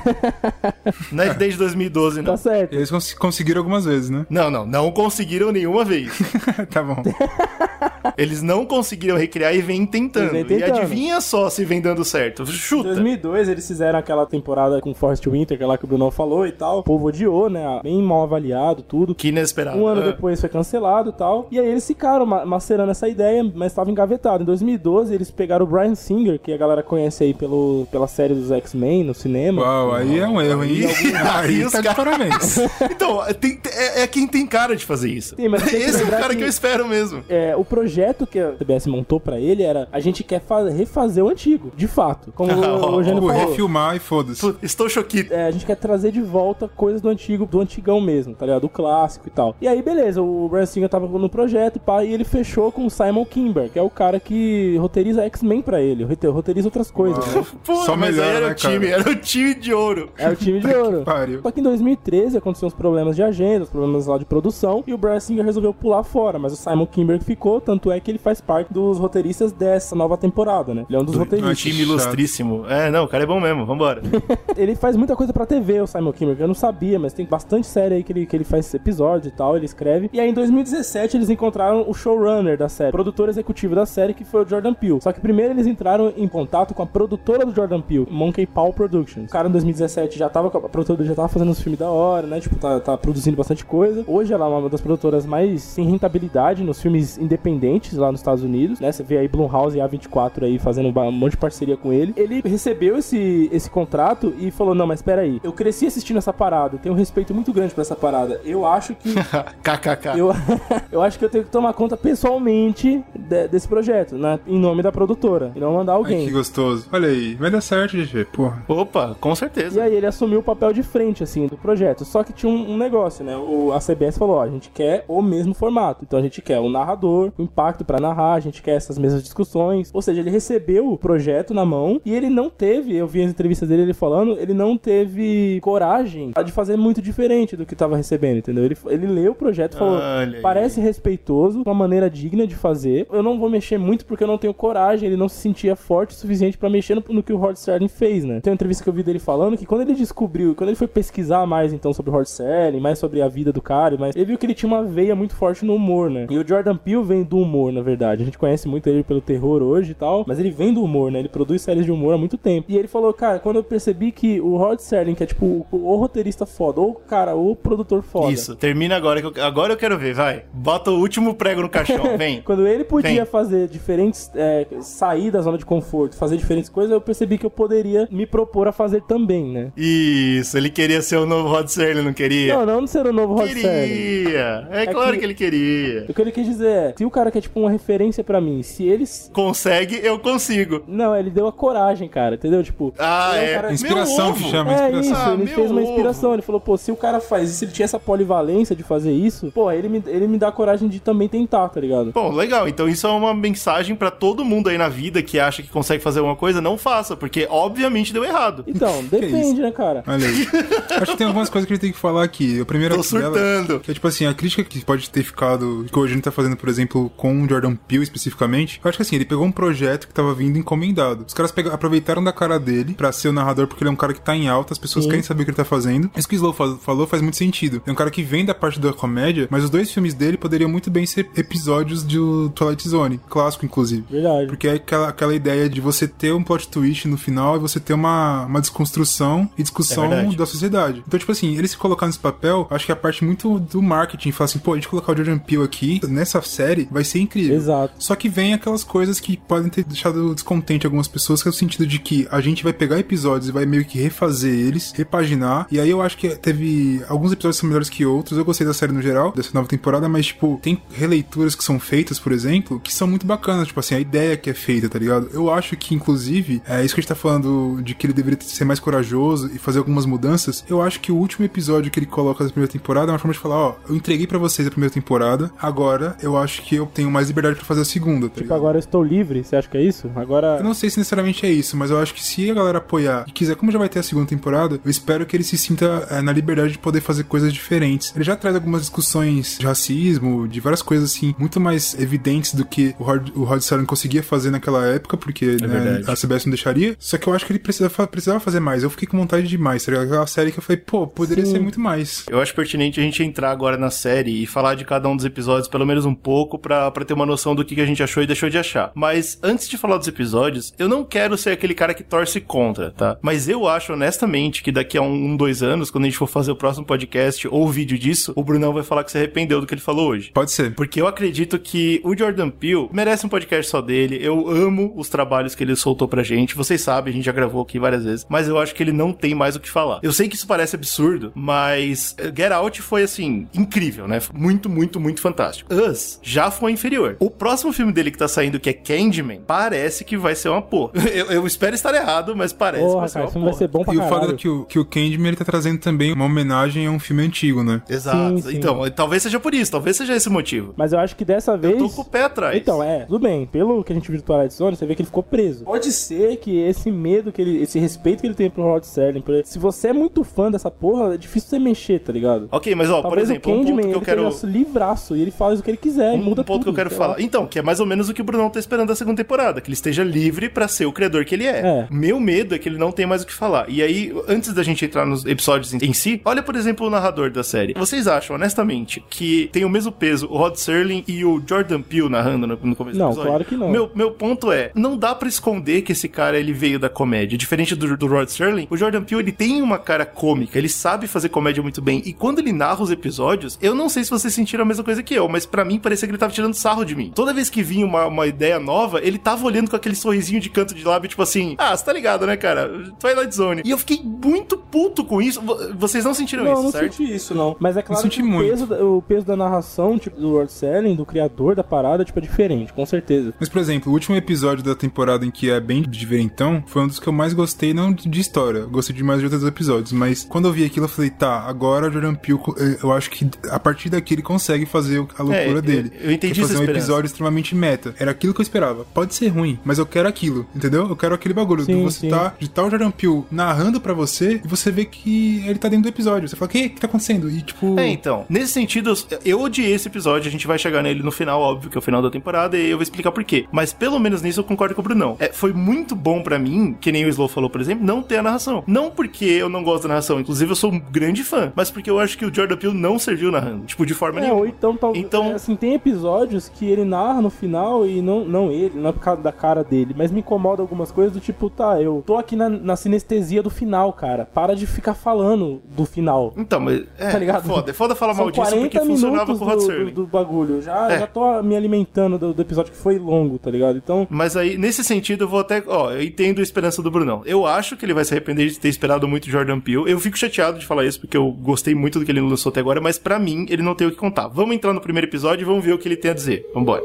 não 1.11 1.23
é 1.23 1.33
desde 1.33 1.57
2012, 1.57 2.21
não. 2.21 2.33
Tá 2.33 2.37
certo. 2.37 2.73
Eles 2.75 2.91
cons- 2.91 3.15
conseguiram 3.15 3.61
algumas 3.61 3.85
vezes, 3.85 4.11
né? 4.11 4.27
Não, 4.29 4.51
não, 4.51 4.67
não 4.67 4.91
conseguiram 4.91 5.51
nenhuma 5.51 5.83
vez. 5.83 6.15
tá 6.69 6.83
bom. 6.83 7.01
Eles 8.17 8.41
não 8.41 8.65
conseguiram 8.65 9.17
recriar 9.17 9.55
e 9.55 9.61
vêm 9.61 9.85
tentando. 9.85 10.35
Eles 10.35 10.47
vêm 10.47 10.57
E 10.57 10.61
tentando. 10.61 10.77
adivinha 10.79 11.21
só 11.21 11.49
se 11.49 11.63
vem 11.65 11.81
dando 11.81 12.03
certo. 12.03 12.43
Em 12.43 12.47
Chuta. 12.47 12.89
2002 12.89 13.49
eles 13.49 13.67
fizeram 13.67 13.99
aquela 13.99 14.25
temporada 14.25 14.79
com 14.81 14.93
Forrest 14.93 15.25
Winter, 15.27 15.55
aquela 15.55 15.77
que 15.77 15.85
o 15.85 15.87
Bruno 15.87 16.09
falou 16.11 16.45
e 16.45 16.51
tal. 16.51 16.79
O 16.79 16.83
povo 16.83 17.07
odiou, 17.07 17.49
né? 17.49 17.79
Bem 17.83 18.01
mal 18.01 18.23
avaliado, 18.23 18.81
tudo. 18.81 19.13
Que 19.15 19.29
inesperado. 19.29 19.77
Um 19.77 19.87
ano 19.87 20.01
Ah. 20.01 20.05
depois 20.05 20.39
foi 20.39 20.49
cancelado 20.49 21.09
e 21.09 21.13
tal. 21.13 21.47
E 21.51 21.59
aí 21.59 21.67
eles 21.67 21.85
ficaram 21.85 22.25
ma- 22.25 22.45
macerando 22.45 22.91
essa 22.91 23.07
ideia, 23.07 23.43
mas 23.55 23.71
estava 23.71 23.89
engavetado. 23.91 24.43
Em 24.43 24.45
2012 24.45 25.13
eles 25.13 25.29
pegaram 25.31 25.65
o 25.65 25.69
Brian 25.69 25.95
Singer, 25.95 26.39
que 26.39 26.51
a 26.53 26.57
galera 26.57 26.83
conhece 26.83 27.23
aí 27.23 27.33
pelo, 27.33 27.87
pela 27.91 28.07
série 28.07 28.33
dos 28.33 28.51
X-Men 28.51 29.03
no 29.03 29.13
cinema. 29.13 29.61
Uau, 29.61 29.93
aí 29.93 30.19
é 30.19 30.27
um 30.27 30.41
erro, 30.41 30.63
hein? 30.63 30.81
Aí 31.41 31.57
Aí 31.57 31.65
os 31.65 31.71
tá 31.71 31.81
de 31.81 31.93
parabéns. 31.95 32.57
Então, 32.91 33.19
tem- 33.39 33.59
é, 33.73 34.01
é 34.03 34.07
quem 34.07 34.27
tem 34.27 34.45
cara 34.45 34.75
de 34.75 34.85
fazer 34.85 35.09
isso. 35.09 35.35
Sim, 35.35 35.47
mas 35.47 35.63
tem 35.63 35.79
que 35.79 35.85
Esse 35.85 36.01
é 36.01 36.05
o 36.05 36.09
cara 36.09 36.29
que... 36.29 36.35
que- 36.37 36.43
eu 36.43 36.47
espero 36.47 36.87
mesmo. 36.87 37.23
É, 37.29 37.55
o 37.55 37.63
projeto 37.65 37.90
que 38.27 38.39
a 38.39 38.51
CBS 38.53 38.87
montou 38.87 39.19
pra 39.19 39.39
ele 39.39 39.63
era 39.63 39.87
a 39.91 39.99
gente 39.99 40.23
quer 40.23 40.39
fa- 40.41 40.69
refazer 40.69 41.23
o 41.23 41.29
antigo, 41.29 41.71
de 41.75 41.87
fato. 41.87 42.31
Como 42.33 42.51
o, 42.53 42.91
o 42.95 42.99
Eugênio 42.99 43.21
falou. 43.27 43.49
refilmar 43.49 43.95
e 43.95 43.99
foda-se. 43.99 44.55
Estou 44.61 44.87
choquito. 44.89 45.33
É, 45.33 45.47
a 45.47 45.51
gente 45.51 45.65
quer 45.65 45.75
trazer 45.75 46.11
de 46.11 46.21
volta 46.21 46.67
coisas 46.67 47.01
do 47.01 47.09
antigo, 47.09 47.45
do 47.45 47.59
antigão 47.59 47.99
mesmo, 47.99 48.33
tá 48.35 48.45
ligado? 48.45 48.61
Do 48.61 48.69
clássico 48.69 49.27
e 49.27 49.31
tal. 49.31 49.55
E 49.61 49.67
aí, 49.67 49.81
beleza, 49.81 50.21
o 50.21 50.47
Brian 50.49 50.65
Singer 50.65 50.89
tava 50.89 51.07
no 51.07 51.29
projeto 51.29 51.77
e 51.77 51.79
pá, 51.79 52.03
e 52.03 52.13
ele 52.13 52.23
fechou 52.23 52.71
com 52.71 52.85
o 52.85 52.89
Simon 52.89 53.25
Kimber, 53.25 53.69
que 53.69 53.77
é 53.79 53.81
o 53.81 53.89
cara 53.89 54.19
que 54.19 54.77
roteiriza 54.77 55.23
X-Men 55.25 55.61
pra 55.61 55.81
ele, 55.81 56.03
rote- 56.03 56.27
roteiriza 56.27 56.67
outras 56.67 56.89
coisas, 56.91 57.25
né? 57.33 57.43
Pô, 57.65 57.75
Só 57.77 57.95
aí 57.95 58.19
era 58.19 58.47
né, 58.47 58.51
o 58.51 58.55
time, 58.55 58.87
cara? 58.89 59.01
era 59.01 59.09
o 59.11 59.15
time 59.15 59.55
de 59.55 59.73
ouro. 59.73 60.09
É 60.17 60.29
o 60.29 60.35
time 60.35 60.59
de 60.59 60.67
ouro. 60.73 61.03
Pariu. 61.03 61.41
Só 61.41 61.51
que 61.51 61.59
em 61.59 61.63
2013 61.63 62.37
aconteceram 62.37 62.67
uns 62.67 62.73
problemas 62.73 63.15
de 63.15 63.23
agenda, 63.23 63.63
os 63.63 63.69
problemas 63.69 64.05
lá 64.07 64.17
de 64.17 64.25
produção, 64.25 64.83
e 64.85 64.93
o 64.93 64.97
Brian 64.97 65.19
Singer 65.19 65.43
resolveu 65.45 65.73
pular 65.73 66.03
fora, 66.03 66.37
mas 66.39 66.53
o 66.53 66.55
Simon 66.55 66.85
Kimber 66.85 67.21
ficou, 67.21 67.59
tanto 67.61 67.80
é 67.89 68.01
que 68.01 68.11
ele 68.11 68.17
faz 68.19 68.41
parte 68.41 68.73
dos 68.73 68.99
roteiristas 68.99 69.53
dessa 69.53 69.95
nova 69.95 70.17
temporada, 70.17 70.73
né? 70.73 70.85
Ele 70.89 70.97
é 70.97 70.99
um 70.99 71.05
dos 71.05 71.15
Um 71.15 71.19
roteiristas. 71.19 71.57
time 71.57 71.75
chato. 71.75 71.83
ilustríssimo. 71.87 72.65
É, 72.67 72.91
não, 72.91 73.05
o 73.05 73.07
cara 73.07 73.23
é 73.23 73.27
bom 73.27 73.39
mesmo, 73.39 73.65
vambora. 73.65 74.01
Ele 74.57 74.75
faz 74.75 74.97
muita 74.97 75.15
coisa 75.15 75.31
pra 75.31 75.45
TV, 75.45 75.79
o 75.81 75.87
Simon 75.87 76.11
Kimber, 76.11 76.35
que 76.35 76.43
eu 76.43 76.47
não 76.47 76.53
sabia, 76.53 76.99
mas 76.99 77.13
tem 77.13 77.25
bastante 77.25 77.65
série 77.65 77.95
aí 77.95 78.03
que 78.03 78.11
ele, 78.11 78.25
que 78.25 78.35
ele 78.35 78.43
faz 78.43 78.73
episódios 78.73 79.27
e 79.27 79.35
tal, 79.35 79.55
ele 79.55 79.65
escreve. 79.65 80.09
E 80.11 80.19
aí 80.19 80.29
em 80.29 80.33
2017 80.33 81.15
eles 81.17 81.29
encontraram 81.29 81.85
o 81.87 81.93
showrunner 81.93 82.57
da 82.57 82.67
série, 82.67 82.91
produtor 82.91 83.29
executivo 83.29 83.73
da 83.75 83.85
série, 83.85 84.13
que 84.13 84.25
foi 84.25 84.43
o 84.43 84.47
Jordan 84.47 84.73
Peele. 84.73 84.99
Só 85.01 85.11
que 85.13 85.21
primeiro 85.21 85.53
eles 85.53 85.65
entraram 85.67 86.11
em 86.17 86.27
contato 86.27 86.73
com 86.73 86.83
a 86.83 86.85
produtora 86.85 87.45
do 87.45 87.55
Jordan 87.55 87.79
Peele, 87.81 88.07
Monkey 88.11 88.45
Paw 88.45 88.73
Productions. 88.73 89.29
O 89.29 89.31
cara 89.31 89.47
em 89.47 89.51
2017 89.51 90.17
já 90.19 90.29
tava, 90.29 90.49
com 90.49 90.57
a 90.57 90.69
produtora 90.69 91.03
já 91.05 91.15
tava 91.15 91.29
fazendo 91.29 91.49
uns 91.51 91.61
filmes 91.61 91.79
da 91.79 91.89
hora, 91.89 92.27
né? 92.27 92.39
Tipo, 92.39 92.55
tá, 92.57 92.79
tá 92.79 92.97
produzindo 92.97 93.37
bastante 93.37 93.63
coisa. 93.63 94.03
Hoje 94.07 94.33
ela 94.33 94.45
é 94.45 94.49
uma 94.49 94.69
das 94.69 94.81
produtoras 94.81 95.25
mais 95.25 95.61
sem 95.63 95.85
rentabilidade 95.85 96.63
nos 96.63 96.81
filmes 96.81 97.17
independentes 97.17 97.70
lá 97.93 98.11
nos 98.11 98.19
Estados 98.21 98.43
Unidos, 98.43 98.79
né? 98.79 98.91
Você 98.91 99.03
vê 99.03 99.17
aí 99.17 99.27
Blumhouse 99.27 99.77
e 99.77 99.81
A24 99.81 100.43
aí 100.43 100.59
fazendo 100.59 100.87
um 100.99 101.11
monte 101.11 101.31
de 101.31 101.37
parceria 101.37 101.77
com 101.77 101.91
ele. 101.93 102.13
Ele 102.17 102.41
recebeu 102.45 102.97
esse, 102.97 103.49
esse 103.51 103.69
contrato 103.69 104.33
e 104.39 104.51
falou: 104.51 104.73
Não, 104.75 104.87
mas 104.87 104.99
espera 104.99 105.21
aí, 105.21 105.39
eu 105.43 105.51
cresci 105.53 105.87
assistindo 105.87 106.17
essa 106.17 106.33
parada, 106.33 106.77
tenho 106.77 106.93
um 106.93 106.97
respeito 106.97 107.33
muito 107.33 107.51
grande 107.53 107.73
pra 107.73 107.81
essa 107.81 107.95
parada. 107.95 108.39
Eu 108.43 108.65
acho 108.65 108.95
que. 108.95 109.13
KKK. 109.63 110.17
Eu, 110.17 110.31
eu 110.91 111.01
acho 111.01 111.17
que 111.19 111.25
eu 111.25 111.29
tenho 111.29 111.43
que 111.43 111.49
tomar 111.49 111.73
conta 111.73 111.95
pessoalmente 111.97 113.03
de- 113.17 113.47
desse 113.47 113.67
projeto, 113.67 114.15
né? 114.17 114.39
Em 114.47 114.57
nome 114.57 114.81
da 114.81 114.91
produtora. 114.91 115.51
E 115.55 115.59
não 115.59 115.73
mandar 115.73 115.93
Ai, 115.93 115.97
alguém. 115.97 116.25
que 116.25 116.31
gostoso. 116.31 116.87
Olha 116.91 117.07
aí, 117.07 117.35
vai 117.35 117.49
dar 117.51 117.61
certo, 117.61 117.97
GG, 117.97 118.25
porra. 118.31 118.63
Opa, 118.67 119.15
com 119.19 119.33
certeza. 119.35 119.79
E 119.79 119.81
aí 119.81 119.93
ele 119.95 120.05
assumiu 120.05 120.39
o 120.39 120.43
papel 120.43 120.73
de 120.73 120.83
frente, 120.83 121.23
assim, 121.23 121.47
do 121.47 121.57
projeto. 121.57 122.05
Só 122.05 122.23
que 122.23 122.33
tinha 122.33 122.51
um, 122.51 122.73
um 122.73 122.77
negócio, 122.77 123.23
né? 123.23 123.35
O, 123.37 123.71
a 123.73 123.79
CBS 123.79 124.17
falou, 124.17 124.37
ó, 124.37 124.41
a 124.43 124.49
gente 124.49 124.69
quer 124.69 125.05
o 125.07 125.21
mesmo 125.21 125.53
formato. 125.53 126.03
Então 126.05 126.17
a 126.19 126.21
gente 126.21 126.41
quer 126.41 126.59
o 126.59 126.69
narrador, 126.69 127.31
o 127.37 127.41
impacto 127.41 127.60
pra 127.85 127.99
narrar, 127.99 128.33
a 128.33 128.39
gente 128.39 128.61
quer 128.61 128.75
essas 128.75 128.97
mesmas 128.97 129.23
discussões. 129.23 129.89
Ou 129.93 130.01
seja, 130.01 130.21
ele 130.21 130.29
recebeu 130.29 130.91
o 130.91 130.97
projeto 130.97 131.53
na 131.53 131.65
mão 131.65 132.01
e 132.05 132.13
ele 132.13 132.29
não 132.29 132.49
teve, 132.49 132.95
eu 132.95 133.07
vi 133.07 133.23
as 133.23 133.31
entrevistas 133.31 133.69
dele 133.69 133.83
ele 133.83 133.93
falando, 133.93 134.37
ele 134.39 134.53
não 134.53 134.77
teve 134.77 135.59
coragem 135.61 136.31
de 136.45 136.51
fazer 136.51 136.75
muito 136.77 137.01
diferente 137.01 137.55
do 137.55 137.65
que 137.65 137.75
tava 137.75 137.97
recebendo, 137.97 138.37
entendeu? 138.37 138.63
Ele, 138.63 138.77
ele 138.87 139.07
leu 139.07 139.31
o 139.31 139.35
projeto 139.35 139.75
e 139.75 139.77
falou, 139.77 139.99
parece 140.41 140.79
respeitoso, 140.81 141.61
uma 141.65 141.73
maneira 141.73 142.09
digna 142.09 142.45
de 142.47 142.55
fazer. 142.55 143.07
Eu 143.11 143.23
não 143.23 143.39
vou 143.39 143.49
mexer 143.49 143.77
muito 143.77 144.05
porque 144.05 144.23
eu 144.23 144.27
não 144.27 144.37
tenho 144.37 144.53
coragem, 144.53 145.07
ele 145.07 145.17
não 145.17 145.29
se 145.29 145.37
sentia 145.37 145.75
forte 145.75 146.11
o 146.11 146.13
suficiente 146.13 146.57
pra 146.57 146.69
mexer 146.69 146.95
no, 146.95 147.03
no 147.09 147.23
que 147.23 147.33
o 147.33 147.37
Rod 147.37 147.55
Serling 147.55 147.87
fez, 147.87 148.23
né? 148.23 148.39
Tem 148.41 148.51
uma 148.51 148.55
entrevista 148.55 148.83
que 148.83 148.89
eu 148.89 148.93
vi 148.93 149.03
dele 149.03 149.19
falando 149.19 149.57
que 149.57 149.65
quando 149.65 149.81
ele 149.81 149.93
descobriu, 149.93 150.55
quando 150.55 150.69
ele 150.69 150.77
foi 150.77 150.87
pesquisar 150.87 151.45
mais 151.45 151.73
então 151.73 151.93
sobre 151.93 152.11
o 152.11 152.13
Rod 152.13 152.25
Serling, 152.25 152.79
mais 152.79 152.99
sobre 152.99 153.21
a 153.21 153.27
vida 153.27 153.51
do 153.51 153.61
cara, 153.61 153.95
mas 153.99 154.15
ele 154.15 154.25
viu 154.25 154.37
que 154.37 154.45
ele 154.45 154.53
tinha 154.53 154.67
uma 154.67 154.83
veia 154.83 155.15
muito 155.15 155.35
forte 155.35 155.65
no 155.65 155.75
humor, 155.75 156.09
né? 156.09 156.27
E 156.29 156.37
o 156.37 156.47
Jordan 156.47 156.75
Peele 156.75 157.03
vem 157.03 157.23
do 157.23 157.37
humor, 157.37 157.50
na 157.71 157.81
verdade. 157.81 158.21
A 158.21 158.25
gente 158.25 158.37
conhece 158.37 158.67
muito 158.67 158.87
ele 158.87 159.03
pelo 159.03 159.21
terror 159.21 159.61
hoje 159.61 159.91
e 159.91 159.95
tal, 159.95 160.23
mas 160.27 160.39
ele 160.39 160.51
vem 160.51 160.73
do 160.73 160.83
humor, 160.83 161.11
né? 161.11 161.19
Ele 161.19 161.29
produz 161.29 161.61
séries 161.61 161.85
de 161.85 161.91
humor 161.91 162.13
há 162.13 162.17
muito 162.17 162.37
tempo. 162.37 162.71
E 162.71 162.77
ele 162.77 162.87
falou, 162.87 163.13
cara, 163.13 163.39
quando 163.39 163.57
eu 163.57 163.63
percebi 163.63 164.11
que 164.11 164.39
o 164.41 164.57
Rod 164.57 164.79
Serling, 164.79 165.15
que 165.15 165.23
é 165.23 165.27
tipo 165.27 165.45
o, 165.45 165.65
o 165.71 165.95
roteirista 165.97 166.45
foda, 166.45 166.79
ou 166.81 166.93
cara, 166.95 167.35
o 167.35 167.55
produtor 167.55 168.01
foda. 168.03 168.31
Isso, 168.31 168.55
termina 168.55 168.95
agora. 168.95 169.21
que 169.21 169.39
eu- 169.39 169.43
agora 169.43 169.73
eu 169.73 169.77
quero 169.77 169.97
ver, 169.97 170.13
vai. 170.13 170.43
Bota 170.53 170.91
o 170.91 170.99
último 170.99 171.33
prego 171.35 171.61
no 171.61 171.69
caixão, 171.69 172.01
vem. 172.17 172.41
Quando 172.41 172.65
ele 172.67 172.83
podia 172.83 173.11
Vem. 173.11 173.25
fazer 173.25 173.67
diferentes. 173.67 174.31
É, 174.35 174.65
sair 174.81 175.31
da 175.31 175.41
zona 175.41 175.57
de 175.57 175.65
conforto, 175.65 176.15
fazer 176.15 176.37
diferentes 176.37 176.69
coisas, 176.69 176.91
eu 176.91 177.01
percebi 177.01 177.37
que 177.37 177.45
eu 177.45 177.49
poderia 177.49 178.07
me 178.11 178.25
propor 178.25 178.67
a 178.67 178.71
fazer 178.71 179.01
também, 179.01 179.45
né? 179.45 179.71
Isso, 179.77 180.57
ele 180.57 180.69
queria 180.69 181.01
ser 181.01 181.17
o 181.17 181.25
novo 181.25 181.49
Rod 181.49 181.67
Serling, 181.67 182.01
não 182.03 182.13
queria? 182.13 182.55
Não, 182.57 182.65
não 182.81 182.87
ser 182.87 183.05
o 183.05 183.13
novo 183.13 183.33
Rod 183.35 183.49
Serling. 183.49 183.61
queria. 183.61 184.67
É, 184.71 184.83
É 184.83 184.85
claro 184.87 185.11
que- 185.13 185.19
que... 185.19 185.25
ele 185.25 185.33
queria. 185.33 186.05
O 186.09 186.13
que 186.13 186.21
ele 186.21 186.31
quis 186.31 186.45
dizer 186.45 186.67
é, 186.67 186.93
se 186.97 187.05
o 187.05 187.09
cara 187.11 187.29
quer 187.31 187.40
é 187.41 187.43
tipo 187.43 187.59
uma 187.59 187.69
referência 187.71 188.23
pra 188.23 188.39
mim. 188.39 188.61
Se 188.63 188.83
eles. 188.83 189.29
Consegue, 189.33 189.99
eu 190.03 190.17
consigo. 190.19 190.83
Não, 190.87 191.15
ele 191.15 191.29
deu 191.29 191.47
a 191.47 191.51
coragem, 191.51 192.07
cara, 192.07 192.35
entendeu? 192.35 192.63
Tipo. 192.63 192.93
Ah, 192.97 193.31
um 193.33 193.37
é. 193.37 193.53
cara- 193.55 193.73
Inspiração 193.73 194.25
Meu 194.27 194.33
que 194.35 194.41
ovo. 194.43 194.51
chama, 194.51 194.71
É 194.71 194.75
inspiração. 194.91 195.01
isso, 195.01 195.15
Ah, 195.15 195.33
ele 195.33 195.43
meu 195.45 195.55
fez 195.55 195.71
uma 195.71 195.81
ovo. 195.81 195.89
inspiração. 195.89 196.33
Ele 196.33 196.41
falou, 196.41 196.61
pô, 196.61 196.77
se 196.77 196.91
o 196.91 196.95
cara 196.95 197.19
faz 197.19 197.49
isso, 197.49 197.59
se 197.59 197.65
ele 197.65 197.71
tinha 197.71 197.85
essa 197.85 197.99
polivalência 197.99 198.75
de 198.75 198.83
fazer 198.83 199.11
isso, 199.11 199.51
pô, 199.53 199.71
ele 199.71 199.89
me, 199.89 200.03
ele 200.07 200.27
me 200.27 200.37
dá 200.37 200.47
a 200.49 200.51
coragem 200.51 200.87
de 200.87 200.99
também 200.99 201.27
tentar, 201.27 201.67
tá 201.69 201.79
ligado? 201.79 202.11
Bom, 202.11 202.31
legal. 202.31 202.67
Então 202.67 202.87
isso 202.87 203.07
é 203.07 203.09
uma 203.09 203.33
mensagem 203.33 203.95
pra 203.95 204.11
todo 204.11 204.45
mundo 204.45 204.69
aí 204.69 204.77
na 204.77 204.87
vida 204.89 205.21
que 205.21 205.39
acha 205.39 205.61
que 205.61 205.69
consegue 205.69 206.01
fazer 206.03 206.19
alguma 206.19 206.35
coisa, 206.35 206.61
não 206.61 206.77
faça, 206.77 207.15
porque 207.15 207.47
obviamente 207.49 208.13
deu 208.13 208.23
errado. 208.23 208.63
Então, 208.67 209.03
depende, 209.09 209.61
né, 209.61 209.71
cara? 209.71 210.03
Olha 210.07 210.27
aí. 210.27 210.47
Acho 211.01 211.11
que 211.13 211.17
tem 211.17 211.27
algumas 211.27 211.49
coisas 211.49 211.65
que 211.67 211.73
a 211.73 211.75
gente 211.75 211.81
tem 211.81 211.91
que 211.91 211.97
falar 211.97 212.23
aqui. 212.23 212.59
A 212.61 212.65
primeira 212.65 212.95
Tô 212.95 213.01
dela, 213.01 213.33
surtando. 213.35 213.79
que 213.79 213.91
é 213.91 213.93
tipo 213.93 214.07
assim, 214.07 214.25
a 214.25 214.33
crítica 214.33 214.63
que 214.63 214.83
pode 214.85 215.09
ter 215.09 215.23
ficado, 215.23 215.85
que 215.91 215.97
hoje 215.97 216.13
a 216.13 216.15
gente 216.15 216.23
tá 216.23 216.31
fazendo, 216.31 216.55
por 216.57 216.69
exemplo, 216.69 217.11
com 217.21 217.43
o 217.43 217.47
Jordan 217.47 217.75
Peele 217.75 218.01
especificamente, 218.03 218.81
eu 218.83 218.89
acho 218.89 218.97
que 218.97 219.03
assim, 219.03 219.15
ele 219.15 219.25
pegou 219.25 219.45
um 219.45 219.51
projeto 219.51 220.07
que 220.07 220.13
tava 220.13 220.33
vindo 220.33 220.57
encomendado. 220.57 221.23
Os 221.27 221.35
caras 221.35 221.53
aproveitaram 221.71 222.23
da 222.23 222.33
cara 222.33 222.59
dele 222.59 222.95
pra 222.95 223.11
ser 223.11 223.27
o 223.27 223.31
narrador, 223.31 223.67
porque 223.67 223.83
ele 223.83 223.89
é 223.89 223.93
um 223.93 223.95
cara 223.95 224.11
que 224.13 224.21
tá 224.21 224.35
em 224.35 224.49
alta, 224.49 224.73
as 224.73 224.79
pessoas 224.79 225.05
Sim. 225.05 225.11
querem 225.11 225.23
saber 225.23 225.43
o 225.43 225.45
que 225.45 225.51
ele 225.51 225.57
tá 225.57 225.63
fazendo. 225.63 226.09
Isso 226.17 226.27
que 226.27 226.33
o 226.35 226.37
Slow 226.37 226.53
fa- 226.53 226.77
falou 226.77 227.05
faz 227.05 227.21
muito 227.21 227.37
sentido. 227.37 227.79
É 227.85 227.91
um 227.91 227.95
cara 227.95 228.09
que 228.09 228.23
vem 228.23 228.43
da 228.43 228.55
parte 228.55 228.79
da 228.79 228.91
comédia, 228.91 229.47
mas 229.51 229.63
os 229.63 229.69
dois 229.69 229.91
filmes 229.91 230.15
dele 230.15 230.35
poderiam 230.35 230.67
muito 230.69 230.89
bem 230.89 231.05
ser 231.05 231.29
episódios 231.37 232.01
do 232.01 232.49
Twilight 232.55 232.89
Zone, 232.89 233.19
clássico, 233.29 233.65
inclusive. 233.65 234.03
Verdade. 234.09 234.47
Porque 234.47 234.67
é 234.67 234.73
aquela, 234.73 235.09
aquela 235.09 235.35
ideia 235.35 235.69
de 235.69 235.79
você 235.79 236.07
ter 236.07 236.33
um 236.33 236.43
plot 236.43 236.67
twist 236.69 237.07
no 237.07 237.17
final 237.17 237.55
e 237.55 237.59
você 237.59 237.79
ter 237.79 237.93
uma, 237.93 238.45
uma 238.45 238.59
desconstrução 238.61 239.49
e 239.57 239.61
É 239.61 239.63
discussão 239.63 240.09
verdade. 240.09 240.35
da 240.35 240.45
sociedade. 240.47 241.03
Então, 241.07 241.19
tipo 241.19 241.31
assim, 241.31 241.55
ele 241.55 241.67
se 241.67 241.77
colocar 241.77 242.07
nesse 242.07 242.19
papel, 242.19 242.67
acho 242.71 242.85
que 242.85 242.91
é 242.91 242.93
a 242.93 242.97
parte 242.97 243.23
muito 243.23 243.59
do 243.59 243.81
marketing. 243.81 244.31
Falar 244.31 244.45
assim, 244.45 244.59
pô, 244.59 244.73
a 244.73 244.75
gente 244.75 244.87
colocar 244.87 245.11
o 245.11 245.15
Jordan 245.15 245.37
Peele 245.37 245.63
aqui 245.63 246.01
nessa 246.07 246.41
série 246.41 246.87
vai 246.91 247.03
ser 247.11 247.19
incrível. 247.19 247.55
Exato. 247.55 247.93
Só 247.99 248.15
que 248.15 248.29
vem 248.29 248.53
aquelas 248.53 248.83
coisas 248.83 249.19
que 249.19 249.37
podem 249.37 249.69
ter 249.69 249.83
deixado 249.83 250.33
descontente 250.33 250.85
algumas 250.85 251.07
pessoas, 251.07 251.41
que 251.41 251.49
é 251.49 251.51
o 251.51 251.53
sentido 251.53 251.85
de 251.85 251.99
que 251.99 252.27
a 252.31 252.41
gente 252.41 252.63
vai 252.63 252.73
pegar 252.73 252.99
episódios 252.99 253.49
e 253.49 253.51
vai 253.51 253.65
meio 253.65 253.85
que 253.85 253.99
refazer 253.99 254.53
eles, 254.53 254.93
repaginar. 254.95 255.67
E 255.71 255.79
aí 255.79 255.89
eu 255.89 256.01
acho 256.01 256.17
que 256.17 256.29
teve. 256.35 257.01
Alguns 257.07 257.31
episódios 257.31 257.57
são 257.57 257.67
melhores 257.67 257.89
que 257.89 258.05
outros. 258.05 258.37
Eu 258.37 258.45
gostei 258.45 258.65
da 258.65 258.73
série 258.73 258.91
no 258.91 259.01
geral, 259.01 259.31
dessa 259.31 259.51
nova 259.53 259.67
temporada, 259.67 260.07
mas, 260.07 260.27
tipo, 260.27 260.59
tem 260.61 260.81
releituras 260.91 261.55
que 261.55 261.63
são 261.63 261.79
feitas, 261.79 262.19
por 262.19 262.31
exemplo, 262.31 262.79
que 262.79 262.93
são 262.93 263.07
muito 263.07 263.25
bacanas. 263.25 263.67
Tipo 263.67 263.79
assim, 263.79 263.95
a 263.95 263.99
ideia 263.99 264.37
que 264.37 264.49
é 264.49 264.53
feita, 264.53 264.89
tá 264.89 264.99
ligado? 264.99 265.29
Eu 265.33 265.51
acho 265.51 265.75
que, 265.75 265.93
inclusive, 265.93 266.61
é 266.67 266.83
isso 266.83 266.93
que 266.95 267.01
a 267.01 267.03
gente 267.03 267.09
tá 267.09 267.15
falando 267.15 267.81
de 267.81 267.93
que 267.93 268.05
ele 268.05 268.13
deveria 268.13 268.39
ser 268.41 268.65
mais 268.65 268.79
corajoso 268.79 269.51
e 269.53 269.57
fazer 269.57 269.79
algumas 269.79 270.05
mudanças. 270.05 270.63
Eu 270.69 270.81
acho 270.81 270.99
que 270.99 271.11
o 271.11 271.15
último 271.15 271.45
episódio 271.45 271.91
que 271.91 271.99
ele 271.99 272.05
coloca 272.05 272.43
da 272.43 272.49
primeira 272.49 272.71
temporada 272.71 273.11
é 273.11 273.13
uma 273.13 273.19
forma 273.19 273.33
de 273.33 273.39
falar: 273.39 273.55
ó, 273.55 273.75
eu 273.87 273.95
entreguei 273.95 274.27
pra 274.27 274.37
vocês 274.37 274.67
a 274.67 274.71
primeira 274.71 274.93
temporada, 274.93 275.51
agora 275.59 276.15
eu 276.21 276.37
acho 276.37 276.61
que 276.63 276.75
eu 276.75 276.85
tenho 276.85 277.00
mais 277.09 277.27
liberdade 277.29 277.55
pra 277.55 277.65
fazer 277.65 277.81
a 277.81 277.85
segunda, 277.85 278.27
tá 278.27 278.33
Tipo, 278.35 278.41
ligado? 278.43 278.57
agora 278.57 278.77
eu 278.77 278.79
estou 278.79 279.03
livre, 279.03 279.43
você 279.43 279.55
acha 279.55 279.67
que 279.69 279.77
é 279.77 279.81
isso? 279.81 280.11
Agora. 280.15 280.57
Eu 280.57 280.63
não 280.63 280.73
sei 280.73 280.89
se 280.89 280.97
necessariamente 280.99 281.45
é 281.45 281.49
isso, 281.51 281.75
mas 281.77 281.89
eu 281.89 281.97
acho 281.99 282.13
que 282.13 282.23
se 282.23 282.49
a 282.51 282.53
galera 282.53 282.77
apoiar 282.79 283.25
e 283.27 283.31
quiser, 283.31 283.55
como 283.55 283.71
já 283.71 283.79
vai 283.79 283.89
ter 283.89 283.99
a 283.99 284.03
segunda 284.03 284.27
temporada, 284.27 284.79
eu 284.83 284.91
espero 284.91 285.25
que 285.25 285.35
ele 285.35 285.43
se 285.43 285.57
sinta 285.57 286.07
é, 286.11 286.21
na 286.21 286.31
liberdade 286.31 286.73
de 286.73 286.77
poder 286.79 287.01
fazer 287.01 287.23
coisas 287.23 287.51
diferentes. 287.53 288.13
Ele 288.15 288.23
já 288.23 288.35
traz 288.35 288.55
algumas 288.55 288.81
discussões 288.81 289.57
de 289.59 289.65
racismo, 289.65 290.47
de 290.47 290.59
várias 290.59 290.81
coisas 290.81 291.11
assim, 291.11 291.33
muito 291.37 291.59
mais 291.59 291.97
evidentes 291.99 292.53
do 292.53 292.65
que 292.65 292.93
o 292.99 293.03
Rod, 293.03 293.29
o 293.35 293.43
Rod 293.43 293.61
Serling 293.61 293.85
conseguia 293.85 294.21
fazer 294.21 294.51
naquela 294.51 294.85
época, 294.85 295.17
porque 295.17 295.45
né, 295.45 295.67
verdade. 295.67 296.11
a 296.11 296.15
CBS 296.15 296.45
não 296.45 296.51
deixaria. 296.51 296.95
Só 296.99 297.17
que 297.17 297.27
eu 297.27 297.33
acho 297.33 297.45
que 297.45 297.51
ele 297.51 297.59
precisa, 297.59 297.89
fa- 297.89 298.07
precisava 298.07 298.39
fazer 298.39 298.59
mais. 298.59 298.83
Eu 298.83 298.89
fiquei 298.89 299.07
com 299.07 299.17
vontade 299.17 299.47
demais, 299.47 299.85
tá 299.85 299.91
ligado? 299.91 300.07
Aquela 300.07 300.27
série 300.27 300.51
que 300.51 300.59
eu 300.59 300.63
falei, 300.63 300.81
pô, 300.85 301.07
poderia 301.07 301.45
Sim. 301.45 301.53
ser 301.53 301.59
muito 301.59 301.79
mais. 301.79 302.25
Eu 302.29 302.39
acho 302.41 302.53
pertinente 302.53 302.99
a 302.99 303.03
gente 303.03 303.23
entrar 303.23 303.51
agora 303.51 303.77
na 303.77 303.89
série 303.89 304.43
e 304.43 304.45
falar 304.47 304.75
de 304.75 304.85
cada 304.85 305.07
um 305.09 305.15
dos 305.15 305.25
episódios, 305.25 305.67
pelo 305.67 305.85
menos 305.85 306.05
um 306.05 306.13
pouco, 306.15 306.57
pra, 306.59 306.90
pra 306.91 307.05
ter 307.05 307.13
uma 307.13 307.25
noção 307.25 307.55
do 307.55 307.65
que, 307.65 307.81
a 307.81 307.85
gente 307.85 308.03
achou 308.03 308.21
e 308.21 308.27
deixou 308.27 308.49
de 308.49 308.57
achar. 308.57 308.91
Mas 308.93 309.39
antes 309.41 309.67
de 309.67 309.77
falar 309.77 309.97
dos 309.97 310.07
episódios, 310.07 310.73
eu 310.77 310.87
não 310.87 311.03
quero 311.03 311.37
ser 311.37 311.51
aquele 311.51 311.73
cara 311.73 311.93
que 311.93 312.03
torce 312.03 312.39
contra, 312.39 312.91
tá? 312.91 313.17
Mas 313.21 313.49
eu 313.49 313.67
acho, 313.67 313.93
honestamente, 313.93 314.61
que 314.61 314.71
daqui 314.71 314.97
a 314.97 315.01
um, 315.01 315.31
um, 315.31 315.37
dois 315.37 315.63
anos, 315.63 315.89
quando 315.89 316.03
a 316.03 316.07
gente 316.07 316.17
for 316.17 316.27
fazer 316.27 316.51
o 316.51 316.55
próximo 316.55 316.85
podcast 316.85 317.47
ou 317.47 317.67
vídeo 317.67 317.97
disso, 317.97 318.33
o 318.35 318.43
Brunão 318.43 318.73
vai 318.73 318.83
falar 318.83 319.03
que 319.03 319.11
se 319.11 319.17
arrependeu 319.17 319.59
do 319.59 319.67
que 319.67 319.73
ele 319.73 319.81
falou 319.81 320.09
hoje. 320.09 320.31
Pode 320.33 320.51
ser. 320.51 320.75
Porque 320.75 321.01
eu 321.01 321.07
acredito 321.07 321.57
que 321.57 322.01
o 322.03 322.15
Jordan 322.15 322.49
Peele 322.49 322.89
merece 322.91 323.25
um 323.25 323.29
podcast 323.29 323.71
só 323.71 323.81
dele. 323.81 324.19
Eu 324.21 324.49
amo 324.49 324.93
os 324.95 325.09
trabalhos 325.09 325.55
que 325.55 325.63
ele 325.63 325.75
soltou 325.75 326.07
pra 326.07 326.23
gente. 326.23 326.55
Vocês 326.55 326.81
sabem, 326.81 327.11
a 327.11 327.15
gente 327.15 327.25
já 327.25 327.31
gravou 327.31 327.61
aqui 327.61 327.79
várias 327.79 328.03
vezes. 328.03 328.25
Mas 328.29 328.47
eu 328.47 328.57
acho 328.59 328.75
que 328.75 328.83
ele 328.83 328.91
não 328.91 329.11
tem 329.13 329.33
mais 329.33 329.55
o 329.55 329.59
que 329.59 329.69
falar. 329.69 329.99
Eu 330.03 330.11
sei 330.11 330.27
que 330.27 330.35
isso 330.35 330.47
parece 330.47 330.75
absurdo, 330.75 331.31
mas 331.33 332.15
eh, 332.17 332.31
Get 332.35 332.51
Out 332.51 332.81
foi, 332.81 333.03
assim, 333.03 333.47
incrível, 333.53 334.07
né? 334.07 334.19
Muito, 334.33 334.69
muito, 334.69 334.99
muito 334.99 335.21
fantástico. 335.21 335.73
Us 335.73 336.19
já 336.21 336.51
foi 336.51 336.71
inferior. 336.81 337.15
O 337.19 337.29
próximo 337.29 337.71
filme 337.71 337.91
dele 337.93 338.11
que 338.11 338.17
tá 338.17 338.27
saindo, 338.27 338.59
que 338.59 338.69
é 338.69 338.73
Candyman, 338.73 339.41
parece 339.45 340.03
que 340.03 340.17
vai 340.17 340.35
ser 340.35 340.49
uma 340.49 340.61
porra. 340.61 340.91
Eu, 341.13 341.25
eu 341.27 341.47
espero 341.47 341.75
estar 341.75 341.93
errado, 341.93 342.35
mas 342.35 342.53
parece 342.53 342.83
que 342.83 342.89
Porra, 342.89 342.99
vai 343.01 343.09
ser 343.09 343.13
cara, 343.13 343.25
uma 343.25 343.27
esse 343.29 343.33
filme 343.33 343.45
vai 343.45 343.53
porra. 343.53 343.59
ser 343.59 343.67
bom 343.67 343.83
pra 343.83 343.93
E 343.93 343.97
o 343.97 344.09
fato 344.09 344.31
é 344.31 344.35
que 344.35 344.47
o, 344.47 344.65
que 344.65 344.79
o 344.79 344.85
Candyman 344.85 345.27
ele 345.29 345.35
tá 345.37 345.43
trazendo 345.45 345.79
também 345.79 346.11
uma 346.13 346.25
homenagem 346.25 346.87
a 346.87 346.91
um 346.91 346.99
filme 346.99 347.23
antigo, 347.23 347.63
né? 347.63 347.81
Exato. 347.89 348.37
Sim, 348.37 348.49
sim. 348.51 348.57
Então, 348.57 348.89
talvez 348.91 349.23
seja 349.23 349.39
por 349.39 349.53
isso, 349.53 349.71
talvez 349.71 349.97
seja 349.97 350.15
esse 350.15 350.27
o 350.29 350.31
motivo. 350.31 350.73
Mas 350.77 350.93
eu 350.93 350.99
acho 350.99 351.15
que 351.15 351.25
dessa 351.25 351.57
vez. 351.57 351.73
Eu 351.73 351.87
tô 351.87 351.89
com 351.89 352.01
o 352.01 352.05
pé 352.05 352.23
atrás. 352.23 352.57
Então, 352.57 352.81
é, 352.81 353.01
tudo 353.05 353.19
bem. 353.19 353.45
Pelo 353.45 353.83
que 353.83 353.91
a 353.91 353.95
gente 353.95 354.09
viu 354.09 354.19
do 354.19 354.23
Twilight 354.23 354.53
Zone, 354.53 354.75
você 354.75 354.85
vê 354.85 354.95
que 354.95 355.01
ele 355.01 355.07
ficou 355.07 355.21
preso. 355.23 355.65
Pode 355.65 355.91
ser 355.91 356.37
que 356.37 356.57
esse 356.59 356.89
medo, 356.91 357.31
que 357.31 357.41
ele, 357.41 357.61
esse 357.61 357.77
respeito 357.77 358.21
que 358.21 358.27
ele 358.27 358.35
tem 358.35 358.49
pro 358.49 358.63
Rod 358.63 358.83
Serling, 358.83 359.21
por- 359.21 359.41
se 359.45 359.59
você 359.59 359.89
é 359.89 359.93
muito 359.93 360.23
fã 360.23 360.49
dessa 360.49 360.71
porra, 360.71 361.13
é 361.15 361.17
difícil 361.17 361.49
você 361.49 361.59
mexer, 361.59 361.99
tá 361.99 362.13
ligado? 362.13 362.47
Ok, 362.51 362.73
mas 362.75 362.89
ó, 362.89 362.95
por 363.01 363.09
Talvez 363.09 363.29
exemplo, 363.29 363.51
o 363.51 363.53
um 363.55 363.57
ponto 363.57 363.65
Candyman 363.67 363.83
que 363.89 363.91
eu 363.93 363.97
ele 363.97 364.05
quero. 364.05 364.29
livraço 364.45 365.15
e 365.15 365.21
ele 365.21 365.31
faz 365.31 365.59
o 365.59 365.63
que 365.63 365.69
ele 365.71 365.77
quiser, 365.77 366.13
ele 366.13 366.21
Um, 366.21 366.25
muda 366.25 366.41
um 366.41 366.45
ponto 366.45 366.59
tudo, 366.59 366.63
que 366.63 366.69
eu 366.69 366.70
quero 366.73 366.89
sei 366.89 366.97
falar. 366.97 367.19
Então, 367.21 367.45
que 367.45 367.59
é 367.59 367.61
mais 367.61 367.79
ou 367.79 367.85
menos 367.85 368.09
o 368.09 368.13
que 368.13 368.21
o 368.21 368.23
Brunão 368.23 368.49
tá 368.49 368.59
esperando 368.59 368.89
da 368.89 368.95
segunda 368.95 369.17
temporada, 369.17 369.61
que 369.61 369.67
ele 369.67 369.73
esteja 369.73 370.03
livre 370.03 370.49
pra 370.49 370.67
ser 370.67 370.85
o 370.85 370.91
criador 370.91 371.25
que 371.25 371.35
ele 371.35 371.45
é. 371.45 371.59
É. 371.59 371.87
Meu 371.89 372.19
medo 372.19 372.55
é 372.55 372.57
que 372.59 372.67
ele 372.69 372.77
não 372.77 372.91
tem 372.91 373.05
mais 373.05 373.23
o 373.23 373.27
que 373.27 373.33
falar. 373.33 373.65
E 373.69 373.81
aí, 373.81 374.13
antes 374.27 374.53
da 374.53 374.63
gente 374.63 374.83
entrar 374.85 375.05
nos 375.05 375.25
episódios 375.25 375.73
em, 375.73 375.93
si, 375.93 376.21
olha, 376.25 376.41
por 376.41 376.55
exemplo, 376.55 376.87
o 376.87 376.89
narrador 376.89 377.29
da 377.31 377.43
série. 377.43 377.73
Vocês 377.73 378.07
acham, 378.07 378.35
honestamente, 378.35 379.03
que 379.09 379.49
tem 379.51 379.65
o 379.65 379.69
mesmo 379.69 379.91
peso 379.91 380.27
o 380.27 380.37
Rod 380.37 380.55
Serling 380.55 381.03
e 381.07 381.23
o 381.25 381.41
Jordan 381.45 381.81
Peele 381.81 382.09
narrando 382.09 382.47
no, 382.47 382.59
no 382.61 382.75
começo 382.75 382.97
Não, 382.97 383.07
do 383.07 383.11
episódio? 383.11 383.29
claro 383.31 383.45
que 383.45 383.55
não. 383.55 383.69
Meu, 383.69 383.91
meu 383.93 384.11
ponto 384.11 384.51
é, 384.51 384.71
não 384.75 384.97
dá 384.97 385.13
pra 385.15 385.27
esconder 385.27 385.81
que 385.81 385.91
esse 385.91 386.07
cara, 386.07 386.39
ele 386.39 386.53
veio 386.53 386.79
da 386.79 386.89
comédia. 386.89 387.37
Diferente 387.37 387.75
do, 387.75 387.97
do 387.97 388.07
Rod 388.07 388.27
Serling, 388.27 388.67
o 388.69 388.77
Jordan 388.77 389.03
Peele, 389.03 389.23
ele 389.23 389.31
tem 389.31 389.61
uma 389.61 389.77
cara 389.77 390.05
cômica, 390.05 390.57
ele 390.57 390.69
sabe 390.69 391.07
fazer 391.07 391.29
comédia 391.29 391.61
muito 391.61 391.81
bem. 391.81 392.01
E 392.05 392.13
quando 392.13 392.39
ele 392.39 392.51
narra 392.51 392.81
os 392.81 392.91
episódios, 392.91 393.57
eu 393.61 393.73
não 393.75 393.89
sei 393.89 394.03
se 394.03 394.09
vocês 394.09 394.33
sentiram 394.33 394.63
a 394.63 394.65
mesma 394.65 394.83
coisa 394.83 395.03
que 395.03 395.13
eu, 395.13 395.27
mas 395.27 395.45
pra 395.45 395.65
mim 395.65 395.79
parecia 395.79 396.07
que 396.07 396.11
ele 396.11 396.17
tava 396.17 396.33
tirando 396.33 396.53
sarro 396.61 396.85
de 396.85 396.95
mim. 396.95 397.11
Toda 397.13 397.33
vez 397.33 397.49
que 397.49 397.63
vinha 397.63 397.85
uma, 397.85 398.05
uma 398.05 398.27
ideia 398.27 398.59
nova, 398.59 398.99
ele 399.01 399.17
tava 399.17 399.45
olhando 399.45 399.69
com 399.69 399.75
aquele 399.75 399.95
sorrisinho 399.95 400.39
de 400.39 400.49
canto 400.49 400.73
de 400.73 400.83
lábio, 400.83 401.09
tipo 401.09 401.21
assim, 401.21 401.55
ah, 401.57 401.75
você 401.75 401.83
tá 401.85 401.93
ligado, 401.93 402.25
né, 402.25 402.37
cara? 402.37 402.69
Twilight 402.99 403.33
Zone. 403.35 403.61
E 403.65 403.71
eu 403.71 403.77
fiquei 403.77 404.01
muito 404.03 404.57
puto 404.57 405.03
com 405.03 405.21
isso. 405.21 405.41
Vo- 405.41 405.57
Vocês 405.77 406.03
não 406.05 406.13
sentiram 406.13 406.43
Não, 406.43 406.53
isso, 406.53 406.63
não 406.63 406.71
certo? 406.71 406.93
senti 406.95 407.13
isso, 407.15 407.33
não. 407.35 407.55
Mas 407.59 407.75
é 407.77 407.81
claro 407.81 408.01
senti 408.01 408.21
que 408.21 408.27
o 408.27 408.29
muito. 408.31 408.49
peso, 408.49 408.65
da- 408.67 408.83
o 408.85 409.01
peso 409.01 409.25
da 409.25 409.35
narração, 409.35 409.97
tipo, 409.97 410.19
do 410.19 410.33
Rod 410.37 410.49
Serling, 410.49 410.95
do 410.95 411.05
criador 411.05 411.55
da 411.55 411.63
parada, 411.63 412.05
tipo, 412.05 412.19
é 412.19 412.21
diferente, 412.21 412.71
com 412.73 412.85
certeza. 412.85 413.33
Mas, 413.39 413.49
por 413.49 413.59
exemplo, 413.59 413.91
o 413.91 413.93
último 413.93 414.15
episódio 414.15 414.63
da 414.63 414.75
temporada 414.75 415.25
em 415.25 415.31
que 415.31 415.49
é 415.49 415.59
bem 415.59 415.81
diferentão 415.81 416.63
foi 416.67 416.81
um 416.83 416.87
dos 416.87 416.99
que 416.99 417.07
eu 417.07 417.13
mais 417.13 417.33
gostei, 417.33 417.73
não 417.73 417.91
de 417.93 418.19
história, 418.19 418.59
eu 418.59 418.69
gostei 418.69 418.95
demais 418.95 419.19
de 419.19 419.25
outros 419.25 419.43
episódios, 419.43 419.91
mas 419.91 420.23
quando 420.23 420.47
eu 420.47 420.53
vi 420.53 420.65
aquilo 420.65 420.85
eu 420.85 420.89
falei, 420.89 421.09
tá, 421.09 421.41
agora 421.41 421.87
o 421.87 421.91
Jordan 421.91 422.15
Peele, 422.15 422.39
eu 422.83 422.91
acho 422.91 423.09
que 423.09 423.29
a 423.49 423.59
partir 423.59 423.89
daqui 423.89 424.13
ele 424.13 424.21
consegue 424.21 424.65
fazer 424.65 424.97
a 425.17 425.23
loucura 425.23 425.37
É, 425.37 425.49
eu- 425.57 425.61
dele. 425.61 425.91
eu 426.01 426.11
entendi 426.11 426.33
que 426.33 426.39
é 426.41 426.43
fazer 426.53 426.67
um 426.67 426.71
episódio 426.75 427.05
extremamente 427.07 427.55
meta. 427.55 427.95
Era 427.99 428.11
aquilo 428.11 428.33
que 428.33 428.41
eu 428.41 428.43
esperava. 428.43 428.85
Pode 428.93 429.13
ser 429.15 429.27
ruim, 429.29 429.59
mas 429.63 429.77
eu 429.79 429.85
quero 429.85 430.07
aquilo, 430.07 430.45
entendeu? 430.55 430.87
Eu 430.87 430.95
quero 430.95 431.13
aquele 431.15 431.33
bagulho 431.33 431.65
de 431.65 431.73
Sim, 431.73 431.83
você 431.83 431.99
sim. 432.01 432.09
tá, 432.09 432.33
de 432.39 432.49
tal 432.49 432.69
Jordan 432.69 432.91
Peele 432.91 433.23
narrando 433.31 433.79
pra 433.79 433.93
você 433.93 434.41
e 434.43 434.47
você 434.47 434.71
vê 434.71 434.85
que 434.85 435.43
ele 435.47 435.59
tá 435.59 435.67
dentro 435.67 435.83
do 435.83 435.89
episódio. 435.89 436.27
Você 436.27 436.35
fala, 436.35 436.49
o 436.49 436.51
que 436.51 436.69
que 436.69 436.79
tá 436.81 436.87
acontecendo? 436.87 437.29
E 437.29 437.41
tipo... 437.41 437.79
É, 437.79 437.87
então, 437.87 438.25
nesse 438.29 438.53
sentido, 438.53 438.93
eu 439.25 439.41
odiei 439.41 439.73
esse 439.73 439.87
episódio, 439.87 440.27
a 440.27 440.31
gente 440.31 440.47
vai 440.47 440.57
chegar 440.57 440.81
nele 440.83 441.03
no 441.03 441.11
final, 441.11 441.41
óbvio, 441.41 441.69
que 441.69 441.77
é 441.77 441.79
o 441.79 441.81
final 441.81 442.01
da 442.01 442.09
temporada, 442.09 442.57
e 442.57 442.69
eu 442.69 442.77
vou 442.77 442.83
explicar 442.83 443.11
por 443.11 443.23
quê. 443.23 443.45
Mas 443.51 443.73
pelo 443.73 443.99
menos 443.99 444.21
nisso 444.21 444.39
eu 444.39 444.43
concordo 444.43 444.75
com 444.75 444.81
o 444.81 444.83
Brunão. 444.83 445.15
É, 445.19 445.31
foi 445.31 445.53
muito 445.53 445.95
bom 445.95 446.21
pra 446.21 446.37
mim, 446.39 446.75
que 446.79 446.91
nem 446.91 447.05
o 447.05 447.09
Slow 447.09 447.27
falou, 447.27 447.49
por 447.49 447.61
exemplo, 447.61 447.85
não 447.85 448.01
ter 448.01 448.17
a 448.17 448.23
narração. 448.23 448.63
Não 448.67 448.89
porque 448.91 449.25
eu 449.25 449.49
não 449.49 449.63
gosto 449.63 449.83
da 449.83 449.89
narração, 449.89 450.19
inclusive 450.19 450.51
eu 450.51 450.55
sou 450.55 450.71
um 450.71 450.79
grande 450.79 451.23
fã, 451.23 451.51
mas 451.55 451.69
porque 451.71 451.89
eu 451.89 451.99
acho 451.99 452.17
que 452.17 452.25
o 452.25 452.33
Jordan 452.33 452.57
Peele 452.57 452.77
não 452.77 452.97
serviu 452.99 453.31
narrando, 453.31 453.65
tipo, 453.65 453.85
de 453.85 453.93
forma 453.93 454.19
É, 454.19 454.23
nenhuma. 454.23 454.41
ou 454.41 454.47
então, 454.47 454.75
tal, 454.75 454.95
Então- 454.95 455.31
é, 455.31 455.33
assim, 455.33 455.55
tem 455.55 455.73
episódios 455.73 456.40
que 456.49 456.65
ele 456.65 456.83
narra 456.83 457.21
no 457.21 457.29
final 457.29 457.85
e 457.85 458.01
não, 458.01 458.23
não 458.25 458.51
ele, 458.51 458.79
não 458.79 458.89
é 458.89 458.91
por 458.91 458.99
causa 459.01 459.21
da 459.21 459.31
cara 459.31 459.63
dele, 459.63 459.93
mas 459.97 460.11
me 460.11 460.19
incomoda 460.19 460.61
algumas 460.61 460.91
coisas 460.91 461.11
do 461.13 461.19
tipo, 461.19 461.49
tá, 461.49 461.81
eu 461.81 462.03
tô 462.05 462.17
aqui 462.17 462.35
na, 462.35 462.49
na 462.49 462.75
sinestesia 462.75 463.41
do 463.43 463.49
final, 463.49 463.91
cara, 463.93 464.25
para 464.25 464.55
de 464.55 464.65
ficar 464.65 464.93
falando 464.93 465.61
do 465.75 465.85
final. 465.85 466.33
Então, 466.37 466.59
mas 466.59 466.83
é, 466.97 467.11
Tá 467.11 467.19
ligado? 467.19 467.43
foda, 467.47 467.71
é 467.71 467.73
foda 467.73 467.95
falar 467.95 468.13
São 468.13 468.23
mal 468.25 468.31
disso 468.31 468.41
porque 468.55 468.77
40 468.79 468.85
funcionava 468.85 469.25
com 469.37 469.43
o 469.43 469.47
Rod 469.47 469.59
do, 469.59 469.85
do, 469.85 469.91
do 469.91 470.07
bagulho. 470.07 470.61
Já, 470.61 470.91
É. 470.91 470.99
já 470.99 471.07
tô 471.07 471.41
me 471.43 471.55
alimentando 471.55 472.17
do, 472.17 472.33
do 472.33 472.41
episódio 472.41 472.71
que 472.71 472.77
foi 472.77 472.97
longo, 472.97 473.37
tá 473.37 473.49
ligado? 473.51 473.77
Então, 473.77 474.07
Mas 474.09 474.35
aí, 474.37 474.57
nesse 474.57 474.83
sentido, 474.83 475.23
eu 475.25 475.27
vou 475.27 475.39
até. 475.39 475.63
Ó, 475.67 475.91
eu 475.91 476.01
entendo 476.01 476.39
a 476.39 476.43
esperança 476.43 476.81
do 476.81 476.89
Brunão. 476.91 477.21
Eu 477.25 477.45
acho 477.45 477.75
que 477.77 477.85
ele 477.85 477.93
vai 477.93 478.03
se 478.05 478.13
arrepender 478.13 478.47
de 478.47 478.59
ter 478.59 478.69
esperado 478.69 479.07
muito 479.07 479.29
Jordan 479.29 479.59
Peele. 479.59 479.83
Eu 479.91 479.99
fico 479.99 480.17
chateado 480.17 480.59
de 480.59 480.65
falar 480.65 480.85
isso, 480.85 480.99
porque 480.99 481.15
eu 481.17 481.31
gostei 481.31 481.73
muito 481.75 481.99
do 481.99 482.05
que 482.05 482.11
ele 482.11 482.21
lançou 482.21 482.49
até 482.49 482.59
agora, 482.59 482.79
mas 482.81 482.97
pra 482.97 483.17
mim, 483.19 483.45
ele 483.49 483.61
não 483.61 483.75
tem 483.75 483.87
o 483.87 483.91
que 483.91 483.97
contar. 483.97 484.27
Vamos 484.27 484.55
entrar 484.55 484.73
no 484.73 484.81
primeiro 484.81 485.07
episódio 485.07 485.43
e 485.43 485.45
vamos 485.45 485.63
ver 485.63 485.73
o 485.73 485.77
que 485.77 485.87
ele 485.87 485.95
tem 485.97 486.11
a 486.11 486.13
dizer. 486.21 486.43
Vambora. 486.53 486.81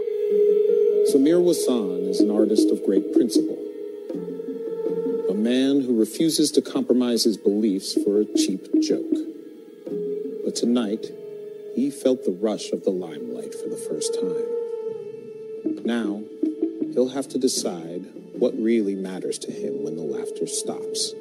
Samir 1.12 1.40
Wassan 1.42 2.08
is 2.08 2.20
an 2.20 2.30
artist 2.30 2.70
of 2.70 2.82
great 2.84 3.12
principle. 3.12 3.58
A 5.28 5.34
man 5.34 5.82
who 5.82 5.98
refuses 5.98 6.50
to 6.52 6.62
compromise 6.62 7.24
his 7.24 7.36
beliefs 7.36 7.92
for 8.02 8.20
a 8.20 8.24
cheap 8.24 8.66
joke. 8.80 9.14
But 10.44 10.54
tonight, 10.56 11.06
he 11.74 11.90
felt 11.90 12.24
the 12.24 12.32
rush 12.32 12.72
of 12.72 12.84
the 12.84 12.90
limelight 12.90 13.54
for 13.54 13.68
the 13.68 13.76
first 13.76 14.14
time. 14.14 15.84
Now, 15.84 16.22
he'll 16.94 17.10
have 17.10 17.28
to 17.28 17.38
decide 17.38 18.06
what 18.32 18.54
really 18.56 18.94
matters 18.94 19.38
to 19.40 19.52
him 19.52 19.84
when 19.84 19.96
the 19.96 20.02
laughter 20.02 20.46
stops 20.46 21.12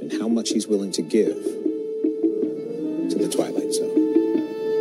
and 0.00 0.12
how 0.12 0.28
much 0.28 0.50
he's 0.50 0.66
willing 0.66 0.92
to 0.92 1.02
give 1.02 1.36
to 3.10 3.16
the 3.16 3.28
Twilight 3.28 3.72
Zone. 3.72 3.97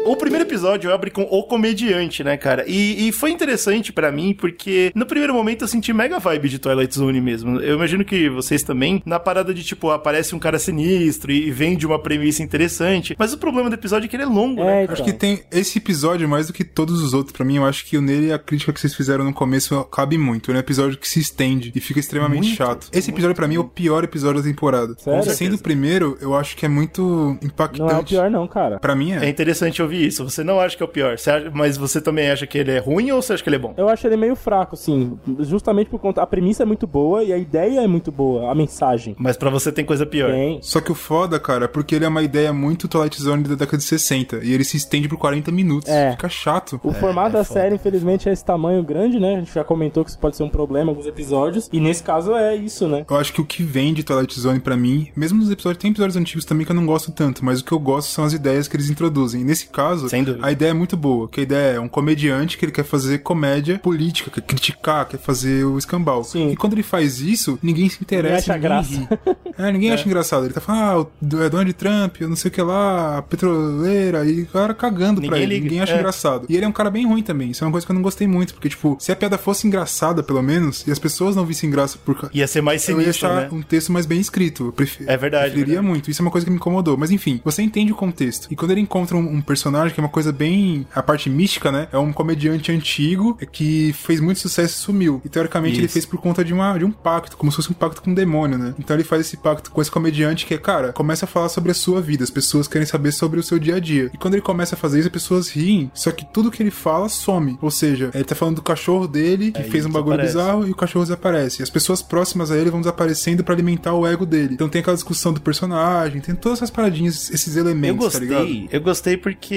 O 0.08 0.16
primeiro 0.16 0.46
episódio 0.46 0.94
abre 0.94 1.12
com 1.12 1.24
o 1.24 1.44
comediante, 1.44 2.24
né, 2.24 2.38
cara? 2.38 2.64
E, 2.66 3.08
e 3.08 3.12
foi 3.12 3.30
interessante 3.32 3.92
pra 3.92 4.10
mim 4.10 4.34
porque 4.34 4.90
no 4.96 5.06
primeiro 5.06 5.34
momento 5.34 5.64
eu 5.64 5.68
senti 5.68 5.92
mega 5.92 6.18
vibe 6.18 6.48
de 6.48 6.60
Twilight 6.60 6.96
Zone 6.96 7.20
mesmo. 7.20 7.60
Eu 7.60 7.76
imagino 7.76 8.06
que 8.06 8.30
vocês 8.30 8.64
também, 8.64 9.04
na 9.06 9.20
parada 9.20 9.54
de 9.54 9.64
tipo, 9.64 9.92
aparece 9.92 10.34
um 10.34 10.40
cara 10.40 10.58
sinistro 10.58 11.30
e, 11.30 11.52
vem 11.52 11.76
de 11.76 11.86
uma 11.86 12.00
premissa 12.00 12.42
interessante. 12.42 13.16
Mas 13.20 13.34
o 13.34 13.38
problema 13.38 13.70
do 13.70 13.74
episódio 13.74 14.06
é 14.06 14.10
que 14.10 14.16
ele 14.16 14.24
é 14.24 14.28
longo, 14.28 14.64
né? 14.64 14.82
É, 14.82 14.84
então. 14.84 14.94
Acho 14.94 15.04
que 15.04 15.12
tem 15.12 15.44
esse 15.52 15.78
episódio 15.78 16.28
mais 16.30 16.48
do 16.48 16.54
que 16.54 16.64
todos 16.64 17.02
os 17.02 17.14
outros. 17.14 17.34
Pra 17.34 17.44
mim, 17.44 17.58
eu 17.58 17.66
acho 17.66 17.86
que 17.86 17.98
o 17.98 18.02
nele 18.02 18.32
a 18.32 18.40
crítica 18.40 18.72
que 18.72 18.80
vocês 18.80 18.96
fizeram 18.96 19.26
no 19.26 19.34
começo 19.34 19.84
cabe 19.86 20.18
muito. 20.18 20.52
É 20.52 20.56
um 20.56 20.58
episódio 20.58 20.98
que 20.98 21.10
se 21.10 21.20
estende 21.20 21.74
e 21.76 21.82
fica 21.82 22.00
extremamente 22.00 22.48
Muito, 22.48 22.56
chato. 22.56 22.88
Esse 22.94 23.12
episódio, 23.12 23.36
pra 23.36 23.48
mim, 23.48 23.56
é 23.56 23.60
o 23.60 23.66
pior 23.66 24.06
episódio 24.06 24.42
da 24.42 24.48
temporada. 24.48 24.96
Sério? 24.98 25.24
Sendo 25.32 25.56
o 25.56 25.60
primeiro, 25.60 26.18
eu 26.22 26.34
acho 26.34 26.56
que 26.56 26.66
é 26.66 26.70
muito 26.70 27.38
impactante. 27.42 27.82
Não 27.82 27.90
é 27.90 28.00
o 28.00 28.04
pior, 28.06 28.32
não, 28.32 28.48
cara. 28.48 28.80
Pra 28.80 28.96
mim 28.96 29.12
É 29.12 29.26
é. 29.26 29.30
interessante 29.30 29.82
ouvir 29.82 29.97
isso. 29.98 30.24
Você 30.24 30.44
não 30.44 30.60
acha 30.60 30.76
que 30.78 30.84
é 30.84 30.86
o 30.86 30.90
pior, 30.90 31.18
você 31.18 31.30
acha- 31.32 31.52
mas 31.54 31.78
você 31.78 32.00
também 32.02 32.30
acha 32.30 32.46
que 32.48 32.58
ele 32.58 32.72
é 32.72 32.80
ruim 32.80 33.12
ou 33.12 33.22
você 33.22 33.34
acha 33.34 33.44
que 33.44 33.50
ele 33.50 33.56
é 33.58 33.60
bom? 33.60 33.74
Eu 33.78 33.90
acho 33.90 34.06
ele 34.08 34.18
meio 34.18 34.36
fraco, 34.36 34.76
assim. 34.76 35.18
Justamente 35.40 35.90
por 35.90 36.00
conta. 36.00 36.22
A 36.22 36.28
premissa 36.28 36.64
é 36.64 36.66
muito 36.66 36.86
boa 36.88 37.24
e 37.24 37.32
a 37.34 37.38
ideia 37.38 37.82
é 37.82 37.88
muito 37.88 38.12
boa, 38.12 38.52
a 38.52 38.56
mensagem. 38.56 39.16
Mas 39.20 39.38
pra 39.38 39.50
você 39.50 39.72
tem 39.72 39.86
coisa 39.86 40.06
pior. 40.06 40.32
Tem. 40.32 40.60
Só 40.62 40.80
que 40.82 40.92
o 40.92 40.96
foda, 40.96 41.40
cara, 41.40 41.66
é 41.66 41.68
porque 41.68 41.96
ele 41.96 42.06
é 42.06 42.08
uma 42.08 42.22
ideia 42.24 42.52
muito 42.54 42.88
Twilight 42.88 43.22
Zone 43.22 43.44
da 43.44 43.56
década 43.56 43.78
de 43.78 43.84
60. 43.84 44.38
E 44.44 44.54
ele 44.54 44.64
se 44.64 44.78
estende 44.78 45.08
por 45.08 45.18
40 45.18 45.52
minutos. 45.52 45.90
É. 45.90 46.12
Fica 46.12 46.30
chato. 46.30 46.80
O 46.84 46.92
formato 46.94 47.34
da 47.34 47.44
série, 47.44 47.76
infelizmente, 47.76 48.28
é 48.30 48.34
esse 48.34 48.44
tamanho 48.44 48.84
grande, 48.84 49.20
né? 49.20 49.36
A 49.36 49.40
gente 49.40 49.54
já 49.54 49.64
comentou 49.64 50.04
que 50.04 50.10
isso 50.10 50.20
pode 50.20 50.36
ser 50.36 50.44
um 50.44 50.50
problema 50.50 50.88
em 50.88 50.90
alguns 50.90 51.08
episódios. 51.08 51.70
E 51.72 51.80
nesse 51.80 52.04
caso 52.04 52.34
é 52.36 52.56
isso, 52.56 52.88
né? 52.88 53.06
Eu 53.10 53.16
acho 53.18 53.34
que 53.34 53.42
o 53.42 53.46
que 53.46 53.64
vem 53.64 53.94
de 53.94 54.04
Twilight 54.04 54.40
Zone 54.40 54.60
pra 54.60 54.76
mim, 54.78 55.10
mesmo 55.16 55.40
nos 55.40 55.50
episódios, 55.52 55.82
tem 55.82 55.92
episódios 55.92 56.16
antigos 56.18 56.46
também 56.46 56.66
que 56.66 56.72
eu 56.72 56.76
não 56.76 56.86
gosto 56.86 57.12
tanto, 57.12 57.44
mas 57.44 57.60
o 57.62 57.66
que 57.66 57.72
eu 57.72 57.80
gosto 57.80 58.10
são 58.10 58.24
as 58.26 58.34
ideias 58.34 58.68
que 58.68 58.76
eles 58.76 58.90
introduzem. 58.90 59.42
E 59.42 59.44
nesse 59.44 59.68
caso, 59.68 59.87
Dúvida. 59.96 60.38
a 60.42 60.52
ideia 60.52 60.72
é 60.72 60.74
muito 60.74 60.96
boa, 60.98 61.28
que 61.28 61.40
a 61.40 61.44
ideia 61.44 61.76
é 61.76 61.80
um 61.80 61.88
comediante 61.88 62.58
que 62.58 62.66
ele 62.66 62.72
quer 62.72 62.84
fazer 62.84 63.20
comédia 63.20 63.80
política, 63.80 64.30
quer 64.32 64.42
criticar, 64.42 65.08
quer 65.08 65.18
fazer 65.20 65.64
o 65.66 65.78
escambau. 65.78 66.24
Sim. 66.24 66.52
E 66.52 66.56
quando 66.56 66.74
ele 66.74 66.84
faz 66.84 67.20
isso, 67.22 67.58
ninguém 67.62 67.90
se 67.90 67.98
interessa, 68.02 68.54
Ninguém 68.54 68.72
acha 68.72 68.92
ninguém 68.92 69.08
ri. 69.26 69.54
É, 69.58 69.72
ninguém 69.72 69.92
acha 69.94 70.06
engraçado. 70.08 70.46
Ele 70.46 70.54
tá 70.54 70.62
falando, 70.62 71.08
ah, 71.24 71.46
é 71.46 71.50
Donald 71.50 71.74
Trump, 71.74 72.22
eu 72.22 72.30
não 72.30 72.36
sei 72.36 72.50
o 72.50 72.52
que 72.52 72.62
lá, 72.62 73.18
a 73.18 73.22
petroleira, 73.22 74.26
e 74.26 74.44
o 74.44 74.48
cara 74.48 74.74
cagando 74.74 75.22
pra 75.22 75.30
Ninguém 75.32 75.44
ele, 75.44 75.54
liga. 75.56 75.64
ninguém 75.66 75.82
acha 75.82 75.94
É. 75.94 75.98
engraçado. 76.00 76.46
E 76.50 76.56
ele 76.56 76.66
é 76.66 76.68
um 76.68 76.72
cara 76.72 76.90
bem 76.90 77.06
ruim 77.08 77.24
também, 77.24 77.52
isso 77.52 77.64
é 77.64 77.68
uma 77.68 77.72
coisa 77.72 77.86
que 77.86 77.92
eu 77.92 77.96
não 77.96 78.02
gostei 78.02 78.28
muito, 78.28 78.54
porque, 78.54 78.70
tipo, 78.70 78.98
se 79.00 79.12
a 79.12 79.16
piada 79.16 79.38
fosse 79.38 79.68
engraçada, 79.68 80.22
pelo 80.24 80.42
menos, 80.42 80.86
e 80.88 80.92
as 80.92 81.00
pessoas 81.00 81.36
não 81.36 81.46
vissem 81.46 81.70
graça 81.70 81.98
por... 82.04 82.30
Ia 82.34 82.48
ser 82.48 82.62
mais 82.62 82.88
eu 82.88 82.98
ia 82.98 83.04
sinistro, 83.06 83.28
achar 83.30 83.42
né? 83.44 83.50
um 83.52 83.62
texto 83.62 83.92
mais 83.92 84.06
bem 84.06 84.20
escrito. 84.20 84.74
Pref... 84.76 85.02
É 85.06 85.18
verdade, 85.18 85.46
Preferiria 85.52 85.66
verdade. 85.76 85.88
muito. 85.88 86.12
Isso 86.12 86.22
é 86.22 86.24
uma 86.26 86.32
coisa 86.32 86.46
que 86.46 86.52
me 86.52 86.58
incomodou. 86.58 86.98
Mas 86.98 87.12
enfim, 87.12 87.40
você 87.44 87.62
entende 87.62 87.92
o 87.92 87.96
contexto. 87.96 88.48
E 88.52 88.56
quando 88.56 88.72
ele 88.72 88.82
encontra 88.82 89.16
um, 89.16 89.36
um 89.36 89.42
personagem 89.42 89.77
que 89.94 90.00
é 90.00 90.04
uma 90.04 90.10
coisa 90.10 90.32
bem. 90.32 90.86
A 90.94 91.04
parte 91.04 91.30
mística, 91.30 91.72
né? 91.72 91.88
É 91.92 91.98
um 91.98 92.12
comediante 92.12 92.72
antigo 92.72 93.38
que 93.52 93.94
fez 93.94 94.20
muito 94.20 94.40
sucesso 94.40 94.76
e 94.76 94.78
sumiu. 94.80 95.22
E 95.24 95.30
teoricamente 95.30 95.78
ele 95.78 95.86
Isso. 95.86 95.94
fez 95.94 96.06
por 96.06 96.20
conta 96.20 96.44
de, 96.44 96.54
uma, 96.54 96.78
de 96.78 96.86
um 96.86 96.92
pacto, 96.92 97.38
como 97.38 97.52
se 97.52 97.58
fosse 97.58 97.72
um 97.72 97.74
pacto 97.74 98.02
com 98.02 98.12
um 98.12 98.14
demônio, 98.14 98.58
né? 98.58 98.74
Então 98.80 98.96
ele 98.96 99.04
faz 99.04 99.22
esse 99.22 99.38
pacto 99.38 99.72
com 99.72 99.82
esse 99.82 99.92
comediante 99.92 100.46
que 100.46 100.54
é, 100.54 100.58
cara, 100.58 100.94
começa 100.94 101.26
a 101.26 101.28
falar 101.28 101.50
sobre 101.50 101.72
a 101.72 101.74
sua 101.74 102.02
vida. 102.02 102.24
As 102.24 102.30
pessoas 102.30 102.68
querem 102.68 102.86
saber 102.86 103.12
sobre 103.12 103.40
o 103.40 103.44
seu 103.44 103.60
dia 103.60 103.76
a 103.76 103.80
dia. 103.80 104.10
E 104.14 104.18
quando 104.18 104.34
ele 104.34 104.42
começa 104.42 104.76
a 104.76 104.78
fazer 104.78 105.00
isso, 105.00 105.08
as 105.08 105.14
pessoas 105.14 105.50
riem. 105.50 105.92
Só 105.94 106.12
que 106.12 106.26
tudo 106.26 106.52
que 106.52 106.62
ele 106.62 106.72
fala 106.72 107.10
some. 107.10 107.58
Ou 107.62 107.72
seja, 107.72 108.12
ele 108.14 108.24
tá 108.24 108.36
falando 108.36 108.56
do 108.56 108.62
cachorro 108.62 109.08
dele, 109.08 109.52
que 109.52 109.62
Aí 109.62 109.70
fez 109.70 109.86
um 109.86 109.90
bagulho 109.90 110.20
bizarro 110.20 110.68
e 110.68 110.72
o 110.72 110.76
cachorro 110.76 111.06
desaparece. 111.06 111.62
E 111.62 111.64
as 111.64 111.70
pessoas 111.70 112.02
próximas 112.02 112.52
a 112.52 112.58
ele 112.58 112.70
vão 112.70 112.80
desaparecendo 112.80 113.44
pra 113.44 113.54
alimentar 113.54 113.94
o 113.94 114.06
ego 114.06 114.26
dele. 114.26 114.54
Então 114.54 114.70
tem 114.70 114.82
aquela 114.82 114.96
discussão 114.96 115.34
do 115.34 115.42
personagem, 115.42 116.22
tem 116.22 116.36
todas 116.36 116.60
essas 116.60 116.70
paradinhas, 116.70 117.30
esses 117.32 117.56
Eu 117.56 117.66
elementos, 117.66 118.14
tá 118.14 118.20
ligado? 118.20 118.40
gostei, 118.40 118.70
eu 118.72 118.82
gostei 118.82 119.18
porque 119.18 119.56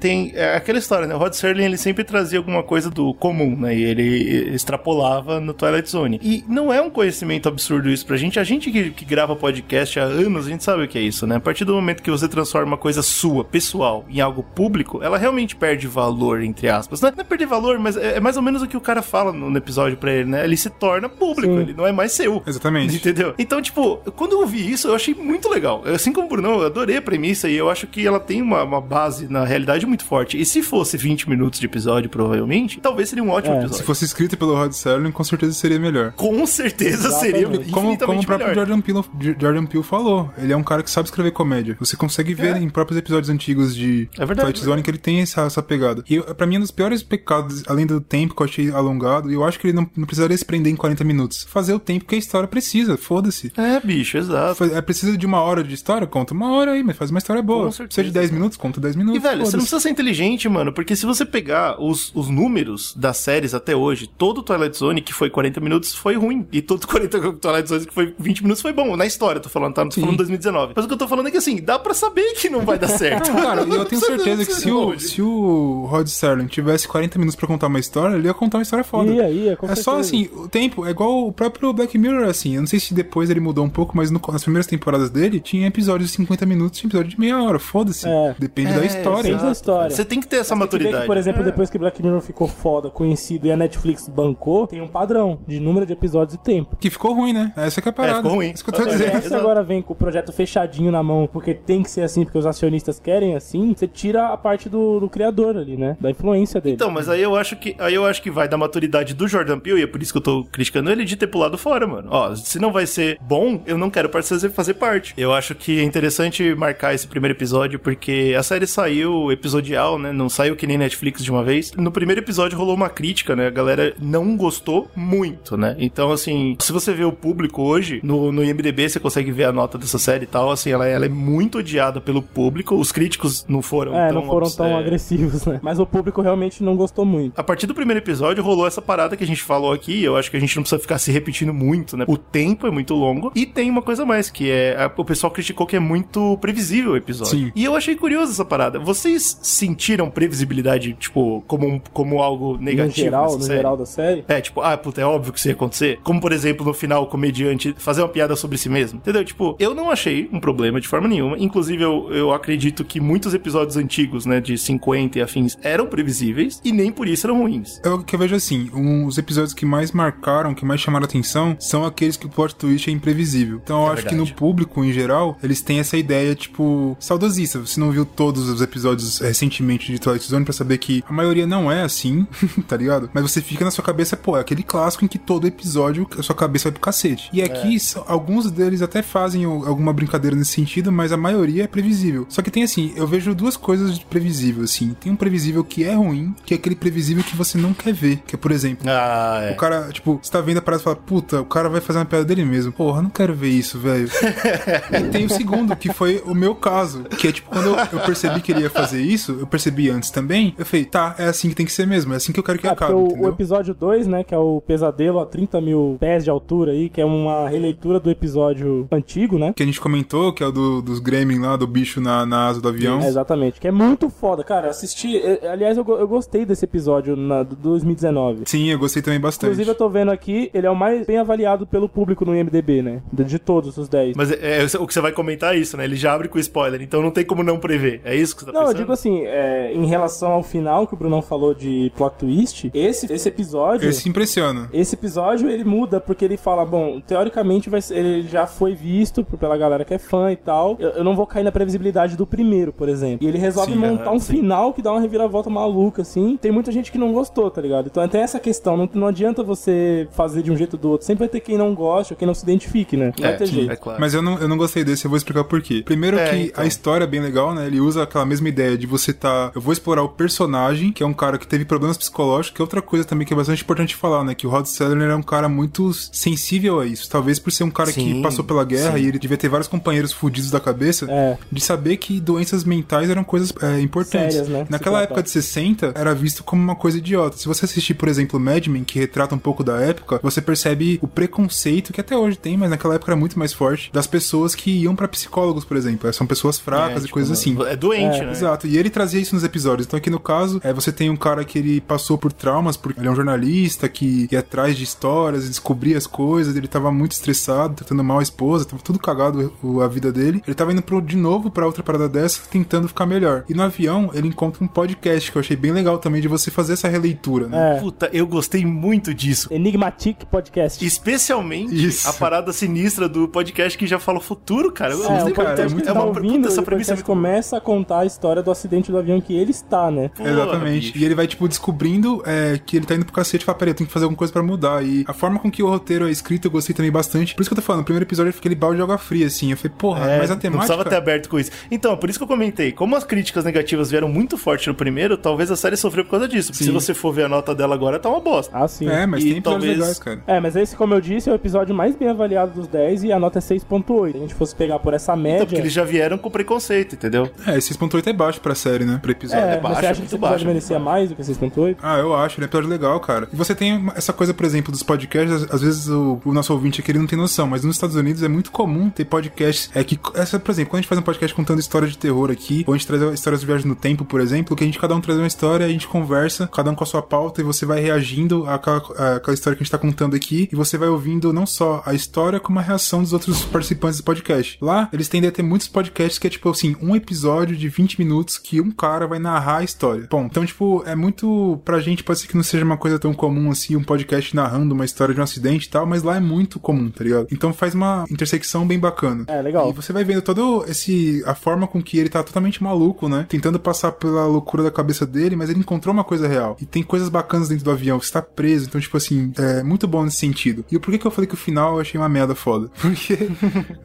tem 0.00 0.32
é 0.34 0.56
aquela 0.56 0.78
história, 0.78 1.06
né? 1.06 1.14
O 1.14 1.18
Rod 1.18 1.32
Serling 1.32 1.64
ele 1.64 1.76
sempre 1.76 2.04
trazia 2.04 2.38
alguma 2.38 2.62
coisa 2.62 2.90
do 2.90 3.12
comum, 3.14 3.56
né? 3.56 3.76
E 3.76 3.82
ele 3.82 4.54
extrapolava 4.54 5.40
no 5.40 5.52
Twilight 5.52 5.90
Zone. 5.90 6.20
E 6.22 6.44
não 6.48 6.72
é 6.72 6.80
um 6.80 6.90
conhecimento 6.90 7.48
absurdo 7.48 7.90
isso 7.90 8.06
pra 8.06 8.16
gente. 8.16 8.38
A 8.38 8.44
gente 8.44 8.70
que, 8.70 8.90
que 8.90 9.04
grava 9.04 9.36
podcast 9.36 9.98
há 9.98 10.04
anos, 10.04 10.46
a 10.46 10.50
gente 10.50 10.64
sabe 10.64 10.84
o 10.84 10.88
que 10.88 10.98
é 10.98 11.02
isso, 11.02 11.26
né? 11.26 11.36
A 11.36 11.40
partir 11.40 11.64
do 11.64 11.74
momento 11.74 12.02
que 12.02 12.10
você 12.10 12.28
transforma 12.28 12.68
uma 12.68 12.76
coisa 12.76 13.02
sua, 13.02 13.44
pessoal, 13.44 14.04
em 14.08 14.20
algo 14.20 14.42
público, 14.42 15.02
ela 15.02 15.18
realmente 15.18 15.56
perde 15.56 15.86
valor, 15.86 16.42
entre 16.42 16.68
aspas. 16.68 17.00
Não 17.00 17.08
é, 17.08 17.12
não 17.12 17.20
é 17.20 17.24
perder 17.24 17.46
valor, 17.46 17.78
mas 17.78 17.96
é, 17.96 18.16
é 18.16 18.20
mais 18.20 18.36
ou 18.36 18.42
menos 18.42 18.62
o 18.62 18.66
que 18.66 18.76
o 18.76 18.80
cara 18.80 19.02
fala 19.02 19.32
no, 19.32 19.50
no 19.50 19.56
episódio 19.58 19.96
pra 19.96 20.12
ele, 20.12 20.30
né? 20.30 20.44
Ele 20.44 20.56
se 20.56 20.70
torna 20.70 21.08
público, 21.08 21.54
Sim. 21.54 21.60
ele 21.60 21.74
não 21.74 21.86
é 21.86 21.92
mais 21.92 22.12
seu. 22.12 22.42
Exatamente. 22.46 22.96
Entendeu? 22.96 23.34
Então, 23.38 23.60
tipo, 23.60 23.96
quando 24.16 24.32
eu 24.32 24.46
vi 24.46 24.70
isso, 24.70 24.88
eu 24.88 24.94
achei 24.94 25.14
muito 25.14 25.48
legal. 25.48 25.82
Assim 25.86 26.12
como 26.12 26.26
o 26.26 26.30
Brunão, 26.30 26.60
eu 26.60 26.66
adorei 26.66 26.96
a 26.96 27.02
premissa 27.02 27.48
e 27.48 27.56
eu 27.56 27.70
acho 27.70 27.86
que 27.86 28.06
ela 28.06 28.20
tem 28.20 28.42
uma, 28.42 28.62
uma 28.62 28.80
base 28.80 29.27
na 29.28 29.44
realidade 29.44 29.86
muito 29.86 30.04
forte. 30.04 30.40
E 30.40 30.44
se 30.44 30.62
fosse 30.62 30.96
20 30.96 31.28
minutos 31.28 31.60
de 31.60 31.66
episódio, 31.66 32.08
provavelmente, 32.10 32.80
talvez 32.80 33.08
seria 33.08 33.22
um 33.24 33.30
ótimo 33.30 33.54
É. 33.54 33.58
episódio. 33.58 33.78
Se 33.78 33.84
fosse 33.84 34.04
escrito 34.04 34.36
pelo 34.36 34.54
Rod 34.54 34.72
Serling, 34.72 35.10
com 35.12 35.24
certeza 35.24 35.52
seria 35.52 35.78
melhor. 35.78 36.12
Com 36.12 36.46
certeza 36.46 37.10
seria 37.12 37.38
Exatamente. 37.42 37.70
Como, 37.70 37.86
infinitamente 37.88 38.06
como 38.06 38.20
o 38.20 38.26
próprio 38.26 38.48
melhor. 38.48 38.66
Jordan 38.66 38.80
Peele, 38.80 39.36
Jordan 39.40 39.66
Peele 39.66 39.84
falou, 39.84 40.30
ele 40.38 40.52
é 40.52 40.56
um 40.56 40.62
cara 40.62 40.82
que 40.82 40.90
sabe 40.90 41.06
escrever 41.08 41.30
comédia. 41.32 41.76
Você 41.80 41.96
consegue 41.96 42.34
ver 42.34 42.56
em 42.56 42.68
próprios 42.68 42.98
episódios 42.98 43.28
antigos 43.30 43.74
de 43.74 44.08
É 44.16 44.24
verdade, 44.26 44.52
Twilight 44.52 44.64
Zone 44.64 44.82
que 44.82 44.90
ele 44.90 44.98
tem 44.98 45.20
essa, 45.20 45.42
essa 45.42 45.62
pegada. 45.62 46.02
E 46.08 46.20
pra 46.20 46.46
mim, 46.46 46.56
um 46.56 46.60
dos 46.60 46.70
piores 46.70 47.02
pecados, 47.02 47.62
além 47.66 47.86
do 47.86 48.00
tempo 48.00 48.34
que 48.34 48.42
eu 48.42 48.46
achei 48.46 48.70
alongado, 48.70 49.30
e 49.30 49.34
eu 49.34 49.44
acho 49.44 49.58
que 49.58 49.66
ele 49.68 49.74
não, 49.74 49.88
não 49.96 50.06
precisaria 50.06 50.36
se 50.36 50.44
prender 50.44 50.72
em 50.72 50.76
40 50.76 51.04
minutos. 51.04 51.44
Fazer 51.48 51.72
o 51.72 51.78
tempo 51.78 52.04
que 52.04 52.14
a 52.14 52.18
história 52.18 52.48
precisa, 52.48 52.96
foda-se. 52.96 53.52
É, 53.56 53.80
bicho, 53.80 54.16
exato. 54.18 54.64
É 54.64 54.80
precisa 54.80 55.16
de 55.16 55.26
uma 55.26 55.40
hora 55.40 55.62
de 55.62 55.74
história? 55.74 56.06
Conta 56.06 56.34
uma 56.34 56.52
hora 56.52 56.72
aí, 56.72 56.82
mas 56.82 56.96
faz 56.96 57.10
uma 57.10 57.18
história 57.18 57.42
boa. 57.42 57.66
Com 57.66 57.72
certeza. 57.72 57.86
Precisa 57.88 58.04
de 58.04 58.12
10 58.12 58.30
minutos? 58.30 58.56
Conta 58.56 58.80
10 58.80 58.96
minutos. 58.96 59.17
E, 59.18 59.20
velho, 59.20 59.44
você 59.44 59.56
não 59.56 59.62
precisa 59.64 59.80
ser 59.80 59.90
inteligente, 59.90 60.48
mano, 60.48 60.72
porque 60.72 60.94
se 60.96 61.04
você 61.06 61.24
pegar 61.24 61.80
os, 61.82 62.10
os 62.14 62.28
números 62.28 62.94
das 62.96 63.16
séries 63.18 63.54
até 63.54 63.74
hoje, 63.76 64.06
todo 64.06 64.42
Twilight 64.42 64.76
Zone 64.76 65.00
que 65.00 65.12
foi 65.12 65.30
40 65.30 65.60
minutos 65.60 65.94
foi 65.94 66.14
ruim. 66.16 66.46
E 66.52 66.62
todo 66.62 66.86
40 66.88 67.32
Twilight 67.34 67.68
Zone 67.68 67.86
que 67.86 67.94
foi 67.94 68.14
20 68.18 68.42
minutos 68.42 68.62
foi 68.62 68.72
bom. 68.72 68.96
Na 68.96 69.06
história, 69.06 69.38
eu 69.38 69.42
tô 69.42 69.48
falando, 69.48 69.74
tá? 69.74 69.82
Não 69.84 69.90
tô 69.90 70.00
falando 70.00 70.16
2019. 70.18 70.72
Mas 70.76 70.84
o 70.84 70.88
que 70.88 70.94
eu 70.94 70.98
tô 70.98 71.08
falando 71.08 71.28
é 71.28 71.30
que, 71.30 71.36
assim, 71.36 71.56
dá 71.56 71.78
pra 71.78 71.94
saber 71.94 72.34
que 72.34 72.48
não 72.48 72.60
vai 72.60 72.78
dar 72.78 72.88
certo. 72.98 73.30
Não, 73.32 73.40
cara, 73.42 73.62
e 73.64 73.70
eu 73.70 73.84
tenho 73.84 74.00
certeza 74.00 74.44
que 74.46 74.52
se 74.54 74.70
o, 74.70 74.98
se 74.98 75.22
o 75.22 75.86
Rod 75.90 76.06
Serling 76.08 76.46
tivesse 76.46 76.86
40 76.88 77.18
minutos 77.18 77.36
pra 77.36 77.46
contar 77.46 77.66
uma 77.66 77.78
história, 77.78 78.14
ele 78.16 78.26
ia 78.26 78.34
contar 78.34 78.58
uma 78.58 78.62
história 78.62 78.84
foda. 78.84 79.10
Ia, 79.12 79.30
ia, 79.30 79.56
com 79.56 79.66
é 79.66 79.74
só 79.74 79.98
assim, 79.98 80.28
o 80.34 80.48
tempo 80.48 80.86
é 80.86 80.90
igual 80.90 81.26
o 81.26 81.32
próprio 81.32 81.72
Black 81.72 81.96
Mirror, 81.98 82.28
assim. 82.28 82.54
Eu 82.54 82.60
não 82.60 82.66
sei 82.66 82.80
se 82.80 82.94
depois 82.94 83.30
ele 83.30 83.40
mudou 83.40 83.64
um 83.64 83.68
pouco, 83.70 83.96
mas 83.96 84.10
no- 84.10 84.20
nas 84.32 84.42
primeiras 84.42 84.66
temporadas 84.66 85.10
dele 85.10 85.40
tinha 85.40 85.66
episódios 85.66 86.10
de 86.10 86.16
50 86.16 86.46
minutos, 86.46 86.78
tinha 86.78 86.88
episódio 86.88 87.10
de 87.10 87.18
meia 87.20 87.40
hora. 87.42 87.58
Foda-se. 87.58 88.06
É. 88.08 88.34
Depende 88.38 88.72
da 88.72 88.82
É, 88.84 88.86
história. 89.16 89.36
Da 89.38 89.52
história. 89.52 89.90
Você 89.90 90.04
tem 90.04 90.20
que 90.20 90.26
ter 90.26 90.36
essa 90.36 90.48
Você 90.50 90.54
vê 90.54 90.58
maturidade. 90.60 91.00
que, 91.02 91.06
por 91.06 91.16
exemplo, 91.16 91.42
É. 91.42 91.44
depois 91.44 91.70
que 91.70 91.78
Black 91.78 92.02
Mirror 92.02 92.20
ficou 92.20 92.46
foda, 92.48 92.90
conhecido 92.90 93.46
e 93.46 93.52
a 93.52 93.56
Netflix 93.56 94.08
bancou, 94.08 94.66
tem 94.66 94.80
um 94.80 94.88
padrão 94.88 95.38
de 95.46 95.60
número 95.60 95.86
de 95.86 95.92
episódios 95.92 96.34
e 96.34 96.38
tempo. 96.38 96.76
Que 96.78 96.90
ficou 96.90 97.12
ruim, 97.14 97.32
né? 97.32 97.52
Essa 97.56 97.80
que 97.80 97.88
é 97.88 97.90
a 97.90 97.92
parada. 97.92 98.16
ficou 98.18 98.32
ruim. 98.32 98.50
Isso 98.52 98.64
que 98.64 98.70
eu 98.70 98.74
tô 98.74 98.82
É, 98.82 98.86
dizendo. 98.86 99.22
Se 99.22 99.28
você 99.28 99.34
agora 99.34 99.62
vem 99.62 99.82
com 99.82 99.92
o 99.92 99.96
projeto 99.96 100.32
fechadinho 100.32 100.90
na 100.92 101.02
mão, 101.02 101.28
porque 101.32 101.54
tem 101.54 101.82
que 101.82 101.90
ser 101.90 102.02
assim, 102.02 102.24
porque 102.24 102.38
os 102.38 102.46
acionistas 102.46 102.98
querem 103.00 103.34
assim, 103.36 103.74
você 103.76 103.86
tira 103.86 104.28
a 104.28 104.36
parte 104.36 104.68
do, 104.68 105.00
do 105.00 105.08
criador 105.08 105.56
ali, 105.56 105.76
né? 105.76 105.96
Da 106.00 106.10
influência 106.10 106.60
dele. 106.60 106.74
Então, 106.76 106.90
mas 106.90 107.08
aí 107.08 107.22
eu 107.22 107.36
acho 107.36 107.56
que 107.56 107.74
aí 107.78 107.94
eu 107.94 108.04
acho 108.04 108.22
que 108.22 108.30
vai 108.30 108.48
da 108.48 108.56
maturidade 108.56 109.14
do 109.14 109.26
Jordan 109.28 109.58
Peele, 109.58 109.80
e 109.80 109.82
é 109.84 109.86
por 109.86 110.02
isso 110.02 110.12
que 110.12 110.18
eu 110.18 110.22
tô 110.22 110.44
criticando 110.50 110.90
ele 110.90 111.04
de 111.04 111.16
ter 111.16 111.26
pulado 111.26 111.56
fora, 111.58 111.86
mano. 111.86 112.08
Ó, 112.10 112.34
se 112.34 112.58
não 112.58 112.72
vai 112.72 112.86
ser 112.86 113.18
bom, 113.20 113.60
eu 113.66 113.76
não 113.78 113.90
quero 113.90 114.08
fazer, 114.10 114.50
fazer 114.50 114.74
parte. 114.74 115.14
Eu 115.16 115.32
acho 115.32 115.54
que 115.54 115.78
é 115.80 115.82
interessante 115.82 116.54
marcar 116.54 116.94
esse 116.94 117.06
primeiro 117.06 117.36
episódio, 117.36 117.78
porque 117.78 118.34
a 118.38 118.42
série 118.42 118.66
saiu 118.66 118.97
episodial, 119.32 119.98
né? 119.98 120.12
Não 120.12 120.28
saiu 120.28 120.56
que 120.56 120.66
nem 120.66 120.78
Netflix 120.78 121.22
de 121.22 121.30
uma 121.30 121.42
vez. 121.42 121.72
No 121.76 121.90
primeiro 121.90 122.20
episódio 122.20 122.56
rolou 122.58 122.74
uma 122.74 122.88
crítica, 122.88 123.34
né? 123.36 123.46
A 123.46 123.50
galera 123.50 123.94
não 124.00 124.36
gostou 124.36 124.90
muito, 124.96 125.56
né? 125.56 125.76
Então, 125.78 126.10
assim, 126.12 126.56
se 126.60 126.72
você 126.72 126.92
vê 126.92 127.04
o 127.04 127.12
público 127.12 127.62
hoje, 127.62 128.00
no, 128.02 128.32
no 128.32 128.44
IMDB 128.44 128.88
você 128.88 129.00
consegue 129.00 129.30
ver 129.30 129.44
a 129.44 129.52
nota 129.52 129.78
dessa 129.78 129.98
série 129.98 130.24
e 130.24 130.26
tal, 130.26 130.50
assim, 130.50 130.70
ela, 130.70 130.86
ela 130.86 131.06
é 131.06 131.08
muito 131.08 131.58
odiada 131.58 132.00
pelo 132.00 132.22
público. 132.22 132.74
Os 132.74 132.92
críticos 132.92 133.44
não 133.48 133.62
foram 133.62 133.96
É, 133.96 134.08
tão 134.08 134.20
não 134.20 134.26
foram 134.26 134.50
tão 134.50 134.66
é, 134.66 134.74
agressivos, 134.74 135.44
né? 135.46 135.60
Mas 135.62 135.78
o 135.78 135.86
público 135.86 136.20
realmente 136.22 136.62
não 136.62 136.76
gostou 136.76 137.04
muito. 137.04 137.38
a 137.38 137.42
partir 137.44 137.66
do 137.66 137.74
primeiro 137.74 138.00
episódio 138.00 138.42
rolou 138.42 138.66
essa 138.66 138.82
parada 138.82 139.16
que 139.16 139.24
a 139.24 139.26
gente 139.26 139.42
falou 139.42 139.72
aqui. 139.72 140.02
Eu 140.02 140.16
acho 140.16 140.30
que 140.30 140.36
a 140.36 140.40
gente 140.40 140.54
não 140.56 140.62
precisa 140.62 140.80
ficar 140.80 140.98
se 140.98 141.10
repetindo 141.12 141.52
muito, 141.54 141.96
né? 141.96 142.04
O 142.08 142.16
tempo 142.16 142.66
é 142.66 142.70
muito 142.70 142.94
longo. 142.94 143.32
E 143.34 143.46
tem 143.46 143.70
uma 143.70 143.82
coisa 143.82 144.04
mais, 144.04 144.30
que 144.30 144.50
é. 144.50 144.76
a- 144.76 144.92
o 144.96 145.04
pessoal 145.04 145.30
criticou 145.30 145.66
que 145.66 145.76
é 145.76 145.80
muito 145.80 146.36
previsível 146.40 146.92
o 146.92 146.96
episódio. 146.96 147.38
Sim. 147.38 147.52
E 147.54 147.64
eu 147.64 147.74
achei 147.76 147.94
curioso 147.94 148.32
essa 148.32 148.44
parada. 148.44 148.78
Vocês 148.88 149.38
sentiram 149.42 150.10
previsibilidade, 150.10 150.94
tipo, 150.94 151.42
como, 151.46 151.80
como 151.92 152.22
algo 152.22 152.54
No 152.54 152.62
negativo 152.62 152.94
geral, 152.96 153.24
nessa 153.24 153.38
no 153.38 153.42
série? 153.44 153.56
geral 153.58 153.76
da 153.76 153.86
série. 153.86 154.24
É, 154.26 154.40
tipo, 154.40 154.60
ah, 154.60 154.76
puta, 154.76 155.00
é 155.00 155.04
óbvio 155.04 155.32
que 155.32 155.38
isso 155.38 155.48
ia 155.48 155.54
acontecer. 155.54 156.00
Como, 156.02 156.20
por 156.20 156.32
exemplo, 156.32 156.64
no 156.64 156.72
final, 156.72 157.02
o 157.02 157.06
comediante 157.06 157.74
fazer 157.78 158.00
uma 158.02 158.08
piada 158.08 158.34
sobre 158.34 158.56
si 158.56 158.68
mesmo. 158.68 158.98
Entendeu? 158.98 159.24
Tipo, 159.24 159.56
eu 159.58 159.74
não 159.74 159.90
achei 159.90 160.28
um 160.32 160.40
problema 160.40 160.80
de 160.80 160.88
forma 160.88 161.06
nenhuma. 161.06 161.36
Inclusive, 161.38 161.82
eu, 161.82 162.08
eu 162.12 162.32
acredito 162.32 162.84
que 162.84 163.00
muitos 163.00 163.34
episódios 163.34 163.76
antigos, 163.76 164.24
né, 164.26 164.40
de 164.40 164.56
50 164.56 165.18
e 165.18 165.22
afins, 165.22 165.56
eram 165.62 165.86
previsíveis 165.86 166.60
e 166.64 166.72
nem 166.72 166.90
por 166.90 167.06
isso 167.06 167.26
eram 167.26 167.38
ruins. 167.42 167.80
Eu 167.84 168.02
que 168.02 168.14
eu 168.14 168.18
vejo 168.18 168.34
assim, 168.34 168.70
um, 168.74 169.04
os 169.06 169.18
episódios 169.18 169.52
que 169.52 169.66
mais 169.66 169.92
marcaram, 169.92 170.54
que 170.54 170.64
mais 170.64 170.80
chamaram 170.80 171.04
atenção, 171.04 171.56
são 171.60 171.84
aqueles 171.84 172.16
que 172.16 172.24
o 172.26 172.28
plot 172.30 172.54
twist 172.54 172.88
é 172.88 172.92
imprevisível. 172.92 173.60
Então 173.62 173.82
eu 173.82 173.88
É 173.90 173.92
acho 173.92 174.02
que 174.04 174.08
verdade. 174.14 174.30
no 174.30 174.36
público, 174.36 174.82
em 174.84 174.92
geral, 174.92 175.36
eles 175.42 175.60
têm 175.60 175.78
essa 175.80 175.96
ideia, 175.96 176.34
tipo, 176.34 176.96
saudosista. 176.98 177.58
Você 177.58 177.78
não 177.78 177.90
viu 177.90 178.06
todos 178.06 178.48
os 178.48 178.62
episódios 178.62 178.77
eh, 178.84 179.26
recentemente 179.28 179.90
de 179.92 179.98
Twilight 179.98 180.26
Zone 180.28 180.44
pra 180.44 180.52
saber 180.52 180.78
que 180.78 181.02
a 181.08 181.12
maioria 181.12 181.46
não 181.46 181.70
é 181.70 181.82
assim, 181.82 182.26
tá 182.66 182.76
ligado? 182.76 183.10
Mas 183.12 183.22
você 183.22 183.40
fica 183.40 183.64
na 183.64 183.70
sua 183.70 183.84
cabeça, 183.84 184.16
pô, 184.16 184.36
é 184.36 184.40
aquele 184.40 184.62
clássico 184.62 185.04
em 185.04 185.08
que 185.08 185.18
todo 185.18 185.46
episódio 185.46 186.06
a 186.18 186.22
sua 186.22 186.34
cabeça 186.34 186.64
vai 186.64 186.72
pro 186.72 186.80
cacete. 186.80 187.28
E 187.32 187.42
aqui, 187.42 187.78
só- 187.80 188.04
alguns 188.08 188.50
deles 188.50 188.82
até 188.82 189.02
fazem 189.02 189.44
alguma 189.44 189.92
brincadeira 189.92 190.36
nesse 190.36 190.52
sentido, 190.52 190.90
mas 190.92 191.12
a 191.12 191.16
maioria 191.16 191.64
é 191.64 191.66
previsível. 191.66 192.26
Só 192.28 192.42
que 192.42 192.50
tem 192.50 192.62
assim, 192.62 192.92
eu 192.96 193.06
vejo 193.06 193.34
duas 193.34 193.56
coisas 193.56 193.98
de 193.98 194.04
previsível, 194.04 194.64
assim. 194.64 194.94
Tem 195.00 195.10
um 195.12 195.16
previsível 195.16 195.62
que 195.64 195.84
é 195.84 195.94
ruim, 195.94 196.34
que 196.44 196.54
é 196.54 196.56
aquele 196.56 196.74
previsível 196.76 197.22
que 197.24 197.36
você 197.36 197.56
não 197.58 197.72
quer 197.72 197.92
ver. 197.92 198.22
Que 198.26 198.34
é, 198.34 198.38
por 198.38 198.50
exemplo, 198.50 198.88
Ah, 198.88 199.40
é. 199.42 199.52
o 199.52 199.56
cara, 199.56 199.88
tipo, 199.92 200.18
você 200.22 200.30
tá 200.30 200.40
vendo 200.40 200.58
a 200.58 200.62
parada 200.62 200.80
e 200.80 200.84
fala, 200.84 200.96
puta, 200.96 201.40
o 201.40 201.44
cara 201.44 201.68
vai 201.68 201.80
fazer 201.80 201.98
uma 201.98 202.04
piada 202.04 202.24
dele 202.24 202.44
mesmo. 202.44 202.72
Porra, 202.72 203.02
não 203.02 203.10
quero 203.10 203.34
ver 203.34 203.48
isso, 203.50 203.78
velho. 203.78 204.08
e 204.92 205.10
tem 205.10 205.26
o 205.26 205.30
segundo, 205.30 205.74
que 205.76 205.92
foi 205.92 206.22
o 206.24 206.34
meu 206.34 206.54
caso. 206.54 207.04
Que 207.04 207.28
é 207.28 207.32
tipo, 207.32 207.48
quando 207.50 207.66
eu, 207.66 207.76
eu 207.92 208.00
percebi 208.00 208.40
que 208.40 208.52
ele 208.52 208.60
ia 208.62 208.67
fazer 208.70 209.00
isso, 209.00 209.36
eu 209.40 209.46
percebi 209.46 209.90
antes 209.90 210.10
também, 210.10 210.54
eu 210.58 210.64
falei, 210.64 210.84
tá, 210.84 211.14
é 211.18 211.24
assim 211.24 211.48
que 211.48 211.54
tem 211.54 211.66
que 211.66 211.72
ser 211.72 211.86
mesmo, 211.86 212.12
é 212.12 212.16
assim 212.16 212.32
que 212.32 212.40
eu 212.40 212.44
quero 212.44 212.58
que 212.58 212.66
É, 212.66 212.70
acabe, 212.70 212.92
o, 212.92 213.22
o 213.22 213.28
episódio 213.28 213.74
2, 213.74 214.06
né, 214.06 214.24
que 214.24 214.34
é 214.34 214.38
o 214.38 214.60
Pesadelo 214.66 215.20
a 215.20 215.26
30 215.26 215.60
mil 215.60 215.96
pés 216.00 216.24
de 216.24 216.30
altura 216.30 216.72
aí, 216.72 216.88
que 216.88 217.00
é 217.00 217.04
uma 217.04 217.48
releitura 217.48 218.00
do 218.00 218.10
episódio 218.10 218.86
antigo, 218.90 219.38
né? 219.38 219.52
Que 219.54 219.62
a 219.62 219.66
gente 219.66 219.80
comentou, 219.80 220.32
que 220.32 220.42
é 220.42 220.46
o 220.46 220.52
do, 220.52 220.82
dos 220.82 220.98
Gremlin 220.98 221.38
lá, 221.40 221.56
do 221.56 221.66
bicho 221.66 222.00
na, 222.00 222.24
na 222.26 222.48
asa 222.48 222.60
do 222.60 222.68
avião. 222.68 223.00
É, 223.00 223.08
exatamente, 223.08 223.60
que 223.60 223.68
é 223.68 223.72
muito 223.72 224.08
foda, 224.08 224.44
cara. 224.44 224.68
Assisti, 224.70 225.16
eh, 225.16 225.48
aliás, 225.48 225.76
eu, 225.76 225.84
eu 225.88 226.08
gostei 226.08 226.44
desse 226.44 226.64
episódio 226.64 227.16
na, 227.16 227.42
do 227.42 227.56
2019. 227.56 228.42
Sim, 228.46 228.70
eu 228.70 228.78
gostei 228.78 229.02
também 229.02 229.20
bastante. 229.20 229.50
Inclusive, 229.50 229.70
eu 229.70 229.74
tô 229.74 229.88
vendo 229.88 230.10
aqui, 230.10 230.50
ele 230.52 230.66
é 230.66 230.70
o 230.70 230.76
mais 230.76 231.06
bem 231.06 231.18
avaliado 231.18 231.66
pelo 231.66 231.88
público 231.88 232.24
no 232.24 232.34
IMDB, 232.34 232.82
né? 232.82 233.02
De, 233.12 233.24
de 233.24 233.38
todos 233.38 233.76
os 233.76 233.88
10. 233.88 234.16
Mas 234.16 234.30
é, 234.32 234.62
é, 234.62 234.66
o 234.78 234.86
que 234.86 234.94
você 234.94 235.00
vai 235.00 235.12
comentar 235.12 235.54
é 235.54 235.58
isso, 235.58 235.76
né? 235.76 235.84
Ele 235.84 235.96
já 235.96 236.12
abre 236.12 236.28
com 236.28 236.38
spoiler, 236.38 236.80
então 236.82 237.02
não 237.02 237.10
tem 237.10 237.24
como 237.24 237.42
não 237.42 237.58
prever. 237.58 238.00
É 238.04 238.14
isso 238.14 238.36
que 238.36 238.47
tá 238.52 238.60
Não, 238.60 238.68
eu 238.68 238.74
digo 238.74 238.92
assim, 238.92 239.22
é, 239.24 239.72
em 239.74 239.86
relação 239.86 240.32
ao 240.32 240.42
final 240.42 240.86
que 240.86 240.94
o 240.94 240.96
Brunão 240.96 241.22
falou 241.22 241.54
de 241.54 241.92
plot 241.96 242.14
twist, 242.18 242.70
esse, 242.74 243.12
esse 243.12 243.28
episódio. 243.28 243.88
Esse 243.88 244.08
impressiona. 244.08 244.68
Esse 244.72 244.94
episódio 244.94 245.48
ele 245.50 245.64
muda 245.64 246.00
porque 246.00 246.24
ele 246.24 246.36
fala, 246.36 246.64
bom, 246.64 247.00
teoricamente 247.00 247.68
vai 247.70 247.80
ser- 247.82 247.96
ele 247.98 248.22
já 248.28 248.46
foi 248.46 248.74
visto 248.74 249.24
por- 249.24 249.38
pela 249.38 249.56
galera 249.56 249.84
que 249.84 249.94
é 249.94 249.98
fã 249.98 250.30
e 250.32 250.36
tal. 250.36 250.76
Eu, 250.78 250.90
eu 250.90 251.04
não 251.04 251.14
vou 251.16 251.26
cair 251.26 251.44
na 251.44 251.52
previsibilidade 251.52 252.16
do 252.16 252.26
primeiro, 252.26 252.72
por 252.72 252.88
exemplo. 252.88 253.24
E 253.24 253.28
ele 253.28 253.38
resolve 253.38 253.72
Sim, 253.72 253.78
montar 253.78 254.04
aham, 254.04 254.12
um 254.12 254.20
sim. 254.20 254.32
final 254.34 254.72
que 254.72 254.82
dá 254.82 254.92
uma 254.92 255.00
reviravolta 255.00 255.50
maluca, 255.50 256.02
assim. 256.02 256.36
Tem 256.40 256.50
muita 256.52 256.70
gente 256.72 256.90
que 256.92 256.98
não 256.98 257.12
gostou, 257.12 257.50
tá 257.50 257.60
ligado? 257.60 257.86
Então 257.86 258.06
tem 258.08 258.20
essa 258.20 258.38
questão, 258.38 258.76
não, 258.76 258.88
não 258.94 259.06
adianta 259.06 259.42
você 259.42 260.06
fazer 260.12 260.42
de 260.42 260.50
um 260.52 260.56
jeito 260.56 260.74
ou 260.74 260.78
do 260.80 260.90
outro. 260.90 261.06
Sempre 261.06 261.20
vai 261.20 261.28
ter 261.28 261.40
quem 261.40 261.56
não 261.58 261.74
goste 261.74 262.12
ou 262.12 262.16
quem 262.16 262.26
não 262.26 262.34
se 262.34 262.42
identifique, 262.44 262.96
né? 262.96 263.12
Não 263.18 263.24
É, 263.26 263.28
vai 263.30 263.38
ter 263.38 263.46
sim, 263.46 263.54
jeito. 263.54 263.72
é 263.72 263.76
claro. 263.76 264.00
Mas 264.00 264.14
eu 264.14 264.22
não, 264.22 264.38
eu 264.38 264.46
não 264.48 264.56
gostei 264.56 264.84
desse, 264.84 265.04
eu 265.04 265.08
vou 265.10 265.16
explicar 265.16 265.44
por 265.44 265.60
quê. 265.60 265.82
Primeiro 265.84 266.18
É, 266.18 266.28
que 266.30 266.36
então. 266.44 266.62
a 266.64 266.66
história 266.66 267.04
é 267.04 267.06
bem 267.06 267.20
legal, 267.20 267.54
né? 267.54 267.66
Ele 267.66 267.80
usa 267.80 268.02
aquela 268.04 268.24
mesma 268.24 268.37
ideia 268.46 268.76
de 268.76 268.86
você 268.86 269.12
tá. 269.12 269.50
Eu 269.54 269.60
vou 269.60 269.72
explorar 269.72 270.02
o 270.02 270.08
personagem, 270.10 270.92
que 270.92 271.02
é 271.02 271.06
um 271.06 271.14
cara 271.14 271.38
que 271.38 271.46
teve 271.46 271.64
problemas 271.64 271.96
psicológicos, 271.96 272.54
que 272.56 272.60
é 272.60 272.64
outra 272.64 272.82
coisa 272.82 273.04
também 273.04 273.26
que 273.26 273.32
é 273.32 273.36
bastante 273.36 273.62
importante 273.62 273.96
falar, 273.96 274.22
né? 274.22 274.34
Que 274.34 274.46
o 274.46 274.50
Rod 274.50 274.66
Serling 274.66 275.04
é 275.04 275.14
um 275.14 275.22
cara 275.22 275.48
muito 275.48 275.92
sensível 275.92 276.80
a 276.80 276.86
isso. 276.86 277.08
Talvez 277.08 277.38
por 277.38 277.50
ser 277.50 277.64
um 277.64 277.70
cara 277.70 277.92
que 277.92 278.00
Sim, 278.00 278.22
passou 278.22 278.44
pela 278.44 278.64
guerra 278.64 278.98
sim. 278.98 279.04
e 279.04 279.08
ele 279.08 279.18
devia 279.18 279.36
ter 279.36 279.48
vários 279.48 279.66
companheiros 279.68 280.12
fudidos 280.12 280.50
da 280.50 280.60
cabeça, 280.60 281.06
É. 281.10 281.38
de 281.50 281.60
saber 281.60 281.96
que 281.96 282.20
doenças 282.20 282.64
mentais 282.64 283.08
eram 283.10 283.24
coisas 283.24 283.52
é, 283.62 283.80
importantes. 283.80 284.34
Sérias, 284.34 284.48
né? 284.48 284.66
Naquela 284.68 285.02
época 285.02 285.22
de 285.22 285.30
60, 285.30 285.92
era 285.94 286.14
visto 286.14 286.44
como 286.44 286.62
uma 286.62 286.76
coisa 286.76 286.98
idiota. 286.98 287.36
Se 287.38 287.46
você 287.46 287.64
assistir, 287.64 287.94
por 287.94 288.08
exemplo, 288.08 288.38
Mad 288.38 288.66
Men, 288.66 288.84
que 288.84 288.98
retrata 288.98 289.34
um 289.34 289.38
pouco 289.38 289.64
da 289.64 289.78
época, 289.80 290.20
você 290.22 290.40
percebe 290.42 290.98
o 291.02 291.08
preconceito, 291.08 291.92
que 291.92 292.00
até 292.00 292.16
hoje 292.16 292.36
tem, 292.36 292.56
mas 292.56 292.70
naquela 292.70 292.94
época 292.94 293.12
era 293.12 293.18
muito 293.18 293.38
mais 293.38 293.52
forte, 293.52 293.90
das 293.92 294.06
pessoas 294.06 294.54
que 294.54 294.70
iam 294.70 294.94
pra 294.94 295.08
psicólogos, 295.08 295.64
por 295.64 295.76
exemplo. 295.76 296.12
São 296.12 296.26
pessoas 296.26 296.58
fracas 296.58 297.04
É, 297.04 297.06
e 297.06 297.10
coisas 297.10 297.30
assim. 297.38 297.56
É 297.66 297.76
doente, 297.76 298.20
É, 298.20 298.27
né? 298.28 298.32
Exato, 298.32 298.66
e 298.66 298.76
ele 298.78 298.90
trazia 298.90 299.20
isso 299.20 299.34
nos 299.34 299.44
episódios. 299.44 299.86
Então 299.86 299.96
aqui 299.98 300.10
no 300.10 300.20
caso, 300.20 300.60
é, 300.64 300.72
você 300.72 300.90
tem 300.92 301.10
um 301.10 301.16
cara 301.16 301.44
que 301.44 301.58
ele 301.58 301.80
passou 301.80 302.16
por 302.18 302.32
traumas, 302.32 302.76
porque 302.76 303.00
ele 303.00 303.08
é 303.08 303.10
um 303.10 303.14
jornalista 303.16 303.88
que 303.88 304.28
ia 304.30 304.40
atrás 304.40 304.76
de 304.76 304.84
histórias, 304.84 305.48
descobria 305.48 305.96
as 305.98 306.06
coisas, 306.06 306.56
ele 306.56 306.68
tava 306.68 306.90
muito 306.92 307.12
estressado, 307.12 307.74
tratando 307.74 308.02
mal 308.04 308.18
a 308.18 308.22
esposa, 308.22 308.64
tava 308.64 308.82
tudo 308.82 308.98
cagado 308.98 309.52
o- 309.62 309.80
a 309.80 309.88
vida 309.88 310.10
dele. 310.12 310.42
Ele 310.46 310.54
tava 310.54 310.72
indo 310.72 310.82
pro, 310.82 311.00
de 311.00 311.16
novo 311.16 311.50
pra 311.50 311.66
outra 311.66 311.82
parada 311.82 312.08
dessa, 312.08 312.42
tentando 312.50 312.88
ficar 312.88 313.06
melhor. 313.06 313.44
E 313.48 313.54
no 313.54 313.62
avião, 313.62 314.10
ele 314.14 314.28
encontra 314.28 314.62
um 314.64 314.68
podcast 314.68 315.30
que 315.30 315.36
eu 315.38 315.40
achei 315.40 315.56
bem 315.56 315.72
legal 315.72 315.98
também 315.98 316.20
de 316.20 316.28
você 316.28 316.50
fazer 316.50 316.74
essa 316.74 316.88
releitura, 316.88 317.46
né? 317.48 317.76
É. 317.76 317.80
Puta, 317.80 318.08
eu 318.12 318.26
gostei 318.26 318.64
muito 318.64 319.12
disso. 319.14 319.48
Enigmatic 319.52 320.24
Podcast. 320.30 320.84
Especialmente 320.84 321.74
Isso. 321.74 322.08
a 322.08 322.12
parada 322.12 322.52
sinistra 322.52 323.08
do 323.08 323.26
podcast 323.28 323.76
que 323.78 323.86
já 323.86 323.98
fala 323.98 324.18
o 324.18 324.20
futuro, 324.20 324.70
cara. 324.72 324.92
Eu 324.92 325.04
É, 325.04 325.08
gostei 325.08 325.32
o 325.32 325.34
cara, 325.36 325.50
é 325.62 325.68
muito 325.68 325.78
você 325.78 325.84
tá 325.84 325.92
uma 325.92 326.04
ouvindo, 326.04 326.32
puta, 326.42 326.48
essa 326.48 326.62
premissa 326.62 326.92
é 326.92 326.94
muito 326.94 327.06
começa 327.06 327.56
a 327.56 327.60
contar 327.60 328.00
a 328.00 328.06
história 328.18 328.42
do 328.42 328.50
acidente 328.50 328.90
do 328.90 328.98
avião 328.98 329.20
que 329.20 329.32
ele 329.36 329.52
está, 329.52 329.90
né? 329.90 330.10
Exatamente. 330.18 330.86
bicho. 330.92 330.98
E 330.98 331.04
ele 331.04 331.14
vai, 331.14 331.26
tipo, 331.26 331.46
descobrindo 331.46 332.20
é, 332.26 332.58
que 332.64 332.76
ele 332.76 332.84
tá 332.84 332.94
indo 332.94 333.04
pro 333.04 333.14
cacete 333.14 333.42
e 333.42 333.46
fala, 333.46 333.56
peraí, 333.56 333.70
eu 333.70 333.76
tenho 333.76 333.86
que 333.86 333.92
fazer 333.92 334.04
alguma 334.04 334.18
coisa 334.18 334.32
pra 334.32 334.42
mudar. 334.42 334.84
E 334.84 335.04
a 335.06 335.12
forma 335.12 335.38
com 335.38 335.50
que 335.50 335.62
o 335.62 335.68
roteiro 335.68 336.08
é 336.08 336.10
escrito 336.10 336.46
eu 336.46 336.50
gostei 336.50 336.74
também 336.74 336.90
bastante. 336.90 337.34
Por 337.34 337.42
isso 337.42 337.50
que 337.50 337.54
eu 337.54 337.56
tô 337.56 337.62
falando, 337.62 337.80
no 337.80 337.84
primeiro 337.84 338.04
episódio 338.04 338.30
eu 338.30 338.32
fiquei 338.34 338.48
aquele 338.48 338.58
balde 338.60 338.76
de 338.76 338.82
água 338.82 338.98
fria, 338.98 339.26
assim. 339.26 339.50
Eu 339.52 339.56
falei, 339.56 339.72
porra, 339.78 340.10
É, 340.10 340.18
mas 340.18 340.30
a 340.30 340.34
Não 340.34 340.40
temática... 340.40 340.66
precisava 340.66 340.88
ter 340.90 340.96
aberto 340.96 341.28
com 341.28 341.38
isso. 341.38 341.50
Então, 341.70 341.96
por 341.96 342.10
isso 342.10 342.18
que 342.18 342.22
eu 342.24 342.28
comentei. 342.28 342.72
Como 342.72 342.96
as 342.96 343.04
críticas 343.04 343.44
negativas 343.44 343.90
vieram 343.90 344.08
muito 344.08 344.36
forte 344.36 344.66
no 344.68 344.74
primeiro, 344.74 345.16
talvez 345.16 345.50
a 345.50 345.56
série 345.56 345.76
sofreu 345.76 346.04
por 346.04 346.12
causa 346.12 346.26
disso. 346.28 346.50
Porque 346.50 346.64
Sim. 346.64 346.70
se 346.70 346.74
você 346.74 346.92
for 346.94 347.12
ver 347.12 347.24
a 347.24 347.28
nota 347.28 347.54
dela 347.54 347.74
agora, 347.74 347.98
tá 347.98 348.08
uma 348.08 348.20
bosta. 348.20 348.56
Ah, 348.56 348.66
sim. 348.66 348.88
É, 348.88 349.06
mas 349.06 349.22
E 349.22 349.28
tem 349.28 349.38
episódios 349.38 349.44
talvez- 349.62 349.78
legais, 349.78 349.98
cara. 349.98 350.22
É, 350.26 350.40
mas 350.40 350.56
esse, 350.56 350.74
como 350.74 350.94
eu 350.94 351.00
disse, 351.00 351.28
é 351.28 351.32
o 351.32 351.34
episódio 351.36 351.74
mais 351.74 351.94
bem 351.94 352.08
avaliado 352.08 352.52
dos 352.52 352.66
10 352.66 353.04
e 353.04 353.12
a 353.12 353.18
nota 353.18 353.38
é 353.38 353.42
6.8. 353.42 354.12
Se 354.12 354.16
a 354.16 354.20
gente 354.20 354.34
fosse 354.34 354.54
pegar 354.54 354.78
por 354.78 354.94
essa 354.94 355.12
Então, 355.12 355.22
média... 355.22 355.46
porque 355.46 355.60
eles 355.60 355.72
já 355.72 355.84
vieram 355.84 356.16
com 356.18 356.30
preconceito, 356.30 356.94
entendeu? 356.94 357.30
É, 357.46 357.58
6.8 357.58 358.07
é 358.10 358.12
baixo 358.12 358.40
pra 358.40 358.54
série, 358.54 358.84
né? 358.84 358.98
Pro 359.00 359.10
episódio. 359.10 359.44
É, 359.44 359.56
é 359.56 359.60
baixo, 359.60 359.80
você 359.80 359.86
acha 359.86 359.86
é 359.86 359.94
que 359.94 360.06
esse 360.06 360.14
episódio 360.14 360.18
baixo, 360.20 360.46
merecia 360.46 360.78
mais 360.78 361.08
do 361.08 361.14
que 361.16 361.22
6.8? 361.22 361.76
Ah, 361.82 361.98
eu 361.98 362.14
acho, 362.14 362.36
ele 362.38 362.44
é 362.44 362.46
um 362.46 362.48
episódio 362.48 362.68
legal, 362.70 363.00
cara. 363.00 363.28
E 363.32 363.36
você 363.36 363.54
tem 363.54 363.90
essa 363.94 364.12
coisa, 364.12 364.32
por 364.34 364.44
exemplo, 364.46 364.70
dos 364.72 364.82
podcasts, 364.82 365.42
às- 365.44 365.54
às 365.54 365.60
vezes 365.62 365.88
o, 365.88 366.20
o 366.24 366.32
nosso 366.32 366.52
ouvinte 366.52 366.80
aqui 366.80 366.90
ele 366.90 366.98
não 366.98 367.06
tem 367.06 367.18
noção, 367.18 367.46
mas 367.46 367.64
nos 367.64 367.76
Estados 367.76 367.96
Unidos 367.96 368.22
é 368.22 368.28
muito 368.28 368.50
comum 368.50 368.90
ter 368.90 369.04
podcasts. 369.04 369.70
É 369.74 369.82
que, 369.84 369.98
essa, 370.14 370.38
por 370.38 370.50
exemplo, 370.50 370.70
quando 370.70 370.78
a 370.78 370.82
gente 370.82 370.88
faz 370.88 370.98
um 371.00 371.04
podcast 371.04 371.34
contando 371.34 371.58
história 371.60 371.88
de 371.88 371.96
terror 371.98 372.30
aqui, 372.30 372.64
ou 372.66 372.74
a 372.74 372.76
gente 372.76 372.86
traz 372.86 373.02
histórias 373.14 373.40
de 373.40 373.46
viagem 373.46 373.66
no 373.66 373.74
tempo, 373.76 374.04
por 374.04 374.20
exemplo, 374.20 374.56
que 374.56 374.62
a 374.64 374.66
gente 374.66 374.78
cada 374.78 374.94
um 374.94 375.00
traz 375.00 375.18
uma 375.18 375.26
história, 375.26 375.66
a 375.66 375.68
gente 375.68 375.86
conversa, 375.88 376.46
cada 376.48 376.70
um 376.70 376.74
com 376.74 376.84
a 376.84 376.86
sua 376.86 377.02
pauta, 377.02 377.40
e 377.40 377.44
você 377.44 377.64
vai 377.66 377.80
reagindo 377.80 378.46
àquela, 378.48 378.78
àquela 379.16 379.34
história 379.34 379.56
que 379.56 379.62
a 379.62 379.64
gente 379.64 379.70
tá 379.70 379.78
contando 379.78 380.14
aqui, 380.16 380.48
e 380.52 380.56
você 380.56 380.76
vai 380.78 380.88
ouvindo 380.88 381.32
não 381.32 381.46
só 381.46 381.82
a 381.84 381.94
história, 381.94 382.38
como 382.40 382.58
a 382.58 382.62
reação 382.62 383.02
dos 383.02 383.12
outros 383.12 383.42
participantes 383.44 383.98
do 383.98 384.04
podcast. 384.04 384.58
Lá, 384.60 384.88
eles 384.92 385.08
tendem 385.08 385.28
a 385.28 385.32
ter 385.32 385.42
muitos 385.42 385.68
podcasts 385.68 386.18
que 386.18 386.26
é 386.26 386.30
tipo 386.30 386.48
assim, 386.50 386.76
um 386.80 386.94
episódio 386.94 387.56
de 387.56 387.68
20 387.68 387.97
minutos 387.98 388.38
que 388.38 388.60
um 388.60 388.70
cara 388.70 389.06
vai 389.06 389.18
narrar 389.18 389.58
a 389.58 389.64
história. 389.64 390.06
Bom, 390.10 390.24
então, 390.26 390.44
tipo, 390.44 390.82
é 390.86 390.94
muito. 390.94 391.60
Pra 391.64 391.80
gente 391.80 392.02
pode 392.04 392.20
ser 392.20 392.28
que 392.28 392.36
não 392.36 392.42
seja 392.42 392.64
uma 392.64 392.76
coisa 392.76 392.98
tão 392.98 393.12
comum 393.14 393.50
assim, 393.50 393.76
um 393.76 393.82
podcast 393.82 394.34
narrando 394.34 394.74
uma 394.74 394.84
história 394.84 395.14
de 395.14 395.20
um 395.20 395.24
acidente 395.24 395.66
e 395.66 395.70
tal, 395.70 395.86
mas 395.86 396.02
lá 396.02 396.16
é 396.16 396.20
muito 396.20 396.58
comum, 396.58 396.90
tá 396.90 397.04
ligado? 397.04 397.26
Então 397.32 397.52
faz 397.52 397.74
uma 397.74 398.04
intersecção 398.10 398.66
bem 398.66 398.78
bacana. 398.78 399.24
É, 399.28 399.40
legal. 399.42 399.70
E 399.70 399.72
você 399.72 399.92
vai 399.92 400.04
vendo 400.04 400.22
todo 400.22 400.64
esse. 400.68 401.22
a 401.26 401.34
forma 401.34 401.66
com 401.66 401.82
que 401.82 401.98
ele 401.98 402.08
tá 402.08 402.22
totalmente 402.22 402.62
maluco, 402.62 403.08
né? 403.08 403.26
Tentando 403.28 403.58
passar 403.58 403.92
pela 403.92 404.26
loucura 404.26 404.62
da 404.62 404.70
cabeça 404.70 405.06
dele, 405.06 405.36
mas 405.36 405.50
ele 405.50 405.60
encontrou 405.60 405.92
uma 405.92 406.04
coisa 406.04 406.26
real. 406.28 406.56
E 406.60 406.66
tem 406.66 406.82
coisas 406.82 407.08
bacanas 407.08 407.48
dentro 407.48 407.64
do 407.64 407.70
avião, 407.70 408.00
você 408.00 408.12
tá 408.12 408.22
preso, 408.22 408.66
então, 408.66 408.80
tipo 408.80 408.96
assim, 408.96 409.32
é 409.38 409.62
muito 409.62 409.86
bom 409.86 410.04
nesse 410.04 410.18
sentido. 410.18 410.64
E 410.70 410.76
o 410.76 410.80
porquê 410.80 410.98
que 410.98 411.06
eu 411.06 411.10
falei 411.10 411.26
que 411.28 411.34
o 411.34 411.36
final 411.38 411.74
eu 411.74 411.80
achei 411.80 412.00
uma 412.00 412.08
merda 412.08 412.34
foda? 412.34 412.70
Porque 412.80 413.28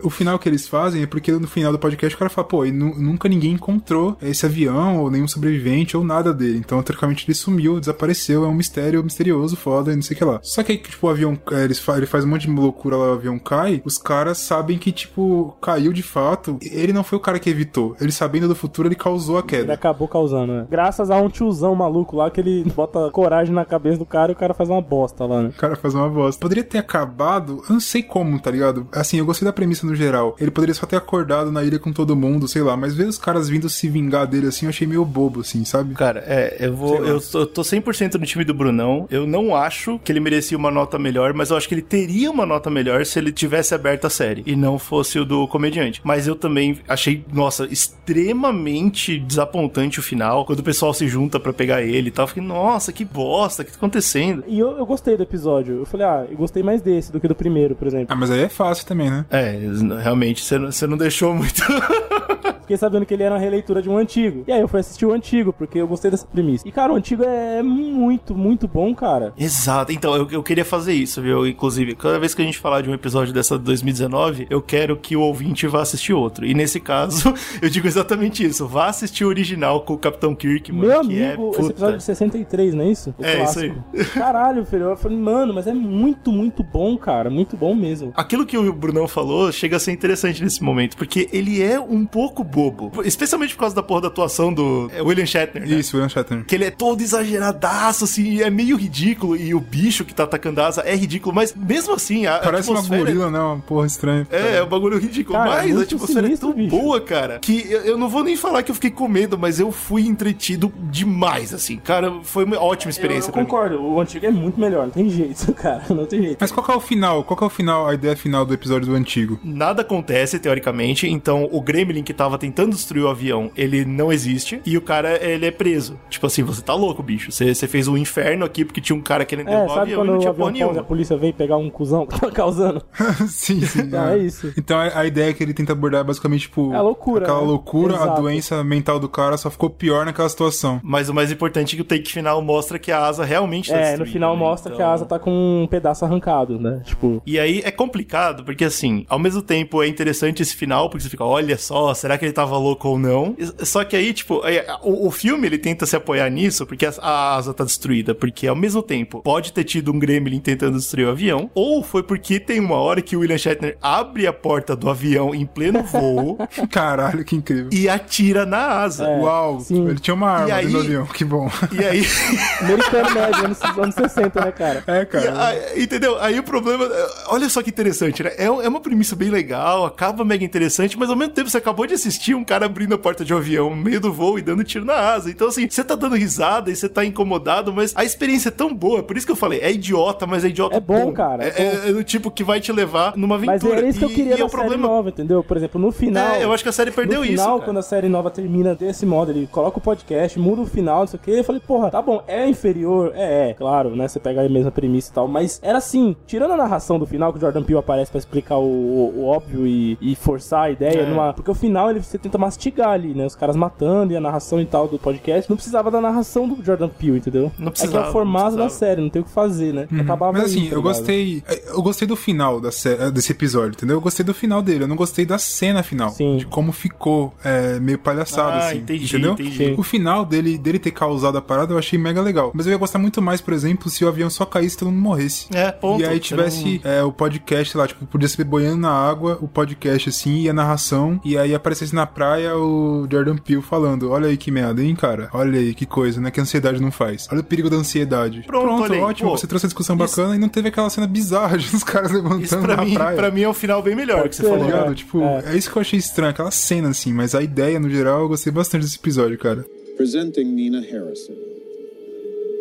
o 0.01 0.09
final 0.09 0.37
que 0.39 0.47
eles 0.49 0.67
fazem 0.67 1.03
é 1.03 1.05
porque 1.05 1.31
no 1.31 1.47
final 1.47 1.71
do 1.71 1.79
podcast 1.79 2.15
o 2.15 2.19
cara 2.19 2.29
fala, 2.29 2.47
pô, 2.47 2.65
e 2.65 2.71
nu- 2.71 2.95
nunca 2.99 3.27
ninguém 3.29 3.51
encontrou 3.53 4.02
esse 4.21 4.45
avião, 4.45 4.99
ou 4.99 5.09
nenhum 5.11 5.27
sobrevivente, 5.27 5.95
ou 5.97 6.03
nada 6.03 6.33
dele. 6.33 6.57
Então, 6.57 6.81
teoricamente, 6.81 7.25
ele 7.27 7.35
sumiu, 7.35 7.79
desapareceu, 7.79 8.43
é 8.45 8.47
um 8.47 8.53
mistério 8.53 9.03
misterioso, 9.03 9.55
foda, 9.55 9.91
e 9.91 9.95
não 9.95 10.01
sei 10.01 10.15
o 10.15 10.17
que 10.17 10.25
lá. 10.25 10.39
Só 10.43 10.63
que 10.63 10.71
aí, 10.73 10.77
tipo, 10.77 11.07
o 11.07 11.09
avião, 11.09 11.37
é, 11.51 11.63
ele 11.63 12.05
faz 12.05 12.23
um 12.23 12.27
monte 12.27 12.47
de 12.47 12.53
loucura 12.53 12.95
lá, 12.97 13.09
o 13.09 13.13
avião 13.13 13.37
cai, 13.39 13.81
os 13.85 13.97
caras 13.97 14.37
sabem 14.37 14.77
que, 14.77 14.91
tipo, 14.91 15.55
caiu 15.61 15.91
de 15.93 16.03
fato. 16.03 16.57
Ele 16.61 16.93
não 16.93 17.03
foi 17.03 17.17
o 17.17 17.21
cara 17.21 17.39
que 17.39 17.49
evitou. 17.49 17.95
Ele 17.99 18.11
sabendo 18.11 18.47
do 18.47 18.55
futuro, 18.55 18.87
ele 18.87 18.95
causou 18.95 19.35
a 19.37 19.39
Ele 19.39 19.47
queda. 19.47 19.73
acabou 19.73 20.07
causando, 20.07 20.53
né? 20.53 20.67
Graças 20.69 21.09
a 21.09 21.17
um 21.17 21.29
tiozão 21.29 21.75
maluco 21.75 22.15
lá 22.15 22.29
que 22.29 22.39
ele 22.41 22.63
bota 22.75 23.09
coragem 23.11 23.53
na 23.53 23.65
cabeça 23.65 23.97
do 23.97 24.05
cara 24.05 24.31
e 24.31 24.35
o 24.35 24.37
cara 24.37 24.53
faz 24.53 24.69
uma 24.69 24.81
bosta 24.81 25.25
lá, 25.25 25.41
né? 25.41 25.49
O 25.49 25.59
cara 25.59 25.75
faz 25.75 25.93
uma 25.93 26.09
bosta. 26.09 26.39
Poderia 26.39 26.63
ter 26.63 26.77
acabado, 26.77 27.63
eu 27.67 27.73
não 27.73 27.79
sei 27.79 28.01
como, 28.03 28.39
tá 28.39 28.49
ligado? 28.51 28.87
Assim, 28.91 29.17
eu 29.17 29.25
gostei 29.25 29.45
da 29.45 29.53
premissa 29.53 29.85
no 29.85 29.95
geral. 29.95 30.35
Ele 30.39 30.51
poderia 30.51 30.73
só 30.75 30.85
ter 30.85 30.95
acordado 30.95 31.51
na 31.51 31.63
ilha 31.63 31.79
com 31.79 31.91
todo 31.91 32.15
mundo, 32.15 32.47
sei 32.47 32.61
lá, 32.61 32.75
mas 32.77 32.93
ver 32.95 33.07
os 33.07 33.17
caras 33.17 33.49
vindo 33.49 33.69
se 33.69 33.87
vingar 33.93 34.27
dele 34.27 34.47
assim, 34.47 34.65
eu 34.65 34.69
achei 34.69 34.87
meio 34.87 35.05
bobo, 35.05 35.41
assim, 35.41 35.63
sabe? 35.63 35.93
Cara, 35.93 36.23
é, 36.25 36.57
eu 36.59 36.75
vou. 36.75 37.05
Eu 37.05 37.21
tô, 37.21 37.39
eu 37.41 37.47
tô 37.47 37.61
100% 37.61 38.15
no 38.15 38.25
time 38.25 38.43
do 38.43 38.53
Brunão. 38.53 39.07
Eu 39.09 39.27
não 39.27 39.55
acho 39.55 39.99
que 39.99 40.11
ele 40.11 40.19
merecia 40.19 40.57
uma 40.57 40.71
nota 40.71 40.97
melhor, 40.97 41.33
mas 41.33 41.51
eu 41.51 41.57
acho 41.57 41.67
que 41.67 41.75
ele 41.75 41.81
teria 41.81 42.31
uma 42.31 42.45
nota 42.45 42.69
melhor 42.69 43.05
se 43.05 43.19
ele 43.19 43.31
tivesse 43.31 43.75
aberto 43.75 44.05
a 44.05 44.09
série 44.09 44.43
e 44.45 44.55
não 44.55 44.79
fosse 44.79 45.19
o 45.19 45.25
do 45.25 45.47
comediante. 45.47 46.01
Mas 46.03 46.27
eu 46.27 46.35
também 46.35 46.79
achei, 46.87 47.23
nossa, 47.31 47.65
extremamente 47.65 49.19
desapontante 49.19 49.99
o 49.99 50.03
final. 50.03 50.45
Quando 50.45 50.59
o 50.59 50.63
pessoal 50.63 50.93
se 50.93 51.07
junta 51.07 51.39
para 51.39 51.53
pegar 51.53 51.81
ele 51.81 52.07
e 52.07 52.11
tal. 52.11 52.23
Eu 52.23 52.27
fiquei, 52.27 52.43
nossa, 52.43 52.91
que 52.91 53.05
bosta, 53.05 53.61
o 53.61 53.65
que 53.65 53.71
tá 53.71 53.77
acontecendo? 53.77 54.43
E 54.47 54.59
eu, 54.59 54.77
eu 54.77 54.85
gostei 54.85 55.15
do 55.15 55.23
episódio. 55.23 55.79
Eu 55.79 55.85
falei, 55.85 56.05
ah, 56.05 56.25
eu 56.29 56.37
gostei 56.37 56.63
mais 56.63 56.81
desse 56.81 57.11
do 57.11 57.19
que 57.19 57.27
do 57.27 57.35
primeiro, 57.35 57.75
por 57.75 57.87
exemplo. 57.87 58.07
Ah, 58.09 58.15
mas 58.15 58.31
aí 58.31 58.41
é 58.41 58.49
fácil 58.49 58.85
também, 58.85 59.09
né? 59.09 59.25
É, 59.29 59.59
realmente, 60.01 60.43
você 60.43 60.57
não, 60.57 60.71
você 60.71 60.87
não 60.87 60.97
deixou 60.97 61.33
muito. 61.33 61.61
Fiquei 62.63 62.77
sabendo 62.77 63.05
que 63.05 63.13
ele 63.13 63.23
era 63.23 63.35
uma 63.35 63.41
releitura 63.41 63.81
de 63.83 63.89
um 63.89 63.97
antigo. 63.97 64.43
E 64.47 64.51
aí 64.51 64.61
eu 64.61 64.67
fui 64.67 64.79
assistir 64.79 65.05
o 65.05 65.13
antigo, 65.13 65.53
porque 65.53 65.79
eu 65.79 65.87
gostei 65.87 66.09
dessa 66.09 66.25
premissa. 66.25 66.67
E, 66.67 66.71
cara, 66.71 66.91
o 66.93 66.95
antigo 66.95 67.23
é 67.23 67.61
muito, 67.61 68.35
muito 68.35 68.67
bom, 68.67 68.93
cara. 68.95 69.33
Exato. 69.37 69.91
Então, 69.91 70.15
eu, 70.15 70.27
eu 70.31 70.43
queria 70.43 70.65
fazer 70.65 70.93
isso, 70.93 71.21
viu? 71.21 71.45
Inclusive, 71.47 71.95
cada 71.95 72.19
vez 72.19 72.33
que 72.33 72.41
a 72.41 72.45
gente 72.45 72.57
falar 72.57 72.81
de 72.81 72.89
um 72.89 72.93
episódio 72.93 73.33
dessa 73.33 73.57
de 73.57 73.63
2019, 73.65 74.47
eu 74.49 74.61
quero 74.61 74.97
que 74.97 75.15
o 75.15 75.21
ouvinte 75.21 75.67
vá 75.67 75.81
assistir 75.81 76.13
outro. 76.13 76.45
E 76.45 76.53
nesse 76.53 76.79
caso, 76.79 77.33
eu 77.61 77.69
digo 77.69 77.87
exatamente 77.87 78.45
isso. 78.45 78.67
Vá 78.67 78.87
assistir 78.87 79.25
o 79.25 79.27
original 79.27 79.81
com 79.81 79.93
o 79.93 79.97
Capitão 79.97 80.33
Kirk, 80.33 80.71
mano. 80.71 80.87
Meu 80.87 81.01
que 81.01 81.19
é, 81.21 81.27
amigo, 81.27 81.49
esse 81.51 81.59
puta. 81.59 81.71
episódio 81.71 81.97
de 81.97 82.03
63, 82.03 82.73
não 82.73 82.83
é 82.83 82.87
isso? 82.89 83.13
O 83.17 83.23
É, 83.23 83.43
isso 83.43 83.53
clássico. 83.53 83.83
Caralho, 84.13 84.65
filho. 84.65 84.89
Eu 84.89 84.97
falei, 84.97 85.17
mano, 85.17 85.53
mas 85.53 85.67
é 85.67 85.73
muito, 85.73 86.31
muito 86.31 86.63
bom, 86.63 86.97
cara. 86.97 87.29
Muito 87.29 87.55
bom 87.55 87.75
mesmo. 87.75 88.11
Aquilo 88.15 88.45
que 88.45 88.57
o 88.57 88.73
Brunão 88.73 89.07
falou 89.07 89.51
chega 89.51 89.77
a 89.77 89.79
ser 89.79 89.91
interessante 89.91 90.43
nesse 90.43 90.63
momento, 90.63 90.97
porque 90.97 91.29
ele 91.31 91.61
é 91.61 91.79
um 91.79 92.05
pouco 92.05 92.43
bobo. 92.43 92.91
Especialmente 93.03 93.55
por 93.55 93.61
causa 93.63 93.75
da 93.75 93.83
porra 93.83 94.01
da 94.01 94.07
atuação 94.07 94.53
do 94.53 94.89
é, 94.93 95.01
William 95.01 95.25
Shatner. 95.25 95.67
né? 95.67 95.75
Isso, 95.75 95.95
William 95.95 96.09
Shatner. 96.09 96.45
Que 96.45 96.55
ele 96.55 96.65
é 96.65 96.71
todo 96.71 97.01
exageradaço, 97.01 98.03
assim, 98.05 98.23
e 98.35 98.43
é 98.43 98.49
meio 98.49 98.77
ridículo. 98.77 99.35
E 99.35 99.53
o 99.53 99.59
bicho 99.59 100.05
que 100.05 100.13
tá 100.13 100.23
atacando 100.23 100.61
a 100.61 100.67
asa 100.67 100.81
é 100.81 100.95
ridículo, 100.95 101.33
mas 101.35 101.53
mesmo 101.55 101.93
assim, 101.93 102.25
a 102.25 102.39
Parece 102.39 102.69
uma 102.69 102.79
atmosfera- 102.79 103.03
gorila, 103.11 103.31
né? 103.31 103.39
Uma 103.39 103.59
porra 103.59 103.85
estranha. 103.87 104.27
É, 104.31 104.57
é 104.57 104.63
um 104.63 104.67
bagulho 104.67 104.97
ridículo. 104.97 105.37
Cara, 105.37 105.49
mas 105.49 105.59
a 105.71 105.73
muito 105.73 105.81
atmosfera 105.95 106.21
sinistro, 106.27 106.49
é 106.49 106.53
tão 106.53 106.57
bicho. 106.63 106.75
boa, 106.75 107.01
cara, 107.01 107.39
que 107.39 107.65
eu, 107.69 107.81
eu 107.81 107.97
não 107.97 108.07
vou 108.09 108.23
nem 108.23 108.35
falar 108.35 108.63
que 108.63 108.71
eu 108.71 108.75
fiquei 108.75 108.91
com 108.91 109.07
medo, 109.07 109.37
mas 109.37 109.59
eu 109.59 109.71
fui 109.71 110.05
entretido 110.07 110.71
demais, 110.91 111.53
assim. 111.53 111.77
Cara, 111.77 112.11
foi 112.23 112.43
uma 112.45 112.59
ótima 112.61 112.89
experiência 112.89 113.29
eu 113.29 113.33
pra 113.33 113.41
mim. 113.41 113.47
concordo, 113.47 113.81
o 113.81 113.99
antigo 113.99 114.25
é 114.25 114.31
muito 114.31 114.59
melhor, 114.59 114.83
não 114.83 114.91
tem 114.91 115.09
jeito, 115.09 115.51
cara, 115.55 115.83
não 115.89 116.05
tem 116.05 116.21
jeito. 116.21 116.37
Mas 116.39 116.51
qual 116.51 116.65
que 116.65 116.71
é 116.71 116.75
o 116.75 116.79
final? 116.79 117.23
Qual 117.23 117.37
que 117.37 117.43
é 117.43 117.47
o 117.47 117.49
final, 117.49 117.87
a 117.87 117.93
ideia 117.93 118.15
final 118.15 118.45
do 118.45 118.53
episódio 118.53 118.87
do 118.87 118.95
antigo? 118.95 119.39
Nada 119.43 119.81
acontece, 119.81 120.39
teoricamente, 120.39 121.07
então 121.07 121.47
o 121.51 121.61
Gremlin 121.61 122.03
que 122.03 122.13
tava 122.13 122.37
tentando 122.37 122.71
destruir 122.71 123.03
o 123.03 123.07
avião, 123.09 123.51
ele 123.55 123.85
não 123.85 124.11
existe, 124.11 124.61
e 124.65 124.77
o 124.77 124.81
cara, 124.81 125.23
ele 125.23 125.45
é 125.45 125.51
preso. 125.51 125.99
Tipo 126.09 126.27
assim, 126.27 126.43
você 126.43 126.61
tá 126.61 126.73
louco, 126.73 127.01
bicho. 127.03 127.31
Você, 127.31 127.53
você 127.53 127.67
fez 127.67 127.87
um 127.87 127.97
inferno 127.97 128.45
aqui 128.45 128.63
porque 128.65 128.81
tinha 128.81 128.95
um 128.95 129.01
cara 129.01 129.25
querendo 129.25 129.49
É, 129.49 129.51
derrubar 129.51 129.65
o 129.65 129.75
sabe 129.75 129.81
avião 129.81 129.93
e 129.93 129.99
quando 130.01 130.09
não 130.09 130.17
o 130.17 130.19
tinha 130.19 130.33
porra 130.33 130.51
pousa, 130.51 130.63
a 130.63 130.67
nenhuma. 130.67 130.83
polícia 130.83 131.17
veio 131.17 131.33
pegar 131.33 131.57
um 131.57 131.69
cuzão 131.69 132.05
que 132.05 132.19
tá 132.19 132.31
causando? 132.31 132.81
sim, 133.27 133.61
sim. 133.61 133.81
Então, 133.81 134.07
é 134.09 134.17
isso. 134.17 134.53
Então 134.57 134.77
a, 134.79 134.99
a 134.99 135.05
ideia 135.05 135.29
é 135.29 135.33
que 135.33 135.43
ele 135.43 135.53
tenta 135.53 135.73
abordar 135.73 136.01
é 136.01 136.03
basicamente, 136.03 136.41
tipo. 136.43 136.73
É 136.73 136.77
a 136.77 136.81
loucura, 136.81 137.23
Aquela 137.23 137.41
né? 137.41 137.47
loucura, 137.47 137.93
a 137.93 138.03
Exato. 138.03 138.21
doença 138.21 138.63
mental 138.63 138.99
do 138.99 139.09
cara 139.09 139.37
só 139.37 139.49
ficou 139.49 139.69
pior 139.69 140.05
naquela 140.05 140.29
situação. 140.29 140.79
Mas 140.83 141.09
o 141.09 141.13
mais 141.13 141.31
importante 141.31 141.73
é 141.73 141.75
que 141.77 141.81
o 141.81 141.85
take 141.85 142.11
final 142.11 142.41
mostra 142.41 142.77
que 142.79 142.91
a 142.91 143.05
asa 143.05 143.23
realmente 143.23 143.71
tá 143.71 143.77
É, 143.77 143.97
no 143.97 144.05
final 144.05 144.33
né? 144.33 144.39
mostra 144.39 144.69
Então- 144.71 144.77
que 144.77 144.83
a 144.83 144.91
asa 144.93 145.05
tá 145.05 145.19
com 145.19 145.31
um 145.63 145.67
pedaço 145.67 146.05
arrancado, 146.05 146.59
né? 146.59 146.81
Tipo, 146.85 147.21
E 147.25 147.39
aí 147.39 147.61
é 147.63 147.71
complicado, 147.71 148.43
porque 148.43 148.65
assim, 148.65 149.05
ao 149.09 149.19
mesmo 149.19 149.41
tempo 149.41 149.81
é 149.81 149.87
interessante 149.87 150.41
esse 150.41 150.55
final, 150.55 150.89
porque 150.89 151.03
você 151.03 151.09
fica, 151.09 151.23
olha 151.23 151.57
só, 151.57 151.93
será 151.93 152.17
que 152.17 152.25
ele 152.25 152.33
tava 152.33 152.57
louco 152.57 152.87
ou 152.89 152.97
não? 152.99 153.35
Só 153.59 153.83
que 153.83 153.95
aí, 153.95 154.13
tipo, 154.13 154.41
é, 154.45 154.65
o, 154.81 155.07
o 155.07 155.11
filme 155.11 155.47
ele 155.47 155.57
tenta 155.57 155.85
se 155.85 155.95
apoiar 155.95 156.29
nisso, 156.29 156.65
porque 156.65 156.85
a, 156.85 156.93
a 157.01 157.35
asa 157.35 157.53
tá 157.53 157.63
destruída, 157.63 158.13
porque 158.15 158.47
ao 158.47 158.55
mesmo 158.55 158.81
tempo 158.81 159.21
pode 159.21 159.51
ter 159.53 159.63
tido 159.63 159.91
um 159.91 159.99
gremlin 159.99 160.39
tentando 160.39 160.77
destruir 160.77 161.07
o 161.07 161.11
avião, 161.11 161.49
ou 161.53 161.83
foi 161.83 162.03
porque 162.03 162.39
tem 162.39 162.59
uma 162.59 162.75
hora 162.75 163.01
que 163.01 163.15
o 163.15 163.19
William 163.19 163.37
Shatner 163.37 163.77
abre 163.81 164.27
a 164.27 164.33
porta 164.33 164.75
do 164.75 164.89
avião 164.89 165.33
em 165.33 165.45
pleno 165.45 165.83
voo 165.83 166.37
Caralho, 166.71 167.23
que 167.23 167.35
incrível. 167.35 167.69
e 167.71 167.87
atira 167.89 168.45
na 168.45 168.81
asa. 168.83 169.05
É, 169.07 169.17
Uau, 169.19 169.59
sim. 169.59 169.87
ele 169.87 169.99
tinha 169.99 170.13
uma 170.13 170.29
arma 170.29 170.55
aí- 170.55 170.67
do 170.67 170.79
avião, 170.79 171.05
que 171.05 171.23
bom. 171.25 171.49
E 171.71 171.83
aí. 171.83 172.03
americano 172.61 173.11
médio, 173.13 173.45
anos, 173.45 173.61
anos 173.61 173.95
60, 173.95 174.45
né, 174.45 174.51
cara? 174.51 174.83
É, 174.87 175.01
E 175.01 175.05
cara. 175.05 175.47
aí, 175.47 175.83
entendeu? 175.83 176.17
Aí 176.19 176.39
o 176.39 176.43
problema. 176.43 176.87
Olha 177.27 177.49
só 177.49 177.61
que 177.61 177.69
interessante, 177.69 178.23
né? 178.23 178.31
É, 178.37 178.45
é 178.45 178.49
uma 178.67 178.79
premissa 178.79 179.15
bem 179.15 179.29
legal, 179.29 179.85
acaba 179.85 180.23
mega 180.25 180.43
interessante, 180.43 180.97
mas 180.97 181.09
ao 181.09 181.15
mesmo 181.15 181.33
tempo 181.33 181.49
você 181.49 181.57
acabou 181.57 181.85
de 181.87 181.93
assistir 181.93 182.35
um 182.35 182.43
cara 182.43 182.65
abrindo 182.65 182.93
a 182.95 182.97
porta 182.97 183.23
de 183.25 183.32
um 183.33 183.37
avião 183.37 183.69
no 183.69 183.75
meio 183.75 183.99
do 183.99 184.11
voo 184.11 184.37
e 184.37 184.41
dando 184.41 184.63
tiro 184.63 184.85
na 184.85 184.93
asa. 184.95 185.29
Então, 185.29 185.47
assim, 185.47 185.67
você 185.69 185.83
tá 185.83 185.95
dando 185.95 186.15
risada 186.15 186.69
e 186.71 186.75
você 186.75 186.87
tá 186.89 187.03
incomodado, 187.05 187.73
mas 187.73 187.93
a 187.95 188.03
experiência 188.03 188.49
é 188.49 188.51
tão 188.51 188.73
boa. 188.73 189.03
Por 189.03 189.17
isso 189.17 189.25
que 189.25 189.31
eu 189.31 189.35
falei, 189.35 189.59
é 189.59 189.71
idiota, 189.71 190.25
mas 190.27 190.43
é 190.43 190.47
idiota 190.49 190.75
É 190.77 190.79
bom, 190.79 191.11
cara, 191.11 191.43
É, 191.43 191.47
é 191.49 191.63
é- 191.63 191.89
é 191.89 191.93
do 191.93 192.03
tipo 192.03 192.29
que 192.31 192.43
vai 192.43 192.59
te 192.59 192.71
levar 192.71 193.15
numa 193.17 193.37
Mas 193.37 193.49
aventura. 193.63 193.77
era 193.79 193.87
isso 193.87 193.99
que 193.99 194.05
eu 194.05 194.09
queria 194.09 194.35
e, 194.35 194.39
na 194.39 194.45
o 194.45 194.49
série 194.49 194.61
problema. 194.61 194.87
nova, 194.87 195.09
entendeu? 195.09 195.43
Por 195.43 195.57
exemplo, 195.57 195.79
no 195.79 195.91
final... 195.91 196.35
É, 196.35 196.43
eu 196.43 196.53
acho 196.53 196.63
que 196.63 196.69
a 196.69 196.73
série 196.73 196.91
perdeu 196.91 197.19
no 197.19 197.25
isso. 197.25 197.33
final, 197.33 197.59
cara. 197.59 197.65
quando 197.65 197.77
a 197.77 197.81
série 197.81 198.09
nova 198.09 198.29
termina 198.31 198.75
desse 198.75 199.05
modo, 199.05 199.31
ele 199.31 199.47
coloca 199.51 199.77
o 199.77 199.81
podcast, 199.81 200.37
muda 200.39 200.61
o 200.61 200.65
final, 200.65 200.99
não 201.01 201.07
sei 201.07 201.19
o 201.19 201.21
que, 201.23 201.31
eu 201.31 201.43
falei, 201.43 201.61
porra, 201.65 201.89
tá 201.91 202.01
bom, 202.01 202.23
é 202.27 202.47
inferior, 202.47 203.11
é, 203.15 203.49
é, 203.49 203.53
claro, 203.53 203.95
né, 203.95 204.07
você 204.07 204.19
pega 204.19 204.41
a 204.45 204.49
mesma 204.49 204.71
premissa 204.71 205.11
e 205.11 205.13
tal, 205.13 205.27
mas 205.27 205.59
era 205.63 205.77
assim, 205.77 206.15
tirando 206.25 206.51
a 206.51 206.57
narração 206.57 206.97
do 206.99 207.05
final, 207.05 207.31
que 207.31 207.37
o 207.37 207.41
Jordan 207.41 207.63
Peele 207.63 207.79
aparece 207.79 208.11
pra 208.11 208.19
explicar 208.19 208.57
o, 208.57 208.63
o- 208.63 209.13
o 209.17 209.25
óbvio 209.25 209.65
e, 209.67 209.97
e 210.01 210.15
forçar 210.15 210.63
a 210.65 210.71
ideia, 210.71 211.01
É. 211.01 211.05
numa, 211.05 211.33
porque 211.33 211.49
o 211.51 211.53
final 211.55 211.89
ele, 211.89 212.01
você 212.01 212.17
tenta 212.17 212.37
mastigar 212.37 212.89
ali, 212.89 213.13
né, 213.13 213.22
os 213.25 213.35
caras 213.35 213.55
matando 213.55 214.13
e 214.13 214.17
a 214.17 214.21
narração 214.21 214.59
e 214.61 214.65
tal 214.65 214.87
do 214.87 214.97
podcast, 214.99 215.49
não 215.49 215.55
precisava 215.57 215.89
da 215.91 215.99
narração 216.01 216.47
do 216.47 216.63
Jordan 216.63 216.89
Peele, 216.89 217.17
entendeu? 217.17 217.51
Não 217.57 217.67
É 217.67 217.71
que 217.71 217.79
é 217.79 217.81
precisava, 217.83 218.09
o 218.09 218.11
formato 218.11 218.51
não 218.51 218.57
da 218.57 218.63
precisava. 218.65 218.79
série, 218.91 219.01
não 219.01 219.09
tem 219.09 219.21
o 219.21 219.25
que 219.25 219.31
fazer, 219.31 219.73
né? 219.73 219.87
Acabava 219.99 220.33
Mas 220.33 220.45
assim, 220.45 220.63
aí, 220.63 220.69
tá 220.69 220.75
eu 220.75 220.81
gostei. 220.81 221.43
Eu 221.67 221.81
gostei 221.81 222.07
do 222.07 222.15
final 222.15 222.59
da 222.61 222.71
sé- 222.71 223.11
desse 223.11 223.31
episódio, 223.31 223.71
entendeu? 223.71 223.97
Eu 223.97 224.01
gostei 224.01 224.25
do 224.25 224.33
final 224.33 224.61
dele. 224.61 224.83
Eu 224.83 224.87
não 224.87 224.95
gostei 224.95 225.25
da 225.25 225.37
cena 225.37 225.83
final. 225.83 226.09
Sim. 226.11 226.37
De 226.37 226.45
como 226.45 226.71
ficou 226.71 227.33
é, 227.43 227.79
meio 227.79 227.97
palhaçado, 227.99 228.51
Ah, 228.57 228.67
assim. 228.69 228.77
entendi, 228.77 229.05
entendeu? 229.05 229.33
entendi. 229.33 229.75
O 229.77 229.83
final 229.83 230.25
dele, 230.25 230.57
dele 230.57 230.79
ter 230.79 230.91
causado 230.91 231.37
a 231.37 231.41
parada 231.41 231.73
eu 231.73 231.77
achei 231.77 231.97
mega 231.99 232.21
legal. 232.21 232.51
Mas 232.53 232.65
eu 232.65 232.71
ia 232.71 232.77
gostar 232.77 232.99
muito 232.99 233.21
mais, 233.21 233.41
por 233.41 233.53
exemplo, 233.53 233.89
se 233.89 234.03
o 234.03 234.07
avião 234.07 234.29
só 234.29 234.45
caísse 234.45 234.75
e 234.75 234.79
todo 234.79 234.91
mundo 234.91 235.01
morresse. 235.01 235.47
É, 235.53 235.71
ponto. 235.71 236.01
E 236.01 236.05
aí 236.05 236.19
tivesse 236.19 236.81
é, 236.83 237.03
o 237.03 237.11
podcast 237.11 237.77
lá, 237.77 237.87
tipo, 237.87 238.05
podia 238.05 238.27
ser 238.27 238.43
boiando 238.43 238.77
na 238.77 238.91
água, 238.91 239.37
o 239.41 239.47
podcast 239.47 240.09
assim, 240.09 240.41
e 240.41 240.49
a 240.49 240.53
narração, 240.53 241.19
e 241.23 241.37
aí 241.37 241.53
aparecesse 241.55 241.93
na 241.95 242.05
praia 242.05 242.55
o 242.57 243.05
Jordan 243.13 243.37
Peele 243.37 243.61
falando: 243.61 244.09
Olha 244.11 244.27
aí 244.27 244.35
que 244.37 244.49
merda, 244.51 244.81
hein, 244.83 244.95
cara? 244.95 245.29
Olha 245.33 245.59
aí 245.59 245.73
que 245.73 245.85
coisa, 245.85 246.19
né? 246.19 246.31
Que 246.31 246.39
a 246.39 246.43
ansiedade 246.43 246.81
não 246.81 246.91
faz. 246.91 247.27
Olha 247.31 247.41
o 247.41 247.43
perigo 247.43 247.69
da 247.69 247.77
ansiedade. 247.77 248.43
Pronto, 248.45 248.83
olha 248.83 248.95
aí. 248.95 248.99
ótimo, 249.01 249.29
Pô, 249.31 249.37
você 249.37 249.47
trouxe 249.47 249.65
a 249.65 249.69
discussão 249.69 249.95
isso- 249.95 250.15
bacana 250.17 250.35
e 250.35 250.39
não 250.39 250.49
teve 250.49 250.67
aquela 250.69 250.89
cena 250.89 251.07
bizarra 251.07 251.57
de 251.57 251.73
os 251.75 251.83
caras 251.83 252.11
levantando 252.11 252.43
Isso 252.43 252.57
pra 252.59 252.75
na 252.77 252.85
mim, 252.85 252.93
praia. 252.95 253.15
pra 253.15 253.31
mim 253.31 253.41
é 253.41 253.49
um 253.49 253.53
final 253.53 253.81
bem 253.81 253.95
melhor 253.95 254.27
que 254.27 254.35
você 254.35 254.43
falou. 254.43 254.65
Ligado? 254.65 254.91
É, 254.91 254.95
tipo, 254.95 255.21
é. 255.21 255.43
é. 255.53 255.57
isso 255.57 255.71
que 255.71 255.77
eu 255.77 255.81
achei 255.81 255.99
estranho, 255.99 256.31
aquela 256.31 256.51
cena, 256.51 256.89
assim, 256.89 257.13
mas 257.13 257.33
a 257.35 257.41
ideia, 257.41 257.79
no 257.79 257.89
geral, 257.89 258.21
eu 258.23 258.27
gostei 258.27 258.51
bastante 258.51 258.83
desse 258.83 258.97
episódio, 258.97 259.37
cara. 259.37 259.65
Presenting 259.95 260.43
Nina 260.45 260.81
Harrison, 260.81 261.33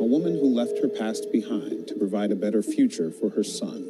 a 0.01 0.05
woman 0.05 0.33
who 0.41 0.55
left 0.55 0.79
her 0.83 0.89
past 0.89 1.27
behind 1.33 1.87
to 1.87 1.95
provide 1.95 2.33
a 2.33 2.37
better 2.37 2.63
future 2.63 3.11
for 3.11 3.31
her 3.37 3.43
son. 3.45 3.83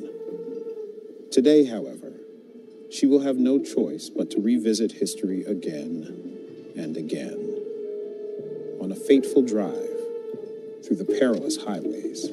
Today, 1.30 1.64
however, 1.64 2.12
she 2.90 3.06
will 3.06 3.26
have 3.26 3.38
no 3.40 3.58
choice 3.58 4.10
but 4.14 4.28
to 4.34 4.40
revisit 4.40 4.92
history 4.92 5.44
again 5.46 6.06
and 6.76 6.96
again 6.96 7.38
on 8.80 8.90
a 8.90 8.96
fateful 8.96 9.42
drive 9.42 9.88
through 10.84 10.96
the 10.96 11.04
perilous 11.04 11.56
highways 11.56 12.24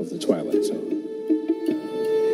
of 0.00 0.10
the 0.10 0.18
Twilight 0.18 0.64
Zone. 0.64 1.11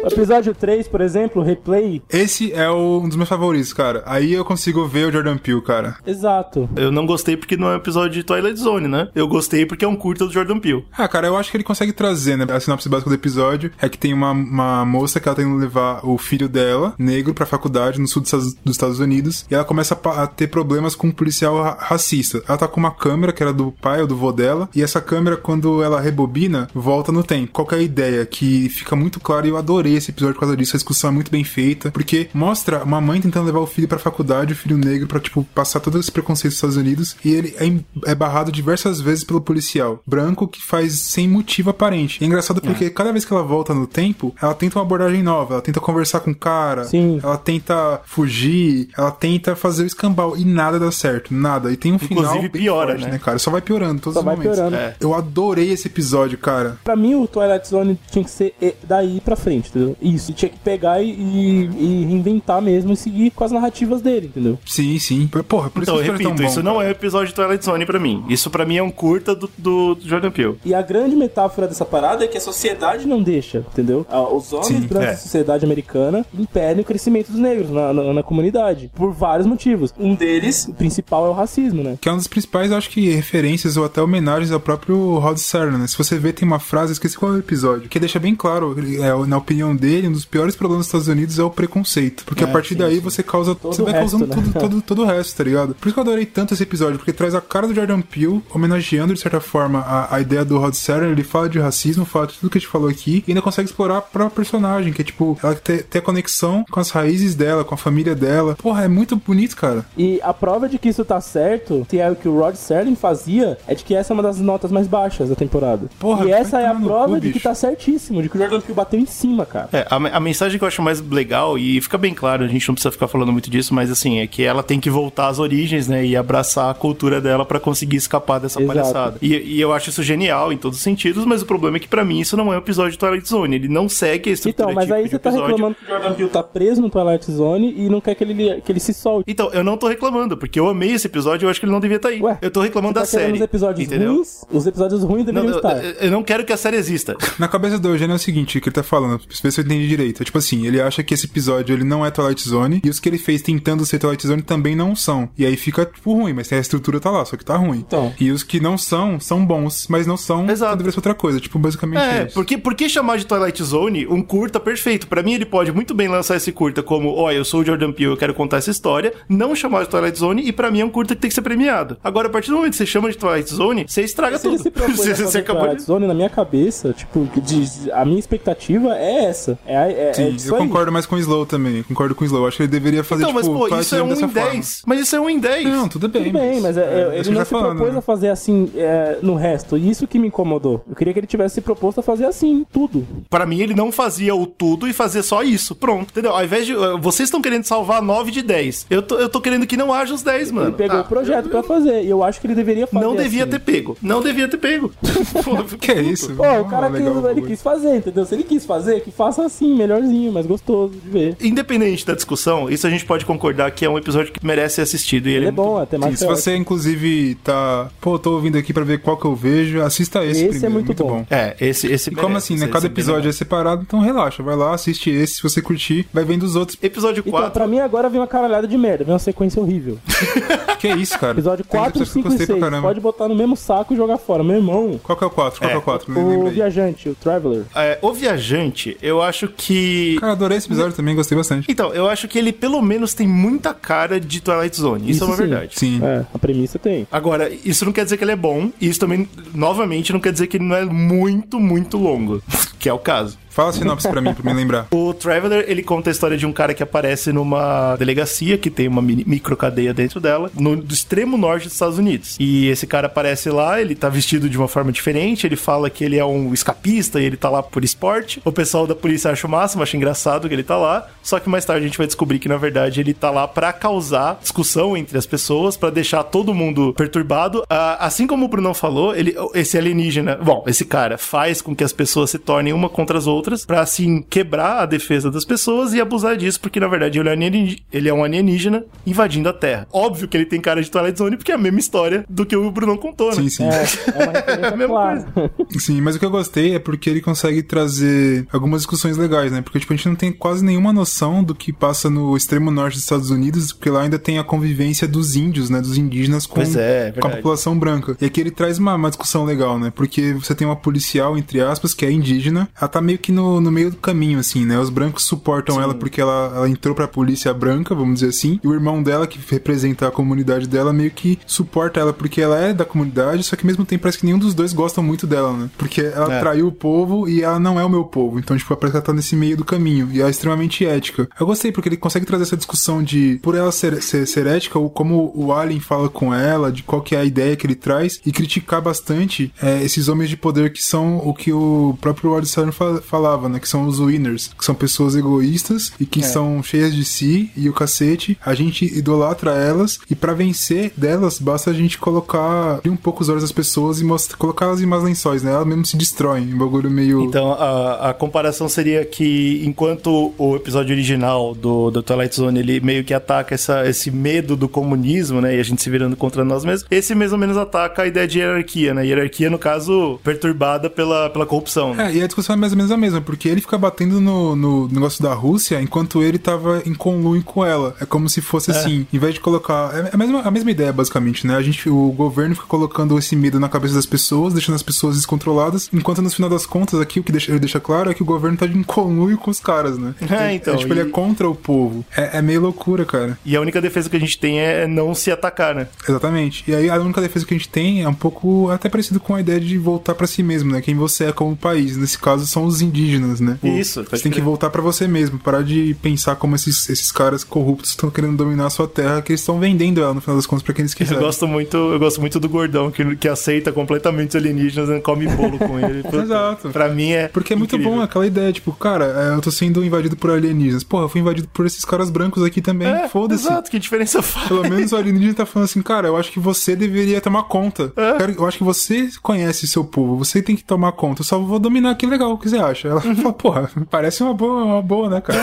O 0.03 0.07
episódio 0.07 0.55
3, 0.55 0.86
por 0.88 1.01
exemplo, 1.01 1.42
replay. 1.42 2.01
Esse 2.09 2.53
é 2.53 2.70
o- 2.70 3.01
um 3.03 3.09
dos 3.09 3.16
meus 3.16 3.28
favoritos, 3.28 3.72
cara. 3.72 4.03
Aí 4.07 4.32
eu 4.32 4.44
consigo 4.44 4.86
ver 4.86 5.09
o 5.09 5.12
Jordan 5.12 5.36
Peele, 5.36 5.61
cara. 5.61 5.96
Exato. 6.07 6.68
Eu 6.76 6.90
não 6.92 7.05
gostei 7.05 7.36
porque 7.36 7.57
não 7.57 7.68
é 7.68 7.72
um 7.74 7.76
episódio 7.76 8.11
de 8.12 8.22
Twilight 8.22 8.59
Zone, 8.59 8.86
né? 8.88 9.09
Eu 9.14 9.26
gostei 9.28 9.66
porque 9.66 9.84
é 9.84 9.88
um 9.88 9.96
curta 9.96 10.24
do 10.24 10.32
Jordan 10.32 10.59
Peele. 10.61 10.84
Ah, 10.96 11.09
cara, 11.09 11.26
eu 11.26 11.36
acho 11.36 11.51
que 11.51 11.57
ele 11.57 11.64
consegue 11.64 11.92
trazer, 11.92 12.36
né? 12.36 12.46
A 12.49 12.61
sinopse 12.61 12.88
básica 12.88 13.11
do 13.11 13.14
episódio 13.16 13.70
é 13.80 13.88
que 13.88 13.99
tem 13.99 14.14
uma, 14.14 14.30
uma 14.30 14.84
moça 14.84 15.18
que 15.20 15.28
ela 15.28 15.36
tá 15.36 15.42
indo 15.42 15.57
levar 15.57 16.01
o 16.07 16.16
filho 16.16 16.49
dela, 16.49 16.94
negro, 16.99 17.34
pra 17.34 17.44
faculdade 17.44 18.01
no 18.01 18.07
sul 18.09 18.22
dos 18.22 18.28
Estados- 18.32 18.55
dos 18.64 18.74
Estados 18.76 19.01
Unidos, 19.01 19.44
e 19.51 19.55
ela 19.55 19.64
começa 19.64 19.99
a, 20.05 20.26
ter 20.26 20.46
problemas 20.46 20.94
com 20.94 21.09
um 21.09 21.12
policial 21.12 21.61
ra- 21.62 21.76
racista. 21.78 22.42
Ela 22.49 22.57
tá 22.59 22.68
com 22.68 22.78
uma 22.80 22.92
câmera 22.92 23.32
que 23.32 23.42
era 23.42 23.53
do 23.53 23.72
pai 23.72 24.01
ou 24.01 24.07
do 24.07 24.16
vô 24.16 24.32
dela, 24.32 24.68
e 24.74 24.82
essa 24.82 25.01
câmera, 25.01 25.36
quando 25.36 25.82
ela 25.82 26.01
rebobina, 26.01 26.68
volta 26.74 27.11
no 27.12 27.22
tempo. 27.24 27.53
Qual 27.53 27.66
que 27.66 27.74
é 27.74 27.78
a 27.78 27.82
ideia? 27.82 28.24
Que 28.24 28.68
fica 28.68 28.94
muito 28.96 29.18
claro, 29.20 29.46
e 29.46 29.51
eu 29.51 29.57
adorei 29.57 29.88
adorei 29.89 29.95
esse 29.97 30.11
episódio 30.11 30.34
por 30.34 30.41
causa 30.41 30.57
disso. 30.57 30.76
A 30.76 30.78
discussão 30.78 31.11
é 31.11 31.12
muito 31.12 31.30
bem 31.30 31.45
feita, 31.45 31.91
porque 31.91 32.28
mostra 32.34 32.84
uma 32.84 33.01
mãe 33.01 33.20
tentando 33.20 33.47
levar 33.47 33.61
o 33.61 33.66
filho 33.66 33.89
pra 33.89 33.99
faculdade, 33.99 34.53
o 34.53 34.57
filho 34.57 34.76
negro, 34.76 35.07
pra, 35.07 35.18
tipo, 35.20 35.45
passar 35.55 35.80
todo 35.80 35.99
esse 35.99 36.12
preconceito 36.12 36.51
dos 36.53 36.57
Estados 36.57 36.76
Unidos, 36.76 37.16
e 37.24 37.30
ele 37.32 37.55
é, 37.59 38.11
é 38.11 38.14
barrado 38.14 38.53
diversas 38.53 39.01
vezes 39.01 39.24
pelo 39.24 39.41
policial 39.41 40.03
branco 40.07 40.47
que 40.47 40.62
faz 40.62 40.99
sem 40.99 41.28
motivo 41.28 41.70
aparente. 41.70 42.18
E 42.20 42.24
é 42.24 42.26
engraçado 42.26 42.61
porque 42.61 42.91
cada 42.91 43.12
vez 43.12 43.24
que 43.24 43.32
ela 43.32 43.43
volta 43.43 43.72
no 43.74 43.86
tempo, 43.86 44.34
ela 44.41 44.55
tenta 44.55 44.78
uma 44.78 44.84
abordagem 44.84 45.22
nova, 45.22 45.55
ela 45.55 45.62
tenta 45.62 45.80
conversar 45.80 46.20
com 46.20 46.30
o 46.30 46.34
cara, 46.34 46.84
Sim. 46.84 47.20
ela 47.22 47.36
tenta 47.36 48.01
fugir, 48.05 48.89
ela 48.97 49.11
tenta 49.11 49.57
fazer 49.57 49.84
o 49.84 49.86
escambau, 49.86 50.36
e 50.36 50.45
nada 50.45 50.78
dá 50.78 50.91
certo, 50.93 51.32
nada. 51.34 51.72
E 51.72 51.76
tem 51.76 51.93
um 51.93 51.99
final 51.99 52.24
Inclusive, 52.24 52.49
piora, 52.51 52.93
forte, 52.93 53.05
né? 53.05 53.12
né, 53.12 53.18
cara? 53.18 53.39
Só 53.39 53.51
vai 53.51 53.61
piorando 53.61 54.01
todos 54.01 54.14
Só 54.14 54.20
os 54.20 54.24
vai 54.26 54.36
momentos. 54.36 54.57
piorando. 54.57 54.76
É. 54.76 54.97
Eu 55.01 55.14
adorei 55.14 55.70
esse 55.70 55.89
episódio, 55.89 56.36
cara. 56.39 56.76
Pra 56.84 56.97
mim, 56.97 57.14
o 57.14 57.26
Twilight 57.26 57.68
Zone 57.68 57.99
tinha 58.11 58.24
que 58.24 58.30
ser 58.30 58.55
e- 58.61 58.74
daí 58.86 59.20
pra 59.20 59.36
frente, 59.36 59.70
entendeu? 59.79 59.97
Isso. 60.01 60.31
E 60.31 60.35
tinha 60.35 60.49
que 60.49 60.59
pegar 60.59 61.01
e, 61.03 61.11
e- 61.11 62.03
e 62.03 62.05
reinventar 62.07 62.61
mesmo 62.61 62.93
e 62.93 62.97
seguir 62.97 63.31
com 63.31 63.45
as 63.45 63.53
narrativas 63.53 64.01
dele, 64.03 64.26
entendeu? 64.26 64.59
Sim, 64.66 64.99
sim. 64.99 65.26
Porra, 65.49 65.70
por 65.70 65.83
Então, 65.83 65.97
eu 65.97 66.03
isso 66.03 66.11
é 66.11 66.12
repito, 66.12 66.29
tão 66.31 66.37
bom, 66.37 66.45
isso 66.51 66.62
não 66.62 66.74
cara. 66.74 66.85
é 66.85 66.89
um 66.89 66.91
episódio 66.91 67.29
de 67.29 67.35
Twilight 67.35 67.64
Zone 67.64 67.87
pra 67.87 67.99
mim. 67.99 68.24
Isso 68.29 68.51
pra 68.51 68.64
mim 68.64 68.76
é 68.76 68.83
um 68.83 68.91
curta 68.91 69.35
do, 69.35 69.49
do 69.59 69.99
Jordan 70.03 70.31
Peele. 70.31 70.57
E 70.64 70.74
a 70.74 70.83
grande 70.83 71.14
metáfora 71.16 71.66
dessa 71.66 71.85
parada 71.85 72.24
é 72.24 72.29
que 72.29 72.37
a 72.37 72.41
sociedade 72.41 73.07
não 73.07 73.22
deixa, 73.22 73.64
entendeu? 73.72 74.07
Os 74.35 74.53
homens 74.53 74.66
Sim, 74.68 74.81
brancos 74.81 75.09
é. 75.09 75.12
da 75.12 75.16
sociedade 75.16 75.64
americana 75.64 76.24
impedem 76.39 76.83
o 76.83 76.85
crescimento 76.85 77.31
dos 77.31 77.41
negros 77.41 77.70
na, 77.70 77.93
na, 77.93 78.12
na 78.14 78.22
comunidade. 78.22 78.91
Por 78.95 79.12
vários 79.12 79.47
motivos. 79.47 79.93
Um 79.99 80.14
deles, 80.14 80.66
o 80.68 80.74
principal, 80.74 81.26
é 81.26 81.31
o 81.31 81.33
racismo, 81.33 81.83
né? 81.83 81.97
Que 82.01 82.09
é 82.09 82.12
uma 82.12 82.18
das 82.18 82.26
principais, 82.26 82.72
acho 82.72 82.91
que, 82.91 83.11
referências 83.11 83.76
ou 83.76 83.85
até 83.85 84.01
homenagens 84.03 84.51
ao 84.53 84.61
próprio 84.61 85.18
Rod 85.18 85.37
Serling, 85.39 85.79
né? 85.79 85.87
Se 85.87 85.97
você 85.97 86.18
vê, 86.18 86.33
tem 86.33 86.47
uma 86.47 86.59
frase, 86.59 86.93
esqueci 86.93 87.16
qual 87.16 87.33
é 87.33 87.37
o 87.37 87.39
episódio, 87.39 87.89
que 87.89 87.99
deixa 87.99 88.18
bem 88.18 88.35
claro, 88.35 88.76
é, 89.01 89.26
na 89.26 89.37
opinião 89.39 89.67
dele, 89.74 90.08
um 90.08 90.12
dos 90.12 90.24
piores 90.24 90.56
problemas 90.56 90.86
dos 90.86 90.88
Estados 90.88 91.08
Unidos 91.08 91.38
é 91.38 91.42
o 91.42 91.50
preconceito. 91.50 92.24
Porque 92.24 92.44
a 92.44 92.48
partir 92.48 92.74
daí 92.74 92.98
você 92.98 93.22
causa. 93.22 93.54
você 93.54 93.82
o 93.82 93.84
vai 93.84 93.94
resto, 93.94 94.18
causando 94.18 94.26
né? 94.26 94.34
tudo, 94.34 94.52
todo, 94.60 94.82
todo 94.82 95.02
o 95.02 95.04
resto, 95.04 95.36
tá 95.36 95.44
ligado? 95.44 95.74
Por 95.74 95.88
isso 95.88 95.94
que 95.94 95.98
eu 95.98 96.02
adorei 96.02 96.26
tanto 96.26 96.54
esse 96.54 96.62
episódio, 96.62 96.98
porque 96.98 97.12
traz 97.12 97.34
a 97.34 97.40
cara 97.40 97.66
do 97.66 97.74
Jordan 97.74 98.00
Peele, 98.00 98.42
homenageando, 98.52 99.14
de 99.14 99.20
certa 99.20 99.40
forma, 99.40 99.80
a, 99.80 100.16
a 100.16 100.20
ideia 100.20 100.44
do 100.44 100.58
Rod 100.58 100.74
Serling. 100.74 101.12
Ele 101.12 101.24
fala 101.24 101.48
de 101.48 101.58
racismo, 101.58 102.04
fala 102.04 102.26
de 102.26 102.34
tudo 102.34 102.50
que 102.50 102.58
a 102.58 102.60
gente 102.60 102.70
falou 102.70 102.88
aqui, 102.88 103.24
e 103.26 103.30
ainda 103.30 103.42
consegue 103.42 103.68
explorar 103.68 103.98
a 103.98 104.02
própria 104.02 104.36
personagem, 104.36 104.92
que 104.92 105.02
é 105.02 105.04
tipo, 105.04 105.38
ela 105.42 105.54
ter, 105.54 105.84
ter 105.84 105.98
a 105.98 106.02
conexão 106.02 106.64
com 106.70 106.80
as 106.80 106.90
raízes 106.90 107.34
dela, 107.34 107.64
com 107.64 107.74
a 107.74 107.78
família 107.78 108.14
dela. 108.14 108.56
Porra, 108.56 108.84
é 108.84 108.88
muito 108.88 109.16
bonito, 109.16 109.56
cara. 109.56 109.84
E 109.96 110.20
a 110.22 110.32
prova 110.32 110.68
de 110.68 110.78
que 110.78 110.88
isso 110.88 111.04
tá 111.04 111.20
certo, 111.20 111.86
que 111.88 111.98
é 111.98 112.10
o 112.10 112.16
que 112.16 112.28
o 112.28 112.38
Rod 112.38 112.54
Serling 112.54 112.94
fazia, 112.94 113.58
é 113.66 113.74
de 113.74 113.84
que 113.84 113.94
essa 113.94 114.12
é 114.12 114.14
uma 114.14 114.22
das 114.22 114.38
notas 114.38 114.70
mais 114.70 114.86
baixas 114.86 115.28
da 115.28 115.34
temporada. 115.34 115.88
Porra, 115.98 116.26
e 116.26 116.32
essa 116.32 116.60
é 116.60 116.66
a 116.66 116.74
prova 116.74 117.14
cu, 117.14 117.20
de 117.20 117.28
que 117.28 117.34
bicho. 117.34 117.44
tá 117.48 117.54
certíssimo, 117.54 118.22
de 118.22 118.28
que 118.28 118.36
o 118.36 118.40
Jordan 118.40 118.60
Peele 118.60 118.74
bateu 118.74 119.00
em 119.00 119.06
cima, 119.06 119.44
cara. 119.44 119.57
É, 119.72 119.86
a, 119.90 119.96
a 120.16 120.20
mensagem 120.20 120.59
que 120.59 120.64
eu 120.64 120.68
acho 120.68 120.82
mais 120.82 121.00
legal, 121.00 121.59
e 121.59 121.80
fica 121.80 121.96
bem 121.98 122.14
claro, 122.14 122.44
a 122.44 122.48
gente 122.48 122.66
não 122.68 122.74
precisa 122.74 122.92
ficar 122.92 123.09
falando 123.09 123.32
muito 123.32 123.50
disso, 123.50 123.74
mas 123.74 123.90
assim, 123.90 124.18
é 124.20 124.26
que 124.26 124.42
ela 124.42 124.62
tem 124.62 124.78
que 124.80 124.90
voltar 124.90 125.28
às 125.28 125.38
origens, 125.38 125.88
né? 125.88 126.04
E 126.04 126.16
abraçar 126.16 126.70
a 126.70 126.74
cultura 126.74 127.20
dela 127.20 127.44
pra 127.44 127.59
conseguir 127.61 127.96
escapar 127.96 128.38
dessa 128.40 128.61
Exato. 128.61 128.78
palhaçada. 128.78 129.18
E, 129.22 129.34
e 129.56 129.61
eu 129.61 129.72
acho 129.72 129.90
isso 129.90 130.02
genial 130.02 130.52
em 130.52 130.56
todos 130.56 130.78
os 130.78 130.84
sentidos, 130.84 131.24
mas 131.24 131.42
o 131.42 131.46
problema 131.46 131.76
é 131.76 131.80
que 131.80 131.88
pra 131.88 132.04
mim 132.04 132.20
isso 132.20 132.36
não 132.36 132.52
é 132.52 132.56
um 132.56 132.59
episódio 132.59 132.92
de 132.92 132.98
Twilight 132.98 133.28
Zone. 133.28 133.56
Ele 133.56 133.68
não 133.68 133.88
segue 133.88 134.30
a 134.30 134.32
estrutura 134.32 134.70
Então, 134.70 134.74
mas 134.74 134.90
aí 134.90 135.04
típica 135.04 135.16
você 135.16 135.22
tá 135.22 135.30
episódio. 135.30 135.54
reclamando 135.54 135.76
que 135.76 135.84
o 135.84 135.88
Jordan 135.88 136.12
Peele 136.14 136.30
tá 136.30 136.42
preso 136.42 136.80
no 136.80 136.90
Twilight 136.90 137.30
Zone 137.30 137.74
e 137.76 137.88
não 137.88 138.00
quer 138.00 138.14
que 138.14 138.24
ele, 138.24 138.61
que 138.62 138.72
ele 138.72 138.80
se 138.80 138.92
solte. 138.94 139.30
Então, 139.30 139.50
eu 139.52 139.64
não 139.64 139.76
tô 139.76 139.88
reclamando, 139.88 140.36
porque 140.36 140.59
eu 140.59 140.68
amei 140.68 140.92
esse 140.92 141.06
episódio 141.06 141.44
e 141.44 141.46
eu 141.46 141.50
acho 141.50 141.61
que 141.61 141.66
ele 141.66 141.72
não 141.72 141.80
devia 141.80 141.96
estar 141.96 142.09
aí. 142.11 142.20
Ué, 142.22 142.38
eu 142.42 142.50
tô 142.50 142.61
reclamando 142.61 142.94
Você 142.94 143.00
da 143.00 143.06
tá 143.06 143.11
querendo 143.11 143.26
série. 143.26 143.38
os 143.38 143.44
episódios 143.44 143.86
entendeu? 143.86 144.12
ruins? 144.14 144.44
Os 144.50 144.66
episódios 144.66 145.02
ruins 145.02 145.26
Não, 145.26 145.32
deveriam 145.32 145.52
eu, 145.52 145.56
estar. 145.56 145.84
eu- 145.84 145.92
eu 146.06 146.11
não 146.11 146.22
quero 146.22 146.44
que 146.44 146.52
a 146.52 146.56
série 146.56 146.76
exista. 146.76 147.16
Na 147.38 147.48
cabeça 147.48 147.78
do 147.78 147.88
Eugênio 147.88 148.12
é 148.12 148.16
o 148.16 148.18
seguinte, 148.18 148.61
que 148.61 148.68
ele 148.68 148.74
tá 148.74 148.82
falando, 148.82 149.18
pra 149.18 149.26
ver 149.49 149.53
se 149.53 149.61
eu 149.61 149.64
entendi 149.64 149.88
direito. 149.88 150.22
É 150.22 150.24
tipo 150.24 150.38
assim, 150.38 150.66
ele 150.66 150.80
acha 150.80 151.03
que 151.03 151.14
esse 151.14 151.26
episódio 151.26 151.74
ele 151.74 151.84
não 151.84 152.05
é 152.05 152.11
Twilight 152.11 152.49
Zone, 152.49 152.80
e 152.84 152.88
os 152.88 153.01
que 153.01 153.09
ele 153.09 153.18
fez 153.18 153.42
tentando 153.42 153.84
ser 153.86 153.99
Twilight 153.99 154.26
Zone 154.26 154.42
também 154.42 154.74
não 154.76 154.94
são. 154.94 155.28
E 155.36 155.44
aí 155.46 155.57
fica, 155.57 155.84
tipo, 155.86 156.12
ruim, 156.14 156.32
mas 156.32 156.53
a 156.53 156.59
estrutura 156.59 157.01
tá 157.01 157.11
lá, 157.11 157.24
só 157.24 157.36
que 157.36 157.44
tá 157.44 157.57
ruim. 157.57 157.78
Então. 157.86 158.12
E 158.20 158.30
os 158.30 158.42
que 158.42 158.61
não 158.61 158.76
são, 158.78 159.18
são 159.20 159.44
bons, 159.44 159.86
mas 159.88 160.07
não 160.07 160.16
são, 160.16 160.49
Exato. 160.49 160.76
deveria 160.76 160.92
ser 160.92 160.99
outra 160.99 161.14
coisa. 161.14 161.40
Tipo, 161.40 161.59
basicamente 161.59 162.01
É, 162.01 162.24
isso. 162.26 162.34
porque, 162.34 162.57
por 162.59 162.74
que 162.74 162.88
chamar 162.88 163.18
de 163.18 163.26
Twilight 163.26 163.62
Zone 163.62 164.07
um 164.07 164.22
curta 164.22 164.59
perfeito? 164.61 165.07
Pra 165.07 165.22
mim, 165.22 165.34
ele 165.34 165.46
pode 165.46 165.72
muito 165.72 165.94
bem 165.94 166.09
lançar 166.09 166.36
esse 166.36 166.53
curta 166.53 166.82
como, 166.82 167.11
ó, 167.14 167.30
eu 167.32 167.44
sou 167.44 167.61
o 167.61 167.64
Jordan 167.64 167.92
Peele, 167.92 168.12
eu 168.12 168.16
quero 168.16 168.34
contar 168.34 168.59
essa 168.59 168.70
história, 168.70 169.12
não 169.28 169.55
chamar 169.55 169.84
de 169.84 169.90
Twilight 169.90 170.18
Zone, 170.18 170.42
e 170.46 170.53
pra 170.53 170.70
mim 170.70 170.80
é 170.80 170.84
um 170.84 170.90
curta 170.90 171.14
que 171.14 171.20
tem 171.20 171.28
que 171.28 171.34
ser 171.34 171.42
premiado. 171.42 171.96
Agora, 172.03 172.28
a 172.28 172.30
partir 172.30 172.51
do 172.51 172.57
momento 172.57 172.72
que 172.72 172.76
você 172.78 172.86
chama 172.86 173.11
de 173.11 173.16
Twilight 173.18 173.53
Zone, 173.55 173.84
você 173.88 174.03
estraga 174.03 174.38
Se 174.38 174.46
ele 174.46 174.57
tudo. 174.57 174.62
se 174.64 174.70
propôs 174.70 175.01
a 175.09 175.14
você, 175.14 175.24
você 175.24 175.38
acabou 175.38 175.62
Twilight 175.62 175.80
de... 175.82 175.86
Zone, 175.86 176.07
na 176.07 176.14
minha 176.14 176.30
cabeça, 176.30 176.92
tipo, 176.92 177.28
de- 177.42 177.90
a 177.92 178.05
minha 178.05 178.18
expectativa 178.18 178.96
é 178.96 179.24
essa. 179.26 179.38
É, 179.66 179.74
é, 179.74 180.09
é 180.11 180.12
Sim, 180.12 180.30
disso 180.32 180.49
eu 180.51 180.57
aí. 180.57 180.66
concordo 180.66 180.91
mais 180.93 181.07
com 181.07 181.16
o 181.16 181.18
Slow 181.18 181.47
também. 181.47 181.82
Concordo 181.82 182.14
com 182.14 182.22
o 182.22 182.26
Slow. 182.26 182.47
Acho 182.47 182.57
que 182.59 182.62
ele 182.64 182.70
deveria 182.70 183.05
fazer, 183.05 183.22
Então, 183.22 183.34
mas 183.34 183.45
tipo, 183.47 183.57
pô, 183.59 183.64
Twilight 183.66 183.84
isso 183.86 183.95
é 183.97 184.03
um 184.03 184.07
em 184.07 184.09
dessa 184.11 184.28
forma. 184.28 184.51
10. 184.51 184.82
Mas 184.86 185.01
isso 185.01 185.16
é 185.16 185.20
um 185.20 185.30
em 185.30 185.39
10. 185.39 185.64
Não, 185.64 185.89
tudo 185.89 186.09
bem. 186.09 186.24
Tudo 186.24 186.39
bem, 186.39 186.61
mas 186.61 186.76
é- 186.76 186.80
é- 186.80 187.16
é 187.16 187.18
ele 187.20 187.30
não 187.30 187.41
eu 187.41 187.45
se 187.45 187.51
falando, 187.51 187.76
propôs 187.76 187.93
né? 187.93 187.99
a 187.99 188.03
fazer 188.03 188.28
assim 188.28 188.70
é, 188.76 189.18
no 189.22 189.34
resto. 189.34 189.76
E 189.76 189.89
isso 189.91 190.07
que 190.07 190.18
me 190.18 190.28
incomodou. 190.28 190.82
Eu 190.89 190.97
queria 190.97 191.12
que 191.12 191.20
ele 191.20 191.26
tivesse 191.26 191.57
se 191.57 191.61
proposto 191.61 192.01
a 192.01 192.03
fazer 192.03 192.26
assim, 192.26 192.66
tudo. 192.72 193.07
Pra 193.30 193.47
mim, 193.47 193.61
ele 193.61 193.74
não 193.74 193.93
fazia 193.93 194.34
o 194.34 194.47
tudo 194.47 194.86
e 194.89 194.93
fazia 194.93 195.22
só 195.22 195.43
isso. 195.43 195.74
Pronto, 195.74 196.11
entendeu? 196.11 196.32
Ao 196.34 196.43
invés 196.45 196.66
de. 196.66 196.74
uh, 196.74 196.99
Vocês 196.99 197.28
estão 197.28 197.41
querendo 197.43 197.64
salvar 197.64 198.01
9 198.03 198.30
de 198.30 198.43
10. 198.43 198.86
Eu 198.91 199.03
tô, 199.03 199.16
eu 199.18 199.28
tô 199.28 199.41
querendo 199.41 199.66
que 199.66 199.76
não 199.76 199.93
haja 199.93 200.14
os 200.14 200.22
10, 200.22 200.51
mano. 200.51 200.68
ele 200.68 200.76
pegou 200.76 200.99
Ah, 200.99 201.01
o 201.03 201.05
projeto 201.05 201.49
pra 201.49 201.62
fazer. 201.62 202.03
E 202.05 202.09
eu 202.11 202.22
acho 202.24 202.41
que 202.41 202.47
ele 202.47 202.55
deveria 202.55 202.86
fazer. 202.86 203.05
Não 203.05 203.14
devia 203.14 203.43
assim. 203.45 203.53
ter 203.53 203.59
pego. 203.61 203.97
Não 204.03 204.20
devia 204.22 204.49
ter 204.49 204.57
pego. 204.57 204.93
Pô, 205.45 205.57
eu 205.57 205.64
Que 205.78 205.93
é 205.93 206.03
isso? 206.03 206.34
Pô, 206.34 206.43
o 206.43 206.64
cara 206.66 206.86
Ah, 206.86 206.91
quis, 206.91 207.01
legal, 207.01 207.30
ele 207.30 207.43
quis 207.43 207.62
fazer, 207.62 207.97
entendeu? 207.97 208.24
Se 208.24 208.34
ele 208.34 208.45
quis 208.45 208.64
fazer, 208.64 209.01
que 209.03 209.11
faça 209.11 209.28
assim, 209.37 209.74
melhorzinho, 209.74 210.33
mais 210.33 210.47
gostoso 210.47 210.95
de 210.95 211.09
ver. 211.11 211.37
Independente 211.41 212.07
da 212.07 212.14
discussão, 212.14 212.68
isso 212.70 212.87
a 212.87 212.91
gente 212.91 213.05
pode 213.05 213.24
concordar 213.24 213.70
que 213.70 213.85
é 213.85 213.91
um 213.91 213.99
episódio 213.99 214.33
que 214.33 214.45
merece 214.45 214.76
ser 214.76 214.83
assistido. 214.83 215.26
E 215.29 215.31
ele, 215.33 215.39
Ele 215.39 215.47
é 215.47 215.51
muito 215.51 215.57
bom, 215.62 215.79
até 215.79 215.99
mais. 215.99 216.18
Sim, 216.18 216.24
se 216.24 216.26
você, 216.26 216.57
inclusive, 216.57 217.35
tá. 217.45 217.91
Pô, 218.01 218.18
tô 218.18 218.33
ouvindo 218.33 218.57
aqui 218.59 218.72
pra 218.72 218.85
ver 218.85 219.01
qual 219.01 219.16
que 219.16 219.24
eu 219.24 219.35
vejo, 219.35 219.81
assista 219.83 220.24
esse, 220.24 220.41
Esse 220.45 220.47
é 220.47 220.49
primeiro. 220.61 220.74
muito 220.74 220.95
bom. 220.95 221.26
É, 221.31 221.57
esse, 221.61 221.87
esse 221.91 222.11
E 222.11 222.14
como 222.14 222.37
assim, 222.37 222.57
né? 222.57 222.68
Cada 222.68 222.87
episódio 222.87 223.29
é 223.29 223.33
separado, 223.33 223.83
então 223.83 224.01
relaxa. 224.01 224.43
Vai 224.43 224.57
lá, 224.57 224.74
assiste 224.74 225.11
esse. 225.11 225.35
Se 225.35 225.43
você 225.43 225.61
curtir, 225.61 226.07
vai 226.12 226.24
vendo 226.24 226.43
os 226.45 226.57
outros. 226.57 226.79
Episódio 226.83 227.20
Então, 227.26 227.33
4. 227.33 227.51
pra 227.53 227.66
mim 227.66 227.81
agora 227.81 228.09
vem 228.09 228.20
uma 228.20 228.26
caralhada 228.26 228.66
de 228.68 228.76
merda, 228.79 229.05
vem 229.05 229.12
uma 229.12 229.18
sequência 229.18 229.61
horrível. 229.61 229.99
Que 230.79 230.87
é 230.87 230.95
isso, 230.95 231.18
cara? 231.18 231.33
Episódio 231.33 231.64
Tem 231.64 231.81
4, 231.81 231.89
episódios 232.03 232.12
que 232.12 232.18
eu 232.18 232.22
5 232.22 232.29
e 232.29 232.31
gostei 232.31 232.47
pra 232.47 232.55
6. 232.55 232.64
caramba. 232.64 232.87
Pode 232.89 233.01
botar 233.01 233.26
no 233.26 233.35
mesmo 233.35 233.57
saco 233.57 233.93
e 233.95 233.97
jogar 233.97 234.16
fora. 234.16 234.45
Meu 234.45 234.55
irmão, 234.59 235.01
Qual 235.03 235.18
que 235.18 235.24
é 235.24 235.26
o 235.26 235.31
4? 235.31 235.59
Qual 235.59 235.68
que 235.70 235.74
é 235.74 235.79
o 235.79 235.83
4? 235.83 236.14
Nem 236.14 236.22
o 236.24 236.29
lembrei. 236.29 236.53
viajante, 236.53 237.09
o 237.09 237.16
Traveler. 237.16 237.64
É, 237.74 237.99
o 238.01 238.12
Viajante, 238.12 238.97
eu 239.09 239.22
acho 239.22 239.48
que. 239.48 240.16
Cara, 240.20 240.32
adorei 240.32 240.59
esse 240.59 240.66
episódio 240.66 240.92
também, 240.92 241.14
gostei 241.14 241.36
bastante. 241.36 241.70
Então, 241.70 241.92
eu 241.92 242.09
acho 242.09 242.28
que 242.28 242.38
ele 242.38 242.52
pelo 242.52 242.80
menos 242.82 243.14
tem 243.14 243.26
muita 243.26 243.72
cara 243.74 244.20
de 244.20 244.40
Twilight 244.40 244.76
Zone. 244.76 245.11
Isso, 245.11 245.24
é 245.24 245.26
uma 245.26 245.36
sim. 245.36 245.42
verdade. 245.42 245.78
Sim. 245.78 246.00
É, 246.02 246.26
a 246.32 246.38
premissa 246.38 246.78
tem. 246.78 247.06
Agora, 247.11 247.50
isso 247.64 247.84
não 247.84 247.92
quer 247.92 248.04
dizer 248.04 248.16
que 248.16 248.24
ele 248.24 248.32
é 248.32 248.36
bom, 248.36 248.70
e 248.80 248.88
isso 248.88 249.00
também, 249.00 249.28
novamente, 249.54 250.12
não 250.12 250.20
quer 250.20 250.32
dizer 250.32 250.46
que 250.46 250.56
ele 250.56 250.64
não 250.64 250.76
é 250.76 250.84
muito, 250.84 251.59
muito 251.59 251.96
longo. 251.96 252.42
Que 252.78 252.88
é 252.88 252.92
o 252.92 252.98
caso. 252.98 253.36
Fala 253.59 253.70
a 253.70 253.72
sinopse 253.72 254.09
pra 254.09 254.20
mim, 254.20 254.32
pra 254.32 254.44
me 254.48 254.56
lembrar. 254.56 254.86
O 254.94 255.12
Traveler, 255.12 255.64
ele 255.66 255.82
conta 255.82 256.11
a 256.11 256.12
história 256.12 256.36
de 256.36 256.46
um 256.46 256.52
cara 256.52 256.72
que 256.72 256.80
aparece 256.82 257.32
numa 257.32 257.96
delegacia 257.96 258.56
que 258.56 258.70
tem 258.70 258.86
uma 258.86 259.02
mini- 259.02 259.24
microcadeia 259.26 259.92
dentro 259.92 260.20
dela, 260.20 260.48
no 260.54 260.76
do 260.76 260.94
extremo 260.94 261.36
norte 261.36 261.64
dos 261.64 261.72
Estados 261.72 261.98
Unidos. 261.98 262.36
E 262.38 262.68
esse 262.68 262.86
cara 262.86 263.09
aparece 263.09 263.50
lá, 263.50 263.80
ele 263.80 263.96
tá 263.96 264.09
vestido 264.09 264.48
de 264.48 264.56
uma 264.56 264.68
forma 264.68 264.92
diferente, 264.92 265.44
ele 265.44 265.56
fala 265.56 265.90
que 265.90 266.04
ele 266.04 266.16
é 266.16 266.24
um 266.24 266.54
escapista 266.54 267.20
e 267.20 267.24
ele 267.24 267.36
tá 267.36 267.50
lá 267.50 267.61
por 267.61 267.82
esporte. 267.82 268.40
O 268.44 268.52
pessoal 268.52 268.86
da 268.86 268.94
polícia 268.94 269.32
acha 269.32 269.44
o 269.44 269.50
máximo, 269.50 269.82
acha 269.82 269.96
engraçado 269.96 270.46
que 270.46 270.54
ele 270.54 270.62
tá 270.62 270.76
lá. 270.76 271.09
Só 271.20 271.40
que 271.40 271.48
mais 271.48 271.64
tarde 271.64 271.84
a 271.84 271.88
gente 271.88 271.98
vai 271.98 272.06
descobrir 272.06 272.38
que 272.38 272.48
na 272.48 272.56
verdade 272.59 273.00
ele 273.00 273.12
tá 273.12 273.28
lá 273.28 273.48
pra 273.48 273.72
causar 273.72 274.38
discussão 274.40 274.96
entre 274.96 275.18
as 275.18 275.26
pessoas, 275.26 275.76
pra 275.76 275.90
deixar 275.90 276.22
todo 276.22 276.54
mundo 276.54 276.94
perturbado. 276.96 277.64
Ah, 277.68 278.06
assim 278.06 278.24
como 278.24 278.44
o 278.44 278.48
Brunão 278.48 278.72
falou, 278.72 279.16
ele, 279.16 279.34
esse 279.52 279.76
alienígena, 279.76 280.36
bom, 280.36 280.62
esse 280.68 280.84
cara 280.84 281.18
faz 281.18 281.61
com 281.61 281.74
que 281.74 281.82
as 281.82 281.92
pessoas 281.92 282.30
se 282.30 282.38
tornem 282.38 282.72
uma 282.72 282.88
contra 282.88 283.18
as 283.18 283.26
outras 283.26 283.47
pra 283.66 283.80
assim 283.80 284.22
quebrar 284.22 284.82
a 284.82 284.86
defesa 284.86 285.30
das 285.30 285.44
pessoas 285.44 285.92
e 285.92 286.01
abusar 286.01 286.36
disso, 286.36 286.61
porque 286.61 286.80
na 286.80 286.88
verdade 286.88 287.18
ele 287.18 287.28
é, 287.28 287.76
ele 287.92 288.09
é 288.09 288.14
um 288.14 288.24
alienígena 288.24 288.84
invadindo 289.07 289.49
a 289.49 289.53
Terra. 289.53 289.86
Óbvio 289.92 290.28
que 290.28 290.36
ele 290.36 290.46
tem 290.46 290.61
cara 290.61 290.82
de 290.82 290.90
Twilight 290.90 291.18
Zone 291.18 291.36
porque 291.36 291.53
é 291.53 291.55
a 291.55 291.59
mesma 291.59 291.78
história 291.78 292.24
do 292.28 292.44
que 292.44 292.57
o 292.57 292.70
Brunão 292.70 292.96
contou, 292.96 293.28
né? 293.28 293.34
Sim, 293.34 293.49
sim. 293.49 293.64
É, 293.64 293.84
é 294.20 294.24
uma 294.24 294.32
referência 294.38 294.76
Mesma 294.76 294.99
clara. 294.99 295.26
Sim, 295.78 296.01
mas 296.01 296.16
o 296.16 296.18
que 296.18 296.24
eu 296.24 296.30
gostei 296.30 296.74
é 296.74 296.78
porque 296.78 297.09
ele 297.09 297.20
consegue 297.20 297.62
trazer 297.62 298.46
algumas 298.53 298.80
discussões 298.82 299.16
legais, 299.16 299.53
né? 299.53 299.62
Porque, 299.62 299.78
tipo, 299.78 299.92
a 299.92 299.96
gente 299.96 300.09
não 300.09 300.16
tem 300.16 300.32
quase 300.32 300.64
nenhuma 300.64 300.92
noção 300.92 301.42
do 301.42 301.55
que 301.55 301.72
passa 301.72 302.11
no 302.11 302.36
extremo 302.36 302.70
norte 302.70 302.94
dos 302.94 303.03
Estados 303.03 303.30
Unidos, 303.30 303.72
porque 303.72 303.90
lá 303.90 304.03
ainda 304.03 304.18
tem 304.18 304.38
a 304.38 304.44
convivência 304.44 305.07
dos 305.07 305.36
índios, 305.36 305.70
né? 305.70 305.80
Dos 305.80 305.96
indígenas 305.96 306.46
com, 306.46 306.61
é, 306.61 307.09
é 307.09 307.12
com 307.12 307.26
a 307.26 307.30
população 307.30 307.78
branca. 307.78 308.16
E 308.20 308.24
aqui 308.24 308.40
ele 308.40 308.51
traz 308.51 308.78
uma, 308.78 308.94
uma 308.94 309.09
discussão 309.09 309.44
legal, 309.44 309.78
né? 309.78 309.92
Porque 309.94 310.32
você 310.32 310.55
tem 310.55 310.66
uma 310.66 310.76
policial, 310.76 311.36
entre 311.36 311.61
aspas, 311.61 311.94
que 311.94 312.05
é 312.05 312.11
indígena, 312.11 312.68
ela 312.78 312.88
tá 312.88 313.01
meio 313.01 313.18
que 313.18 313.32
no, 313.39 313.61
no 313.61 313.70
meio 313.70 313.91
do 313.91 313.97
caminho, 313.97 314.39
assim, 314.39 314.64
né? 314.64 314.78
Os 314.78 314.91
brancos 314.91 315.24
suportam 315.24 315.76
Sim. 315.76 315.82
ela 315.82 315.95
porque 315.95 316.20
ela, 316.20 316.53
ela 316.57 316.68
entrou 316.68 316.95
pra 316.95 317.07
polícia 317.09 317.53
branca, 317.55 317.95
vamos 317.95 318.14
dizer 318.20 318.28
assim, 318.30 318.59
e 318.62 318.68
o 318.68 318.74
irmão 318.74 319.03
dela, 319.03 319.26
que 319.26 319.39
representa 319.49 320.09
a 320.09 320.11
comunidade 320.11 320.66
dela, 320.66 320.93
meio 320.93 321.11
que 321.11 321.39
suporta 321.47 322.01
ela 322.01 322.12
porque 322.12 322.41
ela 322.41 322.59
é 322.59 322.72
da 322.72 322.84
comunidade, 322.84 323.43
só 323.45 323.57
que 323.57 323.62
ao 323.62 323.66
mesmo 323.66 323.84
tempo 323.84 324.03
parece 324.03 324.18
que 324.18 324.26
nenhum 324.26 324.39
dos 324.39 324.55
dois 324.55 324.72
gostam 324.72 325.03
muito 325.03 325.26
dela, 325.26 325.53
né? 325.57 325.70
Porque 325.78 326.01
ela 326.01 326.34
É. 326.34 326.41
traiu 326.41 326.66
o 326.68 326.72
povo 326.72 327.28
e 327.28 327.43
ela 327.43 327.59
não 327.59 327.78
é 327.78 327.84
o 327.84 327.89
meu 327.89 328.05
povo. 328.05 328.39
Então, 328.39 328.57
tipo, 328.57 328.74
parece 328.76 328.93
que 328.93 328.97
ela 328.97 329.05
tá 329.07 329.12
nesse 329.12 329.36
meio 329.36 329.57
do 329.57 329.64
caminho. 329.64 330.09
E 330.12 330.18
ela 330.20 330.28
é 330.28 330.30
extremamente 330.30 330.84
ética. 330.84 331.28
Eu 331.39 331.47
gostei 331.47 331.70
porque 331.72 331.89
ele 331.89 331.97
consegue 331.97 332.26
trazer 332.26 332.43
essa 332.45 332.57
discussão 332.57 333.03
de, 333.03 333.39
por 333.43 333.55
ela 333.55 333.70
ser, 333.72 334.03
ser, 334.03 334.26
ser 334.26 334.47
ética, 334.47 334.78
ou 334.78 334.91
como 334.91 335.32
o 335.34 335.53
Alien 335.53 335.80
fala 335.80 336.09
com 336.09 336.32
ela, 336.34 336.70
de 336.72 336.82
qual 336.82 337.03
que 337.03 337.14
é 337.14 337.20
a 337.20 337.24
ideia 337.24 337.57
que 337.57 337.66
ele 337.66 337.74
traz, 337.74 338.20
e 338.26 338.32
criticar 338.32 338.80
bastante 338.82 339.53
é, 339.62 339.82
esses 339.84 340.09
homens 340.09 340.28
de 340.30 340.36
poder 340.36 340.72
que 340.72 340.82
são 340.82 341.18
o 341.18 341.34
que 341.34 341.53
o 341.53 341.97
próprio 342.01 342.30
Rod 342.30 342.45
Stern 342.45 342.72
fa- 342.72 343.01
falava, 343.18 343.48
né? 343.48 343.58
Que 343.58 343.68
são 343.68 343.86
os 343.86 343.98
winners, 343.98 344.50
que 344.56 344.64
são 344.64 344.74
pessoas 344.74 345.16
egoístas 345.16 345.92
e 345.98 346.06
que 346.06 346.22
são 346.22 346.62
cheias 346.62 346.94
de 346.94 347.04
si 347.04 347.50
e 347.56 347.68
o 347.68 347.72
cacete. 347.72 348.38
A 348.44 348.54
gente 348.54 348.84
idolatra 348.84 349.52
elas 349.52 349.98
e 350.08 350.14
pra 350.14 350.32
vencer 350.32 350.92
delas 350.96 351.38
basta 351.38 351.70
a 351.70 351.74
gente 351.74 351.98
colocar 351.98 352.80
um 352.86 352.96
pouco 352.96 353.22
os 353.22 353.28
olhos 353.28 353.42
das 353.42 353.52
pessoas 353.52 354.00
e 354.00 354.04
mostrar, 354.04 354.36
colocar 354.36 354.66
elas 354.66 354.80
em 354.80 354.86
mais 354.86 355.02
lençóis, 355.02 355.42
né? 355.42 355.50
Elas 355.50 355.66
mesmo 355.66 355.84
se 355.84 355.96
destroem. 355.96 356.54
Um 356.54 356.58
bagulho 356.58 356.90
meio. 356.90 357.22
Então, 357.24 357.52
a, 357.52 358.10
a 358.10 358.14
comparação 358.14 358.68
seria 358.68 359.04
que 359.04 359.62
enquanto 359.64 360.32
o 360.38 360.56
episódio 360.56 360.94
original 360.94 361.54
do, 361.54 361.90
do 361.90 362.02
Twilight 362.02 362.36
Zone, 362.36 362.60
ele 362.60 362.80
meio 362.80 363.02
que 363.04 363.12
ataca 363.12 363.54
essa, 363.54 363.88
esse 363.88 364.10
medo 364.10 364.56
do 364.56 364.68
comunismo, 364.68 365.40
né? 365.40 365.56
E 365.56 365.60
a 365.60 365.62
gente 365.62 365.82
se 365.82 365.90
virando 365.90 366.16
contra 366.16 366.44
nós 366.44 366.64
mesmos. 366.64 366.86
Esse 366.90 367.14
mais 367.14 367.32
ou 367.32 367.38
menos 367.38 367.56
ataca 367.56 368.02
a 368.02 368.06
ideia 368.06 368.28
de 368.28 368.38
hierarquia, 368.38 368.94
né? 368.94 369.04
Hierarquia, 369.04 369.50
no 369.50 369.58
caso, 369.58 370.20
perturbada 370.22 370.88
pela, 370.88 371.30
pela 371.30 371.46
corrupção, 371.46 371.94
né? 371.94 372.12
É, 372.12 372.16
e 372.16 372.22
a 372.22 372.26
discussão 372.26 372.54
é 372.54 372.56
mais 372.56 372.72
ou 372.72 372.76
menos 372.76 372.92
a 372.92 372.96
mesma, 372.96 373.07
porque 373.20 373.48
ele 373.48 373.61
fica 373.61 373.78
batendo 373.78 374.20
no, 374.20 374.54
no 374.56 374.88
negócio 374.88 375.22
da 375.22 375.32
Rússia 375.34 375.80
enquanto 375.80 376.22
ele 376.22 376.38
tava 376.38 376.82
em 376.84 376.94
conluio 376.94 377.42
com 377.42 377.64
ela. 377.64 377.94
É 378.00 378.04
como 378.06 378.28
se 378.28 378.40
fosse 378.40 378.70
assim, 378.70 379.06
em 379.12 379.18
vez 379.18 379.34
de 379.34 379.40
colocar. 379.40 379.90
É 379.94 380.11
a 380.12 380.16
mesma, 380.16 380.40
a 380.42 380.50
mesma 380.50 380.70
ideia, 380.70 380.92
basicamente, 380.92 381.46
né? 381.46 381.56
A 381.56 381.62
gente, 381.62 381.88
o 381.88 382.11
governo 382.12 382.54
fica 382.54 382.66
colocando 382.66 383.18
esse 383.18 383.34
medo 383.36 383.59
na 383.61 383.68
cabeça 383.68 383.94
das 383.94 384.06
pessoas, 384.06 384.52
deixando 384.52 384.74
as 384.74 384.82
pessoas 384.82 385.16
descontroladas, 385.16 385.88
enquanto 385.92 386.20
no 386.22 386.30
final 386.30 386.50
das 386.50 386.66
contas, 386.66 387.00
aqui 387.00 387.20
o 387.20 387.22
que 387.22 387.32
deixa- 387.32 387.50
ele 387.50 387.61
deixa 387.61 387.80
claro 387.80 388.11
é 388.11 388.14
que 388.14 388.22
o 388.22 388.26
governo 388.26 388.56
tá 388.56 388.66
em 388.66 388.82
conluio 388.82 389.38
com 389.38 389.50
os 389.50 389.61
caras, 389.61 389.98
né? 389.98 390.14
É, 390.30 390.52
então, 390.54 390.76
tipo, 390.76 390.92
ele 390.92 391.00
e- 391.00 391.04
é 391.04 391.11
contra 391.11 391.48
o 391.48 391.54
povo. 391.54 392.04
É, 392.16 392.38
é 392.38 392.42
meio 392.42 392.61
loucura, 392.61 393.04
cara. 393.04 393.38
E 393.44 393.56
a 393.56 393.61
única 393.61 393.80
defesa 393.80 394.09
que 394.11 394.16
a 394.16 394.20
gente 394.20 394.38
tem 394.38 394.59
é 394.61 394.86
não 394.86 395.14
se 395.14 395.30
atacar, 395.30 395.74
né? 395.74 395.88
Exatamente. 396.09 396.64
E 396.66 396.74
aí 396.74 396.90
a 396.90 396.96
única 396.96 397.20
defesa 397.20 397.44
que 397.46 397.54
a 397.54 397.56
gente 397.56 397.68
tem 397.68 398.02
é 398.02 398.09
um 398.09 398.14
pouco 398.14 398.70
até 398.70 398.88
parecido 398.88 399.20
com 399.20 399.34
a 399.34 399.40
ideia 399.40 399.61
de 399.61 399.78
voltar 399.78 400.14
pra 400.14 400.26
si 400.26 400.42
mesmo, 400.42 400.72
né? 400.72 400.80
Quem 400.80 400.94
você 400.94 401.24
é 401.24 401.32
como 401.32 401.56
país. 401.56 401.96
Nesse 401.96 402.18
caso 402.18 402.46
são 402.46 402.64
os 402.64 402.80
indígenas, 402.80 402.97
né? 403.40 403.59
Isso, 403.62 404.05
Você 404.11 404.22
tem 404.22 404.32
que 404.32 404.40
voltar 404.40 404.70
pra 404.70 404.82
você 404.82 405.07
mesmo, 405.07 405.38
parar 405.38 405.62
de 405.62 405.94
pensar 406.03 406.36
como 406.36 406.55
esses, 406.57 406.88
esses 406.88 407.11
caras 407.12 407.44
corruptos 407.44 407.90
estão 407.90 408.11
querendo 408.11 408.36
dominar 408.36 408.66
a 408.66 408.70
sua 408.70 408.86
terra, 408.88 409.22
que 409.22 409.32
eles 409.32 409.40
estão 409.40 409.59
vendendo 409.59 410.01
ela 410.01 410.14
no 410.14 410.20
final 410.20 410.36
das 410.36 410.46
contas 410.46 410.62
pra 410.62 410.74
quem 410.74 410.82
eles 410.82 410.92
Eu 410.92 410.99
quiserem. 410.99 411.22
gosto 411.22 411.46
muito, 411.46 411.76
eu 411.76 411.99
gosto 411.99 412.20
muito 412.20 412.38
do 412.40 412.49
gordão 412.49 412.90
que, 412.90 413.16
que 413.16 413.28
aceita 413.28 413.72
completamente 413.72 414.30
os 414.30 414.36
alienígenas 414.36 414.88
e 414.88 415.01
come 415.01 415.26
bolo 415.28 415.59
com 415.59 415.78
ele. 415.78 416.03
Exato. 416.22 416.70
Pra 416.70 416.88
mim 416.88 417.11
é. 417.12 417.28
Porque 417.28 417.53
é 417.53 417.57
muito 417.57 417.76
incrível. 417.76 417.96
bom 417.99 418.03
aquela 418.03 418.26
ideia, 418.26 418.53
tipo, 418.53 418.72
cara, 418.72 419.05
é, 419.32 419.34
eu 419.36 419.40
tô 419.40 419.51
sendo 419.51 419.84
invadido 419.84 420.16
por 420.16 420.30
alienígenas. 420.30 420.82
Porra, 420.84 421.05
eu 421.05 421.09
fui 421.09 421.20
invadido 421.20 421.49
por 421.53 421.66
esses 421.66 421.84
caras 421.84 422.11
brancos 422.11 422.42
aqui 422.42 422.61
também. 422.61 422.88
É, 422.88 423.09
Foda-se. 423.09 423.44
Exato, 423.46 423.70
que 423.70 423.78
diferença 423.78 424.22
faz? 424.22 424.49
Pelo 424.49 424.62
menos 424.68 424.92
o 424.92 424.96
alienígena 424.96 425.34
tá 425.34 425.46
falando 425.46 425.66
assim, 425.66 425.82
cara, 425.82 426.09
eu 426.09 426.16
acho 426.16 426.30
que 426.32 426.40
você 426.40 426.74
deveria 426.74 427.20
tomar 427.20 427.44
conta. 427.44 427.92
É. 427.96 428.34
Eu 428.36 428.46
acho 428.46 428.59
que 428.59 428.64
você 428.64 429.09
conhece 429.22 429.66
seu 429.66 429.84
povo, 429.84 430.16
você 430.16 430.42
tem 430.42 430.57
que 430.57 430.64
tomar 430.64 430.92
conta. 430.92 431.20
Eu 431.20 431.24
só 431.24 431.38
vou 431.38 431.59
dominar 431.59 431.90
aqui 431.90 432.07
legal, 432.07 432.32
o 432.32 432.38
que 432.38 432.49
você 432.49 432.57
acha? 432.59 432.88
Ela 432.89 433.01
fala, 433.14 433.32
porra, 433.32 433.70
parece 433.91 434.22
uma 434.22 434.32
boa, 434.32 434.64
uma 434.64 434.82
boa, 434.82 435.11
né, 435.11 435.20
cara? 435.20 435.43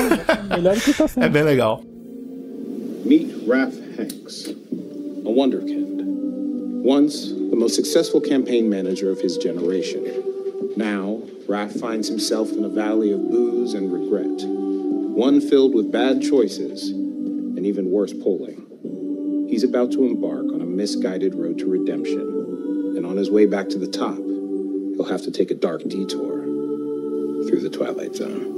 Melhor 0.49 0.75
que 0.79 0.93
tá 0.93 1.05
É 1.21 1.29
bem 1.29 1.43
legal. 1.43 1.83
Meet 3.05 3.47
Raph 3.47 3.75
Hanks, 3.99 4.55
a 5.25 5.29
wonderkind. 5.29 6.01
Once 6.83 7.29
the 7.51 7.55
most 7.55 7.75
successful 7.75 8.19
campaign 8.19 8.67
manager 8.67 9.11
of 9.11 9.21
his 9.21 9.37
generation. 9.37 10.03
Now, 10.75 11.19
Raph 11.47 11.79
finds 11.79 12.07
himself 12.09 12.51
in 12.51 12.63
a 12.63 12.69
valley 12.69 13.11
of 13.11 13.29
booze 13.29 13.75
and 13.75 13.91
regret. 13.93 14.47
One 15.15 15.39
filled 15.39 15.73
with 15.75 15.91
bad 15.91 16.21
choices 16.21 16.89
and 16.89 17.65
even 17.65 17.91
worse 17.91 18.13
polling. 18.13 18.65
He's 19.49 19.63
about 19.63 19.91
to 19.93 20.03
embark 20.03 20.45
on 20.51 20.61
a 20.61 20.65
misguided 20.65 21.35
road 21.35 21.59
to 21.59 21.65
redemption. 21.67 22.21
And 22.97 23.05
on 23.05 23.17
his 23.17 23.29
way 23.29 23.45
back 23.45 23.69
to 23.69 23.77
the 23.79 23.87
top, 23.87 24.17
he'll 24.17 25.05
have 25.09 25.21
to 25.23 25.31
take 25.31 25.51
a 25.51 25.55
dark 25.55 25.83
detour 25.87 26.34
through 27.47 27.61
the 27.61 27.69
Twilight 27.69 28.15
Zone. 28.15 28.54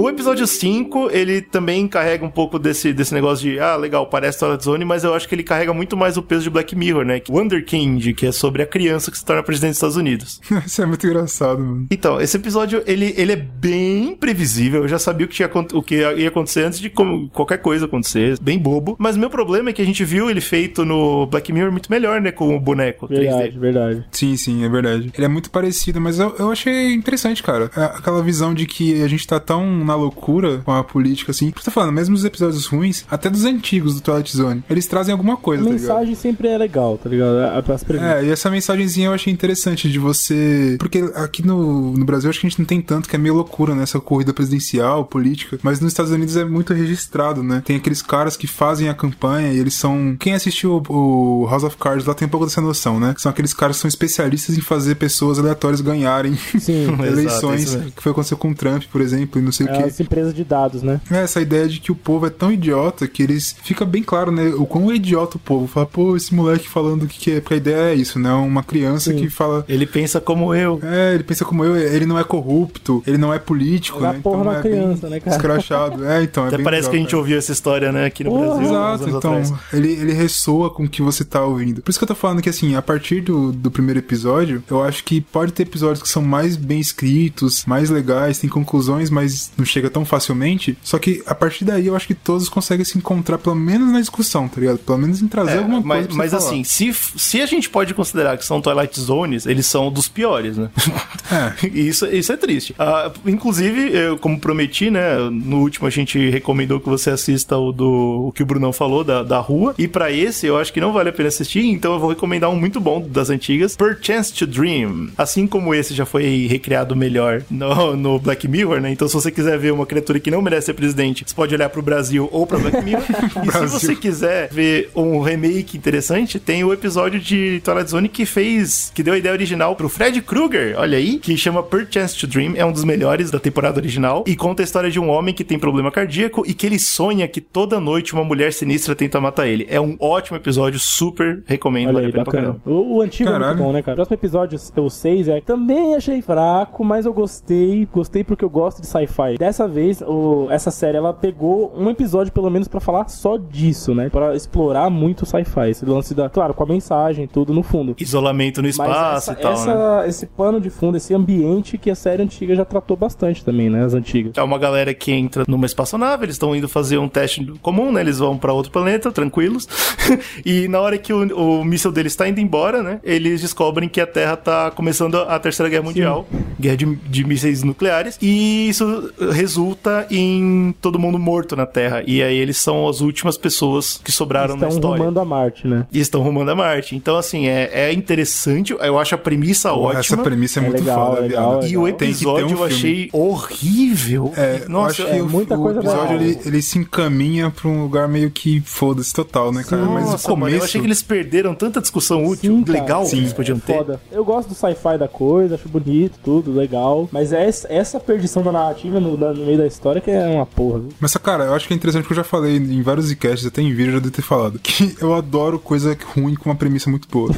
O 0.00 0.08
episódio 0.08 0.46
5, 0.46 1.10
ele 1.10 1.40
também 1.42 1.88
carrega 1.88 2.24
um 2.24 2.30
pouco 2.30 2.58
desse, 2.58 2.92
desse 2.92 3.12
negócio 3.12 3.50
de, 3.50 3.58
ah, 3.58 3.74
legal, 3.76 4.06
parece 4.06 4.38
Twilight 4.38 4.64
Zone, 4.64 4.84
mas 4.84 5.02
eu 5.02 5.12
acho 5.12 5.28
que 5.28 5.34
ele 5.34 5.42
carrega 5.42 5.74
muito 5.74 5.96
mais 5.96 6.16
o 6.16 6.22
peso 6.22 6.44
de 6.44 6.50
Black 6.50 6.76
Mirror, 6.76 7.04
né? 7.04 7.20
Wonderkind, 7.28 8.14
que 8.14 8.26
é 8.26 8.32
sobre 8.32 8.62
a 8.62 8.66
criança 8.66 9.10
que 9.10 9.18
se 9.18 9.24
torna 9.24 9.42
presidente 9.42 9.70
dos 9.70 9.76
Estados 9.78 9.96
Unidos. 9.96 10.40
Isso 10.64 10.80
é 10.82 10.86
muito 10.86 11.04
engraçado, 11.06 11.58
mano. 11.60 11.86
Então, 11.90 12.20
esse 12.20 12.36
episódio, 12.36 12.82
ele, 12.86 13.12
ele 13.16 13.32
é 13.32 13.36
bem 13.36 14.14
previsível. 14.14 14.82
Eu 14.82 14.88
já 14.88 14.98
sabia 14.98 15.26
o 15.26 15.28
que, 15.28 15.34
tinha, 15.34 15.50
o 15.74 15.82
que 15.82 15.96
ia 15.96 16.28
acontecer 16.28 16.64
antes 16.64 16.78
de 16.78 16.88
como- 16.90 17.28
qualquer 17.30 17.58
coisa 17.58 17.86
acontecer. 17.86 18.38
Bem 18.40 18.58
bobo. 18.58 18.94
Mas 19.00 19.16
meu 19.16 19.28
problema 19.30 19.70
é 19.70 19.72
que 19.72 19.82
a 19.82 19.86
gente 19.86 20.04
viu 20.04 20.30
ele 20.30 20.40
feito 20.40 20.84
no 20.84 21.26
Black 21.26 21.52
Mirror 21.52 21.72
muito 21.72 21.90
melhor, 21.90 22.20
né? 22.20 22.30
Com 22.30 22.54
o 22.56 22.60
boneco 22.60 23.08
3D. 23.08 23.18
Verdade, 23.18 23.58
verdade. 23.58 24.04
Sim, 24.12 24.36
sim, 24.36 24.64
é 24.64 24.68
verdade. 24.68 25.10
Ele 25.12 25.24
é 25.24 25.28
muito 25.28 25.50
parecido, 25.50 26.00
mas 26.00 26.18
eu, 26.20 26.34
eu 26.38 26.52
achei 26.52 26.92
interessante, 26.94 27.42
cara. 27.42 27.68
É 27.76 27.98
Aquela 27.98 28.22
visão 28.22 28.54
de 28.54 28.64
que 28.66 29.02
a 29.02 29.08
gente 29.08 29.26
tá 29.26 29.40
tão 29.40 29.87
na 29.88 29.94
loucura 29.96 30.62
com 30.64 30.72
a 30.72 30.84
política, 30.84 31.30
assim. 31.32 31.46
Por 31.50 31.54
que 31.56 31.60
eu 31.60 31.64
tô 31.66 31.70
falando, 31.70 31.92
mesmo 31.92 32.14
os 32.14 32.24
episódios 32.24 32.66
ruins, 32.66 33.04
até 33.10 33.28
dos 33.28 33.44
antigos 33.44 33.94
do 33.94 34.00
Twilight 34.00 34.36
Zone, 34.36 34.62
eles 34.70 34.86
trazem 34.86 35.12
alguma 35.12 35.34
A 35.34 35.36
coisa, 35.36 35.64
tá 35.64 35.70
ligado? 35.70 35.80
mensagem 35.88 36.14
sempre 36.14 36.48
é 36.48 36.56
legal, 36.58 36.98
tá 36.98 37.08
ligado? 37.08 37.36
A- 37.38 37.58
As. 37.74 37.84
É, 37.90 38.24
e 38.24 38.30
essa 38.30 38.50
mensagenzinha 38.50 39.06
eu 39.08 39.12
achei 39.12 39.32
interessante 39.32 39.90
de 39.90 39.98
você. 39.98 40.76
Porque 40.78 40.98
aqui 41.14 41.44
no, 41.46 41.92
no 41.92 42.04
Brasil 42.04 42.30
acho 42.30 42.40
que 42.40 42.46
a 42.46 42.50
gente 42.50 42.58
não 42.58 42.66
tem 42.66 42.80
tanto, 42.80 43.08
que 43.08 43.16
é 43.16 43.18
meio 43.18 43.34
loucura, 43.34 43.74
né? 43.74 43.82
Essa 43.82 43.98
corrida 44.00 44.32
presidencial, 44.32 45.04
política. 45.04 45.58
Mas 45.62 45.80
nos 45.80 45.92
Estados 45.92 46.12
Unidos 46.12 46.36
é 46.36 46.44
muito 46.44 46.72
registrado, 46.74 47.42
né? 47.42 47.62
Tem 47.64 47.76
aqueles 47.76 48.02
caras 48.02 48.36
que 48.36 48.46
fazem 48.46 48.88
a 48.88 48.94
campanha 48.94 49.52
e 49.52 49.58
eles 49.58 49.74
são. 49.74 50.16
Quem 50.18 50.34
assistiu 50.34 50.82
o 50.88 51.46
House 51.50 51.64
of 51.64 51.76
Cards 51.76 52.06
lá 52.06 52.14
tem 52.14 52.26
um 52.26 52.30
pouco 52.30 52.46
dessa 52.46 52.60
noção, 52.60 52.98
né? 53.00 53.14
Que 53.14 53.22
são 53.22 53.30
aqueles 53.30 53.52
caras 53.54 53.76
que 53.76 53.82
são 53.82 53.88
especialistas 53.88 54.56
em 54.56 54.60
fazer 54.60 54.96
pessoas 54.96 55.38
aleatórias 55.38 55.80
ganharem 55.80 56.34
Sim. 56.58 56.86
eleições. 57.06 57.74
mesmo. 57.74 57.90
que 57.92 58.02
foi 58.02 58.12
acontecer 58.12 58.36
com 58.36 58.50
o 58.50 58.54
Trump, 58.54 58.84
por 58.90 59.00
exemplo, 59.00 59.40
e 59.40 59.44
não 59.44 59.52
sei 59.52 59.66
o 59.66 59.70
É 59.70 59.76
quê. 59.76 59.77
As 59.84 60.00
empresas 60.00 60.34
de 60.34 60.44
dados, 60.44 60.82
né? 60.82 61.00
É, 61.10 61.18
essa 61.18 61.40
ideia 61.40 61.68
de 61.68 61.80
que 61.80 61.92
o 61.92 61.94
povo 61.94 62.26
é 62.26 62.30
tão 62.30 62.52
idiota 62.52 63.06
que 63.06 63.22
eles. 63.22 63.56
Fica 63.62 63.84
bem 63.84 64.02
claro, 64.02 64.30
né? 64.30 64.48
O 64.48 64.66
quão 64.66 64.90
é 64.90 64.96
idiota 64.96 65.36
o 65.36 65.40
povo. 65.40 65.66
Fala, 65.66 65.86
pô, 65.86 66.16
esse 66.16 66.34
moleque 66.34 66.68
falando 66.68 67.04
o 67.04 67.06
que, 67.06 67.18
que 67.18 67.30
é. 67.32 67.40
Porque 67.40 67.54
a 67.54 67.56
ideia 67.56 67.92
é 67.92 67.94
isso, 67.94 68.18
né? 68.18 68.32
Uma 68.32 68.62
criança 68.62 69.12
Sim. 69.12 69.18
que 69.18 69.30
fala. 69.30 69.64
Ele 69.68 69.86
pensa 69.86 70.20
como 70.20 70.54
eu. 70.54 70.80
É, 70.82 71.14
ele 71.14 71.24
pensa 71.24 71.44
como 71.44 71.64
eu, 71.64 71.76
ele 71.76 72.06
não 72.06 72.18
é 72.18 72.24
corrupto, 72.24 73.02
ele 73.06 73.18
não 73.18 73.32
é 73.32 73.38
político, 73.38 74.00
Dá 74.00 74.12
né? 74.12 74.20
porra 74.22 74.44
na 74.44 74.58
é 74.58 74.62
criança, 74.62 75.02
bem 75.02 75.10
né, 75.10 75.20
cara? 75.20 75.36
Escrachado. 75.36 76.04
É, 76.04 76.22
então. 76.22 76.44
É 76.44 76.48
Até 76.48 76.56
bem 76.56 76.64
parece 76.64 76.82
legal, 76.82 76.90
que 76.90 76.96
a 76.96 77.00
gente 77.00 77.10
cara. 77.10 77.18
ouviu 77.18 77.38
essa 77.38 77.52
história, 77.52 77.92
né? 77.92 78.06
Aqui 78.06 78.24
no 78.24 78.30
Porra. 78.30 78.46
Brasil. 78.46 78.66
Exato, 78.68 79.08
então 79.08 79.32
atrás. 79.32 79.52
ele, 79.72 79.92
ele 79.92 80.12
ressoa 80.12 80.70
com 80.70 80.84
o 80.84 80.88
que 80.88 81.02
você 81.02 81.24
tá 81.24 81.44
ouvindo. 81.44 81.82
Por 81.82 81.90
isso 81.90 81.98
que 81.98 82.04
eu 82.04 82.08
tô 82.08 82.14
falando 82.14 82.42
que, 82.42 82.48
assim, 82.48 82.74
a 82.74 82.82
partir 82.82 83.20
do, 83.20 83.52
do 83.52 83.70
primeiro 83.70 83.98
episódio, 83.98 84.62
eu 84.70 84.82
acho 84.82 85.04
que 85.04 85.20
pode 85.20 85.52
ter 85.52 85.62
episódios 85.62 86.02
que 86.02 86.08
são 86.08 86.22
mais 86.22 86.56
bem 86.56 86.80
escritos, 86.80 87.64
mais 87.66 87.90
legais, 87.90 88.38
tem 88.38 88.48
conclusões, 88.48 89.10
mas 89.10 89.50
não 89.56 89.64
chega 89.70 89.90
tão 89.90 90.04
facilmente. 90.04 90.76
Só 90.82 90.98
que 90.98 91.22
a 91.26 91.34
partir 91.34 91.64
daí 91.64 91.86
eu 91.86 91.96
acho 91.96 92.06
que 92.06 92.14
todos 92.14 92.48
conseguem 92.48 92.84
se 92.84 92.96
encontrar, 92.98 93.38
pelo 93.38 93.56
menos 93.56 93.92
na 93.92 94.00
discussão, 94.00 94.48
tá 94.48 94.60
ligado? 94.60 94.78
Pelo 94.78 94.98
menos 94.98 95.20
em 95.22 95.28
trazer 95.28 95.52
É, 95.52 95.58
alguma 95.58 95.80
mas 95.80 95.98
coisa. 95.98 96.08
pra 96.08 96.16
mas 96.16 96.30
falar. 96.30 96.44
assim, 96.44 96.64
se, 96.64 96.92
se 96.94 97.40
a 97.40 97.46
gente 97.46 97.68
pode 97.70 97.94
considerar 97.94 98.36
que 98.36 98.44
são 98.44 98.60
Twilight 98.60 98.98
Zones, 99.00 99.46
eles 99.46 99.66
são 99.66 99.90
dos 99.90 100.08
piores, 100.08 100.56
né? 100.56 100.68
É. 101.30 101.68
Isso, 101.78 102.06
isso 102.06 102.32
é 102.32 102.36
triste. 102.38 102.74
Ah, 102.78 103.12
inclusive, 103.26 103.92
eu, 103.94 104.16
como 104.18 104.40
prometi, 104.40 104.90
né? 104.90 105.16
No 105.30 105.58
último 105.60 105.86
a 105.86 105.90
gente 105.90 106.30
recomendou 106.30 106.80
que 106.80 106.88
você 106.88 107.10
assista 107.10 107.56
o 107.58 107.70
do 107.70 108.28
o 108.28 108.32
que 108.32 108.42
o 108.42 108.46
Brunão 108.46 108.72
falou, 108.72 109.04
da, 109.04 109.22
da 109.22 109.38
rua. 109.38 109.74
E 109.78 109.86
pra 109.86 110.10
esse 110.10 110.46
eu 110.46 110.56
acho 110.58 110.72
que 110.72 110.80
não 110.80 110.92
vale 110.92 111.10
a 111.10 111.12
pena 111.12 111.28
assistir, 111.28 111.64
então 111.66 111.92
eu 111.92 111.98
vou 111.98 112.08
recomendar 112.08 112.48
um 112.50 112.56
muito 112.58 112.80
bom 112.80 113.06
das 113.06 113.28
antigas, 113.30 113.76
Per 113.76 113.98
Chance 114.00 114.32
to 114.32 114.46
Dream. 114.46 115.10
Assim 115.18 115.46
como 115.46 115.74
esse 115.74 115.94
já 115.94 116.06
foi 116.06 116.46
recriado 116.46 116.96
melhor 116.96 117.42
no, 117.50 117.94
no 117.94 118.18
Black 118.18 118.48
Mirror, 118.48 118.80
né? 118.80 118.90
Então 118.90 119.06
se 119.06 119.14
você 119.14 119.30
quiser 119.30 119.47
quiser 119.48 119.58
ver 119.58 119.72
uma 119.72 119.86
criatura 119.86 120.20
que 120.20 120.30
não 120.30 120.42
merece 120.42 120.66
ser 120.66 120.74
presidente, 120.74 121.24
você 121.26 121.34
pode 121.34 121.54
olhar 121.54 121.70
pro 121.70 121.80
Brasil 121.80 122.28
ou 122.30 122.46
pra 122.46 122.58
Black 122.58 122.84
Mirror. 122.84 123.04
e 123.46 123.50
se 123.50 123.66
você 123.66 123.96
quiser 123.96 124.48
ver 124.50 124.90
um 124.94 125.20
remake 125.20 125.76
interessante, 125.76 126.38
tem 126.38 126.62
o 126.64 126.72
episódio 126.72 127.18
de 127.18 127.60
Twilight 127.64 127.90
Zone 127.90 128.08
que 128.08 128.26
fez, 128.26 128.92
que 128.94 129.02
deu 129.02 129.14
a 129.14 129.18
ideia 129.18 129.32
original 129.32 129.74
pro 129.74 129.88
Fred 129.88 130.20
Krueger, 130.20 130.74
olha 130.78 130.98
aí, 130.98 131.18
que 131.18 131.36
chama 131.36 131.62
Per 131.62 131.86
Chance 131.90 132.18
to 132.18 132.26
Dream, 132.26 132.52
é 132.56 132.64
um 132.64 132.72
dos 132.72 132.84
melhores 132.84 133.30
da 133.30 133.38
temporada 133.38 133.78
original 133.78 134.24
e 134.26 134.36
conta 134.36 134.62
a 134.62 134.64
história 134.64 134.90
de 134.90 135.00
um 135.00 135.08
homem 135.08 135.32
que 135.32 135.44
tem 135.44 135.58
problema 135.58 135.90
cardíaco 135.90 136.44
e 136.46 136.52
que 136.52 136.66
ele 136.66 136.78
sonha 136.78 137.26
que 137.26 137.40
toda 137.40 137.80
noite 137.80 138.12
uma 138.12 138.24
mulher 138.24 138.52
sinistra 138.52 138.94
tenta 138.94 139.20
matar 139.20 139.46
ele. 139.46 139.66
É 139.70 139.80
um 139.80 139.96
ótimo 139.98 140.36
episódio, 140.36 140.78
super 140.78 141.42
recomendo. 141.46 141.96
Olha 141.96 142.06
aí, 142.06 142.12
bacana. 142.12 142.56
O, 142.66 142.96
o 142.96 143.00
antigo 143.00 143.30
é 143.30 143.32
Caralho. 143.32 143.48
muito 143.56 143.66
bom, 143.66 143.72
né, 143.72 143.82
cara? 143.82 143.94
O 143.94 143.96
próximo 143.96 144.14
episódio, 144.14 144.58
o 144.76 144.90
6, 144.90 145.28
é, 145.28 145.40
também 145.40 145.94
achei 145.94 146.20
fraco, 146.20 146.84
mas 146.84 147.06
eu 147.06 147.14
gostei. 147.14 147.88
Gostei 147.90 148.22
porque 148.22 148.44
eu 148.44 148.50
gosto 148.50 148.80
de 148.82 148.86
sci-fi. 148.86 149.37
Dessa 149.38 149.68
vez, 149.68 150.02
o- 150.02 150.48
essa 150.50 150.70
série, 150.70 150.96
ela 150.96 151.12
pegou 151.14 151.72
um 151.78 151.88
episódio, 151.88 152.32
pelo 152.32 152.50
menos, 152.50 152.66
pra 152.66 152.80
falar 152.80 153.08
só 153.08 153.36
disso, 153.36 153.94
né? 153.94 154.08
Pra 154.08 154.34
explorar 154.34 154.90
muito 154.90 155.22
o 155.22 155.26
sci-fi. 155.26 155.70
Esse 155.70 155.84
lance 155.86 156.12
da... 156.14 156.28
Claro, 156.28 156.52
com 156.54 156.64
a 156.64 156.66
mensagem, 156.66 157.26
tudo 157.28 157.54
no 157.54 157.62
fundo. 157.62 157.94
Isolamento 158.00 158.60
no 158.60 158.68
espaço 158.68 159.30
essa, 159.30 159.32
e 159.38 159.42
tal, 159.42 159.52
essa- 159.52 160.00
né? 160.02 160.08
esse 160.08 160.26
pano 160.26 160.60
de 160.60 160.70
fundo, 160.70 160.96
esse 160.96 161.14
ambiente 161.14 161.78
que 161.78 161.88
a 161.90 161.94
série 161.94 162.22
antiga 162.22 162.54
já 162.54 162.64
tratou 162.64 162.96
bastante 162.96 163.44
também, 163.44 163.70
né? 163.70 163.84
As 163.84 163.94
antigas. 163.94 164.32
É 164.36 164.42
uma 164.42 164.58
galera 164.58 164.92
que 164.92 165.12
entra 165.12 165.44
numa 165.46 165.66
espaçonave, 165.66 166.24
eles 166.24 166.34
estão 166.34 166.54
indo 166.56 166.68
fazer 166.68 166.98
um 166.98 167.08
teste 167.08 167.44
comum, 167.62 167.92
né? 167.92 168.00
Eles 168.00 168.18
vão 168.18 168.36
pra 168.36 168.52
outro 168.52 168.72
planeta, 168.72 169.12
tranquilos. 169.12 169.68
e 170.44 170.66
na 170.68 170.80
hora 170.80 170.98
que 170.98 171.12
o, 171.12 171.60
o 171.60 171.64
míssil 171.64 171.92
deles 171.92 172.16
tá 172.16 172.28
indo 172.28 172.40
embora, 172.40 172.82
né? 172.82 173.00
Eles 173.04 173.40
descobrem 173.40 173.88
que 173.88 174.00
a 174.00 174.06
Terra 174.06 174.36
tá 174.36 174.70
começando 174.72 175.14
a 175.16 175.38
Terceira 175.38 175.70
Guerra 175.70 175.84
Mundial, 175.84 176.26
guerra 176.58 176.76
de, 176.76 176.96
de 176.96 177.24
mísseis 177.24 177.62
nucleares, 177.62 178.18
e 178.20 178.68
isso 178.68 179.12
resulta 179.30 180.06
em 180.10 180.74
todo 180.80 180.98
mundo 180.98 181.18
morto 181.18 181.54
na 181.56 181.66
Terra. 181.66 182.02
E 182.06 182.22
aí 182.22 182.36
eles 182.36 182.56
são 182.58 182.88
as 182.88 183.00
últimas 183.00 183.36
pessoas 183.36 184.00
que 184.02 184.10
sobraram 184.12 184.56
na 184.56 184.66
Estão 184.68 184.78
história. 184.78 184.98
rumando 184.98 185.20
a 185.20 185.24
Marte, 185.24 185.66
né? 185.66 185.86
E 185.92 186.00
estão 186.00 186.22
rumando 186.22 186.50
a 186.50 186.54
Marte. 186.54 186.96
Então, 186.96 187.16
assim, 187.16 187.46
é, 187.48 187.70
é 187.72 187.92
interessante. 187.92 188.72
Eu 188.78 188.98
acho 188.98 189.14
a 189.14 189.18
premissa 189.18 189.70
Porra, 189.70 189.98
ótima. 189.98 190.00
essa 190.00 190.16
premissa 190.18 190.60
é, 190.60 190.62
É 190.62 190.66
muito 190.66 190.80
legal, 190.80 191.06
foda, 191.10 191.20
legal, 191.20 191.50
viado. 191.60 191.70
E 191.72 191.76
o 191.76 191.82
Tem 191.84 191.92
que 191.92 191.98
ter 191.98 192.04
episódio 192.06 192.46
um 192.46 192.50
eu 192.50 192.56
filme. 192.56 192.72
achei 192.74 193.10
horrível. 193.12 194.32
É, 194.36 194.62
eu 194.64 194.68
Nossa, 194.68 195.02
acho 195.02 195.10
que 195.12 195.18
é, 195.18 195.22
o, 195.22 195.28
muita 195.28 195.56
o 195.56 195.62
coisa 195.62 195.80
episódio 195.80 196.18
legal. 196.18 196.22
ele, 196.22 196.38
ele 196.44 196.62
se 196.62 196.78
encaminha 196.78 197.50
pra 197.50 197.68
um 197.68 197.82
lugar 197.82 198.08
meio 198.08 198.30
que 198.30 198.60
foda-se 198.60 199.12
total, 199.12 199.52
né, 199.52 199.64
cara? 199.64 199.82
Mas 199.84 200.08
o 200.08 200.12
Nossa, 200.12 200.28
mano, 200.28 200.40
começo. 200.42 200.56
eu 200.58 200.64
achei 200.64 200.80
que 200.80 200.86
eles 200.86 201.02
perderam 201.02 201.54
tanta 201.54 201.80
discussão 201.80 202.24
útil, 202.26 202.56
Sim, 202.66 202.72
legal 202.72 203.02
que 203.02 203.08
Sim, 203.10 203.18
eles 203.18 203.32
podiam 203.32 203.58
ter. 203.58 203.76
Foda. 203.76 204.00
Eu 204.10 204.24
gosto 204.24 204.48
do 204.48 204.54
sci-fi 204.54 204.98
da 204.98 205.08
coisa, 205.08 205.54
acho 205.54 205.68
bonito, 205.68 206.18
tudo, 206.24 206.52
legal. 206.52 207.08
Mas 207.12 207.32
essa, 207.32 207.66
essa 207.72 207.98
perdição 208.00 208.42
da 208.42 208.52
narrativa 208.52 209.00
no, 209.00 209.16
da- 209.18 209.32
no 209.34 209.44
meio 209.44 209.58
da 209.58 209.66
história 209.66 210.00
que 210.00 210.10
é 210.10 210.26
uma 210.26 210.46
porra. 210.46 210.78
viu? 210.80 210.88
Mas, 211.00 211.14
cara, 211.16 211.44
eu 211.44 211.54
acho 211.54 211.66
que 211.66 211.74
é 211.74 211.76
interessante 211.76 212.02
porque 212.02 212.12
eu 212.14 212.22
já 212.22 212.24
falei 212.24 212.56
em 212.56 212.82
vários 212.82 213.12
casts, 213.14 213.46
até 213.46 213.60
em 213.62 213.70
vídeo 213.74 213.88
eu 213.90 213.92
já 213.94 213.98
devo 213.98 214.10
ter 214.12 214.22
falado, 214.22 214.58
que 214.58 214.96
eu 215.00 215.14
adoro 215.14 215.58
coisa 215.58 215.96
ruim 216.14 216.34
com 216.34 216.48
uma 216.48 216.54
premissa 216.56 216.88
muito 216.90 217.08
boa. 217.08 217.30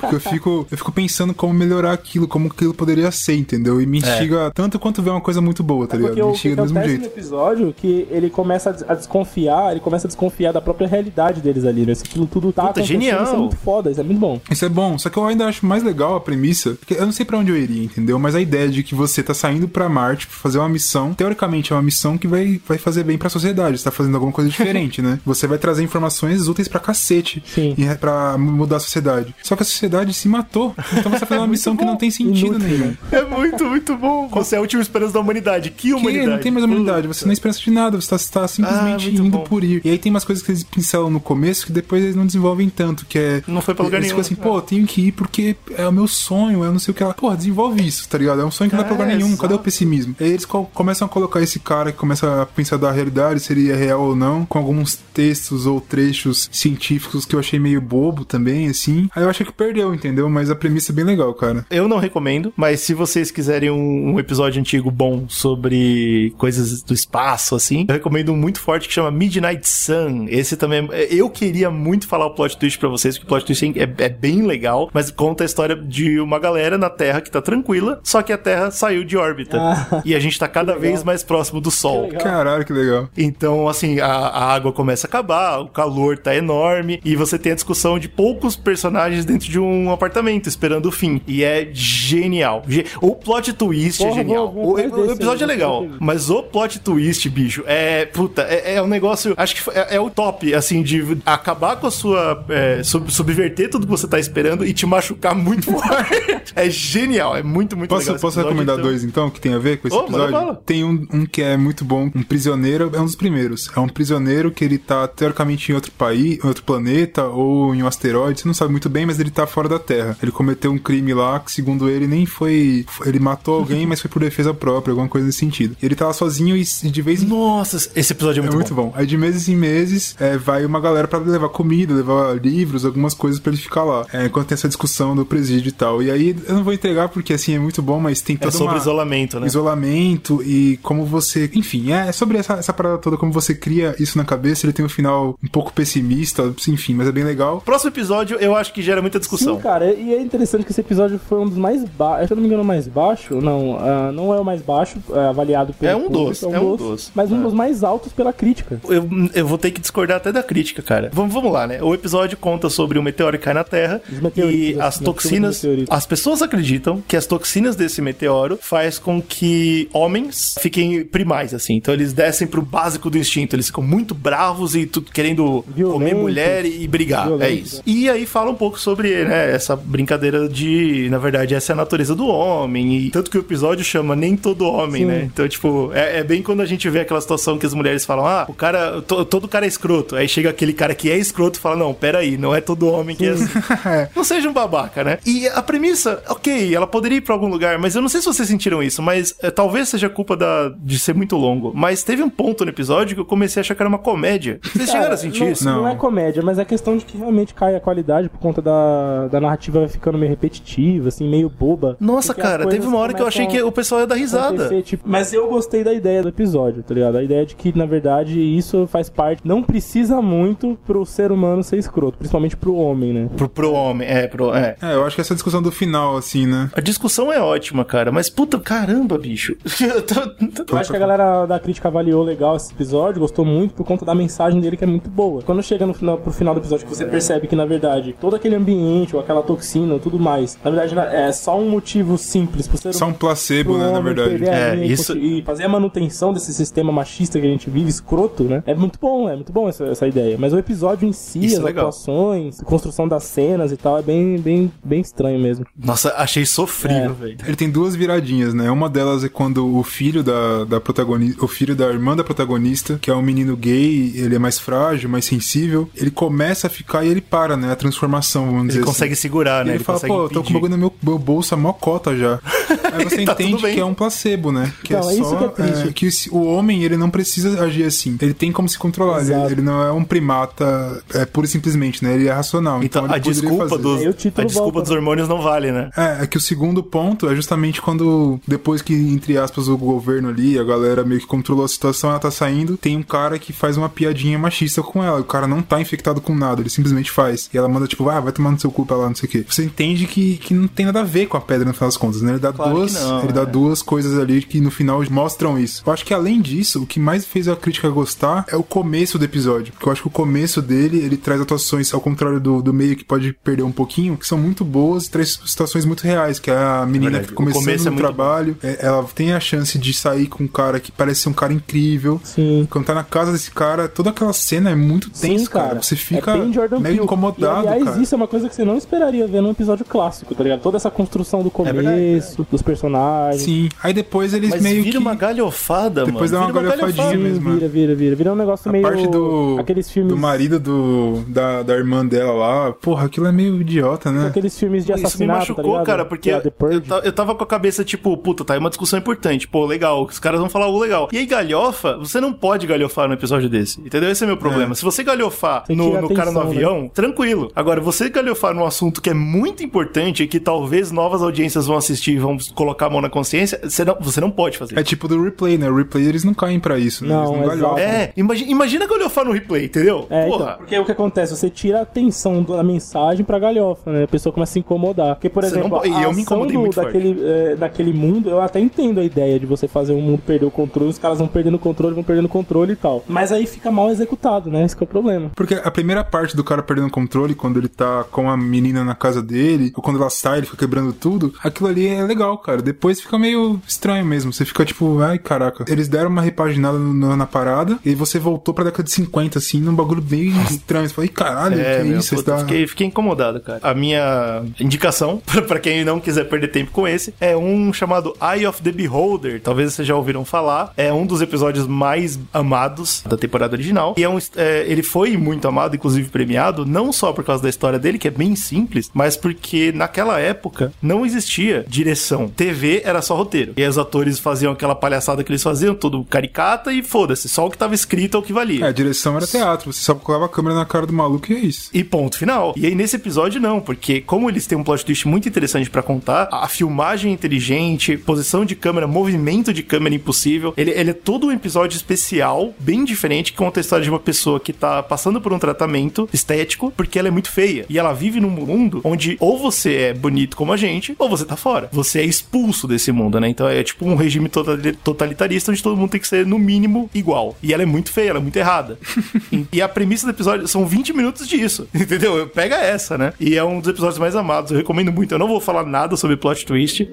Porque 0.00 0.14
eu 0.16 0.20
fico, 0.20 0.66
eu 0.70 0.78
fico 0.78 0.92
pensando 0.92 1.34
como 1.34 1.52
melhorar 1.54 1.92
aquilo, 1.92 2.28
como 2.28 2.48
aquilo 2.48 2.74
poderia 2.74 3.10
ser, 3.10 3.36
entendeu? 3.36 3.80
E 3.80 3.86
me 3.86 3.98
instiga 3.98 4.50
tanto 4.54 4.78
quanto 4.78 5.02
ver 5.02 5.10
uma 5.10 5.20
coisa 5.20 5.40
muito 5.40 5.62
boa, 5.62 5.86
tá 5.86 5.96
ligado? 5.96 6.12
É. 6.12 6.14
Porque 6.14 6.22
Me 6.22 6.30
que 6.32 6.36
instiga 6.36 6.56
do 6.56 6.62
mesmo 6.62 6.78
no 6.80 6.84
jeito. 6.88 7.06
episódio 7.06 7.74
que 7.76 8.06
ele 8.10 8.30
começa 8.30 8.70
a 8.70 8.72
des- 8.72 8.84
a 8.88 8.94
desconfiar, 8.94 9.70
ele 9.72 9.80
começa 9.80 10.06
a 10.06 10.08
desconfiar 10.08 10.52
da 10.52 10.60
própria 10.60 10.86
realidade 10.86 11.40
deles 11.40 11.64
ali, 11.64 11.86
né? 11.86 11.92
Aquilo 11.92 12.26
tudo 12.26 12.52
tá 12.52 12.66
Puta, 12.68 12.82
genial. 12.82 13.22
isso 13.24 13.32
é 13.34 13.36
muito 13.38 13.56
foda, 13.56 13.90
isso 13.90 14.00
é 14.00 14.04
muito 14.04 14.18
bom. 14.18 14.40
Isso 14.50 14.64
é 14.64 14.68
bom, 14.68 14.98
só 14.98 15.08
que 15.08 15.16
eu 15.16 15.24
ainda 15.26 15.46
acho 15.46 15.64
mais 15.66 15.82
legal 15.82 16.16
a 16.16 16.20
premissa, 16.20 16.74
porque 16.74 16.94
eu 16.94 17.04
não 17.06 17.12
sei 17.12 17.24
pra 17.24 17.38
onde 17.38 17.50
eu 17.50 17.56
iria, 17.56 17.84
entendeu? 17.84 18.18
Mas 18.18 18.34
a 18.34 18.40
ideia 18.40 18.68
de 18.68 18.82
que 18.82 18.94
você 18.94 19.22
tá 19.22 19.32
saindo 19.34 19.66
pra 19.68 19.88
Marte 19.88 20.26
pra 20.26 20.36
fazer 20.36 20.58
uma 20.58 20.68
missão, 20.68 21.14
teoricamente 21.24 21.72
é 21.72 21.76
uma 21.76 21.82
missão 21.82 22.18
que 22.18 22.28
vai, 22.28 22.60
vai 22.68 22.76
fazer 22.76 23.02
bem 23.02 23.16
pra 23.16 23.30
sociedade, 23.30 23.78
você 23.78 23.84
tá 23.84 23.90
fazendo 23.90 24.14
alguma 24.14 24.32
coisa 24.32 24.50
diferente, 24.50 25.00
né? 25.00 25.18
Você 25.24 25.46
vai 25.46 25.56
trazer 25.58 25.82
informações 25.82 26.46
úteis 26.48 26.68
pra 26.68 26.78
cacete 26.78 27.42
Sim. 27.46 27.74
e 27.78 27.84
é 27.84 27.94
pra 27.94 28.36
mudar 28.36 28.76
a 28.76 28.80
sociedade. 28.80 29.34
Só 29.42 29.56
que 29.56 29.62
a 29.62 29.66
sociedade 29.66 30.12
se 30.12 30.28
matou, 30.28 30.74
então 30.92 31.10
você 31.10 31.20
tá 31.20 31.26
fazendo 31.26 31.42
uma 31.42 31.48
missão 31.48 31.76
que 31.76 31.84
não 31.84 31.96
tem 31.96 32.10
sentido 32.10 32.56
Inútil, 32.56 32.68
nenhum. 32.68 32.96
É 33.10 33.22
muito, 33.22 33.64
muito 33.64 33.96
bom. 33.96 34.28
Você 34.28 34.54
é 34.54 34.58
a 34.58 34.60
última 34.60 34.82
esperança 34.82 35.14
da 35.14 35.20
humanidade. 35.20 35.70
Que 35.70 35.88
Que 35.88 35.94
humanidade? 35.94 36.30
não 36.30 36.38
tem 36.38 36.52
mais 36.52 36.64
humanidade, 36.64 37.06
você 37.08 37.24
não 37.24 37.30
é 37.30 37.34
esperança 37.34 37.60
de 37.60 37.70
nada, 37.70 38.00
você 38.00 38.08
tá, 38.10 38.18
você 38.18 38.30
tá 38.32 38.46
simplesmente 38.48 39.08
Ah, 39.08 39.12
indo 39.12 39.30
bom. 39.30 39.44
por 39.44 39.64
ir. 39.64 39.80
E 39.84 39.90
aí 39.90 39.98
tem 39.98 40.10
umas 40.10 40.24
coisas 40.24 40.44
que 40.44 40.50
eles 40.50 40.62
pincelam 40.62 41.10
no 41.10 41.20
começo 41.20 41.66
que 41.66 41.72
depois 41.72 42.02
eles 42.02 42.16
não 42.16 42.26
desenvolvem 42.26 42.68
tanto, 42.68 43.06
que 43.06 43.18
é. 43.18 43.42
Não 43.46 43.62
foi 43.62 43.74
pra 43.74 43.84
lugar 43.84 43.98
eles 43.98 44.08
nenhum. 44.12 44.22
ficam 44.22 44.36
assim, 44.38 44.48
pô, 44.50 44.58
eu 44.58 44.62
tenho 44.62 44.86
que 44.86 45.06
ir 45.08 45.12
porque 45.12 45.56
é 45.76 45.86
o 45.88 45.92
meu 45.92 46.06
sonho, 46.06 46.64
eu 46.64 46.72
não 46.72 46.78
sei 46.78 46.92
o 46.92 46.94
que 46.94 47.02
lá. 47.02 47.14
Porra, 47.14 47.36
desenvolve 47.36 47.86
isso, 47.86 48.08
tá 48.08 48.18
ligado? 48.18 48.40
É 48.40 48.44
um 48.44 48.50
sonho 48.50 48.68
que 48.70 48.76
não 48.76 48.82
vai 48.82 48.88
pra 48.92 48.98
lugar 49.04 49.12
É, 49.12 49.16
nenhum, 49.16 49.36
cadê 49.36 49.54
o 49.54 49.58
pessimismo? 49.58 50.14
E 50.20 50.24
aí 50.24 50.30
eles 50.30 50.44
co- 50.44 50.64
começam 50.74 51.06
a 51.06 51.08
colocar 51.14 51.40
esse 51.40 51.58
cara 51.60 51.92
que 51.92 51.98
começa 51.98 52.42
a 52.42 52.46
pensar 52.46 52.76
da 52.76 52.90
realidade, 52.90 53.40
se 53.40 53.52
ele 53.52 53.70
é 53.70 53.74
real 53.74 54.02
ou 54.02 54.16
não, 54.16 54.44
com 54.44 54.58
alguns 54.58 54.96
textos 55.14 55.66
ou 55.66 55.80
trechos 55.80 56.48
científicos 56.52 57.24
que 57.24 57.34
eu 57.34 57.40
achei 57.40 57.58
meio 57.58 57.80
bobo 57.80 58.24
também, 58.24 58.68
assim. 58.68 59.08
Aí 59.14 59.22
eu 59.22 59.30
achei 59.30 59.46
que 59.46 59.52
perdeu, 59.52 59.94
entendeu? 59.94 60.28
Mas 60.28 60.50
a 60.50 60.54
premissa 60.56 60.92
é 60.92 60.94
bem 60.94 61.04
legal, 61.04 61.32
cara. 61.34 61.64
Eu 61.70 61.86
não 61.88 61.98
recomendo, 61.98 62.52
mas 62.56 62.80
se 62.80 62.92
vocês 62.94 63.30
quiserem 63.30 63.70
um, 63.70 64.14
um 64.14 64.18
episódio 64.20 64.60
antigo 64.60 64.90
bom 64.90 65.26
sobre 65.28 66.34
coisas 66.36 66.82
do 66.82 66.92
espaço, 66.92 67.54
assim, 67.54 67.84
eu 67.88 67.94
recomendo 67.94 68.32
um 68.32 68.36
muito 68.36 68.60
forte 68.60 68.88
que 68.88 68.94
chama 68.94 69.10
Midnight 69.10 69.68
Sun. 69.68 70.26
Esse 70.28 70.56
também. 70.56 70.88
é- 70.92 71.14
Eu 71.14 71.30
queria 71.30 71.70
muito 71.70 72.08
falar 72.08 72.26
o 72.26 72.34
plot 72.34 72.56
twist 72.56 72.78
pra 72.78 72.88
vocês, 72.88 73.16
porque 73.16 73.26
o 73.26 73.28
plot 73.28 73.46
twist 73.46 73.64
é, 73.78 74.04
é 74.04 74.08
bem 74.08 74.42
legal, 74.42 74.90
mas 74.92 75.10
conta 75.10 75.44
a 75.44 75.46
história 75.46 75.76
de 75.76 76.18
uma 76.18 76.38
galera 76.38 76.76
na 76.76 76.90
Terra 76.90 77.20
que 77.20 77.30
tá 77.30 77.40
tranquila, 77.40 78.00
só 78.02 78.20
que 78.22 78.32
a 78.32 78.38
Terra 78.38 78.70
saiu 78.70 79.04
de 79.04 79.16
órbita. 79.16 79.58
Ah. 79.60 80.02
e 80.04 80.14
a 80.14 80.18
gente 80.20 80.38
tá 80.38 80.48
cada 80.48 80.76
vez 80.76 81.03
mais 81.04 81.22
próximo 81.22 81.60
do 81.60 81.70
Sol. 81.70 82.02
legal. 82.04 82.20
Caralho, 82.22 82.64
que 82.64 82.72
legal. 82.72 83.08
Então, 83.16 83.68
assim, 83.68 84.00
a, 84.00 84.06
a 84.06 84.52
água 84.54 84.72
começa 84.72 85.06
a 85.06 85.08
acabar, 85.08 85.60
o 85.60 85.68
calor 85.68 86.18
tá 86.18 86.34
enorme, 86.34 87.00
e 87.04 87.14
você 87.16 87.38
tem 87.38 87.52
a 87.52 87.54
discussão 87.54 87.98
de 87.98 88.08
poucos 88.08 88.56
personagens 88.56 89.24
dentro 89.24 89.48
de 89.48 89.58
um 89.58 89.90
apartamento, 89.92 90.48
esperando 90.48 90.86
o 90.86 90.92
fim. 90.92 91.20
E 91.26 91.42
é 91.44 91.68
genial. 91.72 92.62
Ge- 92.68 92.86
O 93.00 93.14
plot 93.14 93.52
twist 93.52 94.02
é 94.02 94.06
Porra, 94.06 94.18
genial. 94.22 94.50
vou- 94.52 94.64
vou 94.64 94.72
o, 95.04 95.06
o 95.08 95.12
episódio 95.12 95.44
é 95.44 95.46
legal, 95.46 95.86
mas 96.00 96.30
o 96.30 96.42
plot 96.42 96.80
twist, 96.80 97.28
bicho, 97.28 97.62
é. 97.66 98.04
Puta, 98.06 98.42
é, 98.42 98.74
é 98.76 98.82
um 98.82 98.86
negócio. 98.86 99.34
Acho 99.36 99.54
que 99.56 99.70
é, 99.70 99.96
é 99.96 100.00
o 100.00 100.10
top, 100.10 100.54
assim, 100.54 100.82
de 100.82 101.18
acabar 101.24 101.76
com 101.76 101.86
a 101.86 101.90
sua. 101.90 102.44
é, 102.48 102.82
sub- 102.82 103.10
subverter 103.12 103.70
tudo 103.70 103.86
que 103.86 103.90
você 103.90 104.06
tá 104.06 104.18
esperando 104.18 104.64
e 104.64 104.72
te 104.72 104.86
machucar 104.86 105.34
muito 105.34 105.64
forte. 105.72 106.52
é 106.54 106.68
genial, 106.70 107.36
é 107.36 107.42
muito, 107.42 107.76
muito 107.76 107.90
Posso, 107.90 108.06
legal. 108.06 108.20
posso 108.20 108.38
episódio, 108.38 108.48
recomendar 108.50 108.74
então. 108.78 108.90
dois, 108.90 109.04
então, 109.04 109.30
que 109.30 109.40
tem 109.40 109.54
a 109.54 109.58
ver 109.58 109.78
com 109.78 109.88
esse 109.88 109.96
manda 109.96 110.24
episódio? 110.24 110.58
Tem 110.64 110.84
um, 110.84 110.93
um 111.12 111.26
que 111.26 111.42
é 111.42 111.56
muito 111.56 111.84
bom, 111.84 112.10
um 112.14 112.22
prisioneiro, 112.22 112.90
é 112.94 113.00
um 113.00 113.04
dos 113.04 113.16
primeiros. 113.16 113.70
É 113.74 113.80
um 113.80 113.88
prisioneiro 113.88 114.50
que 114.50 114.64
ele 114.64 114.78
tá, 114.78 115.06
teoricamente, 115.08 115.70
em 115.70 115.74
outro 115.74 115.92
país, 115.92 116.38
em 116.42 116.46
outro 116.46 116.62
planeta, 116.62 117.24
ou 117.24 117.74
em 117.74 117.82
um 117.82 117.86
asteroide, 117.86 118.40
você 118.40 118.48
não 118.48 118.54
sabe 118.54 118.70
muito 118.70 118.88
bem, 118.88 119.06
mas 119.06 119.18
ele 119.20 119.30
tá 119.30 119.46
fora 119.46 119.68
da 119.68 119.78
Terra. 119.78 120.16
Ele 120.22 120.32
cometeu 120.32 120.70
um 120.70 120.78
crime 120.78 121.12
lá 121.14 121.40
que, 121.40 121.52
segundo 121.52 121.88
ele, 121.88 122.06
nem 122.06 122.26
foi... 122.26 122.86
Ele 123.04 123.18
matou 123.18 123.56
alguém, 123.56 123.86
mas 123.86 124.00
foi 124.00 124.10
por 124.10 124.20
defesa 124.20 124.54
própria, 124.54 124.92
alguma 124.92 125.08
coisa 125.08 125.26
nesse 125.26 125.38
sentido. 125.38 125.76
Ele 125.82 125.94
tá 125.94 126.06
lá 126.06 126.12
sozinho 126.12 126.56
e 126.56 126.64
de 126.64 127.02
vez 127.02 127.22
em 127.22 127.26
Nossa, 127.26 127.76
esse 127.94 128.12
episódio 128.12 128.40
é 128.40 128.44
é 128.46 128.50
muito, 128.50 128.56
muito 128.56 128.74
bom. 128.74 128.92
Aí 128.94 129.06
de 129.06 129.16
meses 129.16 129.48
em 129.48 129.56
meses 129.56 130.14
é, 130.20 130.36
vai 130.36 130.64
uma 130.64 130.80
galera 130.80 131.08
pra 131.08 131.18
levar 131.18 131.48
comida, 131.48 131.94
levar 131.94 132.36
livros, 132.36 132.84
algumas 132.84 133.14
coisas 133.14 133.40
pra 133.40 133.52
ele 133.52 133.60
ficar 133.60 133.84
lá. 133.84 134.06
É, 134.12 134.26
enquanto 134.26 134.48
tem 134.48 134.54
essa 134.54 134.68
discussão 134.68 135.14
do 135.16 135.24
presídio 135.24 135.68
e 135.68 135.72
tal. 135.72 136.02
E 136.02 136.10
aí 136.10 136.36
eu 136.46 136.54
não 136.54 136.64
vou 136.64 136.72
entregar 136.72 137.08
porque 137.08 137.32
assim 137.32 137.54
é 137.54 137.58
muito 137.58 137.82
bom, 137.82 138.00
mas 138.00 138.20
tem 138.20 138.36
É 138.36 138.38
toda 138.38 138.52
sobre 138.52 138.74
uma... 138.74 138.80
isolamento, 138.80 139.40
né? 139.40 139.46
Isolamento 139.46 140.42
e 140.42 140.73
como 140.76 141.04
você. 141.04 141.50
Enfim, 141.54 141.92
é 141.92 142.12
sobre 142.12 142.38
essa, 142.38 142.54
essa 142.54 142.72
parada 142.72 142.98
toda, 142.98 143.16
como 143.16 143.32
você 143.32 143.54
cria 143.54 143.94
isso 143.98 144.18
na 144.18 144.24
cabeça. 144.24 144.66
Ele 144.66 144.72
tem 144.72 144.84
um 144.84 144.88
final 144.88 145.38
um 145.42 145.48
pouco 145.48 145.72
pessimista, 145.72 146.54
enfim, 146.68 146.94
mas 146.94 147.08
é 147.08 147.12
bem 147.12 147.24
legal. 147.24 147.60
Próximo 147.64 147.90
episódio, 147.90 148.36
eu 148.38 148.54
acho 148.56 148.72
que 148.72 148.82
gera 148.82 149.00
muita 149.00 149.18
discussão. 149.18 149.56
Sim, 149.56 149.62
cara, 149.62 149.92
e 149.92 150.14
é 150.14 150.20
interessante 150.20 150.64
que 150.64 150.70
esse 150.72 150.80
episódio 150.80 151.18
foi 151.18 151.38
um 151.40 151.46
dos 151.46 151.58
mais 151.58 151.84
baixos. 151.84 152.28
Se 152.28 152.32
eu 152.32 152.36
não 152.36 152.42
me 152.42 152.48
engano, 152.48 152.62
o 152.62 152.66
mais 152.66 152.86
baixo. 152.86 153.40
Não, 153.40 153.78
ah, 153.78 154.12
não 154.12 154.34
é 154.34 154.40
o 154.40 154.44
mais 154.44 154.62
baixo, 154.62 154.98
é 155.12 155.26
avaliado 155.26 155.72
pelo. 155.74 155.92
É 155.92 155.96
um 155.96 156.08
dos, 156.08 156.42
é 156.42 156.58
um 156.58 156.76
dos. 156.76 157.10
Mas 157.14 157.30
um 157.30 157.40
É. 157.40 157.42
dos 157.42 157.52
mais 157.52 157.84
altos 157.84 158.12
pela 158.12 158.32
crítica. 158.32 158.80
Eu, 158.88 159.08
eu 159.34 159.46
vou 159.46 159.58
ter 159.58 159.70
que 159.70 159.80
discordar 159.80 160.16
até 160.16 160.32
da 160.32 160.42
crítica, 160.42 160.82
cara. 160.82 161.10
Vamos, 161.12 161.32
vamos 161.32 161.52
lá, 161.52 161.66
né? 161.66 161.82
O 161.82 161.94
episódio 161.94 162.36
conta 162.36 162.68
sobre 162.68 162.98
um 162.98 163.02
meteoro 163.02 163.38
que 163.38 163.44
cai 163.44 163.54
na 163.54 163.64
Terra 163.64 164.00
e 164.36 164.72
assim, 164.72 164.80
as 164.80 165.00
né? 165.00 165.04
toxinas. 165.04 165.62
As 165.88 166.06
pessoas 166.06 166.42
acreditam 166.42 167.02
que 167.06 167.16
as 167.16 167.26
toxinas 167.26 167.76
desse 167.76 168.00
meteoro 168.00 168.58
faz 168.60 168.98
com 168.98 169.20
que 169.20 169.88
homens 169.92 170.54
fiquem 170.64 171.04
primais, 171.04 171.52
assim. 171.52 171.74
Então 171.74 171.92
eles 171.92 172.12
descem 172.14 172.46
pro 172.46 172.62
básico 172.62 173.10
do 173.10 173.18
instinto. 173.18 173.54
Eles 173.54 173.66
ficam 173.66 173.82
muito 173.84 174.14
bravos 174.14 174.74
e 174.74 174.86
tu- 174.86 175.02
querendo 175.02 175.62
comer 175.76 176.14
mulher 176.14 176.64
e 176.64 176.88
brigar. 176.88 177.28
É 177.40 177.50
isso. 177.50 177.82
E 177.84 178.08
aí 178.08 178.24
fala 178.24 178.50
um 178.50 178.54
pouco 178.54 178.80
sobre 178.80 179.24
né? 179.24 179.52
Essa 179.54 179.76
brincadeira 179.76 180.48
de, 180.48 181.08
na 181.10 181.18
verdade, 181.18 181.54
essa 181.54 181.72
é 181.72 181.74
a 181.74 181.76
natureza 181.76 182.14
do 182.14 182.26
homem. 182.26 182.96
E 182.96 183.10
tanto 183.10 183.30
que 183.30 183.36
o 183.36 183.40
episódio 183.40 183.84
chama 183.84 184.16
Nem 184.16 184.36
Todo 184.36 184.64
Homem, 184.66 185.02
Sim. 185.02 185.08
né? 185.08 185.22
Então, 185.32 185.46
tipo, 185.48 185.90
é, 185.94 186.20
é 186.20 186.24
bem 186.24 186.42
quando 186.42 186.62
a 186.62 186.66
gente 186.66 186.88
vê 186.88 187.00
aquela 187.00 187.20
situação 187.20 187.58
que 187.58 187.66
as 187.66 187.74
mulheres 187.74 188.04
falam: 188.06 188.26
ah, 188.26 188.46
o 188.48 188.54
cara, 188.54 189.02
to- 189.02 189.24
todo 189.24 189.46
cara 189.46 189.66
é 189.66 189.68
escroto. 189.68 190.16
Aí 190.16 190.26
chega 190.28 190.48
aquele 190.50 190.72
cara 190.72 190.94
que 190.94 191.10
é 191.10 191.18
escroto 191.18 191.58
e 191.58 191.62
fala: 191.62 191.76
não, 191.76 191.92
peraí, 191.92 192.36
não 192.38 192.54
é 192.54 192.60
todo 192.60 192.88
homem 192.88 193.14
que 193.14 193.26
é 193.26 193.30
assim. 193.30 193.44
não 194.16 194.24
seja 194.24 194.48
um 194.48 194.52
babaca, 194.52 195.04
né? 195.04 195.18
E 195.26 195.46
a 195.48 195.60
premissa, 195.62 196.22
ok, 196.28 196.74
ela 196.74 196.86
poderia 196.86 197.18
ir 197.18 197.20
pra 197.20 197.34
algum 197.34 197.48
lugar, 197.48 197.78
mas 197.78 197.94
eu 197.94 198.00
não 198.02 198.08
sei 198.08 198.20
se 198.20 198.26
vocês 198.26 198.48
sentiram 198.48 198.82
isso, 198.82 199.02
mas 199.02 199.34
é, 199.42 199.50
talvez 199.50 199.88
seja 199.88 200.08
culpa 200.08 200.36
da, 200.36 200.53
de 200.78 200.98
ser 200.98 201.14
muito 201.14 201.36
longo. 201.36 201.72
Mas 201.74 202.02
teve 202.02 202.22
um 202.22 202.30
ponto 202.30 202.64
no 202.64 202.70
episódio 202.70 203.14
que 203.14 203.20
eu 203.20 203.24
comecei 203.24 203.60
a 203.60 203.62
achar 203.62 203.74
que 203.74 203.82
era 203.82 203.88
uma 203.88 203.98
comédia. 203.98 204.60
Vocês 204.62 204.90
chegaram 204.90 205.14
a 205.14 205.16
sentir 205.16 205.44
não, 205.44 205.50
isso? 205.50 205.64
Não. 205.64 205.82
Não. 205.82 205.88
é 205.88 205.94
comédia, 205.94 206.42
mas 206.42 206.58
é 206.58 206.64
questão 206.64 206.96
de 206.96 207.04
que 207.04 207.16
realmente 207.16 207.54
cai 207.54 207.74
a 207.74 207.80
qualidade 207.80 208.28
por 208.28 208.38
conta 208.38 208.60
da, 208.60 209.28
da 209.28 209.40
narrativa 209.40 209.86
ficando 209.88 210.18
meio 210.18 210.30
repetitiva, 210.30 211.08
assim, 211.08 211.28
meio 211.28 211.48
boba. 211.48 211.96
Nossa, 212.00 212.34
cara, 212.34 212.66
teve 212.66 212.86
uma 212.86 212.98
hora 212.98 213.12
que 213.12 213.22
eu 213.22 213.26
achei 213.26 213.46
que 213.46 213.62
o 213.62 213.72
pessoal 213.72 214.02
ia 214.02 214.06
dar 214.06 214.14
risada. 214.14 214.82
tipo, 214.82 215.08
mas 215.08 215.32
eu 215.32 215.48
gostei 215.48 215.84
da 215.84 215.92
ideia 215.92 216.22
do 216.22 216.28
episódio, 216.28 216.82
tá 216.82 216.94
ligado? 216.94 217.18
A 217.18 217.22
ideia 217.22 217.44
de 217.44 217.54
que, 217.54 217.76
na 217.76 217.86
verdade, 217.86 218.40
isso 218.40 218.86
faz 218.86 219.08
parte. 219.08 219.42
Não 219.44 219.62
precisa 219.62 220.20
muito 220.20 220.78
pro 220.86 221.04
ser 221.04 221.32
humano 221.32 221.62
ser 221.62 221.76
escroto, 221.78 222.18
principalmente 222.18 222.56
pro 222.56 222.74
homem, 222.74 223.12
né? 223.12 223.28
Pro, 223.36 223.48
pro 223.48 223.72
homem, 223.72 224.08
é, 224.08 224.26
pro. 224.26 224.54
É. 224.54 224.76
É, 224.80 224.94
eu 224.94 225.04
acho 225.04 225.14
que 225.14 225.20
essa 225.20 225.34
discussão 225.34 225.62
do 225.62 225.70
final, 225.70 226.16
assim, 226.16 226.46
né? 226.46 226.70
A 226.74 226.80
discussão 226.80 227.32
é 227.32 227.40
ótima, 227.40 227.84
cara, 227.84 228.10
mas 228.10 228.28
puta, 228.28 228.58
caramba, 228.58 229.18
bicho. 229.18 229.56
Eu 230.70 230.78
acho 230.78 230.90
que 230.90 230.96
a 230.96 231.00
galera 231.00 231.46
da 231.46 231.58
crítica 231.58 231.88
avaliou 231.88 232.22
legal 232.22 232.56
esse 232.56 232.72
episódio, 232.72 233.20
gostou 233.20 233.44
muito 233.44 233.74
por 233.74 233.84
conta 233.84 234.04
da 234.04 234.14
mensagem 234.14 234.60
dele 234.60 234.76
que 234.76 234.84
é 234.84 234.86
muito 234.86 235.08
boa. 235.10 235.42
Quando 235.42 235.62
chega 235.62 235.86
no 235.86 235.94
final, 235.94 236.18
pro 236.18 236.32
final 236.32 236.54
do 236.54 236.60
episódio 236.60 236.86
que 236.86 236.94
você 236.94 237.04
percebe 237.04 237.46
que, 237.46 237.56
na 237.56 237.64
verdade, 237.64 238.14
todo 238.20 238.36
aquele 238.36 238.54
ambiente, 238.54 239.14
ou 239.14 239.20
aquela 239.22 239.42
toxina, 239.42 239.98
tudo 239.98 240.18
mais, 240.18 240.58
na 240.64 240.70
verdade, 240.70 240.94
é 241.14 241.30
só 241.32 241.58
um 241.58 241.68
motivo 241.68 242.16
simples 242.18 242.66
pro 242.68 242.76
ser 242.78 242.92
Só 242.94 243.06
um 243.06 243.12
placebo, 243.12 243.76
né, 243.78 243.90
na 243.90 244.00
verdade. 244.00 244.44
É, 244.44 244.76
e 244.76 244.92
isso- 244.92 245.16
E 245.16 245.42
fazer 245.42 245.64
a 245.64 245.68
manutenção 245.68 246.32
desse 246.32 246.52
sistema 246.52 246.90
machista 246.92 247.40
que 247.40 247.46
a 247.46 247.50
gente 247.50 247.70
vive, 247.70 247.88
escroto, 247.88 248.44
né? 248.44 248.62
É 248.66 248.74
muito 248.74 248.98
bom, 249.00 249.28
é 249.28 249.34
muito 249.34 249.52
bom 249.52 249.68
essa, 249.68 249.84
essa 249.86 250.06
ideia. 250.06 250.36
Mas 250.38 250.52
o 250.52 250.58
episódio 250.58 251.08
em 251.08 251.12
si, 251.12 251.44
Isso 251.44 251.56
é 251.56 251.58
as 251.58 251.64
legal. 251.64 251.88
atuações, 251.88 252.60
a 252.60 252.64
construção 252.64 253.06
das 253.08 253.24
cenas 253.24 253.72
e 253.72 253.76
tal, 253.76 253.98
é 253.98 254.02
bem, 254.02 254.38
bem, 254.38 254.72
bem 254.84 255.00
estranho 255.00 255.38
mesmo. 255.38 255.64
Nossa, 255.76 256.12
achei 256.16 256.44
sofrível, 256.44 257.10
É. 257.10 257.24
velho. 257.26 257.36
Ele 257.46 257.56
tem 257.56 257.70
duas 257.70 257.94
viradinhas, 257.96 258.52
né? 258.54 258.70
Uma 258.70 258.88
delas 258.88 259.24
é 259.24 259.28
quando 259.28 259.76
o 259.76 259.82
filho 259.82 260.22
da, 260.22 260.33
da 260.68 260.80
protagonista, 260.80 261.44
o 261.44 261.48
filho 261.48 261.74
da 261.76 261.86
irmã 261.90 262.16
da 262.16 262.24
protagonista, 262.24 262.98
que 263.00 263.10
é 263.10 263.14
um 263.14 263.22
menino 263.22 263.56
gay, 263.56 264.12
ele 264.16 264.34
é 264.34 264.38
mais 264.38 264.58
frágil, 264.58 265.08
mais 265.08 265.24
sensível, 265.24 265.88
ele 265.94 266.10
começa 266.10 266.66
a 266.66 266.70
ficar 266.70 267.04
e 267.04 267.08
ele 267.08 267.20
para, 267.20 267.56
né? 267.56 267.72
A 267.72 267.76
transformação, 267.76 268.46
vamos 268.46 268.68
dizer 268.68 268.78
Ele 268.80 268.84
assim. 268.84 268.92
consegue 268.92 269.16
segurar, 269.16 269.64
E 269.64 269.68
né? 269.68 269.74
ele, 269.76 269.84
fala, 269.84 269.98
consegue 269.98 270.14
pô, 270.14 270.22
eu 270.24 270.28
tô 270.28 270.34
com 270.34 270.38
o 270.38 270.40
impedir. 270.42 270.54
bagulho 270.54 270.70
no 270.72 270.78
meu, 270.78 270.92
meu 271.02 271.18
bolso, 271.18 271.54
a 271.54 271.56
mó 271.58 271.72
cota 271.72 272.16
já. 272.16 272.38
Aí 272.92 273.04
você 273.04 273.24
Tá 273.24 273.32
entende 273.32 273.62
que 273.62 273.80
é 273.80 273.84
um 273.84 273.94
placebo, 273.94 274.52
né? 274.52 274.72
Que 274.82 274.94
Então, 274.94 275.08
é 275.10 275.12
é 275.14 275.16
isso 275.18 275.30
só, 275.30 275.36
que 275.48 275.62
é 275.62 275.66
triste. 275.66 275.92
que 275.92 276.08
o 276.30 276.44
homem, 276.44 276.82
ele 276.84 276.96
não 276.96 277.10
precisa 277.10 277.60
agir 277.62 277.84
assim. 277.84 278.16
Ele 278.20 278.34
tem 278.34 278.52
como 278.52 278.68
se 278.68 278.78
controlar. 278.78 279.22
Ele, 279.22 279.52
ele 279.52 279.62
não 279.62 279.82
é 279.82 279.90
um 279.92 280.04
primata, 280.04 281.02
é, 281.12 281.24
pura 281.24 281.46
e 281.46 281.48
simplesmente, 281.50 282.02
né? 282.04 282.14
Ele 282.14 282.28
é 282.28 282.32
racional. 282.32 282.82
Então, 282.82 283.04
Então, 283.04 283.04
ele 283.06 283.14
a 283.14 283.18
desculpa, 283.32 283.68
fazer. 283.68 283.82
dos, 283.82 284.00
a 284.02 284.10
desculpa 284.44 284.52
volta, 284.52 284.80
dos 284.82 284.90
né? 284.90 284.96
hormônios 284.96 285.28
não 285.28 285.40
vale, 285.42 285.72
né? 285.72 285.90
É, 285.96 286.24
é 286.24 286.26
que 286.26 286.36
o 286.36 286.40
segundo 286.40 286.82
ponto 286.82 287.28
é 287.28 287.34
justamente 287.34 287.80
quando, 287.82 288.40
depois 288.46 288.82
que, 288.82 288.94
entre 288.94 289.36
aspas, 289.38 289.68
o 289.68 289.76
governo 289.76 290.23
ali, 290.28 290.58
a 290.58 290.64
galera 290.64 291.04
meio 291.04 291.20
que 291.20 291.26
controlou 291.26 291.64
a 291.64 291.68
situação, 291.68 292.10
ela 292.10 292.18
tá 292.18 292.30
saindo, 292.30 292.76
tem 292.76 292.96
um 292.96 293.02
cara 293.02 293.38
que 293.38 293.52
faz 293.52 293.76
uma 293.76 293.88
piadinha 293.88 294.38
machista 294.38 294.82
com 294.82 295.02
ela. 295.02 295.20
O 295.20 295.24
cara 295.24 295.46
não 295.46 295.62
tá 295.62 295.80
infectado 295.80 296.20
com 296.20 296.34
nada, 296.34 296.60
ele 296.60 296.70
simplesmente 296.70 297.10
faz. 297.10 297.48
E 297.52 297.58
ela 297.58 297.68
manda, 297.68 297.86
tipo, 297.86 298.08
ah, 298.08 298.20
vai 298.20 298.32
tomar 298.32 298.50
no 298.50 298.60
seu 298.60 298.70
cu 298.70 298.86
pra 298.86 298.96
lá, 298.96 299.08
não 299.08 299.14
sei 299.14 299.28
o 299.28 299.30
quê. 299.30 299.44
Você 299.48 299.64
entende 299.64 300.06
que, 300.06 300.36
que 300.38 300.54
não 300.54 300.66
tem 300.68 300.86
nada 300.86 301.00
a 301.00 301.04
ver 301.04 301.26
com 301.26 301.36
a 301.36 301.40
pedra 301.40 301.66
no 301.66 301.74
final 301.74 301.88
das 301.88 301.96
contas, 301.96 302.22
né? 302.22 302.32
Ele 302.32 302.38
dá 302.38 302.52
Claro 302.52 302.74
duas. 302.74 302.94
não, 302.94 303.22
ele 303.22 303.32
dá 303.32 303.42
é. 303.42 303.46
duas 303.46 303.82
coisas 303.82 304.18
ali 304.18 304.42
que 304.42 304.60
no 304.60 304.70
final 304.70 305.02
mostram 305.10 305.58
isso. 305.58 305.82
Eu 305.86 305.92
acho 305.92 306.04
que 306.04 306.14
além 306.14 306.40
disso, 306.40 306.82
o 306.82 306.86
que 306.86 307.00
mais 307.00 307.24
fez 307.24 307.48
a 307.48 307.56
crítica 307.56 307.88
gostar 307.90 308.44
é 308.48 308.56
o 308.56 308.62
começo 308.62 309.18
do 309.18 309.24
episódio. 309.24 309.72
Porque 309.72 309.88
eu 309.88 309.92
acho 309.92 310.02
que 310.02 310.08
o 310.08 310.10
começo 310.10 310.62
dele, 310.62 310.98
ele 310.98 311.16
traz 311.16 311.40
atuações, 311.40 311.92
ao 311.92 312.00
contrário 312.00 312.40
do, 312.40 312.62
do 312.62 312.72
meio 312.72 312.96
que 312.96 313.04
pode 313.04 313.32
perder 313.32 313.62
um 313.62 313.72
pouquinho, 313.72 314.16
que 314.16 314.26
são 314.26 314.38
muito 314.38 314.64
boas 314.64 315.06
e 315.06 315.10
traz 315.10 315.40
situações 315.44 315.84
muito 315.84 316.02
reais, 316.02 316.38
que 316.38 316.50
é 316.50 316.56
a 316.56 316.86
menina 316.86 317.12
verdade. 317.12 317.28
que 317.28 317.32
O 317.32 317.36
começando 317.36 317.62
começo 317.62 317.88
é 317.88 317.90
muito 317.90 318.00
trabalho, 318.00 318.56
é, 318.62 318.78
ela 318.80 319.02
tem 319.14 319.32
a 319.32 319.40
chance 319.40 319.78
de 319.78 319.92
sair 319.92 320.13
com 320.26 320.44
um 320.44 320.48
cara 320.48 320.80
que 320.80 320.90
parece 320.92 321.22
ser 321.22 321.28
um 321.28 321.32
cara 321.32 321.52
incrível. 321.52 322.20
Sim. 322.22 322.66
Quando 322.70 322.84
tá 322.84 322.94
na 322.94 323.04
casa 323.04 323.32
desse 323.32 323.50
cara, 323.50 323.88
toda 323.88 324.10
aquela 324.10 324.32
cena 324.32 324.70
é 324.70 324.74
muito 324.74 325.10
tenso, 325.10 325.44
Sim, 325.46 325.50
cara. 325.50 325.82
Você 325.82 325.96
fica 325.96 326.32
é 326.32 326.38
bem 326.38 326.52
Jordan 326.52 326.78
meio 326.80 326.94
Peele. 326.94 327.04
incomodado, 327.04 327.64
e, 327.64 327.68
aliás, 327.68 327.84
cara. 327.84 328.02
isso 328.02 328.14
é 328.14 328.16
uma 328.16 328.28
coisa 328.28 328.48
que 328.48 328.54
você 328.54 328.64
não 328.64 328.76
esperaria 328.76 329.26
ver 329.26 329.40
num 329.42 329.50
episódio 329.50 329.84
clássico, 329.84 330.34
tá 330.34 330.42
ligado? 330.42 330.60
Toda 330.60 330.76
essa 330.76 330.90
construção 330.90 331.42
do 331.42 331.50
começo, 331.50 331.74
verdade, 331.74 332.48
dos 332.50 332.62
personagens. 332.62 333.42
Sim. 333.42 333.68
Aí 333.82 333.92
depois 333.92 334.32
eles 334.34 334.50
Mas 334.50 334.62
meio 334.62 334.82
vira 334.82 334.92
que... 334.92 334.98
uma 334.98 335.14
galhofada, 335.14 336.04
Depois 336.04 336.30
dá 336.30 336.40
mano. 336.40 336.52
uma 336.52 336.60
Vira 336.62 336.76
galhofadinha 336.76 337.10
Sim, 337.10 337.16
mesmo, 337.16 337.52
vira, 337.54 337.68
vira, 337.68 337.94
vira. 337.94 338.16
Vira 338.16 338.32
um 338.32 338.36
negócio 338.36 338.68
A 338.68 338.72
meio. 338.72 338.82
parte 338.84 339.06
do, 339.08 339.56
Aqueles 339.58 339.90
filmes. 339.90 340.12
do 340.12 340.16
marido 340.18 340.58
do, 340.60 341.24
da, 341.28 341.62
da 341.62 341.74
irmã 341.74 342.04
dela 342.06 342.32
lá, 342.32 342.72
porra, 342.72 343.06
aquilo 343.06 343.26
é 343.26 343.32
meio 343.32 343.60
idiota, 343.60 344.10
né? 344.12 344.26
Aqueles 344.28 344.58
filmes 344.58 344.84
de 344.84 344.92
Isso 344.92 345.00
me 345.00 345.06
assassinato. 345.06 345.38
machucou, 345.40 345.78
tá 345.78 345.84
cara, 345.84 346.04
porque 346.04 346.30
Que 346.30 346.36
é 346.36 346.52
eu, 346.60 346.82
eu 347.04 347.12
tava 347.12 347.34
com 347.34 347.42
a 347.42 347.46
cabeça 347.46 347.84
tipo, 347.84 348.16
puta, 348.16 348.44
tá 348.44 348.54
aí 348.54 348.58
uma 348.58 348.68
discussão 348.70 348.98
importante. 348.98 349.46
Pô, 349.48 349.64
legal, 349.66 350.03
os 350.12 350.18
caras 350.18 350.40
vão 350.40 350.48
falar 350.48 350.66
o 350.68 350.78
legal. 350.78 351.08
E 351.12 351.18
aí, 351.18 351.26
galhofa, 351.26 351.96
você 351.98 352.20
não 352.20 352.32
pode 352.32 352.66
galhofar 352.66 353.06
no 353.08 353.14
episódio 353.14 353.48
desse. 353.48 353.80
Entendeu? 353.80 354.10
Esse 354.10 354.24
é 354.24 354.26
meu 354.26 354.36
problema. 354.36 354.74
Se 354.74 354.82
você 354.84 355.02
galhofar 355.02 355.64
Você 355.66 355.74
no, 355.74 356.00
no 356.00 356.06
a 356.12 356.14
cara 356.14 356.30
no 356.30 356.40
atenção, 356.40 356.44
né? 356.44 356.50
avião, 356.50 356.88
tranquilo. 356.92 357.50
Agora, 357.54 357.80
você 357.80 358.08
galhofar 358.08 358.54
num 358.54 358.64
assunto 358.64 359.00
que 359.00 359.10
é 359.10 359.14
muito 359.14 359.62
importante 359.62 360.22
e 360.22 360.26
que 360.26 360.38
talvez 360.40 360.90
novas 360.90 361.22
audiências 361.22 361.66
vão 361.66 361.76
assistir 361.76 362.12
e 362.12 362.18
vão 362.18 362.36
colocar 362.54 362.86
a 362.86 362.90
mão 362.90 363.00
na 363.00 363.08
consciência, 363.10 363.60
você 363.62 363.84
não, 363.84 363.96
você 364.00 364.20
não 364.20 364.30
pode 364.30 364.58
fazer. 364.58 364.78
É 364.78 364.82
tipo 364.82 365.06
do 365.08 365.22
replay, 365.22 365.56
né? 365.58 365.68
O 365.70 365.76
replay 365.76 366.04
eles 366.06 366.24
não 366.24 366.34
caem 366.34 366.58
pra 366.60 366.78
isso, 366.78 367.04
né? 367.04 367.14
Não, 367.14 367.44
eles 367.44 367.58
não. 367.58 367.78
É, 367.78 368.12
imagina, 368.16 368.50
imagina 368.50 368.86
galhofar 368.86 369.24
no 369.24 369.32
replay, 369.32 369.66
entendeu? 369.66 370.06
É, 370.10 370.26
Porra. 370.26 370.44
então, 370.44 370.56
porque 370.58 370.78
o 370.78 370.84
que 370.84 370.92
acontece? 370.92 371.36
Você 371.36 371.50
tira 371.50 371.80
a 371.80 371.82
atenção 371.82 372.42
da 372.42 372.62
mensagem 372.62 373.24
pra 373.24 373.38
galhofa, 373.38 373.90
né? 373.92 374.04
A 374.04 374.08
pessoa 374.08 374.32
começa 374.32 374.52
a 374.52 374.54
se 374.54 374.58
incomodar. 374.58 375.14
Porque, 375.16 375.28
por 375.28 375.42
Você 375.44 375.58
exemplo, 375.58 375.80
não 375.84 376.00
e 376.00 376.02
eu 376.02 376.12
me 376.12 376.22
incomodei 376.22 376.54
do- 376.54 376.60
muito 376.60 376.74
forte. 376.74 376.92
daquele, 376.92 377.20
é, 377.24 377.56
daquele 377.56 377.92
mundo, 377.92 378.30
eu 378.30 378.40
até 378.40 378.58
entendo 378.60 379.00
a 379.00 379.04
ideia 379.04 379.38
de 379.38 379.46
você 379.46 379.68
fazer 379.68 379.83
um 379.92 380.00
mundo 380.00 380.22
perder 380.24 380.46
o 380.46 380.50
controle, 380.50 380.90
os 380.90 380.98
caras 380.98 381.18
vão 381.18 381.26
perdendo 381.28 381.54
o 381.56 381.58
controle, 381.58 381.94
vão 381.94 382.04
perdendo 382.04 382.26
o 382.26 382.28
controle 382.28 382.72
e 382.72 382.76
tal. 382.76 383.04
Mas 383.08 383.30
aí 383.32 383.46
fica 383.46 383.70
mal 383.70 383.90
executado, 383.90 384.50
né? 384.50 384.64
Esse 384.64 384.76
que 384.76 384.82
é 384.82 384.86
o 384.86 384.88
problema. 384.88 385.30
Porque 385.34 385.54
a 385.54 385.70
primeira 385.70 386.02
parte 386.04 386.36
do 386.36 386.44
cara 386.44 386.62
perdendo 386.62 386.88
o 386.88 386.90
controle, 386.90 387.34
quando 387.34 387.58
ele 387.58 387.68
tá 387.68 388.04
com 388.10 388.28
a 388.30 388.36
menina 388.36 388.84
na 388.84 388.94
casa 388.94 389.22
dele, 389.22 389.72
ou 389.76 389.82
quando 389.82 389.98
ela 390.00 390.10
sai, 390.10 390.38
ele 390.38 390.46
fica 390.46 390.58
quebrando 390.58 390.92
tudo, 390.92 391.34
aquilo 391.42 391.68
ali 391.68 391.86
é 391.86 392.02
legal, 392.02 392.36
cara. 392.38 392.62
Depois 392.62 393.00
fica 393.00 393.18
meio 393.18 393.60
estranho 393.66 394.04
mesmo. 394.04 394.32
Você 394.32 394.44
fica 394.44 394.64
tipo, 394.64 395.00
ai 395.00 395.18
caraca. 395.18 395.64
Eles 395.68 395.88
deram 395.88 396.10
uma 396.10 396.22
repaginada 396.22 396.78
no- 396.78 396.92
no- 396.94 397.16
na 397.16 397.26
parada, 397.26 397.78
e 397.84 397.94
você 397.94 398.18
voltou 398.18 398.54
pra 398.54 398.64
década 398.64 398.82
de 398.84 398.90
50, 398.92 399.38
assim, 399.38 399.60
num 399.60 399.74
bagulho 399.74 400.02
bem 400.02 400.28
estranho. 400.50 400.88
Você 400.88 400.94
fala, 400.94 401.06
"Ih, 401.06 401.10
caralho, 401.10 401.60
É, 401.60 401.78
que 401.78 401.84
meu, 401.88 401.98
isso? 401.98 402.14
puta, 402.16 402.32
Tá... 402.32 402.38
fiquei, 402.38 402.66
fiquei 402.66 402.86
incomodado, 402.86 403.40
cara. 403.40 403.60
A 403.62 403.74
minha 403.74 404.42
indicação, 404.60 405.20
pra- 405.24 405.42
pra 405.42 405.58
quem 405.60 405.84
não 405.84 406.00
quiser 406.00 406.24
perder 406.28 406.48
tempo 406.48 406.70
com 406.70 406.86
esse, 406.86 407.14
é 407.20 407.36
um 407.36 407.72
chamado 407.72 408.14
Eye 408.20 408.46
of 408.46 408.62
the 408.62 408.72
Beholder. 408.72 409.40
Talvez 409.40 409.73
vocês 409.74 409.88
já 409.88 409.94
ouviram 409.94 410.24
falar. 410.24 410.72
É 410.76 410.92
um 410.92 411.06
dos 411.06 411.20
episódios 411.20 411.66
mais 411.66 412.18
amados 412.32 413.02
da 413.06 413.16
temporada 413.16 413.54
original. 413.54 413.94
E 413.96 414.04
é 414.04 414.08
um, 414.08 414.18
é, 414.36 414.64
ele 414.66 414.82
foi 414.82 415.16
muito 415.16 415.46
amado, 415.46 415.76
inclusive 415.76 416.08
premiado, 416.08 416.64
não 416.64 416.92
só 416.92 417.12
por 417.12 417.24
causa 417.24 417.42
da 417.42 417.48
história 417.48 417.78
dele, 417.78 417.98
que 417.98 418.08
é 418.08 418.10
bem 418.10 418.36
simples, 418.36 418.90
mas 418.94 419.16
porque 419.16 419.72
naquela 419.72 420.18
época 420.20 420.72
não 420.80 421.04
existia 421.04 421.64
direção. 421.68 422.28
TV 422.28 422.82
era 422.84 423.02
só 423.02 423.14
roteiro. 423.14 423.52
E 423.56 423.64
os 423.66 423.78
atores 423.78 424.18
faziam 424.18 424.52
aquela 424.52 424.74
palhaçada 424.74 425.22
que 425.24 425.30
eles 425.30 425.42
faziam, 425.42 425.74
tudo 425.74 426.04
caricata 426.04 426.72
e 426.72 426.82
foda-se. 426.82 427.28
Só 427.28 427.46
o 427.46 427.50
que 427.50 427.58
tava 427.58 427.74
escrito 427.74 428.16
é 428.16 428.20
o 428.20 428.22
que 428.22 428.32
valia. 428.32 428.64
É, 428.66 428.68
a 428.68 428.72
direção 428.72 429.16
era 429.16 429.26
teatro. 429.26 429.72
Você 429.72 429.80
só 429.80 429.94
colocava 429.94 430.26
a 430.26 430.28
câmera 430.28 430.54
na 430.54 430.64
cara 430.64 430.86
do 430.86 430.92
maluco 430.92 431.32
e 431.32 431.36
é 431.36 431.38
isso. 431.40 431.70
E 431.72 431.82
ponto 431.82 432.18
final. 432.18 432.54
E 432.56 432.66
aí 432.66 432.74
nesse 432.74 432.96
episódio 432.96 433.40
não, 433.40 433.60
porque 433.60 434.00
como 434.00 434.28
eles 434.28 434.46
têm 434.46 434.56
um 434.56 434.64
plot 434.64 434.84
twist 434.84 435.08
muito 435.08 435.28
interessante 435.28 435.68
pra 435.70 435.82
contar, 435.82 436.28
a 436.30 436.48
filmagem 436.48 437.12
inteligente, 437.12 437.96
posição 437.96 438.44
de 438.44 438.54
câmera, 438.54 438.86
movimento 438.86 439.52
de 439.52 439.62
câmera 439.64 439.94
impossível, 439.94 440.54
ele, 440.56 440.70
ele 440.70 440.90
é 440.90 440.94
todo 440.94 441.26
um 441.26 441.32
episódio 441.32 441.76
especial, 441.76 442.54
bem 442.58 442.84
diferente, 442.84 443.32
que 443.32 443.38
conta 443.38 443.60
a 443.60 443.62
história 443.62 443.84
de 443.84 443.90
uma 443.90 443.98
pessoa 443.98 444.38
que 444.38 444.52
tá 444.52 444.82
passando 444.82 445.20
por 445.20 445.32
um 445.32 445.38
tratamento 445.38 446.08
estético 446.12 446.72
porque 446.76 446.98
ela 446.98 447.08
é 447.08 447.10
muito 447.10 447.30
feia. 447.30 447.66
E 447.68 447.78
ela 447.78 447.92
vive 447.92 448.20
num 448.20 448.30
mundo 448.30 448.80
onde 448.84 449.16
ou 449.20 449.38
você 449.38 449.74
é 449.76 449.94
bonito 449.94 450.36
como 450.36 450.52
a 450.52 450.56
gente, 450.56 450.94
ou 450.98 451.08
você 451.08 451.24
tá 451.24 451.36
fora. 451.36 451.68
Você 451.72 452.00
é 452.00 452.04
expulso 452.04 452.68
desse 452.68 452.92
mundo, 452.92 453.18
né? 453.20 453.28
Então 453.28 453.48
é 453.48 453.62
tipo 453.62 453.84
um 453.86 453.94
regime 453.94 454.28
totali- 454.28 454.72
totalitarista 454.72 455.50
onde 455.50 455.62
todo 455.62 455.76
mundo 455.76 455.90
tem 455.90 456.00
que 456.00 456.08
ser, 456.08 456.26
no 456.26 456.38
mínimo, 456.38 456.90
igual. 456.94 457.36
E 457.42 457.52
ela 457.52 457.62
é 457.62 457.66
muito 457.66 457.92
feia, 457.92 458.10
ela 458.10 458.18
é 458.18 458.22
muito 458.22 458.36
errada. 458.36 458.78
e, 459.32 459.46
e 459.52 459.62
a 459.62 459.68
premissa 459.68 460.06
do 460.06 460.10
episódio 460.10 460.46
são 460.48 460.66
20 460.66 460.92
minutos 460.92 461.26
disso, 461.28 461.68
entendeu? 461.74 462.26
Pega 462.28 462.56
essa, 462.56 462.96
né? 462.98 463.12
E 463.18 463.36
é 463.36 463.44
um 463.44 463.60
dos 463.60 463.68
episódios 463.68 463.98
mais 463.98 464.14
amados, 464.16 464.50
eu 464.50 464.56
recomendo 464.58 464.92
muito. 464.92 465.12
Eu 465.12 465.18
não 465.18 465.28
vou 465.28 465.40
falar 465.40 465.64
nada 465.64 465.96
sobre 465.96 466.16
plot 466.16 466.44
twist. 466.44 466.88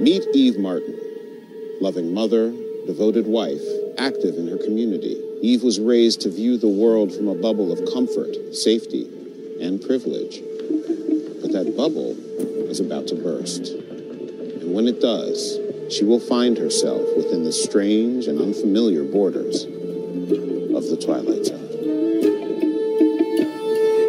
Meet 0.00 0.26
Eve 0.34 0.58
Martin, 0.58 0.92
loving 1.80 2.12
mother, 2.12 2.50
devoted 2.86 3.26
wife, 3.26 3.62
active 3.98 4.36
in 4.36 4.48
her 4.48 4.58
community. 4.58 5.20
Eve 5.40 5.62
was 5.62 5.78
raised 5.78 6.20
to 6.22 6.30
view 6.30 6.58
the 6.58 6.68
world 6.68 7.14
from 7.14 7.28
a 7.28 7.34
bubble 7.34 7.70
of 7.72 7.78
comfort, 7.92 8.34
safety, 8.54 9.06
and 9.60 9.80
privilege. 9.80 10.42
But 11.40 11.52
that 11.52 11.74
bubble 11.76 12.16
is 12.68 12.80
about 12.80 13.06
to 13.08 13.14
burst. 13.14 13.68
And 13.68 14.74
when 14.74 14.88
it 14.88 15.00
does, 15.00 15.58
she 15.90 16.04
will 16.04 16.20
find 16.20 16.58
herself 16.58 17.02
within 17.16 17.44
the 17.44 17.52
strange 17.52 18.26
and 18.26 18.40
unfamiliar 18.40 19.04
borders 19.04 19.64
of 19.64 20.88
the 20.90 20.98
Twilight 21.00 21.46
Zone. 21.46 21.58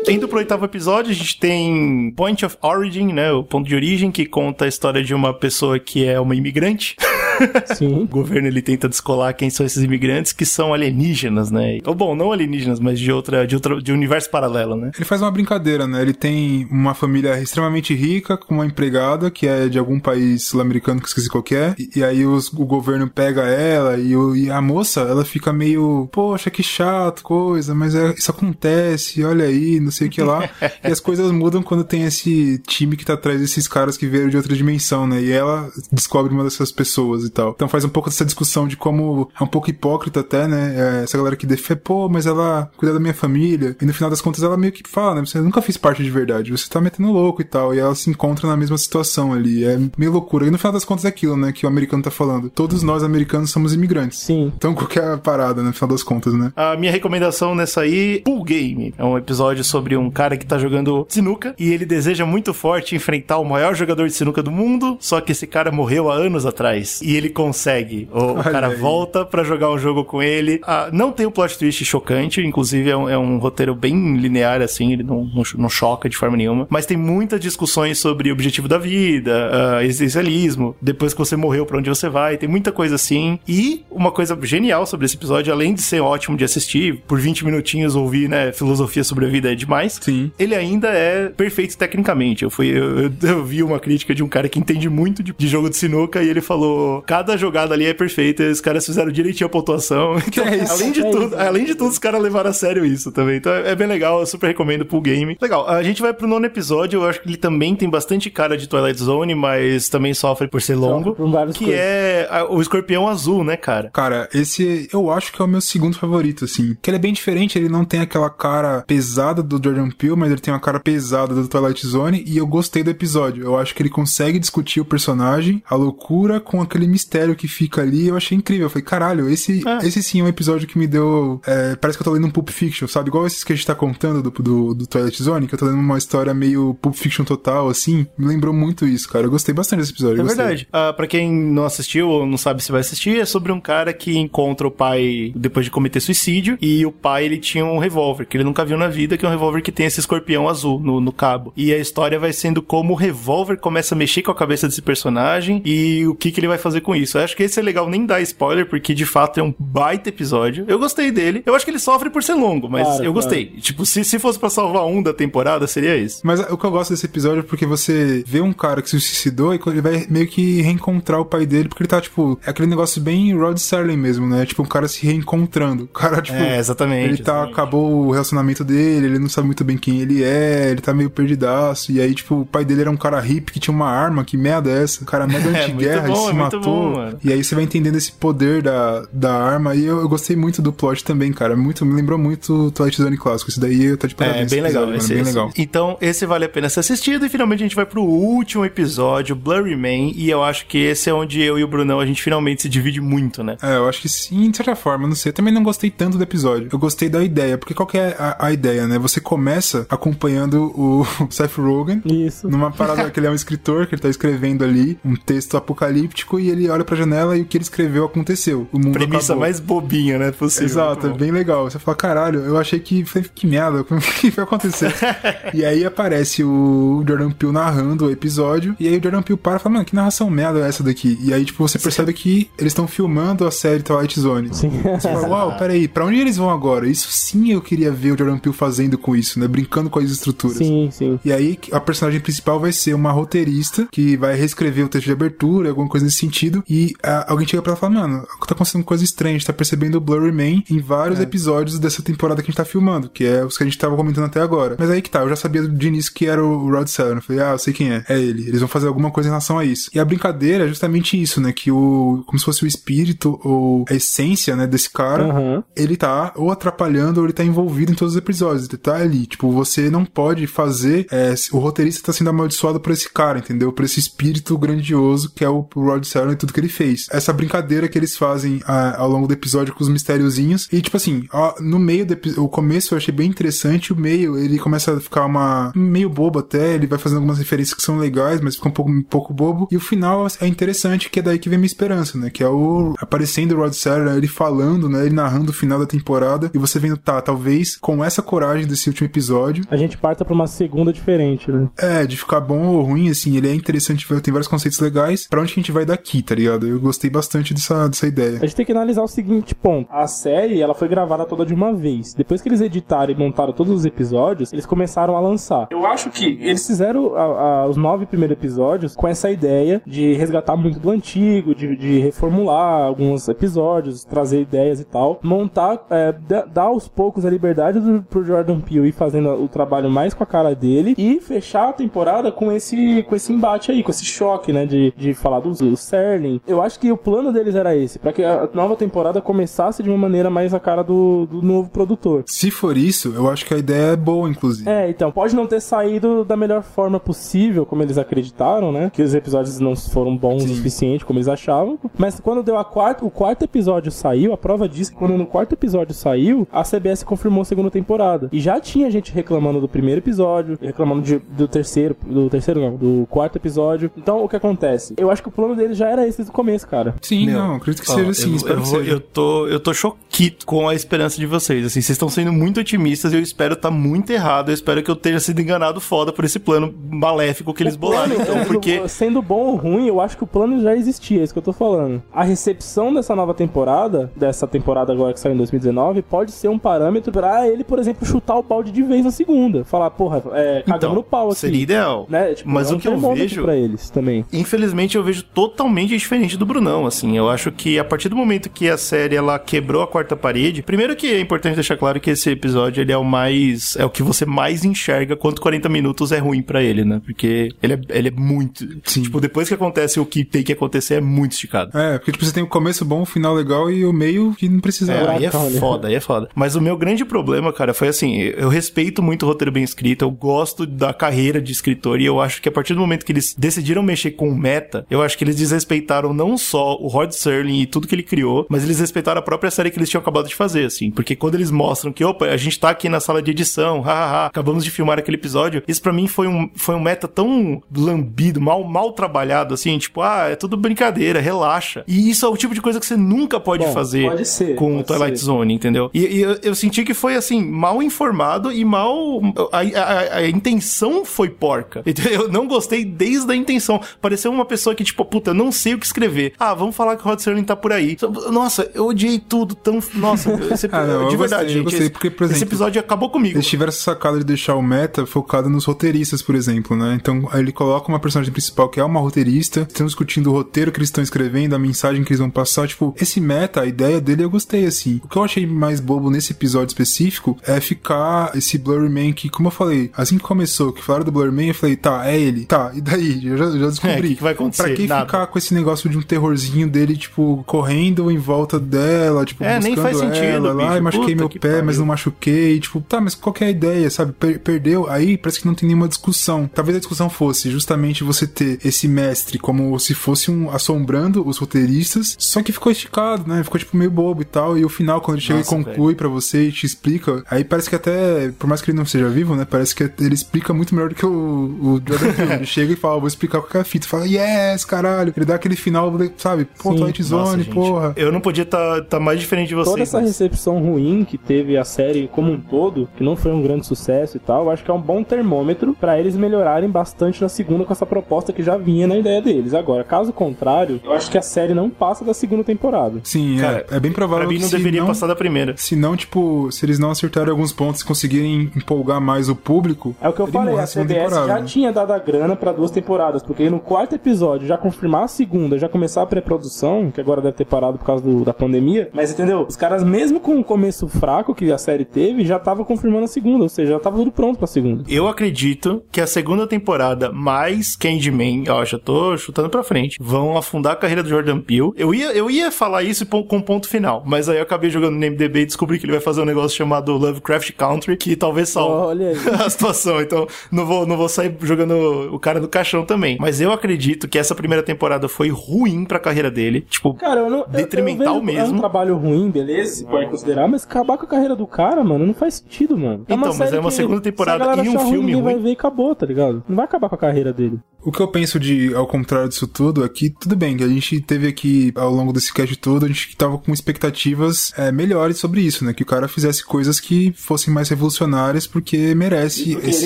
Indo 0.09 0.27
pro 0.27 0.39
oitavo 0.39 0.65
episódio, 0.65 1.11
a 1.11 1.13
gente 1.13 1.39
tem 1.39 2.11
Point 2.15 2.43
of 2.43 2.57
Origin, 2.63 3.13
né? 3.13 3.31
O 3.31 3.43
ponto 3.43 3.69
de 3.69 3.75
origem, 3.75 4.11
que 4.11 4.25
conta 4.25 4.65
a 4.65 4.67
história 4.67 5.03
de 5.03 5.13
uma 5.13 5.35
pessoa 5.35 5.77
que 5.77 6.03
é 6.03 6.19
uma 6.19 6.35
imigrante. 6.35 6.95
Sim. 7.75 8.03
O 8.03 8.07
governo 8.07 8.47
ele 8.47 8.61
tenta 8.61 8.87
descolar 8.89 9.33
quem 9.33 9.49
são 9.49 9.65
esses 9.65 9.83
imigrantes 9.83 10.31
que 10.31 10.45
são 10.45 10.73
alienígenas, 10.73 11.51
né? 11.51 11.79
Ou 11.85 11.95
bom, 11.95 12.15
não 12.15 12.31
alienígenas, 12.31 12.79
mas 12.79 12.99
de 12.99 13.11
outra, 13.11 13.45
de 13.47 13.55
outra, 13.55 13.81
de 13.81 13.91
um 13.91 13.95
universo 13.95 14.29
paralelo, 14.29 14.75
né? 14.75 14.91
Ele 14.95 15.05
faz 15.05 15.21
uma 15.21 15.31
brincadeira, 15.31 15.87
né? 15.87 16.01
Ele 16.01 16.13
tem 16.13 16.67
uma 16.71 16.93
família 16.93 17.39
extremamente 17.41 17.93
rica, 17.93 18.37
com 18.37 18.55
uma 18.55 18.65
empregada 18.65 19.29
que 19.31 19.47
é 19.47 19.67
de 19.67 19.77
algum 19.79 19.99
país 19.99 20.43
sul-americano 20.43 21.01
que 21.01 21.07
esqueci 21.07 21.29
qual 21.29 21.43
é. 21.51 21.75
E, 21.79 21.99
e 21.99 22.03
aí 22.03 22.25
os- 22.25 22.51
o 22.51 22.65
governo 22.65 23.09
pega 23.09 23.43
ela 23.43 23.97
e, 23.97 24.15
o- 24.15 24.35
e 24.35 24.49
a 24.51 24.61
moça, 24.61 25.01
ela 25.01 25.23
fica 25.25 25.51
meio, 25.53 26.07
poxa, 26.11 26.49
que 26.49 26.61
chato, 26.63 27.23
coisa, 27.23 27.73
mas 27.73 27.95
é- 27.95 28.13
isso 28.17 28.31
acontece, 28.31 29.23
olha 29.23 29.45
aí, 29.45 29.79
não 29.79 29.91
sei 29.91 30.07
o 30.07 30.09
que 30.09 30.21
lá. 30.21 30.49
e 30.83 30.87
as 30.87 30.99
coisas 30.99 31.31
mudam 31.31 31.61
quando 31.63 31.83
tem 31.83 32.03
esse 32.03 32.59
time 32.67 32.95
que 32.95 33.05
tá 33.05 33.13
atrás 33.13 33.39
desses 33.39 33.67
caras 33.67 33.97
que 33.97 34.07
vieram 34.07 34.29
de 34.29 34.37
outra 34.37 34.55
dimensão, 34.55 35.07
né? 35.07 35.21
E 35.21 35.31
ela 35.31 35.69
descobre 35.91 36.33
uma 36.33 36.43
dessas 36.43 36.71
pessoas 36.71 37.28
e 37.29 37.31
tal. 37.31 37.51
Então 37.55 37.69
faz 37.69 37.85
um 37.85 37.89
pouco 37.89 38.09
dessa 38.09 38.25
discussão 38.25 38.67
de 38.67 38.75
como 38.75 39.29
é 39.39 39.43
um 39.43 39.47
pouco 39.47 39.69
hipócrita 39.69 40.19
até, 40.19 40.47
né? 40.47 40.75
É, 40.99 41.03
essa 41.03 41.17
galera 41.17 41.35
que 41.35 41.45
defende, 41.45 41.81
pô, 41.81 42.09
mas 42.09 42.25
ela 42.25 42.69
cuida 42.75 42.93
da 42.93 42.99
minha 42.99 43.13
família. 43.13 43.75
E 43.81 43.85
no 43.85 43.93
final 43.93 44.09
das 44.09 44.21
contas 44.21 44.43
ela 44.43 44.57
meio 44.57 44.73
que 44.73 44.87
fala, 44.87 45.15
né? 45.15 45.25
Você 45.25 45.39
nunca 45.39 45.61
fez 45.61 45.77
parte 45.77 46.03
de 46.03 46.09
verdade, 46.09 46.51
você 46.51 46.67
tá 46.69 46.81
metendo 46.81 47.11
louco 47.11 47.41
e 47.41 47.45
tal. 47.45 47.73
E 47.73 47.79
ela 47.79 47.95
se 47.95 48.09
encontra 48.09 48.47
na 48.47 48.57
mesma 48.57 48.77
situação 48.77 49.33
ali. 49.33 49.63
É 49.63 49.79
meio 49.97 50.11
loucura. 50.11 50.47
E 50.47 50.51
no 50.51 50.57
final 50.57 50.73
das 50.73 50.85
contas 50.85 51.05
é 51.05 51.07
aquilo, 51.07 51.37
né? 51.37 51.51
Que 51.51 51.65
o 51.65 51.69
americano 51.69 52.03
tá 52.03 52.11
falando. 52.11 52.49
Todos 52.49 52.83
nós 52.83 53.03
americanos 53.03 53.51
somos 53.51 53.73
imigrantes. 53.73 54.19
Sim. 54.19 54.51
Então 54.55 54.73
qualquer 54.73 55.17
parada, 55.19 55.61
né? 55.61 55.69
No 55.69 55.73
final 55.73 55.89
das 55.89 56.03
contas, 56.03 56.33
né? 56.33 56.51
A 56.55 56.75
minha 56.75 56.91
recomendação 56.91 57.53
nessa 57.55 57.81
aí, 57.81 58.21
Pool 58.25 58.43
Game. 58.43 58.93
É 58.97 59.03
um 59.03 59.17
episódio 59.17 59.63
sobre 59.63 59.95
um 59.95 60.09
cara 60.09 60.37
que 60.37 60.45
tá 60.45 60.57
jogando 60.57 61.05
sinuca 61.09 61.55
e 61.57 61.71
ele 61.71 61.85
deseja 61.85 62.25
muito 62.25 62.53
forte 62.53 62.95
enfrentar 62.95 63.37
o 63.37 63.45
maior 63.45 63.75
jogador 63.75 64.07
de 64.07 64.13
sinuca 64.13 64.41
do 64.41 64.51
mundo, 64.51 64.97
só 64.99 65.21
que 65.21 65.31
esse 65.31 65.45
cara 65.47 65.71
morreu 65.71 66.09
há 66.09 66.15
anos 66.15 66.45
atrás. 66.45 67.01
E 67.01 67.15
ele 67.19 67.29
consegue. 67.29 68.07
O, 68.11 68.39
o 68.39 68.43
cara 68.43 68.67
aí. 68.67 68.75
volta 68.75 69.23
pra 69.25 69.43
jogar 69.43 69.71
um 69.71 69.77
jogo 69.77 70.03
com 70.03 70.21
ele. 70.23 70.59
Ah, 70.63 70.89
não 70.91 71.11
tem 71.11 71.25
um 71.25 71.31
plot 71.31 71.57
twist 71.57 71.83
chocante, 71.85 72.41
inclusive 72.41 72.89
é 72.89 72.97
um, 72.97 73.09
é 73.09 73.17
um 73.17 73.37
roteiro 73.37 73.75
bem 73.75 74.17
linear, 74.17 74.61
assim, 74.61 74.93
ele 74.93 75.03
não, 75.03 75.23
não, 75.25 75.43
não 75.57 75.69
choca 75.69 76.09
de 76.09 76.17
forma 76.17 76.35
nenhuma. 76.37 76.67
Mas 76.69 76.85
tem 76.85 76.97
muitas 76.97 77.39
discussões 77.39 77.97
sobre 77.99 78.29
o 78.29 78.33
objetivo 78.33 78.67
da 78.67 78.77
vida, 78.77 79.49
ah, 79.77 79.83
existencialismo, 79.83 80.75
depois 80.81 81.13
que 81.13 81.19
você 81.19 81.35
morreu, 81.35 81.65
pra 81.65 81.77
onde 81.77 81.89
você 81.89 82.09
vai, 82.09 82.37
tem 82.37 82.49
muita 82.49 82.71
coisa 82.71 82.95
assim. 82.95 83.39
E 83.47 83.83
uma 83.91 84.11
coisa 84.11 84.37
genial 84.43 84.85
sobre 84.85 85.05
esse 85.05 85.15
episódio, 85.15 85.51
além 85.53 85.73
de 85.73 85.81
ser 85.81 85.99
ótimo 86.01 86.35
de 86.37 86.43
assistir, 86.43 87.01
por 87.07 87.19
20 87.19 87.45
minutinhos 87.45 87.95
ouvir, 87.95 88.29
né, 88.29 88.51
filosofia 88.51 89.03
sobre 89.03 89.25
a 89.25 89.29
vida 89.29 89.51
é 89.51 89.55
demais. 89.55 89.99
Sim. 90.01 90.31
Ele 90.39 90.55
ainda 90.55 90.89
é 90.89 91.29
perfeito 91.29 91.77
tecnicamente. 91.77 92.43
Eu 92.43 92.49
fui, 92.49 92.67
eu, 92.69 92.99
eu- 93.03 93.11
eu 93.21 93.43
vi 93.45 93.61
uma 93.63 93.79
crítica 93.79 94.13
de 94.15 94.23
um 94.23 94.27
cara 94.27 94.47
que 94.49 94.59
entende 94.59 94.89
muito 94.89 95.21
de, 95.21 95.33
de 95.37 95.47
jogo 95.47 95.69
de 95.69 95.77
sinuca 95.77 96.21
e 96.23 96.29
ele 96.29 96.41
falou: 96.41 96.98
cada 97.01 97.37
jogada 97.37 97.73
ali 97.73 97.85
é 97.85 97.93
perfeita, 97.93 98.43
os 98.49 98.61
caras 98.61 98.85
fizeram 98.85 99.11
direitinho 99.11 99.47
a 99.47 99.49
pontuação. 99.49 100.15
Então, 100.29 100.43
é 100.45 100.57
isso? 100.57 100.73
além 100.73 100.91
de 100.91 101.01
É 101.01 101.11
tudo, 101.11 101.25
isso. 101.25 101.35
além 101.37 101.65
de 101.65 101.75
tudo, 101.75 101.89
os 101.89 101.97
caras 101.99 102.21
levaram 102.21 102.49
a 102.49 102.53
sério 102.53 102.85
isso 102.85 103.11
também. 103.11 103.37
Então 103.37 103.51
é 103.51 103.75
bem 103.75 103.87
legal, 103.87 104.19
eu 104.19 104.25
super 104.25 104.47
recomendo 104.47 104.85
pro 104.85 105.01
game. 105.01 105.37
Legal, 105.41 105.67
a 105.67 105.81
gente 105.83 106.01
vai 106.01 106.13
pro 106.13 106.27
nono 106.27 106.45
episódio, 106.45 107.01
eu 107.01 107.09
acho 107.09 107.21
que 107.21 107.27
ele 107.27 107.37
também 107.37 107.75
tem 107.75 107.89
bastante 107.89 108.29
cara 108.29 108.57
de 108.57 108.67
Twilight 108.67 109.01
Zone, 109.01 109.33
mas 109.35 109.89
também 109.89 110.13
sofre 110.13 110.47
por 110.47 110.61
ser 110.61 110.75
longo. 110.75 111.13
por 111.15 111.29
que 111.53 111.65
coisas. 111.65 111.79
é 111.79 112.27
a- 112.29 112.45
o 112.45 112.61
escorpião 112.61 113.07
azul, 113.07 113.43
né, 113.43 113.57
cara? 113.57 113.89
Cara, 113.91 114.29
esse 114.33 114.87
eu 114.93 115.11
acho 115.11 115.31
que 115.33 115.41
é 115.41 115.45
o 115.45 115.47
meu 115.47 115.61
segundo 115.61 115.97
favorito, 115.97 116.45
assim. 116.45 116.77
Que 116.81 116.89
ele 116.89 116.97
é 116.97 116.99
bem 116.99 117.13
diferente, 117.13 117.57
ele 117.57 117.69
não 117.69 117.83
tem 117.85 117.99
aquela 118.01 118.29
cara 118.29 118.83
pesada 118.87 119.41
do 119.41 119.59
Jordan 119.63 119.89
Peele, 119.89 120.15
mas 120.15 120.31
ele 120.31 120.41
tem 120.41 120.53
uma 120.53 120.59
cara 120.59 120.79
pesada 120.79 121.33
do 121.33 121.47
Twilight 121.47 121.85
Zone, 121.87 122.23
e 122.25 122.37
eu 122.37 122.45
gostei 122.47 122.83
do 122.83 122.89
episódio. 122.89 123.43
Eu 123.43 123.57
acho 123.57 123.73
que 123.73 123.81
ele 123.81 123.89
consegue 123.89 124.39
discutir 124.39 124.79
o 124.79 124.85
personagem, 124.85 125.61
a 125.69 125.75
loucura, 125.75 126.39
com 126.39 126.61
aquele 126.61 126.87
mistério 126.89 127.35
que 127.35 127.47
fica 127.47 127.81
ali, 127.81 128.07
eu 128.07 128.17
achei 128.17 128.37
incrível. 128.37 128.65
Eu 128.65 128.69
falei, 128.69 128.83
caralho, 128.83 129.29
esse, 129.29 129.61
Ah. 129.65 129.79
esse 129.83 130.01
sim 130.03 130.21
é 130.21 130.23
um 130.23 130.27
episódio 130.27 130.67
que 130.67 130.77
me 130.77 130.87
deu. 130.87 131.41
é, 131.45 131.75
parece 131.75 131.97
que 131.97 132.01
eu 132.01 132.05
tô 132.05 132.11
lendo 132.11 132.27
um 132.27 132.31
Pulp 132.31 132.49
Fiction, 132.49 132.87
sabe? 132.87 133.09
Igual 133.09 133.25
esses 133.27 133.43
que 133.43 133.53
a 133.53 133.55
gente 133.55 133.65
tá 133.65 133.75
contando 133.75 134.21
do, 134.23 134.29
do, 134.31 134.73
do 134.73 134.87
Twilight 134.87 135.21
Zone, 135.21 135.47
que 135.47 135.53
eu 135.55 135.59
tô 135.59 135.65
lendo 135.65 135.77
uma 135.79 135.97
história 135.97 136.33
meio 136.33 136.73
Pulp 136.81 136.95
Fiction 136.95 137.23
total, 137.23 137.69
assim. 137.69 138.05
Me 138.17 138.25
lembrou 138.27 138.53
muito 138.53 138.85
isso, 138.87 139.07
cara. 139.09 139.25
Eu 139.25 139.31
gostei 139.31 139.53
bastante 139.53 139.79
desse 139.79 139.91
episódio. 139.91 140.21
É 140.21 140.25
verdade. 140.25 140.67
Ah, 140.71 140.93
pra 140.93 141.07
quem 141.07 141.31
não 141.31 141.65
assistiu 141.65 142.09
ou 142.09 142.25
não 142.25 142.37
sabe 142.37 142.63
se 142.63 142.71
vai 142.71 142.81
assistir, 142.81 143.19
é 143.19 143.25
sobre 143.25 143.51
um 143.51 143.59
cara 143.59 143.93
que 143.93 144.17
encontra 144.17 144.67
o 144.67 144.71
pai 144.71 145.31
depois 145.35 145.65
de 145.65 145.71
cometer 145.71 145.99
suicídio 145.99 146.57
e 146.61 146.85
o 146.85 146.91
pai 146.91 147.25
ele 147.25 147.37
tinha 147.37 147.65
um 147.65 147.77
revólver 147.77 148.25
que 148.25 148.37
ele 148.37 148.43
nunca 148.43 148.63
viu 148.65 148.77
na 148.77 148.87
vida, 148.87 149.17
que 149.17 149.25
é 149.25 149.27
um 149.27 149.31
revólver 149.31 149.61
que 149.61 149.71
tem 149.71 149.85
esse 149.85 149.99
escorpião 149.99 150.47
azul 150.49 150.79
no, 150.79 150.99
no 150.99 151.11
cabo. 151.11 151.53
E 151.55 151.73
a 151.73 151.77
história 151.77 152.19
vai 152.19 152.33
sendo 152.33 152.61
como 152.61 152.93
o 152.93 152.95
revólver 152.95 153.57
começa 153.57 153.93
a 153.95 153.97
mexer 153.97 154.21
com 154.21 154.31
a 154.31 154.35
cabeça 154.35 154.67
desse 154.67 154.81
personagem 154.81 155.61
e 155.65 156.05
o 156.07 156.15
que, 156.15 156.31
que 156.31 156.39
ele 156.39 156.47
vai 156.47 156.57
fazer 156.57 156.78
com 156.81 156.95
isso. 156.95 157.17
Eu 157.17 157.23
acho 157.23 157.35
que 157.35 157.43
esse 157.43 157.59
é 157.59 157.63
legal 157.63 157.89
nem 157.89 158.05
dar 158.05 158.21
spoiler, 158.21 158.65
porque 158.67 158.93
de 158.93 159.05
fato 159.05 159.39
é 159.39 159.43
um 159.43 159.53
baita 159.57 160.09
episódio. 160.09 160.65
Eu 160.67 160.79
gostei 160.79 161.11
dele. 161.11 161.43
Eu 161.45 161.55
acho 161.55 161.65
que 161.65 161.71
ele 161.71 161.79
sofre 161.79 162.09
por 162.09 162.23
ser 162.23 162.33
longo, 162.33 162.69
mas 162.69 162.87
Claro, 162.87 163.03
eu 163.03 163.13
gostei. 163.13 163.45
Tipo, 163.45 163.85
se, 163.85 164.03
se 164.03 164.19
fosse 164.19 164.39
pra 164.39 164.49
salvar 164.49 164.85
um 164.85 165.01
da 165.01 165.13
temporada, 165.13 165.67
seria 165.67 165.95
esse. 165.95 166.21
Mas 166.25 166.39
o 166.39 166.57
que 166.57 166.65
eu 166.65 166.71
gosto 166.71 166.91
desse 166.91 167.05
episódio 167.05 167.39
é 167.39 167.43
porque 167.43 167.65
você 167.65 168.23
vê 168.25 168.41
um 168.41 168.53
cara 168.53 168.81
que 168.81 168.89
se 168.89 168.99
suicidou 168.99 169.53
e 169.53 169.59
ele 169.67 169.81
vai 169.81 170.05
meio 170.09 170.27
que 170.27 170.61
reencontrar 170.61 171.19
o 171.19 171.25
pai 171.25 171.45
dele, 171.45 171.69
porque 171.69 171.83
ele 171.83 171.89
tá, 171.89 172.01
tipo, 172.01 172.39
é 172.45 172.49
aquele 172.49 172.67
negócio 172.67 173.01
bem 173.01 173.35
Rod 173.35 173.57
Serling 173.57 173.97
mesmo, 173.97 174.27
né? 174.27 174.45
Tipo, 174.45 174.63
um 174.63 174.65
cara 174.65 174.87
se 174.87 175.05
reencontrando. 175.05 175.83
O 175.83 175.87
cara, 175.87 176.21
tipo. 176.21 176.37
É, 176.37 176.57
exatamente, 176.57 177.07
Ele 177.07 177.17
tá, 177.17 177.31
exatamente. 177.33 177.53
acabou 177.53 178.07
o 178.07 178.11
relacionamento 178.11 178.63
dele, 178.63 179.07
ele 179.07 179.19
não 179.19 179.29
sabe 179.29 179.47
muito 179.47 179.63
bem 179.63 179.77
quem 179.77 179.99
ele 180.01 180.23
é, 180.23 180.69
ele 180.71 180.81
tá 180.81 180.93
meio 180.93 181.09
perdidaço. 181.09 181.91
E 181.91 181.99
aí, 182.01 182.13
tipo, 182.13 182.41
o 182.41 182.45
pai 182.45 182.63
dele 182.65 182.81
era 182.81 182.91
um 182.91 182.97
cara 182.97 183.19
hippie 183.19 183.53
que 183.53 183.59
tinha 183.59 183.73
uma 183.73 183.89
arma, 183.89 184.23
que 184.23 184.37
merda 184.37 184.69
é 184.69 184.83
essa? 184.83 185.03
O 185.03 185.05
cara 185.05 185.27
mega 185.27 185.49
É, 185.59 185.63
anti-guerra 185.65 186.07
muito 186.07 186.11
e 186.11 186.19
bom, 186.19 186.25
se 186.25 186.29
é 186.29 186.33
matou. 186.33 186.61
Bom, 186.69 186.95
mano. 186.95 187.19
e 187.23 187.31
aí 187.33 187.43
você 187.43 187.55
vai 187.55 187.63
entendendo 187.63 187.95
esse 187.95 188.11
poder 188.11 188.61
da, 188.61 189.03
da 189.11 189.33
arma. 189.33 189.75
E 189.75 189.85
eu, 189.85 189.99
eu 189.99 190.09
gostei 190.09 190.35
muito 190.35 190.61
do 190.61 190.71
plot 190.73 191.03
também, 191.03 191.31
cara. 191.33 191.55
Muito, 191.55 191.85
me 191.85 191.93
lembrou 191.93 192.17
muito 192.17 192.53
o 192.67 192.71
Twilight 192.71 193.01
Zone 193.01 193.17
clássico. 193.17 193.49
Isso 193.49 193.59
daí 193.59 193.95
tá 193.97 194.07
de 194.07 194.13
É, 194.13 194.17
parabéns. 194.17 194.49
bem 194.51 194.59
esse 194.59 194.67
legal. 194.67 194.83
episódio, 194.83 194.97
esse, 194.97 195.07
mano, 195.13 195.13
bem 195.15 195.21
esse. 195.21 195.31
legal. 195.37 195.51
Então, 195.57 195.97
esse 196.01 196.25
vale 196.25 196.45
a 196.45 196.49
pena 196.49 196.69
ser 196.69 196.79
assistido. 196.81 197.25
E 197.25 197.29
finalmente 197.29 197.59
a 197.61 197.65
gente 197.65 197.75
vai 197.75 197.85
pro 197.85 198.01
último 198.03 198.65
episódio, 198.65 199.35
Blurry 199.35 199.75
Man. 199.75 200.11
E 200.15 200.29
eu 200.29 200.43
acho 200.43 200.65
que 200.67 200.77
esse 200.77 201.09
é 201.09 201.13
onde 201.13 201.41
eu 201.41 201.57
e 201.59 201.63
o 201.63 201.67
Brunão 201.67 201.99
a 201.99 202.05
gente 202.05 202.21
finalmente 202.21 202.61
se 202.63 202.69
divide 202.69 203.01
muito, 203.01 203.43
né? 203.43 203.57
É, 203.61 203.75
eu 203.77 203.87
acho 203.87 204.01
que 204.01 204.09
sim, 204.09 204.49
de 204.49 204.57
certa 204.57 204.75
forma, 204.75 205.07
não 205.07 205.15
sei. 205.15 205.29
Eu 205.29 205.33
também 205.33 205.53
não 205.53 205.63
gostei 205.63 205.89
tanto 205.89 206.17
do 206.17 206.23
episódio. 206.23 206.69
Eu 206.71 206.79
gostei 206.79 207.09
da 207.09 207.23
ideia, 207.23 207.57
porque 207.57 207.73
qual 207.73 207.87
que 207.87 207.97
é 207.97 208.15
a, 208.19 208.47
a 208.47 208.51
ideia, 208.53 208.87
né? 208.87 208.97
Você 208.99 209.19
começa 209.19 209.85
acompanhando 209.89 210.71
o 210.75 211.05
Seth 211.29 211.55
Rogen 211.57 212.01
Isso. 212.05 212.49
numa 212.49 212.71
parada 212.71 213.09
que 213.09 213.19
ele 213.19 213.27
é 213.27 213.31
um 213.31 213.35
escritor, 213.35 213.87
que 213.87 213.95
ele 213.95 214.01
tá 214.01 214.09
escrevendo 214.09 214.63
ali 214.63 214.97
um 215.03 215.15
texto 215.15 215.55
apocalíptico 215.57 216.39
e 216.39 216.49
ele 216.49 216.58
olha 216.67 216.83
pra 216.83 216.95
janela 216.95 217.37
e 217.37 217.41
o 217.41 217.45
que 217.45 217.57
ele 217.57 217.63
escreveu 217.63 218.05
aconteceu. 218.05 218.67
O 218.71 218.79
mundo 218.79 218.93
Premissa 218.93 219.33
acabou. 219.33 219.41
mais 219.41 219.59
bobinha, 219.59 220.17
né? 220.17 220.31
Possível. 220.31 220.65
Exato, 220.65 221.07
é 221.07 221.13
bem 221.13 221.31
legal. 221.31 221.69
Você 221.69 221.77
fala, 221.77 221.95
caralho, 221.95 222.39
eu 222.39 222.57
achei 222.57 222.79
que 222.79 223.05
foi 223.05 223.21
que 223.23 223.45
merda, 223.45 223.81
o 223.81 223.85
que 224.19 224.31
vai 224.31 224.43
acontecer? 224.43 224.93
e 225.53 225.63
aí 225.63 225.85
aparece 225.85 226.43
o 226.43 227.03
Jordan 227.07 227.31
Peele 227.31 227.53
narrando 227.53 228.05
o 228.05 228.11
episódio, 228.11 228.75
e 228.79 228.87
aí 228.87 228.97
o 228.97 229.03
Jordan 229.03 229.21
Peele 229.21 229.39
para 229.41 229.57
e 229.57 229.59
fala, 229.59 229.73
mano, 229.73 229.85
que 229.85 229.95
narração 229.95 230.29
merda 230.29 230.59
é 230.59 230.67
essa 230.67 230.83
daqui? 230.83 231.17
E 231.21 231.33
aí, 231.33 231.45
tipo, 231.45 231.67
você 231.67 231.77
percebe 231.77 232.13
que 232.13 232.49
eles 232.57 232.71
estão 232.71 232.87
filmando 232.87 233.45
a 233.45 233.51
série 233.51 233.83
Twilight 233.83 234.19
Zone. 234.19 234.49
Sim. 234.53 234.69
Você 234.69 235.07
fala, 235.07 235.27
uau, 235.27 235.57
peraí, 235.59 235.87
pra 235.87 236.05
onde 236.05 236.19
eles 236.19 236.37
vão 236.37 236.49
agora? 236.49 236.87
Isso 236.87 237.09
sim 237.11 237.51
eu 237.51 237.61
queria 237.61 237.91
ver 237.91 238.13
o 238.13 238.17
Jordan 238.17 238.37
Peele 238.37 238.55
fazendo 238.55 238.97
com 238.97 239.15
isso, 239.15 239.39
né? 239.39 239.47
Brincando 239.47 239.89
com 239.89 239.99
as 239.99 240.09
estruturas. 240.09 240.57
sim, 240.57 240.89
sim. 240.91 241.19
E 241.23 241.31
aí, 241.31 241.59
a 241.71 241.79
personagem 241.79 242.19
principal 242.19 242.59
vai 242.59 242.71
ser 242.71 242.93
uma 242.93 243.11
roteirista 243.11 243.87
que 243.91 244.17
vai 244.17 244.35
reescrever 244.35 244.85
o 244.85 244.89
texto 244.89 245.05
de 245.05 245.11
abertura, 245.11 245.69
alguma 245.69 245.87
coisa 245.87 246.05
nesse 246.05 246.17
sentido. 246.17 246.48
E 246.67 246.93
ah, 247.03 247.25
alguém 247.29 247.47
chega 247.47 247.61
pra 247.61 247.71
ela 247.71 247.77
e 247.77 247.79
fala: 247.79 247.93
Mano, 247.93 248.27
tá 248.47 248.53
acontecendo 248.53 248.83
coisa 248.83 249.03
estranha. 249.03 249.35
A 249.35 249.37
gente 249.37 249.47
tá 249.47 249.53
percebendo 249.53 249.95
o 249.95 250.01
Blurry 250.01 250.31
Man 250.31 250.63
em 250.69 250.79
vários 250.79 251.19
episódios 251.19 251.79
dessa 251.79 252.01
temporada 252.01 252.41
que 252.41 252.47
a 252.47 252.51
gente 252.51 252.57
tá 252.57 252.65
filmando, 252.65 253.09
que 253.09 253.25
é 253.25 253.43
os 253.45 253.57
que 253.57 253.63
a 253.63 253.65
gente 253.65 253.77
tava 253.77 253.95
comentando 253.95 254.25
até 254.25 254.41
agora. 254.41 254.75
Mas 254.79 254.89
aí 254.89 255.01
que 255.01 255.09
tá, 255.09 255.21
eu 255.21 255.29
já 255.29 255.35
sabia 255.35 255.67
de 255.67 255.87
início 255.87 256.13
que 256.13 256.25
era 256.25 256.43
o 256.43 256.69
Rod 256.71 256.87
Serling. 256.87 257.15
Eu 257.15 257.21
falei: 257.21 257.41
Ah, 257.41 257.51
eu 257.51 257.59
sei 257.59 257.73
quem 257.73 257.91
é. 257.91 258.03
É 258.09 258.19
ele. 258.19 258.47
Eles 258.47 258.59
vão 258.59 258.67
fazer 258.69 258.87
alguma 258.87 259.11
coisa 259.11 259.29
em 259.29 259.31
relação 259.31 259.59
a 259.59 259.65
isso. 259.65 259.89
E 259.93 259.99
a 259.99 260.05
brincadeira 260.05 260.65
é 260.65 260.67
justamente 260.67 261.21
isso, 261.21 261.39
né? 261.41 261.51
Que 261.51 261.71
o. 261.71 262.23
Como 262.25 262.39
se 262.39 262.45
fosse 262.45 262.63
o 262.63 262.67
espírito 262.67 263.39
ou 263.43 263.85
a 263.89 263.93
essência, 263.93 264.55
né, 264.55 264.67
desse 264.67 264.89
cara 264.89 265.23
Aham. 265.23 265.63
ele 265.75 265.95
tá 265.95 266.33
ou 266.35 266.51
atrapalhando 266.51 267.19
ou 267.19 267.25
ele 267.25 267.33
tá 267.33 267.43
envolvido 267.43 267.91
em 267.91 267.95
todos 267.95 268.13
os 268.13 268.17
episódios. 268.17 268.67
Ele 268.67 268.77
tá 268.77 268.95
ali. 268.95 269.25
Tipo, 269.25 269.51
você 269.51 269.89
não 269.89 270.05
pode 270.05 270.47
fazer. 270.47 271.07
é, 271.11 271.33
o 271.51 271.59
roteirista 271.59 272.03
tá 272.03 272.13
sendo 272.13 272.29
amaldiçoado 272.29 272.79
por 272.79 272.91
esse 272.91 273.09
cara, 273.09 273.39
entendeu? 273.39 273.71
Por 273.71 273.85
esse 273.85 273.99
espírito 273.99 274.57
grandioso 274.57 275.31
que 275.35 275.43
é 275.43 275.49
o 275.49 275.67
Rod 275.75 276.03
Serling 276.03 276.35
tudo 276.39 276.53
que 276.53 276.59
ele 276.59 276.69
fez. 276.69 277.07
Essa 277.11 277.33
brincadeira 277.33 277.87
que 277.87 277.97
eles 277.97 278.17
fazem 278.17 278.61
ah, 278.65 278.95
ao 278.97 279.09
longo 279.09 279.27
do 279.27 279.33
episódio 279.33 279.73
com 279.73 279.83
os 279.83 279.89
mistériozinhos. 279.89 280.67
E, 280.71 280.81
tipo 280.81 280.97
assim, 280.97 281.23
ó, 281.31 281.53
no 281.59 281.79
meio 281.79 282.05
do 282.05 282.19
o 282.37 282.47
começo 282.47 282.93
eu 282.93 282.97
achei 282.97 283.13
bem 283.13 283.29
interessante, 283.29 283.93
o 283.93 283.95
meio 283.95 284.37
ele 284.37 284.59
começa 284.59 284.95
a 284.95 284.99
ficar 284.99 285.25
uma 285.25 285.71
meio 285.75 286.09
bobo 286.09 286.39
até, 286.39 286.73
ele 286.75 286.87
vai 286.87 286.99
fazendo 286.99 287.17
algumas 287.17 287.37
referências 287.37 287.73
que 287.73 287.81
são 287.81 287.97
legais, 287.97 288.41
mas 288.41 288.55
fica 288.55 288.67
um 288.67 288.71
pouco, 288.71 288.91
um 288.91 289.03
pouco 289.03 289.33
bobo. 289.33 289.67
E 289.71 289.77
o 289.77 289.79
final 289.79 290.27
é 290.39 290.47
interessante, 290.47 291.09
que 291.09 291.19
é 291.19 291.23
daí 291.23 291.39
que 291.39 291.49
vem 291.49 291.57
minha 291.57 291.67
esperança, 291.67 292.17
né? 292.17 292.29
Que 292.29 292.43
é 292.43 292.49
o 292.49 292.93
aparecendo 292.99 293.53
o 293.53 293.57
Rod 293.57 293.73
Serra, 293.73 294.15
ele 294.15 294.27
falando, 294.27 294.89
né? 294.89 295.05
Ele 295.05 295.15
narrando 295.15 295.51
o 295.51 295.53
final 295.53 295.79
da 295.79 295.85
temporada. 295.85 296.51
E 296.53 296.57
você 296.57 296.79
vendo, 296.79 296.97
tá, 296.97 297.21
talvez 297.21 297.77
com 297.77 298.03
essa 298.03 298.21
coragem 298.21 298.67
desse 298.67 298.89
último 298.89 299.07
episódio, 299.07 299.65
A 299.69 299.77
gente 299.77 299.97
parta 299.97 300.25
pra 300.25 300.33
uma 300.33 300.47
segunda 300.47 300.91
diferente, 300.91 301.51
né? 301.51 301.69
é, 301.77 302.05
de 302.05 302.17
ficar 302.17 302.39
bom 302.39 302.67
ou 302.67 302.81
ruim, 302.83 303.09
assim, 303.09 303.37
ele 303.37 303.47
é 303.49 303.53
interessante, 303.53 304.07
tem 304.21 304.33
vários 304.33 304.47
conceitos 304.47 304.79
legais. 304.79 305.27
Pra 305.27 305.41
onde 305.41 305.53
que 305.53 305.59
a 305.59 305.63
gente 305.63 305.71
vai 305.71 305.85
daqui, 305.85 306.21
tá 306.29 306.35
ligado? 306.35 306.67
Eu 306.67 306.79
gostei 306.79 307.09
bastante 307.09 307.53
dessa, 307.53 307.87
dessa 307.89 308.05
ideia. 308.07 308.37
A 308.37 308.45
gente 308.45 308.55
tem 308.55 308.65
que 308.65 308.71
analisar 308.71 309.01
o 309.01 309.07
seguinte 309.07 309.55
ponto. 309.55 309.87
A 309.91 310.07
série, 310.07 310.61
ela 310.61 310.73
foi 310.75 310.87
gravada 310.87 311.25
toda 311.25 311.45
de 311.45 311.53
uma 311.53 311.73
vez. 311.73 312.13
Depois 312.13 312.41
que 312.41 312.47
eles 312.49 312.61
editaram 312.61 313.11
e 313.11 313.15
montaram 313.17 313.51
todos 313.51 313.73
os 313.73 313.85
episódios, 313.85 314.53
eles 314.53 314.65
começaram 314.65 315.15
a 315.15 315.19
lançar. 315.19 315.67
Eu 315.71 315.85
acho 315.85 316.09
que 316.11 316.37
eles 316.41 316.65
fizeram 316.65 317.15
a- 317.15 317.23
a- 317.63 317.67
os 317.67 317.75
nove 317.77 318.05
primeiros 318.05 318.37
episódios 318.37 318.95
com 318.95 319.07
essa 319.07 319.29
ideia 319.31 319.81
de 319.85 320.13
resgatar 320.13 320.55
muito 320.55 320.79
do 320.79 320.91
antigo, 320.91 321.55
de, 321.55 321.75
de 321.75 321.99
reformular 321.99 322.83
alguns 322.85 323.27
episódios, 323.27 324.03
trazer 324.03 324.41
ideias 324.41 324.79
e 324.79 324.85
tal. 324.85 325.19
Montar, 325.23 325.85
é, 325.89 326.11
da- 326.11 326.45
dar 326.45 326.63
aos 326.63 326.87
poucos 326.87 327.25
a 327.25 327.29
liberdade 327.29 327.79
do, 327.79 328.03
pro 328.03 328.23
Jordan 328.23 328.59
Peele 328.59 328.89
ir 328.89 328.91
fazendo 328.91 329.29
o 329.29 329.47
trabalho 329.47 329.89
mais 329.89 330.13
com 330.13 330.23
a 330.23 330.27
cara 330.27 330.53
dele 330.55 330.93
e 330.97 331.19
fechar 331.19 331.69
a 331.69 331.73
temporada 331.73 332.31
com 332.31 332.51
esse, 332.51 333.03
com 333.03 333.15
esse 333.15 333.33
embate 333.33 333.71
aí, 333.71 333.81
com 333.83 333.91
esse 333.91 334.05
choque, 334.05 334.53
né? 334.53 334.65
De, 334.65 334.93
de 334.95 335.13
falar 335.13 335.39
do, 335.39 335.51
do 335.53 335.75
Serling. 336.09 336.41
Eu 336.47 336.61
acho 336.61 336.79
que 336.79 336.91
o 336.91 336.97
plano 336.97 337.31
deles 337.31 337.55
era 337.55 337.75
esse, 337.75 337.99
pra 337.99 338.11
que 338.11 338.23
a 338.23 338.49
nova 338.53 338.75
temporada 338.75 339.21
começasse 339.21 339.83
de 339.83 339.89
uma 339.89 339.97
maneira 339.97 340.29
mais 340.29 340.53
a 340.53 340.59
cara 340.59 340.83
do, 340.83 341.27
do 341.29 341.41
novo 341.41 341.69
produtor. 341.69 342.23
Se 342.27 342.49
for 342.49 342.75
isso, 342.77 343.13
eu 343.15 343.29
acho 343.29 343.45
que 343.45 343.53
a 343.53 343.57
ideia 343.57 343.93
é 343.93 343.95
boa, 343.95 344.29
inclusive. 344.29 344.69
É, 344.69 344.89
então, 344.89 345.11
pode 345.11 345.35
não 345.35 345.45
ter 345.45 345.61
saído 345.61 346.23
da 346.25 346.35
melhor 346.35 346.63
forma 346.63 346.99
possível, 346.99 347.65
como 347.65 347.83
eles 347.83 347.97
acreditaram, 347.97 348.71
né? 348.71 348.89
Que 348.93 349.01
os 349.01 349.13
episódios 349.13 349.59
não 349.59 349.75
foram 349.75 350.15
bons 350.17 350.43
o 350.43 350.47
suficiente, 350.47 351.05
como 351.05 351.19
eles 351.19 351.27
achavam. 351.27 351.77
Mas 351.97 352.19
quando 352.19 352.43
deu 352.43 352.57
a 352.57 352.65
quarta, 352.65 353.05
o 353.05 353.11
quarto 353.11 353.43
episódio 353.43 353.91
saiu, 353.91 354.33
a 354.33 354.37
prova 354.37 354.67
disso 354.67 354.91
que 354.91 354.97
quando 354.97 355.17
no 355.17 355.25
quarto 355.25 355.53
episódio 355.53 355.93
saiu, 355.93 356.47
a 356.51 356.63
CBS 356.63 357.03
confirmou 357.03 357.41
a 357.41 357.45
segunda 357.45 357.69
temporada. 357.69 358.29
E 358.31 358.39
já 358.39 358.59
tinha 358.59 358.89
gente 358.89 359.11
reclamando 359.13 359.59
do 359.61 359.67
primeiro 359.67 359.99
episódio, 360.01 360.57
reclamando 360.61 361.01
de- 361.01 361.19
do 361.19 361.47
terceiro, 361.47 361.95
do 362.05 362.29
terceiro 362.29 362.59
não, 362.59 362.75
do 362.75 363.07
quarto 363.09 363.35
episódio. 363.37 363.91
Então, 363.97 364.23
o 364.23 364.29
que 364.29 364.35
acontece? 364.35 364.93
Eu 364.97 365.11
acho 365.11 365.21
que 365.21 365.29
o 365.29 365.31
plano 365.31 365.55
deles 365.55 365.77
já 365.77 365.89
era 365.89 365.98
esse 366.07 366.17
desde 366.17 366.31
o 366.31 366.33
começo, 366.33 366.67
cara. 366.67 366.95
Sim, 367.01 367.25
Meu, 367.27 367.39
não, 367.39 367.55
acredito 367.55 367.83
que 367.83 367.91
Ó, 367.91 367.95
seja 367.95 368.09
assim, 368.11 368.29
eu, 368.31 368.35
espero 368.35 368.59
eu, 368.59 368.63
vou- 368.63 368.79
seja. 368.79 368.91
eu 368.91 368.99
tô, 368.99 369.47
eu 369.47 369.59
tô 369.59 369.73
choquito 369.73 370.45
com 370.45 370.67
a 370.67 370.75
esperança 370.75 371.17
de 371.17 371.25
vocês. 371.25 371.65
Assim, 371.65 371.81
vocês 371.81 371.89
estão 371.91 372.09
sendo 372.09 372.31
muito 372.33 372.59
otimistas 372.59 373.13
e 373.13 373.15
eu 373.15 373.21
espero 373.21 373.53
estar 373.53 373.71
muito 373.71 374.11
errado. 374.11 374.49
Eu 374.49 374.53
espero 374.53 374.81
que 374.83 374.89
eu 374.91 374.95
tenha 374.95 375.19
sido 375.19 375.39
enganado 375.41 375.79
foda 375.81 376.11
por 376.11 376.25
esse 376.25 376.39
plano 376.39 376.73
maléfico 376.91 377.53
que 377.53 377.63
eles 377.63 377.75
O 377.75 377.79
plano, 377.79 377.95
bolaram. 378.15 378.21
Então, 378.21 378.45
porque. 378.45 378.87
Sendo 378.87 379.21
bom 379.21 379.39
ou 379.47 379.55
ruim, 379.55 379.87
eu 379.87 379.99
acho 380.01 380.17
que 380.17 380.23
o 380.23 380.27
plano 380.27 380.61
já 380.61 380.75
existia, 380.75 381.21
é 381.21 381.23
isso 381.23 381.33
que 381.33 381.39
eu 381.39 381.43
tô 381.43 381.53
falando. 381.53 382.01
A 382.13 382.23
recepção 382.23 382.93
dessa 382.93 383.15
nova 383.15 383.33
temporada, 383.33 384.11
dessa 384.15 384.47
temporada 384.47 384.91
agora 384.93 385.13
que 385.13 385.19
saiu 385.19 385.33
em 385.33 385.37
2019, 385.37 386.01
pode 386.01 386.31
ser 386.31 386.47
um 386.49 386.57
parâmetro 386.59 387.11
pra 387.11 387.47
ele, 387.47 387.63
por 387.63 387.79
exemplo, 387.79 388.05
chutar 388.05 388.37
o 388.37 388.43
balde 388.43 388.71
de 388.71 388.81
vez 388.83 389.03
na 389.05 389.11
segunda. 389.11 389.63
Falar, 389.63 389.89
porra, 389.91 390.21
é, 390.33 390.61
cagamos 390.65 390.77
Então, 390.77 390.93
no 390.95 391.03
pau 391.03 391.27
aqui. 391.29 391.39
seria 391.39 391.61
ideal. 391.61 392.05
Né? 392.09 392.33
Tipo, 392.33 392.49
Mas 392.49 392.69
é 392.69 392.73
o 392.73 392.77
um 392.77 392.79
que 392.79 392.87
eu 392.87 392.99
vejo- 393.13 393.43
pra 393.43 393.55
eles 393.55 393.89
também. 393.89 394.25
Infelizmente 394.33 394.97
eu 394.97 395.03
vejo 395.03 395.23
totalmente 395.23 395.88
diferente 395.97 396.37
do 396.37 396.45
Brunão, 396.45 396.85
assim. 396.85 397.17
Eu 397.17 397.29
acho 397.29 397.51
que 397.51 397.79
a 397.79 397.83
partir 397.83 398.09
do 398.09 398.15
momento 398.15 398.49
que 398.49 398.69
a 398.69 398.77
série 398.77 399.15
ela 399.15 399.37
quebrou 399.39 399.81
a 399.81 399.87
quarta 399.87 400.15
parede, 400.15 400.61
primeiro 400.61 400.95
que 400.95 401.07
é 401.07 401.19
importante 401.19 401.55
deixar 401.55 401.77
claro 401.77 401.99
que 401.99 402.11
esse 402.11 402.29
episódio 402.29 402.81
ele 402.81 402.91
é 402.91 402.97
o 402.97 403.03
mais 403.03 403.75
é 403.75 403.85
o 403.85 403.89
que 403.89 404.03
você 404.03 404.25
mais 404.25 404.63
enxerga 404.63 405.15
quanto 405.15 405.41
40 405.41 405.69
minutos 405.69 406.11
é 406.11 406.17
ruim 406.17 406.41
pra 406.41 406.61
ele, 406.61 406.83
né? 406.83 407.01
Porque 407.03 407.49
ele 407.61 407.73
é, 407.73 407.79
ele 407.89 408.07
é 408.09 408.11
muito, 408.11 408.67
Sim. 408.85 409.03
tipo, 409.03 409.19
depois 409.19 409.47
que 409.47 409.53
acontece 409.53 409.99
o 409.99 410.05
que 410.05 410.23
tem 410.23 410.43
que 410.43 410.53
acontecer 410.53 410.95
é 410.95 411.01
muito 411.01 411.33
esticado. 411.33 411.77
É, 411.77 411.97
porque 411.97 412.11
tipo, 412.11 412.25
você 412.25 412.33
tem 412.33 412.43
o 412.43 412.47
começo 412.47 412.83
bom, 412.85 413.01
o 413.01 413.05
final 413.05 413.33
legal 413.33 413.71
e 413.71 413.85
o 413.85 413.93
meio 413.93 414.33
que 414.35 414.47
não 414.49 414.59
precisa. 414.59 414.93
É, 414.93 415.09
aí 415.09 415.25
é 415.25 415.31
né? 415.31 415.59
foda, 415.59 415.87
aí 415.87 415.95
é 415.95 415.99
foda. 415.99 416.29
Mas 416.35 416.55
o 416.55 416.61
meu 416.61 416.77
grande 416.77 417.05
problema, 417.05 417.51
cara, 417.53 417.73
foi 417.73 417.87
assim, 417.87 418.17
eu 418.17 418.49
respeito 418.49 419.01
muito 419.01 419.23
o 419.23 419.25
roteiro 419.27 419.51
bem 419.51 419.63
escrito, 419.63 420.03
eu 420.03 420.11
gosto 420.11 420.65
da 420.65 420.93
carreira 420.93 421.41
de 421.41 421.51
escritor 421.51 421.99
e 421.99 422.05
eu 422.05 422.19
acho 422.19 422.41
que 422.41 422.49
a 422.49 422.51
partir 422.51 422.73
do 422.73 422.79
momento 422.79 423.05
que 423.05 423.11
eles 423.11 423.35
decidiram 423.37 423.81
mexer 423.83 424.11
com 424.11 424.29
o 424.29 424.37
meta, 424.37 424.85
eu 424.89 425.01
acho 425.01 425.17
que 425.17 425.23
eles 425.23 425.35
desrespeitaram 425.79 426.13
não 426.13 426.37
só 426.37 426.75
o 426.75 426.87
Rod 426.87 427.11
Serling 427.11 427.61
e 427.61 427.65
tudo 427.65 427.87
que 427.87 427.95
ele 427.95 428.03
criou, 428.03 428.45
mas 428.49 428.63
eles 428.63 428.79
respeitaram 428.79 429.19
a 429.19 429.21
própria 429.23 429.49
série 429.51 429.71
que 429.71 429.77
eles 429.79 429.89
tinham 429.89 430.01
acabado 430.01 430.27
de 430.27 430.35
fazer, 430.35 430.65
assim. 430.65 430.91
Porque 430.91 431.15
quando 431.15 431.35
eles 431.35 431.49
mostram 431.51 431.91
que, 431.91 432.03
opa, 432.03 432.25
a 432.25 432.37
gente 432.37 432.59
tá 432.59 432.69
aqui 432.69 432.89
na 432.89 432.99
sala 432.99 433.21
de 433.21 433.31
edição, 433.31 433.81
hahaha, 433.81 434.27
acabamos 434.27 434.63
de 434.63 434.71
filmar 434.71 434.99
aquele 434.99 435.17
episódio, 435.17 435.63
isso 435.67 435.81
pra 435.81 435.93
mim 435.93 436.07
foi 436.07 436.27
um, 436.27 436.49
foi 436.55 436.75
um 436.75 436.79
meta 436.79 437.07
tão 437.07 437.61
lambido, 437.75 438.41
mal, 438.41 438.63
mal 438.63 438.91
trabalhado, 438.91 439.53
assim, 439.53 439.77
tipo, 439.77 440.01
ah, 440.01 440.27
é 440.29 440.35
tudo 440.35 440.57
brincadeira, 440.57 441.19
relaxa. 441.19 441.83
E 441.87 442.09
isso 442.09 442.25
é 442.25 442.29
o 442.29 442.37
tipo 442.37 442.53
de 442.53 442.61
coisa 442.61 442.79
que 442.79 442.85
você 442.85 442.97
nunca 442.97 443.39
pode 443.39 443.65
Bom, 443.65 443.73
fazer 443.73 444.09
pode 444.09 444.25
ser, 444.27 444.55
com 444.55 444.75
pode 444.75 444.85
Twilight 444.87 445.17
ser. 445.19 445.25
Zone, 445.25 445.53
entendeu? 445.53 445.89
E, 445.93 445.99
e 446.17 446.21
eu, 446.21 446.37
eu 446.43 446.55
senti 446.55 446.83
que 446.83 446.93
foi 446.93 447.15
assim, 447.15 447.43
mal 447.43 447.81
informado 447.81 448.51
e 448.51 448.63
mal. 448.65 449.21
A, 449.51 449.59
a- 449.59 450.15
a 450.19 450.27
intenção 450.27 451.03
foi 451.05 451.29
porca. 451.29 451.83
Eu 452.09 452.27
não 452.29 452.47
gostei 452.47 452.83
desde 452.83 453.31
a 453.31 453.35
intenção. 453.35 453.79
Pareceu 454.01 454.31
uma 454.31 454.45
pessoa 454.45 454.73
que, 454.75 454.83
tipo, 454.83 455.03
puta, 455.05 455.29
eu 455.31 455.33
não 455.33 455.51
sei 455.51 455.68
o 455.75 455.79
que 455.79 455.85
escrever. 455.85 456.33
Ah, 456.39 456.53
vamos 456.53 456.75
falar 456.75 456.95
que 456.95 457.01
o 457.03 457.05
Rod 457.05 457.19
Serling 457.19 457.43
tá 457.43 457.55
por 457.55 457.71
aí. 457.71 457.97
Nossa, 458.31 458.69
eu 458.73 458.87
odiei 458.87 459.19
tudo 459.19 459.55
tão. 459.55 459.79
Nossa, 459.95 460.31
esse, 460.53 460.67
Ah, 460.71 460.85
não, 460.85 461.07
de 461.07 461.13
eu 461.15 461.19
verdade, 461.19 461.43
gostei, 461.43 461.43
eu 461.43 461.47
gente. 461.49 461.63
gostei, 461.63 461.81
esse, 461.81 461.89
porque, 461.89 462.09
por 462.09 462.23
esse 462.25 462.33
exemplo, 462.35 462.49
episódio 462.49 462.79
acabou 462.79 463.09
comigo. 463.09 463.35
Eles 463.37 463.47
tiveram 463.47 463.69
essa 463.69 463.79
sacada 463.81 464.17
de 464.19 464.23
deixar 464.23 464.55
o 464.55 464.61
meta 464.61 465.05
focado 465.05 465.49
nos 465.49 465.65
roteiristas, 465.65 466.21
por 466.21 466.35
exemplo, 466.35 466.75
né? 466.75 466.97
Então, 466.99 467.27
aí 467.31 467.39
ele 467.41 467.51
coloca 467.51 467.87
uma 467.89 467.99
personagem 467.99 468.31
principal 468.31 468.69
que 468.69 468.79
é 468.79 468.83
uma 468.83 468.99
roteirista, 468.99 469.61
estão 469.61 469.85
discutindo 469.85 470.27
o 470.29 470.33
roteiro 470.33 470.71
que 470.71 470.79
eles 470.79 470.89
estão 470.89 471.03
escrevendo, 471.03 471.55
a 471.55 471.59
mensagem 471.59 472.03
que 472.03 472.11
eles 472.11 472.19
vão 472.19 472.29
passar. 472.29 472.67
Tipo, 472.67 472.93
esse 472.99 473.19
meta, 473.21 473.61
a 473.61 473.65
ideia 473.65 473.99
dele 474.01 474.23
eu 474.23 474.29
gostei, 474.29 474.65
assim. 474.65 474.99
O 475.03 475.07
que 475.07 475.17
eu 475.17 475.23
achei 475.23 475.45
mais 475.45 475.79
bobo 475.79 476.09
nesse 476.09 476.31
episódio 476.33 476.67
específico 476.67 477.37
é 477.45 477.59
ficar 477.59 478.31
esse 478.35 478.57
Blurry 478.57 478.89
Man 478.89 479.13
que, 479.13 479.29
como 479.29 479.47
eu 479.47 479.51
falei, 479.51 479.91
assim 479.95 480.17
que 480.17 480.23
começou, 480.23 480.71
que 480.73 480.83
falaram 480.83 481.05
do 481.05 481.11
Blurry 481.11 481.31
Man, 481.31 481.43
eu 481.45 481.53
falei, 481.55 481.75
tá, 481.75 482.07
é 482.09 482.19
ele. 482.19 482.45
Tá, 482.45 482.71
e 482.73 482.81
daí? 482.81 483.25
Eu 483.25 483.37
já, 483.37 483.45
já 483.51 483.67
descobri. 483.67 483.93
É, 483.97 484.01
que 484.01 484.15
que 484.15 484.23
vai 484.23 484.33
acontecer? 484.33 484.63
Pra 484.63 484.73
que 484.73 484.87
Nada. 484.87 485.05
ficar 485.05 485.27
com 485.27 485.37
esse 485.37 485.53
negócio 485.59 485.89
de 485.89 485.97
um 485.97 486.01
terrorzinho 486.01 486.67
dele, 486.67 486.95
tipo, 486.97 487.43
correndo 487.45 488.09
em 488.11 488.17
volta 488.17 488.59
dela, 488.59 489.25
tipo, 489.25 489.43
É, 489.43 489.59
nem 489.59 489.75
faz 489.75 489.97
sentido, 489.97 490.23
ela, 490.23 490.53
lá, 490.53 490.65
bicho. 490.67 490.77
e 490.77 490.81
machuquei 490.81 491.15
Puta 491.15 491.19
meu 491.19 491.29
pé, 491.29 491.55
mas 491.61 491.65
pariu. 491.65 491.79
não 491.79 491.85
machuquei, 491.85 492.59
tipo, 492.59 492.81
tá, 492.81 492.99
mas 493.01 493.15
qual 493.15 493.33
que 493.33 493.43
é 493.43 493.47
a 493.47 493.51
ideia, 493.51 493.89
sabe? 493.89 494.11
Per- 494.13 494.39
perdeu, 494.39 494.89
aí 494.89 495.17
parece 495.17 495.39
que 495.41 495.47
não 495.47 495.53
tem 495.55 495.67
nenhuma 495.67 495.87
discussão. 495.87 496.49
Talvez 496.53 496.75
a 496.77 496.79
discussão 496.79 497.09
fosse 497.09 497.49
justamente 497.51 498.03
você 498.03 498.25
ter 498.27 498.59
esse 498.63 498.87
mestre 498.87 499.37
como 499.39 499.77
se 499.79 499.93
fosse 499.93 500.31
um 500.31 500.49
assombrando 500.49 501.27
os 501.27 501.37
roteiristas, 501.37 502.15
só 502.19 502.41
que 502.41 502.51
ficou 502.51 502.71
esticado, 502.71 503.27
né? 503.27 503.43
Ficou 503.43 503.59
tipo 503.59 503.75
meio 503.77 503.91
bobo 503.91 504.21
e 504.21 504.25
tal, 504.25 504.57
e 504.57 504.65
o 504.65 504.69
final 504.69 505.01
quando 505.01 505.17
ele 505.17 505.25
chega 505.25 505.39
Nossa, 505.39 505.53
e 505.53 505.57
conclui 505.63 505.95
pra 505.95 506.07
você 506.07 506.47
e 506.47 506.51
te 506.51 506.65
explica, 506.65 507.23
aí 507.29 507.43
parece 507.43 507.69
que 507.69 507.75
até, 507.75 508.31
por 508.37 508.47
mais 508.47 508.61
que 508.61 508.71
ele 508.71 508.77
não 508.77 508.85
seja 508.85 509.09
vivo, 509.09 509.35
né? 509.35 509.45
Parece 509.45 509.75
que 509.75 509.83
ele 509.99 510.13
explica 510.13 510.53
muito 510.53 510.73
melhor 510.73 510.89
do 510.89 510.95
que 510.95 511.05
o, 511.05 511.09
o 511.09 511.81
Jordan 511.85 512.13
Peele. 512.13 512.33
Ele 512.33 512.45
chega 512.45 512.73
e 512.73 512.75
fala, 512.75 512.99
vou 512.99 513.07
explicar 513.07 513.41
qual 513.41 513.49
é 513.55 513.59
a 513.59 513.63
fita. 513.63 513.87
Fala, 513.87 514.05
yes, 514.07 514.63
caralho. 514.65 515.13
Ele 515.15 515.25
dá 515.25 515.35
aquele 515.35 515.48
final, 515.55 515.91
sabe? 516.17 516.45
Pô, 516.61 516.71
Sim. 516.71 516.77
Twilight 516.77 517.01
Nossa, 517.11 517.31
Zone, 517.31 517.43
gente, 517.43 517.53
porra. 517.53 517.93
Eu 517.95 518.11
não 518.11 518.19
podia 518.21 518.43
estar 518.43 518.81
tá, 518.83 518.99
mais 518.99 519.19
diferente 519.19 519.49
de 519.49 519.55
vocês. 519.55 519.71
Toda 519.71 519.83
essa 519.83 519.97
mas- 519.97 520.07
recepção 520.07 520.59
ruim 520.59 521.05
que 521.05 521.17
teve 521.17 521.57
a 521.57 521.63
série 521.63 522.07
como 522.07 522.31
um 522.31 522.39
todo, 522.39 522.89
que 522.97 523.03
não 523.03 523.15
foi 523.15 523.31
um 523.31 523.41
grande 523.41 523.65
sucesso 523.65 524.17
e 524.17 524.19
tal, 524.19 524.45
eu 524.45 524.51
acho 524.51 524.63
que 524.63 524.71
é 524.71 524.73
um 524.73 524.81
bom 524.81 525.03
termômetro 525.03 525.75
pra 525.79 525.99
eles 525.99 526.15
melhorarem 526.15 526.69
bastante 526.69 527.21
na 527.21 527.29
segunda 527.29 527.63
com 527.65 527.73
essa 527.73 527.85
proposta 527.85 528.31
que 528.33 528.43
já 528.43 528.57
vinha 528.57 528.87
na 528.87 528.97
ideia 528.97 529.21
deles. 529.21 529.53
Agora, 529.53 529.83
caso 529.83 530.11
contrário, 530.13 530.79
eu 530.83 530.91
acho 530.93 531.09
que 531.09 531.17
a 531.17 531.21
série 531.21 531.53
não 531.53 531.69
passa 531.69 532.03
da 532.05 532.13
segunda 532.13 532.43
temporada. 532.43 532.99
Sim, 533.03 533.37
Cara, 533.39 533.65
é, 533.69 533.77
é 533.77 533.79
bem 533.79 533.91
provável 533.91 534.19
Pra 534.25 534.27
mim 534.27 534.35
que 534.35 534.41
não 534.41 534.49
se 534.49 534.57
deveria 534.57 534.81
não- 534.81 534.87
passar 534.87 535.07
da 535.07 535.15
primeira. 535.15 535.53
Se 535.57 535.75
não, 535.75 535.95
tipo, 535.95 536.51
se 536.51 536.65
eles 536.65 536.79
não 536.79 536.91
acertarem 536.91 537.29
alguns 537.29 537.51
pontos 537.51 537.81
e 537.81 537.85
conseguirem 537.85 538.51
empolgar 538.55 538.99
mais 539.01 539.29
o 539.29 539.35
público. 539.35 539.95
É 540.01 540.09
o 540.09 540.13
que 540.13 540.19
eu 540.21 540.25
ele 540.25 540.33
falei, 540.33 540.59
a 540.59 540.65
CBS 540.67 541.13
já 541.27 541.39
né? 541.39 541.43
tinha 541.45 541.71
dado 541.71 541.91
a 541.93 541.99
grana 541.99 542.35
pra 542.35 542.51
duas 542.51 542.71
temporadas, 542.71 543.21
porque 543.23 543.49
no 543.49 543.59
quarto 543.59 543.95
episódio 543.95 544.47
já 544.47 544.57
confirmar 544.57 545.03
a 545.03 545.07
segunda, 545.07 545.38
já 545.57 545.69
começar 545.69 546.01
a 546.01 546.05
pré-produção, 546.05 546.91
que 546.91 546.99
agora 547.01 547.21
deve 547.21 547.35
ter 547.37 547.45
parado 547.45 547.77
por 547.77 547.85
causa 547.85 548.03
do- 548.03 548.23
da 548.23 548.33
pandemia, 548.33 548.89
mas 548.93 549.11
entendeu? 549.11 549.45
Os 549.47 549.55
caras, 549.55 549.83
mesmo 549.83 550.19
com 550.19 550.39
o 550.39 550.43
começo 550.43 550.87
fraco 550.87 551.33
que 551.35 551.51
a 551.51 551.57
série 551.57 551.85
teve, 551.85 552.25
já 552.25 552.39
tava 552.39 552.63
confirmando 552.65 553.05
a 553.05 553.07
segunda, 553.07 553.43
ou 553.43 553.49
seja, 553.49 553.73
já 553.73 553.79
tava 553.79 553.97
tudo 553.97 554.11
pronto 554.11 554.37
pra 554.37 554.47
segunda. 554.47 554.83
Eu 554.87 555.07
acredito 555.07 555.83
que 555.91 556.01
a 556.01 556.07
segunda 556.07 556.47
temporada 556.47 557.11
mais 557.11 557.75
Candyman, 557.75 558.43
ó, 558.49 558.63
já 558.65 558.77
tô 558.79 559.17
chutando 559.17 559.49
pra 559.49 559.63
frente, 559.63 559.97
vão 559.99 560.37
afundar 560.37 560.73
a 560.73 560.75
carreira 560.75 561.03
do 561.03 561.09
Jordan 561.09 561.39
Peele. 561.41 561.71
Eu 561.75 561.93
ia, 561.93 562.11
eu 562.13 562.29
ia 562.29 562.51
falar 562.51 562.83
isso 562.83 563.05
com 563.05 563.41
ponto 563.41 563.67
final, 563.67 564.03
mas 564.05 564.27
aí 564.29 564.37
eu 564.37 564.43
acabei 564.43 564.69
jogando 564.69 564.93
no 564.93 564.99
MDB 564.99 565.41
e 565.41 565.45
descobri 565.45 565.79
que 565.79 565.85
ele 565.85 565.93
vai 565.93 566.01
fazer 566.01 566.21
um 566.21 566.25
negócio 566.25 566.55
chamado 566.57 566.91
Lovecraft 566.97 567.51
Country, 567.53 567.97
que 567.97 568.15
talvez 568.15 568.49
salve 568.49 569.03
a 569.43 569.49
situação. 569.49 570.01
Então, 570.01 570.27
não 570.51 570.65
vou, 570.65 570.85
não 570.85 570.97
vou 570.97 571.09
sair 571.09 571.35
jogando 571.41 572.13
o 572.13 572.19
cara 572.19 572.39
no 572.39 572.47
caixão 572.47 572.85
também. 572.85 573.17
Mas 573.19 573.39
eu 573.41 573.51
acredito 573.51 574.07
que 574.07 574.17
essa 574.17 574.35
primeira 574.35 574.63
temporada 574.63 575.07
foi 575.07 575.28
foi 575.31 575.57
ruim 575.57 575.85
pra 575.85 575.99
carreira 575.99 576.29
dele. 576.31 576.61
Tipo, 576.61 576.93
Cara, 576.95 577.21
eu 577.21 577.29
não. 577.29 577.39
eu- 577.39 577.47
Detrimental 577.47 578.15
eu 578.15 578.21
vejo- 578.25 578.37
É 578.37 578.41
mesmo. 578.41 578.55
um 578.55 578.59
trabalho 578.59 578.95
ruim, 578.97 579.29
beleza? 579.29 579.85
Pode 579.87 580.07
considerar, 580.09 580.47
mas 580.47 580.63
acabar 580.63 580.97
com 580.97 581.05
a 581.05 581.07
carreira 581.07 581.35
do 581.35 581.45
cara, 581.47 581.83
mano, 581.83 582.05
não 582.05 582.13
faz 582.13 582.35
sentido, 582.35 582.77
mano. 582.77 583.03
Então, 583.07 583.17
mas 583.17 583.53
é 583.53 583.59
uma 583.59 583.71
segunda 583.71 583.95
se 583.97 583.99
a 584.09 584.11
temporada 584.11 584.43
e 584.63 584.69
um 584.69 584.75
achar 584.77 584.89
filme 584.89 585.13
vai 585.21 585.33
ruim. 585.33 585.43
ver 585.43 585.49
e 585.49 585.53
acabou, 585.53 585.95
tá 585.95 586.05
ligado? 586.05 586.43
Não 586.47 586.55
vai 586.55 586.65
acabar 586.65 586.89
com 586.89 586.95
a 586.95 586.97
carreira 586.97 587.31
dele. 587.33 587.59
O 587.83 587.91
que 587.91 588.01
eu 588.01 588.07
penso 588.07 588.39
de, 588.39 588.73
ao 588.75 588.85
contrário 588.85 589.29
disso 589.29 589.47
tudo, 589.47 589.83
é 589.83 589.89
que 589.89 590.09
tudo 590.09 590.35
bem, 590.35 590.57
que 590.57 590.63
a 590.63 590.67
gente 590.67 590.99
teve 591.01 591.27
aqui, 591.27 591.71
ao 591.75 591.89
longo 591.93 592.11
desse 592.11 592.33
cast 592.33 592.55
todo, 592.57 592.85
a 592.85 592.87
gente 592.87 593.15
tava 593.15 593.37
com 593.37 593.53
expectativas 593.53 594.51
é, 594.57 594.71
melhores 594.71 595.17
sobre 595.17 595.41
isso, 595.41 595.63
né? 595.63 595.73
Que 595.73 595.83
o 595.83 595.85
cara 595.85 596.07
fizesse 596.07 596.43
coisas 596.43 596.79
que 596.79 597.13
fossem 597.15 597.53
mais 597.53 597.69
revolucionárias, 597.69 598.45
porque 598.45 598.93
merece 598.95 599.53
Porque 599.53 599.69
esse... 599.69 599.85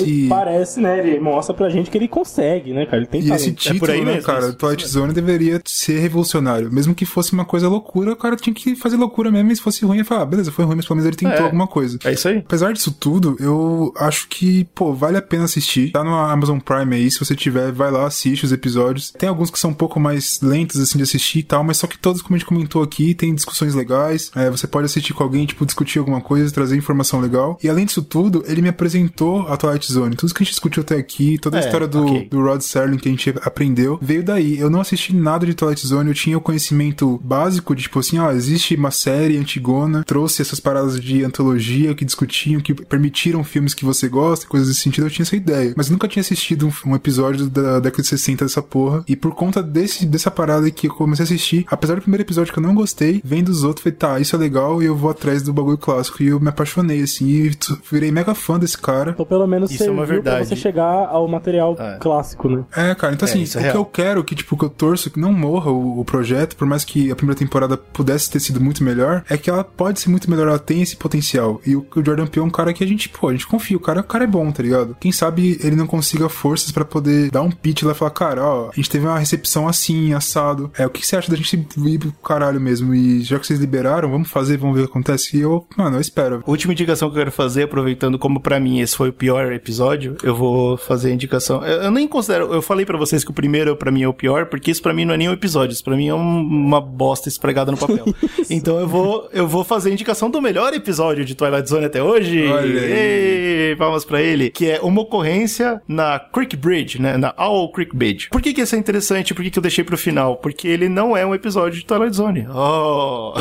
Ele 0.00 0.28
parece, 0.28 0.80
né? 0.80 0.98
Ele 0.98 1.20
mostra 1.20 1.54
pra 1.54 1.68
gente 1.68 1.90
que 1.90 1.96
ele 1.96 2.08
consegue, 2.08 2.72
né, 2.72 2.84
cara? 2.84 2.98
Ele 2.98 3.06
tem 3.06 3.20
E 3.22 3.30
esse 3.32 3.44
talento. 3.52 3.58
título, 3.60 3.78
por 3.80 3.90
aí 3.90 4.04
né, 4.04 4.12
mesmo, 4.14 4.26
cara, 4.26 4.46
isso. 4.48 4.56
Twilight 4.56 4.88
Zone 4.88 5.12
deveria 5.12 5.60
ser 5.64 5.98
revolucionário. 6.00 6.72
Mesmo 6.72 6.94
que 6.94 7.06
fosse 7.06 7.32
uma 7.32 7.44
coisa 7.44 7.68
loucura, 7.68 8.12
o 8.12 8.16
cara 8.16 8.36
tinha 8.36 8.52
que 8.54 8.74
fazer 8.76 8.96
loucura 8.96 9.30
mesmo, 9.30 9.52
e 9.52 9.56
se 9.56 9.62
fosse 9.62 9.84
ruim, 9.84 9.98
ia 9.98 10.04
falar, 10.04 10.22
ah, 10.22 10.26
beleza, 10.26 10.50
foi 10.52 10.64
ruim, 10.64 10.76
mas 10.76 10.86
pelo 10.86 10.96
menos 10.96 11.06
ele 11.06 11.16
tentou 11.16 11.38
É. 11.38 11.42
alguma 11.44 11.66
coisa. 11.66 11.98
é 12.04 12.12
isso 12.12 12.28
aí. 12.28 12.38
Apesar 12.38 12.72
disso 12.72 12.92
tudo, 12.92 13.36
eu 13.38 13.92
acho 13.96 14.28
que, 14.28 14.64
pô, 14.74 14.92
vale 14.92 15.16
a 15.16 15.22
pena 15.22 15.44
assistir. 15.44 15.92
Tá 15.92 16.02
no 16.02 16.14
Amazon 16.14 16.58
Prime 16.58 16.94
aí, 16.96 17.10
se 17.10 17.18
você 17.18 17.34
tiver, 17.36 17.70
vai 17.84 17.90
lá, 17.92 18.06
assiste 18.06 18.44
os 18.44 18.52
episódios. 18.52 19.10
Tem 19.10 19.28
alguns 19.28 19.50
que 19.50 19.58
são 19.58 19.70
um 19.70 19.74
pouco 19.74 20.00
mais 20.00 20.40
lentos, 20.40 20.80
assim, 20.80 20.96
de 20.98 21.04
assistir 21.04 21.40
e 21.40 21.42
tal, 21.42 21.62
mas 21.62 21.76
só 21.76 21.86
que 21.86 21.98
todos, 21.98 22.22
como 22.22 22.34
a 22.34 22.38
gente 22.38 22.46
comentou 22.48 22.82
aqui, 22.82 23.14
tem 23.14 23.34
discussões 23.34 23.74
legais. 23.74 24.30
É, 24.34 24.50
você 24.50 24.66
pode 24.66 24.86
assistir 24.86 25.12
com 25.12 25.22
alguém, 25.22 25.44
tipo, 25.46 25.64
discutir 25.66 25.98
alguma 25.98 26.20
coisa, 26.20 26.52
trazer 26.52 26.76
informação 26.76 27.20
legal. 27.20 27.58
E 27.62 27.68
além 27.68 27.84
disso 27.86 28.02
tudo, 28.02 28.42
ele 28.46 28.62
me 28.62 28.68
apresentou 28.68 29.46
a 29.48 29.56
Twilight 29.56 29.92
Zone. 29.92 30.16
Tudo 30.16 30.32
que 30.34 30.42
a 30.42 30.44
gente 30.44 30.52
discutiu 30.52 30.82
até 30.82 30.96
aqui, 30.96 31.38
toda 31.38 31.58
a 31.58 31.60
É, 31.60 31.64
história 31.64 31.86
do, 31.86 32.04
ok. 32.04 32.28
do 32.30 32.40
Rod 32.42 32.60
Serling 32.60 32.96
que 32.98 33.08
a 33.08 33.10
gente 33.10 33.34
aprendeu, 33.42 33.98
veio 34.00 34.22
daí. 34.24 34.58
Eu 34.58 34.70
não 34.70 34.80
assisti 34.80 35.14
nada 35.14 35.44
de 35.46 35.54
Twilight 35.54 35.86
Zone, 35.86 36.08
eu 36.08 36.14
tinha 36.14 36.38
o 36.38 36.40
conhecimento 36.40 37.20
básico 37.22 37.74
de, 37.74 37.82
tipo 37.82 37.98
assim, 37.98 38.18
ah, 38.18 38.32
existe 38.32 38.74
uma 38.76 38.90
série 38.90 39.36
antigona, 39.36 40.04
trouxe 40.04 40.42
essas 40.42 40.60
paradas 40.60 41.00
de 41.00 41.22
antologia 41.24 41.94
que 41.94 42.04
discutiam, 42.04 42.60
que 42.60 42.74
permitiram 42.74 43.44
filmes 43.44 43.74
que 43.74 43.84
você 43.84 44.08
gosta, 44.08 44.46
coisas 44.46 44.68
desse 44.68 44.80
sentido, 44.80 45.06
eu 45.06 45.10
tinha 45.10 45.24
essa 45.24 45.36
ideia. 45.36 45.74
Mas 45.76 45.86
eu 45.88 45.92
nunca 45.92 46.08
tinha 46.08 46.20
assistido 46.20 46.66
um, 46.68 46.90
um 46.90 46.94
episódio 46.94 47.46
da 47.48 47.73
década 47.80 48.02
de 48.02 48.08
60 48.08 48.44
dessa 48.44 48.62
porra. 48.62 49.04
E 49.08 49.16
por 49.16 49.34
conta 49.34 49.62
desse, 49.62 50.06
dessa 50.06 50.30
parada 50.30 50.70
que 50.70 50.86
eu 50.88 50.94
comecei 50.94 51.22
a 51.24 51.26
assistir, 51.26 51.64
apesar 51.70 51.94
do 51.96 52.02
primeiro 52.02 52.22
episódio 52.22 52.52
que 52.52 52.58
eu 52.58 52.62
não 52.62 52.74
gostei, 52.74 53.20
vendo 53.24 53.48
os 53.48 53.64
outros, 53.64 53.82
falei, 53.84 53.96
tá, 53.96 54.18
isso 54.20 54.34
é 54.36 54.38
legal 54.38 54.82
e 54.82 54.86
eu 54.86 54.96
vou 54.96 55.10
atrás 55.10 55.42
do 55.42 55.52
bagulho 55.52 55.78
clássico. 55.78 56.22
E 56.22 56.28
eu 56.28 56.40
me 56.40 56.48
apaixonei, 56.48 57.02
assim, 57.02 57.26
e 57.28 57.50
virei 57.90 58.10
mega 58.10 58.34
fã 58.34 58.58
desse 58.58 58.78
cara. 58.78 59.12
Então, 59.12 59.26
pelo 59.26 59.46
menos, 59.46 59.70
Isso 59.70 59.84
é 59.84 59.90
uma 59.90 60.06
verdade. 60.06 60.46
você 60.48 60.56
chegar 60.56 60.84
ao 61.08 61.26
material 61.28 61.76
É. 61.78 61.98
clássico, 61.98 62.48
né? 62.48 62.64
É, 62.74 62.94
cara, 62.94 63.14
então 63.14 63.26
É, 63.28 63.30
assim, 63.30 63.40
é 63.42 63.44
o 63.44 63.50
que 63.52 63.58
real. 63.58 63.76
eu 63.76 63.84
quero, 63.84 64.24
que 64.24 64.34
tipo, 64.34 64.56
que 64.56 64.64
eu 64.64 64.68
torço, 64.70 65.10
que 65.10 65.18
não 65.20 65.32
morra 65.32 65.70
o, 65.70 66.00
o 66.00 66.04
projeto, 66.04 66.56
por 66.56 66.66
mais 66.66 66.84
que 66.84 67.10
a 67.10 67.16
primeira 67.16 67.38
temporada 67.38 67.76
pudesse 67.76 68.30
ter 68.30 68.40
sido 68.40 68.60
muito 68.60 68.82
melhor, 68.84 69.24
é 69.28 69.36
que 69.36 69.48
ela 69.50 69.64
pode 69.64 70.00
ser 70.00 70.08
muito 70.10 70.30
melhor, 70.30 70.48
ela 70.48 70.58
tem 70.58 70.82
esse 70.82 70.96
potencial. 70.96 71.60
E 71.66 71.74
o, 71.76 71.86
o 71.94 72.04
Jordan 72.04 72.26
Peele 72.26 72.44
é 72.44 72.48
um 72.48 72.50
cara 72.50 72.72
que 72.72 72.82
a 72.84 72.86
gente, 72.86 73.08
pô, 73.08 73.28
a 73.28 73.32
gente 73.32 73.46
confia, 73.46 73.76
o 73.76 73.80
cara, 73.80 74.00
o 74.00 74.04
cara 74.04 74.24
é 74.24 74.26
bom, 74.26 74.50
tá 74.50 74.62
ligado? 74.62 74.96
Quem 75.00 75.12
sabe 75.12 75.58
ele 75.62 75.76
não 75.76 75.86
consiga 75.86 76.28
forças 76.28 76.70
pra 76.72 76.84
poder 76.84 77.30
dar 77.30 77.42
um 77.42 77.50
pitch 77.64 77.82
lá 77.82 77.92
e 77.92 77.94
falar, 77.94 78.10
cara, 78.10 78.44
ó, 78.46 78.68
a 78.70 78.76
gente 78.76 78.90
teve 78.90 79.06
uma 79.06 79.18
recepção 79.18 79.66
assim, 79.66 80.12
assado. 80.12 80.70
É, 80.76 80.86
o 80.86 80.90
que 80.90 81.04
você 81.06 81.16
acha 81.16 81.30
da 81.30 81.36
gente 81.36 81.56
ir 81.56 81.98
pro 81.98 82.12
caralho 82.22 82.60
mesmo? 82.60 82.94
E 82.94 83.22
já 83.22 83.38
que 83.38 83.46
vocês 83.46 83.58
liberaram, 83.58 84.10
vamos 84.10 84.28
fazer, 84.28 84.58
vamos 84.58 84.76
ver 84.76 84.82
o 84.82 84.84
que 84.84 84.90
acontece. 84.90 85.36
E 85.36 85.40
eu, 85.40 85.66
mano, 85.76 85.96
eu 85.96 86.00
espero. 86.00 86.42
Última 86.46 86.74
indicação 86.74 87.08
que 87.08 87.14
eu 87.16 87.20
quero 87.20 87.32
fazer, 87.32 87.62
aproveitando 87.62 88.18
como 88.18 88.38
pra 88.38 88.60
mim 88.60 88.80
esse 88.80 88.94
foi 88.94 89.08
o 89.08 89.12
pior 89.14 89.50
episódio, 89.52 90.16
eu 90.22 90.34
vou 90.36 90.76
fazer 90.76 91.08
a 91.10 91.14
indicação. 91.14 91.64
Eu, 91.64 91.84
eu 91.84 91.90
nem 91.90 92.06
considero, 92.06 92.52
eu 92.52 92.60
falei 92.60 92.84
pra 92.84 92.98
vocês 92.98 93.24
que 93.24 93.30
o 93.30 93.34
primeiro 93.34 93.74
pra 93.76 93.90
mim 93.90 94.02
é 94.02 94.08
o 94.08 94.12
pior, 94.12 94.46
porque 94.46 94.70
isso 94.70 94.82
pra 94.82 94.92
mim 94.92 95.06
não 95.06 95.14
é 95.14 95.16
nem 95.16 95.28
um 95.30 95.32
episódio, 95.32 95.72
isso 95.72 95.82
pra 95.84 95.96
mim 95.96 96.08
é 96.08 96.14
um- 96.14 96.40
uma 96.42 96.80
bosta 96.82 97.28
esfregada 97.30 97.70
no 97.72 97.78
papel. 97.78 98.04
então 98.50 98.78
eu 98.78 98.86
vou, 98.86 99.28
eu 99.32 99.48
vou 99.48 99.64
fazer 99.64 99.88
a 99.88 99.92
indicação 99.92 100.28
do 100.30 100.42
melhor 100.42 100.74
episódio 100.74 101.24
de 101.24 101.34
Twilight 101.34 101.68
Zone 101.68 101.86
até 101.86 102.02
hoje. 102.02 102.46
Olha. 102.46 102.80
Ei, 102.80 103.76
palmas 103.76 104.04
pra 104.04 104.20
ele, 104.20 104.50
que 104.50 104.70
é 104.70 104.80
uma 104.82 105.00
ocorrência 105.02 105.80
na 105.88 106.18
Creek 106.18 106.56
Bridge, 106.56 107.00
né, 107.00 107.16
na 107.16 107.32
Creek 107.72 107.94
Bridge. 107.94 108.28
Por 108.28 108.42
que 108.42 108.52
que 108.52 108.60
isso 108.60 108.74
é 108.74 108.78
interessante? 108.78 109.34
Por 109.34 109.42
que 109.42 109.50
que 109.50 109.58
eu 109.58 109.62
deixei 109.62 109.84
pro 109.84 109.96
final? 109.96 110.36
Porque 110.36 110.66
ele 110.66 110.88
não 110.88 111.16
é 111.16 111.24
um 111.24 111.34
episódio 111.34 111.78
de 111.78 111.86
Twilight 111.86 112.16
Zone. 112.16 112.46
Oh! 112.48 113.32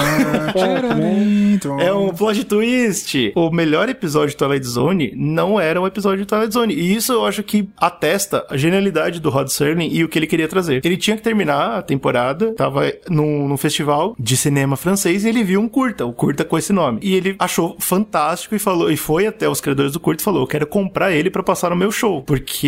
Então, 1.52 1.80
É 1.82 1.94
um 1.94 2.10
plot 2.10 2.44
twist. 2.46 3.32
O 3.36 3.50
melhor 3.52 3.90
episódio 3.90 4.30
de 4.30 4.38
Twilight 4.38 4.66
Zone 4.66 5.14
não 5.16 5.60
era 5.60 5.82
um 5.82 5.88
episódio 5.88 6.20
de 6.20 6.26
Twilight 6.26 6.54
Zone. 6.54 6.74
E 6.74 6.96
isso 6.96 7.14
eu 7.14 7.26
acho 7.26 7.44
que 7.44 7.68
atesta 7.78 8.46
a 8.50 8.58
genialidade 8.58 9.20
do 9.20 9.30
Rod 9.30 9.48
Serling 9.48 9.90
e 9.92 10.04
o 10.04 10.10
que 10.10 10.20
ele 10.20 10.28
queria 10.28 10.48
trazer. 10.48 10.82
Ele 10.84 10.98
tinha 10.98 11.18
que 11.18 11.24
terminar 11.24 11.78
a 11.78 11.82
temporada, 11.82 12.54
tava 12.54 12.92
num, 13.10 13.48
num 13.48 13.58
festival 13.58 14.16
de 14.20 14.38
cinema 14.38 14.76
francês 14.76 15.26
e 15.26 15.30
ele 15.30 15.44
viu 15.44 15.60
um 15.60 15.68
curta, 15.68 16.06
o 16.06 16.14
curta 16.14 16.46
com 16.46 16.58
esse 16.58 16.72
nome. 16.74 17.00
E 17.02 17.16
ele 17.16 17.36
achou 17.40 17.76
fantástico 17.80 18.56
e 18.56 18.60
falou, 18.60 18.92
e 18.92 18.98
foi 18.98 19.28
até 19.28 19.48
os 19.48 19.62
criadores 19.62 19.92
do 19.92 20.00
curta 20.00 20.22
e 20.22 20.26
falou: 20.26 20.44
Eu 20.44 20.48
quero 20.48 20.68
comprar 20.68 21.12
ele 21.12 21.30
pra 21.30 21.44
passar 21.44 21.70
no 21.70 21.76
meu 21.76 21.92
show, 21.92 22.22
porque 22.22 22.68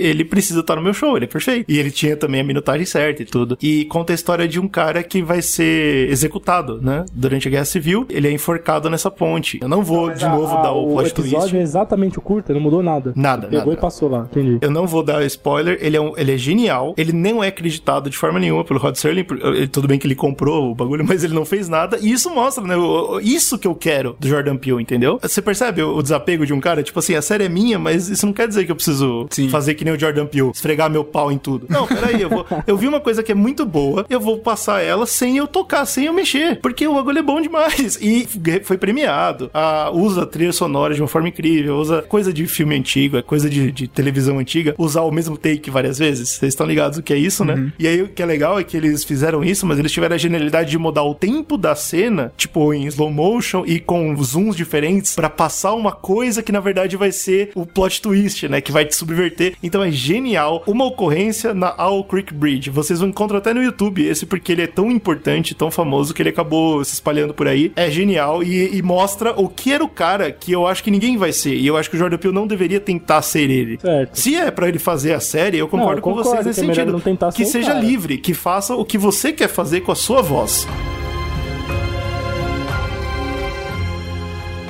ele 0.00 0.24
precisa 0.24 0.60
estar 0.60 0.76
no 0.76 0.82
meu 0.84 0.94
show, 0.94 1.16
ele 1.16 1.24
é 1.24 1.28
perfeito. 1.28 1.70
E 1.70 1.78
ele 1.78 1.90
tinha 1.90 2.16
também 2.16 2.40
a 2.40 2.44
minutagem 2.44 2.86
certa 2.86 3.22
e 3.22 3.24
tudo. 3.24 3.56
E 3.62 3.84
conta 3.86 4.12
a 4.12 4.14
história 4.14 4.46
de 4.46 4.60
um 4.60 4.68
cara 4.68 5.02
que 5.02 5.22
vai 5.22 5.42
ser 5.42 6.08
executado, 6.10 6.80
né? 6.80 7.04
Durante 7.12 7.48
a 7.48 7.50
Guerra 7.50 7.64
Civil, 7.64 8.06
ele 8.10 8.28
é 8.28 8.30
enforcado 8.32 8.88
nessa 8.90 9.10
ponte. 9.10 9.58
Eu 9.62 9.68
não 9.68 9.82
vou 9.82 10.10
de 10.12 10.24
novo 10.28 10.56
Ah, 10.56 10.62
dar 10.62 10.72
o 10.72 10.84
o 10.84 10.92
plot 10.94 11.08
episódio 11.10 11.38
twist. 11.40 11.56
é 11.56 11.62
exatamente 11.62 12.18
o 12.18 12.22
curta, 12.22 12.52
não 12.52 12.60
mudou 12.60 12.82
nada. 12.82 13.12
Nada, 13.16 13.46
Pegou 13.48 13.66
nada. 13.66 13.78
e 13.78 13.80
passou 13.80 14.08
lá, 14.08 14.28
entendi. 14.30 14.58
Eu 14.60 14.70
não 14.70 14.86
vou 14.86 15.02
dar 15.02 15.24
spoiler, 15.24 15.78
ele 15.80 15.96
é, 15.96 16.00
um- 16.00 16.12
ele 16.16 16.32
é 16.32 16.36
genial, 16.36 16.94
ele 16.96 17.12
não 17.12 17.42
é 17.42 17.48
acreditado 17.48 18.10
de 18.10 18.16
forma 18.16 18.38
nenhuma 18.38 18.64
pelo 18.64 18.78
Rod 18.78 18.94
Serling, 18.96 19.26
ele- 19.42 19.66
tudo 19.68 19.88
bem 19.88 19.98
que 19.98 20.06
ele 20.06 20.14
comprou 20.14 20.70
o 20.70 20.74
bagulho, 20.74 21.04
mas 21.08 21.24
ele 21.24 21.34
não 21.34 21.44
fez 21.44 21.68
nada, 21.68 21.98
e 22.00 22.12
isso 22.12 22.28
mostra, 22.34 22.62
né, 22.64 22.76
o- 22.76 23.14
o- 23.16 23.20
isso 23.20 23.58
que 23.58 23.66
eu 23.66 23.74
quero 23.74 24.16
do 24.20 24.28
Jordan 24.28 24.56
Peele, 24.56 24.82
entendeu? 24.82 25.18
Você 25.22 25.40
percebe 25.40 25.82
o, 25.82 25.96
o 25.96 26.02
desapego 26.02 26.44
de 26.46 26.52
um 26.52 26.60
cara? 26.60 26.82
Tipo 26.82 26.98
assim, 26.98 27.14
a 27.14 27.22
série 27.22 27.44
é 27.44 27.48
minha, 27.48 27.78
mas 27.78 28.08
isso 28.08 28.26
não 28.26 28.32
quer 28.32 28.46
dizer 28.48 28.64
que 28.66 28.72
eu 28.72 28.76
preciso 28.76 29.26
Sim. 29.30 29.48
fazer 29.48 29.74
que 29.74 29.84
nem 29.84 29.94
o 29.94 29.98
Jordan 29.98 30.26
Peele, 30.26 30.50
esfregar 30.50 30.73
meu 30.88 31.04
pau 31.04 31.30
em 31.30 31.38
tudo. 31.38 31.66
Não, 31.68 31.86
peraí, 31.86 32.20
eu, 32.20 32.28
vou, 32.28 32.46
eu 32.66 32.76
vi 32.76 32.88
uma 32.88 33.00
coisa 33.00 33.22
que 33.22 33.32
é 33.32 33.34
muito 33.34 33.64
boa, 33.64 34.04
eu 34.08 34.20
vou 34.20 34.38
passar 34.38 34.82
ela 34.82 35.06
sem 35.06 35.36
eu 35.36 35.46
tocar, 35.46 35.86
sem 35.86 36.06
eu 36.06 36.12
mexer, 36.12 36.60
porque 36.60 36.86
o 36.86 36.94
bagulho 36.94 37.18
é 37.18 37.22
bom 37.22 37.40
demais, 37.40 37.98
e 38.00 38.26
foi 38.62 38.76
premiado, 38.76 39.50
ah, 39.52 39.90
usa 39.92 40.26
trilha 40.26 40.52
sonora 40.52 40.94
de 40.94 41.00
uma 41.00 41.08
forma 41.08 41.28
incrível, 41.28 41.76
usa 41.76 42.02
coisa 42.02 42.32
de 42.32 42.46
filme 42.46 42.76
antigo, 42.76 43.16
é 43.16 43.22
coisa 43.22 43.48
de, 43.48 43.70
de 43.70 43.88
televisão 43.88 44.38
antiga, 44.38 44.74
usar 44.78 45.02
o 45.02 45.10
mesmo 45.10 45.36
take 45.36 45.70
várias 45.70 45.98
vezes. 45.98 46.30
Vocês 46.30 46.52
estão 46.52 46.66
ligados 46.66 46.98
o 46.98 47.02
que 47.02 47.12
é 47.12 47.16
isso, 47.16 47.44
né? 47.44 47.72
E 47.78 47.86
aí 47.86 48.02
o 48.02 48.08
que 48.08 48.22
é 48.22 48.26
legal 48.26 48.58
é 48.58 48.64
que 48.64 48.76
eles 48.76 49.04
fizeram 49.04 49.44
isso, 49.44 49.66
mas 49.66 49.78
eles 49.78 49.92
tiveram 49.92 50.14
a 50.14 50.18
genialidade 50.18 50.70
de 50.70 50.78
mudar 50.78 51.02
o 51.04 51.14
tempo 51.14 51.56
da 51.56 51.74
cena, 51.74 52.32
tipo 52.36 52.72
em 52.72 52.86
slow 52.86 53.10
motion 53.10 53.64
e 53.66 53.78
com 53.80 54.14
zooms 54.22 54.56
diferentes, 54.56 55.14
pra 55.14 55.30
passar 55.30 55.74
uma 55.74 55.92
coisa 55.92 56.42
que 56.42 56.52
na 56.52 56.60
verdade 56.60 56.96
vai 56.96 57.12
ser 57.12 57.50
o 57.54 57.66
plot 57.66 58.02
twist, 58.02 58.48
né? 58.48 58.60
Que 58.60 58.72
vai 58.72 58.84
te 58.84 58.94
subverter. 58.94 59.54
Então 59.62 59.82
é 59.82 59.90
genial. 59.90 60.62
Uma 60.66 60.84
ocorrência 60.84 61.52
na 61.54 61.74
Owl 61.78 62.04
Creek 62.04 62.32
Bridge. 62.32 62.70
Vocês 62.70 63.00
vão 63.00 63.08
encontrar 63.08 63.38
até 63.38 63.52
no 63.52 63.62
YouTube 63.62 64.06
esse, 64.06 64.26
porque 64.26 64.52
ele 64.52 64.62
é 64.62 64.66
tão 64.66 64.90
importante, 64.90 65.54
tão 65.54 65.70
famoso, 65.70 66.14
que 66.14 66.22
ele 66.22 66.30
acabou 66.30 66.84
se 66.84 66.94
espalhando 66.94 67.34
por 67.34 67.46
aí. 67.46 67.72
É 67.76 67.90
genial 67.90 68.42
e, 68.42 68.76
e 68.76 68.82
mostra 68.82 69.32
o 69.38 69.48
que 69.48 69.72
era 69.72 69.84
o 69.84 69.88
cara 69.88 70.30
que 70.30 70.52
eu 70.52 70.66
acho 70.66 70.82
que 70.82 70.90
ninguém 70.90 71.16
vai 71.16 71.32
ser. 71.32 71.54
E 71.54 71.66
eu 71.66 71.76
acho 71.76 71.90
que 71.90 71.96
o 71.96 71.98
Jordan 71.98 72.18
Peele 72.18 72.34
não 72.34 72.46
deveria 72.46 72.80
tentar 72.80 73.22
ser 73.22 73.50
ele. 73.50 73.78
Certo. 73.80 74.18
Se 74.18 74.34
é 74.36 74.50
pra 74.50 74.68
ele 74.68 74.78
fazer 74.78 75.12
a 75.12 75.20
série, 75.20 75.58
eu 75.58 75.68
concordo 75.68 75.98
eu 75.98 76.02
com 76.02 76.14
concordo 76.14 76.30
vocês 76.30 76.46
nesse 76.46 76.60
que 76.60 76.70
é 76.70 76.74
sentido. 76.74 77.02
não 77.20 77.30
que 77.30 77.44
seja 77.44 77.68
cara. 77.68 77.80
livre, 77.80 78.18
que 78.18 78.34
faça 78.34 78.74
o 78.74 78.84
que 78.84 78.98
você 78.98 79.32
quer 79.32 79.48
fazer 79.48 79.80
com 79.82 79.92
a 79.92 79.96
sua 79.96 80.22
voz. 80.22 80.66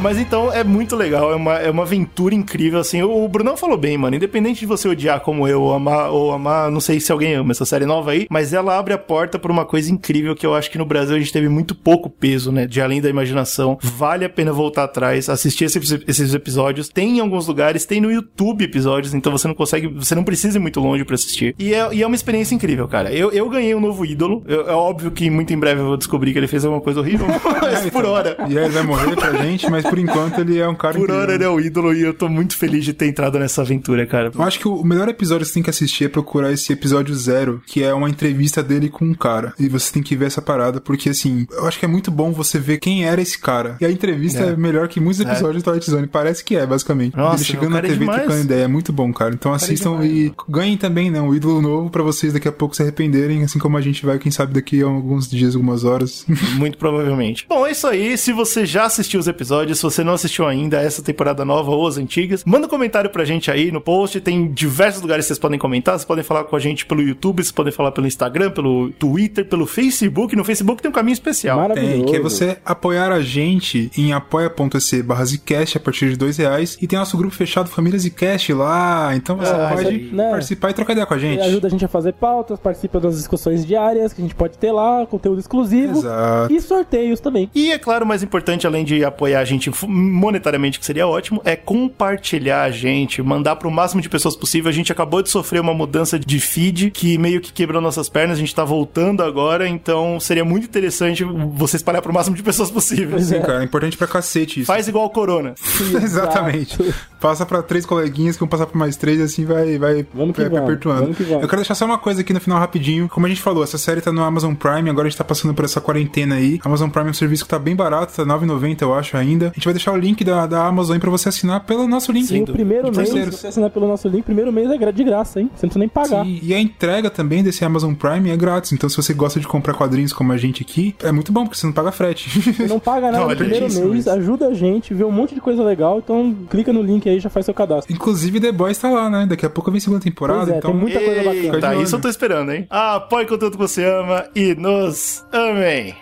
Mas 0.04 0.18
então 0.18 0.52
é 0.52 0.62
muito 0.62 0.94
legal, 0.94 1.32
é 1.32 1.34
uma, 1.34 1.54
é 1.54 1.70
uma 1.70 1.82
aventura 1.84 2.34
incrível, 2.34 2.78
assim. 2.78 3.00
O, 3.02 3.24
o 3.24 3.26
Brunão 3.26 3.56
falou 3.56 3.78
bem, 3.78 3.96
mano. 3.96 4.14
Independente 4.14 4.60
de 4.60 4.66
você 4.66 4.86
odiar 4.86 5.20
como 5.20 5.48
eu, 5.48 5.62
ou 5.62 5.72
amar, 5.72 6.10
ou 6.10 6.30
amar, 6.30 6.70
não 6.70 6.78
sei 6.78 7.00
se 7.00 7.10
alguém 7.10 7.32
ama 7.34 7.52
essa 7.52 7.64
série 7.64 7.86
nova 7.86 8.10
aí, 8.10 8.26
mas 8.28 8.52
ela 8.52 8.78
abre 8.78 8.92
a 8.92 8.98
porta 8.98 9.38
pra 9.38 9.50
uma 9.50 9.64
coisa 9.64 9.90
incrível 9.90 10.34
que 10.36 10.44
eu 10.44 10.54
acho 10.54 10.70
que 10.70 10.76
no 10.76 10.84
Brasil 10.84 11.16
a 11.16 11.18
gente 11.18 11.32
teve 11.32 11.48
muito 11.48 11.74
pouco 11.74 12.10
peso, 12.10 12.52
né? 12.52 12.66
De 12.66 12.82
além 12.82 13.00
da 13.00 13.08
imaginação. 13.08 13.78
Vale 13.82 14.26
a 14.26 14.28
pena 14.28 14.52
voltar 14.52 14.84
atrás, 14.84 15.30
assistir 15.30 15.64
esses, 15.64 15.90
esses 16.06 16.34
episódios. 16.34 16.90
Tem 16.90 17.16
em 17.16 17.20
alguns 17.20 17.46
lugares, 17.48 17.86
tem 17.86 17.98
no 17.98 18.12
YouTube 18.12 18.62
episódios, 18.62 19.14
então 19.14 19.32
você 19.32 19.48
não 19.48 19.54
consegue, 19.54 19.88
você 19.88 20.14
não 20.14 20.22
precisa 20.22 20.58
ir 20.58 20.60
muito 20.60 20.80
longe 20.80 21.02
pra 21.02 21.14
assistir. 21.14 21.54
E 21.58 21.72
é, 21.72 21.88
e 21.94 22.02
é 22.02 22.06
uma 22.06 22.14
experiência 22.16 22.54
incrível, 22.54 22.86
cara. 22.86 23.10
Eu, 23.10 23.32
eu 23.32 23.48
ganhei 23.48 23.74
um 23.74 23.80
novo 23.80 24.04
ídolo. 24.04 24.44
Eu- 24.46 24.68
é 24.68 24.72
óbvio 24.74 25.10
que 25.10 25.30
muito 25.30 25.50
em 25.54 25.58
breve 25.58 25.80
eu 25.80 25.86
vou 25.86 25.96
descobrir 25.96 26.32
que 26.34 26.38
ele 26.38 26.46
fez 26.46 26.62
alguma 26.62 26.82
coisa 26.82 27.00
horrível, 27.00 27.26
mas 27.62 27.88
por 27.88 28.04
hora. 28.04 28.36
E 28.50 28.58
aí 28.58 28.64
ele 28.66 28.74
vai 28.74 28.82
morrer 28.82 29.16
pra 29.16 29.32
gente, 29.42 29.70
mas 29.70 29.82
por 29.94 29.98
enquanto 29.98 30.40
ele 30.40 30.58
é 30.58 30.66
um 30.68 30.74
cara 30.74 30.94
Por 30.94 31.02
incrível. 31.04 31.22
hora 31.22 31.34
ele 31.34 31.44
é 31.44 31.48
o 31.48 31.60
ídolo 31.60 31.94
e 31.94 32.02
eu 32.02 32.12
tô 32.12 32.28
muito 32.28 32.56
feliz 32.56 32.84
de 32.84 32.92
ter 32.92 33.06
entrado 33.06 33.38
nessa 33.38 33.62
aventura, 33.62 34.04
cara. 34.06 34.30
Eu 34.34 34.42
acho 34.42 34.58
que 34.58 34.66
o 34.66 34.82
melhor 34.82 35.08
episódio 35.08 35.42
que 35.46 35.48
você 35.48 35.54
tem 35.54 35.62
que 35.62 35.70
assistir 35.70 36.04
é 36.04 36.08
procurar 36.08 36.52
esse 36.52 36.72
episódio 36.72 37.14
zero, 37.14 37.62
que 37.66 37.82
é 37.82 37.94
uma 37.94 38.10
entrevista 38.10 38.62
dele 38.62 38.88
com 38.88 39.04
um 39.04 39.14
cara. 39.14 39.52
E 39.58 39.68
você 39.68 39.92
tem 39.92 40.02
que 40.02 40.16
ver 40.16 40.26
essa 40.26 40.42
parada, 40.42 40.80
porque 40.80 41.10
assim, 41.10 41.46
eu 41.52 41.66
acho 41.66 41.78
que 41.78 41.84
é 41.84 41.88
muito 41.88 42.10
bom 42.10 42.32
você 42.32 42.58
ver 42.58 42.78
quem 42.78 43.04
era 43.04 43.20
esse 43.22 43.38
cara. 43.38 43.76
E 43.80 43.84
a 43.86 43.90
entrevista 43.90 44.42
é, 44.42 44.48
É. 44.50 44.56
melhor 44.56 44.88
que 44.88 44.98
muitos 45.00 45.20
episódios 45.20 45.62
do 45.62 45.64
Twilight 45.66 45.90
Zone. 45.90 46.06
Parece 46.08 46.42
que 46.44 46.56
é, 46.56 46.66
basicamente. 46.66 47.16
Nossa, 47.16 47.36
Ele 47.36 47.44
chegando 47.44 47.70
na 47.72 47.78
é 47.78 47.82
TV 47.82 47.98
demais. 47.98 48.20
trocando 48.22 48.40
ideia. 48.44 48.64
É 48.64 48.68
muito 48.68 48.92
bom, 48.92 49.12
cara. 49.12 49.32
Então 49.34 49.52
assistam 49.52 50.04
e 50.04 50.32
ganhem 50.48 50.76
também, 50.76 51.10
né? 51.10 51.20
Um 51.20 51.34
ídolo 51.34 51.60
novo 51.62 51.88
pra 51.90 52.02
vocês 52.02 52.32
daqui 52.32 52.48
a 52.48 52.52
pouco 52.52 52.74
se 52.74 52.82
arrependerem, 52.82 53.44
assim 53.44 53.58
como 53.58 53.76
a 53.76 53.80
gente 53.80 54.04
vai, 54.04 54.18
quem 54.18 54.32
sabe, 54.32 54.54
daqui 54.54 54.82
a 54.82 54.86
alguns 54.86 55.28
dias, 55.28 55.54
algumas 55.54 55.84
horas. 55.84 56.24
Muito 56.56 56.78
provavelmente. 56.78 57.46
Bom, 57.48 57.66
é 57.66 57.70
isso 57.72 57.86
aí. 57.86 58.16
Se 58.18 58.32
você 58.32 58.64
já 58.66 58.84
assistiu 58.86 59.20
os 59.20 59.28
episódios, 59.28 59.73
se 59.74 59.82
você 59.82 60.02
não 60.04 60.12
assistiu 60.14 60.46
ainda 60.46 60.80
essa 60.80 61.02
temporada 61.02 61.44
nova 61.44 61.70
ou 61.70 61.86
as 61.86 61.96
antigas, 61.98 62.44
manda 62.44 62.66
um 62.66 62.70
comentário 62.70 63.10
pra 63.10 63.24
gente 63.24 63.50
aí 63.50 63.70
no 63.72 63.80
post. 63.80 64.20
Tem 64.20 64.50
diversos 64.52 65.02
lugares 65.02 65.24
que 65.24 65.28
vocês 65.28 65.38
podem 65.38 65.58
comentar. 65.58 65.94
Vocês 65.94 66.04
podem 66.04 66.24
falar 66.24 66.44
com 66.44 66.56
a 66.56 66.58
gente 66.60 66.86
pelo 66.86 67.02
YouTube, 67.02 67.42
vocês 67.42 67.52
podem 67.52 67.72
falar 67.72 67.92
pelo 67.92 68.06
Instagram, 68.06 68.50
pelo 68.50 68.90
Twitter, 68.92 69.44
pelo 69.46 69.66
Facebook. 69.66 70.34
No 70.36 70.44
Facebook 70.44 70.82
tem 70.82 70.90
um 70.90 70.94
caminho 70.94 71.14
especial. 71.14 71.58
Maravilhoso. 71.58 71.94
Tem, 71.94 72.04
que 72.06 72.16
é 72.16 72.20
você 72.20 72.58
apoiar 72.64 73.12
a 73.12 73.20
gente 73.20 73.90
em 73.96 74.12
apoia.se 74.12 75.02
barra 75.02 75.24
Zcast 75.24 75.76
a 75.78 75.80
partir 75.80 76.10
de 76.10 76.16
dois 76.16 76.36
reais. 76.36 76.76
E 76.80 76.86
tem 76.86 76.98
nosso 76.98 77.16
grupo 77.16 77.34
fechado 77.34 77.68
Família 77.68 77.98
Zcast 77.98 78.52
lá. 78.52 79.14
Então 79.14 79.36
você 79.36 79.52
Ah, 79.52 79.70
pode 79.74 79.98
né? 80.12 80.30
participar 80.30 80.70
e 80.70 80.74
trocar 80.74 80.92
ideia 80.92 81.06
com 81.06 81.14
a 81.14 81.18
gente. 81.18 81.38
Ele 81.40 81.48
ajuda 81.48 81.66
a 81.66 81.70
gente 81.70 81.84
a 81.84 81.88
fazer 81.88 82.12
pautas, 82.14 82.58
participa 82.58 83.00
das 83.00 83.16
discussões 83.16 83.64
diárias 83.66 84.12
que 84.12 84.20
a 84.20 84.24
gente 84.24 84.34
pode 84.34 84.58
ter 84.58 84.72
lá, 84.72 85.06
conteúdo 85.06 85.40
exclusivo. 85.40 85.98
Exato. 85.98 86.52
E 86.52 86.60
sorteios 86.60 87.20
também. 87.20 87.50
E 87.54 87.70
é 87.72 87.78
claro, 87.78 88.04
o 88.04 88.08
mais 88.08 88.22
importante, 88.22 88.66
além 88.66 88.84
de 88.84 89.04
apoiar 89.04 89.40
a 89.40 89.44
gente 89.44 89.63
fu- 89.72 89.88
monetariamente, 89.88 90.78
que 90.78 90.86
seria 90.86 91.06
ótimo, 91.06 91.40
é 91.44 91.56
compartilhar 91.56 92.62
a 92.62 92.70
gente, 92.70 93.22
mandar 93.22 93.56
para 93.56 93.68
o 93.68 93.70
máximo 93.70 94.00
de 94.02 94.08
pessoas 94.08 94.36
possível. 94.36 94.68
A 94.68 94.72
gente 94.72 94.90
acabou 94.92 95.22
de 95.22 95.30
sofrer 95.30 95.60
uma 95.60 95.74
mudança 95.74 96.18
de 96.18 96.40
feed 96.40 96.90
que 96.90 97.16
meio 97.18 97.40
que 97.40 97.52
quebrou 97.52 97.80
nossas 97.80 98.08
pernas. 98.08 98.36
A 98.36 98.40
gente 98.40 98.54
tá 98.54 98.64
voltando 98.64 99.22
agora, 99.22 99.68
então 99.68 100.18
seria 100.20 100.44
muito 100.44 100.64
interessante 100.64 101.24
você 101.24 101.76
espalhar 101.76 102.02
para 102.02 102.10
o 102.10 102.14
máximo 102.14 102.36
de 102.36 102.42
pessoas 102.42 102.70
possível. 102.70 103.18
Sim, 103.20 103.40
cara, 103.40 103.60
é 103.62 103.64
importante 103.64 103.96
pra 103.96 104.06
cacete 104.06 104.60
isso. 104.60 104.66
Faz 104.66 104.88
igual 104.88 105.06
o 105.06 105.10
Corona. 105.10 105.54
Exatamente. 106.02 106.76
Passa 107.20 107.46
pra 107.46 107.62
três 107.62 107.86
coleguinhas 107.86 108.36
que 108.36 108.40
vão 108.40 108.48
passar 108.48 108.66
pra 108.66 108.78
mais 108.78 108.96
três, 108.96 109.20
assim 109.20 109.44
vai, 109.44 109.78
vai, 109.78 110.06
Vamos 110.12 110.36
vai 110.36 110.50
perpetuando. 110.50 111.00
vamos 111.02 111.16
que 111.16 111.22
vamos. 111.22 111.42
Eu 111.42 111.48
quero 111.48 111.60
deixar 111.62 111.74
só 111.74 111.84
uma 111.86 111.98
coisa 111.98 112.20
aqui 112.20 112.32
no 112.32 112.40
final 112.40 112.58
rapidinho. 112.58 113.08
Como 113.08 113.24
a 113.24 113.28
gente 113.28 113.40
falou, 113.40 113.64
essa 113.64 113.78
série 113.78 114.00
tá 114.00 114.12
no 114.12 114.22
Amazon 114.22 114.54
Prime, 114.54 114.90
agora 114.90 115.06
a 115.06 115.10
gente 115.10 115.16
tá 115.18 115.24
passando 115.24 115.54
por 115.54 115.64
essa 115.64 115.80
quarentena 115.80 116.34
aí. 116.34 116.60
Amazon 116.64 116.90
Prime 116.90 117.08
é 117.08 117.10
um 117.10 117.14
serviço 117.14 117.44
que 117.44 117.48
tá 117.50 117.58
bem 117.58 117.74
barato, 117.74 118.12
tá 118.14 118.22
R$ 118.22 118.28
9,90 118.46 118.82
eu 118.82 118.94
acho 118.94 119.16
ainda. 119.16 119.52
A 119.54 119.56
gente 119.56 119.64
vai 119.66 119.74
deixar 119.74 119.92
o 119.92 119.96
link 119.96 120.24
da, 120.24 120.46
da 120.46 120.66
Amazon 120.66 120.98
pra 120.98 121.08
você 121.08 121.28
assinar 121.28 121.60
pelo 121.60 121.86
nosso 121.86 122.10
link. 122.10 122.28
E 122.28 122.42
o 122.42 122.44
primeiro 122.44 122.90
mês, 122.94 123.08
se 123.08 123.24
você 123.30 123.46
assinar 123.46 123.70
pelo 123.70 123.86
nosso 123.86 124.08
link, 124.08 124.24
primeiro 124.24 124.52
mês 124.52 124.68
é 124.68 124.92
de 124.92 125.04
graça, 125.04 125.40
hein? 125.40 125.48
Você 125.54 125.66
não 125.66 125.70
precisa 125.70 125.78
nem 125.78 125.88
pagar. 125.88 126.24
Sim, 126.24 126.40
e 126.42 126.52
a 126.52 126.58
entrega 126.58 127.08
também 127.08 127.40
desse 127.40 127.64
Amazon 127.64 127.94
Prime 127.94 128.30
é 128.30 128.36
grátis. 128.36 128.72
Então, 128.72 128.88
se 128.88 128.96
você 128.96 129.14
gosta 129.14 129.38
de 129.38 129.46
comprar 129.46 129.74
quadrinhos 129.74 130.12
como 130.12 130.32
a 130.32 130.36
gente 130.36 130.64
aqui, 130.64 130.96
é 131.04 131.12
muito 131.12 131.30
bom, 131.30 131.44
porque 131.44 131.56
você 131.56 131.66
não 131.66 131.72
paga 131.72 131.92
frete. 131.92 132.28
Você 132.54 132.66
não 132.66 132.78
paga 132.80 133.06
nada 133.06 133.18
Não, 133.18 133.24
no 133.24 133.28
olha 133.28 133.36
primeiro 133.36 133.66
isso, 133.66 133.80
mês, 133.84 134.00
isso. 134.00 134.10
ajuda 134.10 134.48
a 134.48 134.54
gente, 134.54 134.92
vê 134.92 135.04
um 135.04 135.10
monte 135.10 135.34
de 135.34 135.40
coisa 135.40 135.62
legal, 135.62 135.98
então 135.98 136.34
clica 136.50 136.72
no 136.72 136.82
link 136.82 137.08
aí 137.08 137.16
e 137.16 137.20
já 137.20 137.30
faz 137.30 137.46
seu 137.46 137.54
cadastro. 137.54 137.92
Inclusive, 137.92 138.40
The 138.40 138.52
Boys 138.52 138.78
tá 138.78 138.90
lá, 138.90 139.08
né? 139.08 139.26
Daqui 139.26 139.46
a 139.46 139.50
pouco 139.50 139.70
vem 139.70 139.80
segunda 139.80 140.00
temporada. 140.00 140.44
Pois 140.44 140.54
é, 140.54 140.58
então, 140.58 140.70
tem 140.70 140.80
muita 140.80 141.00
coisa 141.00 141.22
bacana. 141.22 141.60
Tá, 141.60 141.74
isso 141.76 141.96
eu 141.96 142.00
tô 142.00 142.08
esperando, 142.08 142.52
hein? 142.52 142.66
Apoie 142.70 143.24
o 143.24 143.28
conteúdo 143.28 143.52
que 143.52 143.58
você 143.58 143.84
ama 143.84 144.24
e 144.34 144.54
nos 144.54 145.24
amem. 145.32 145.94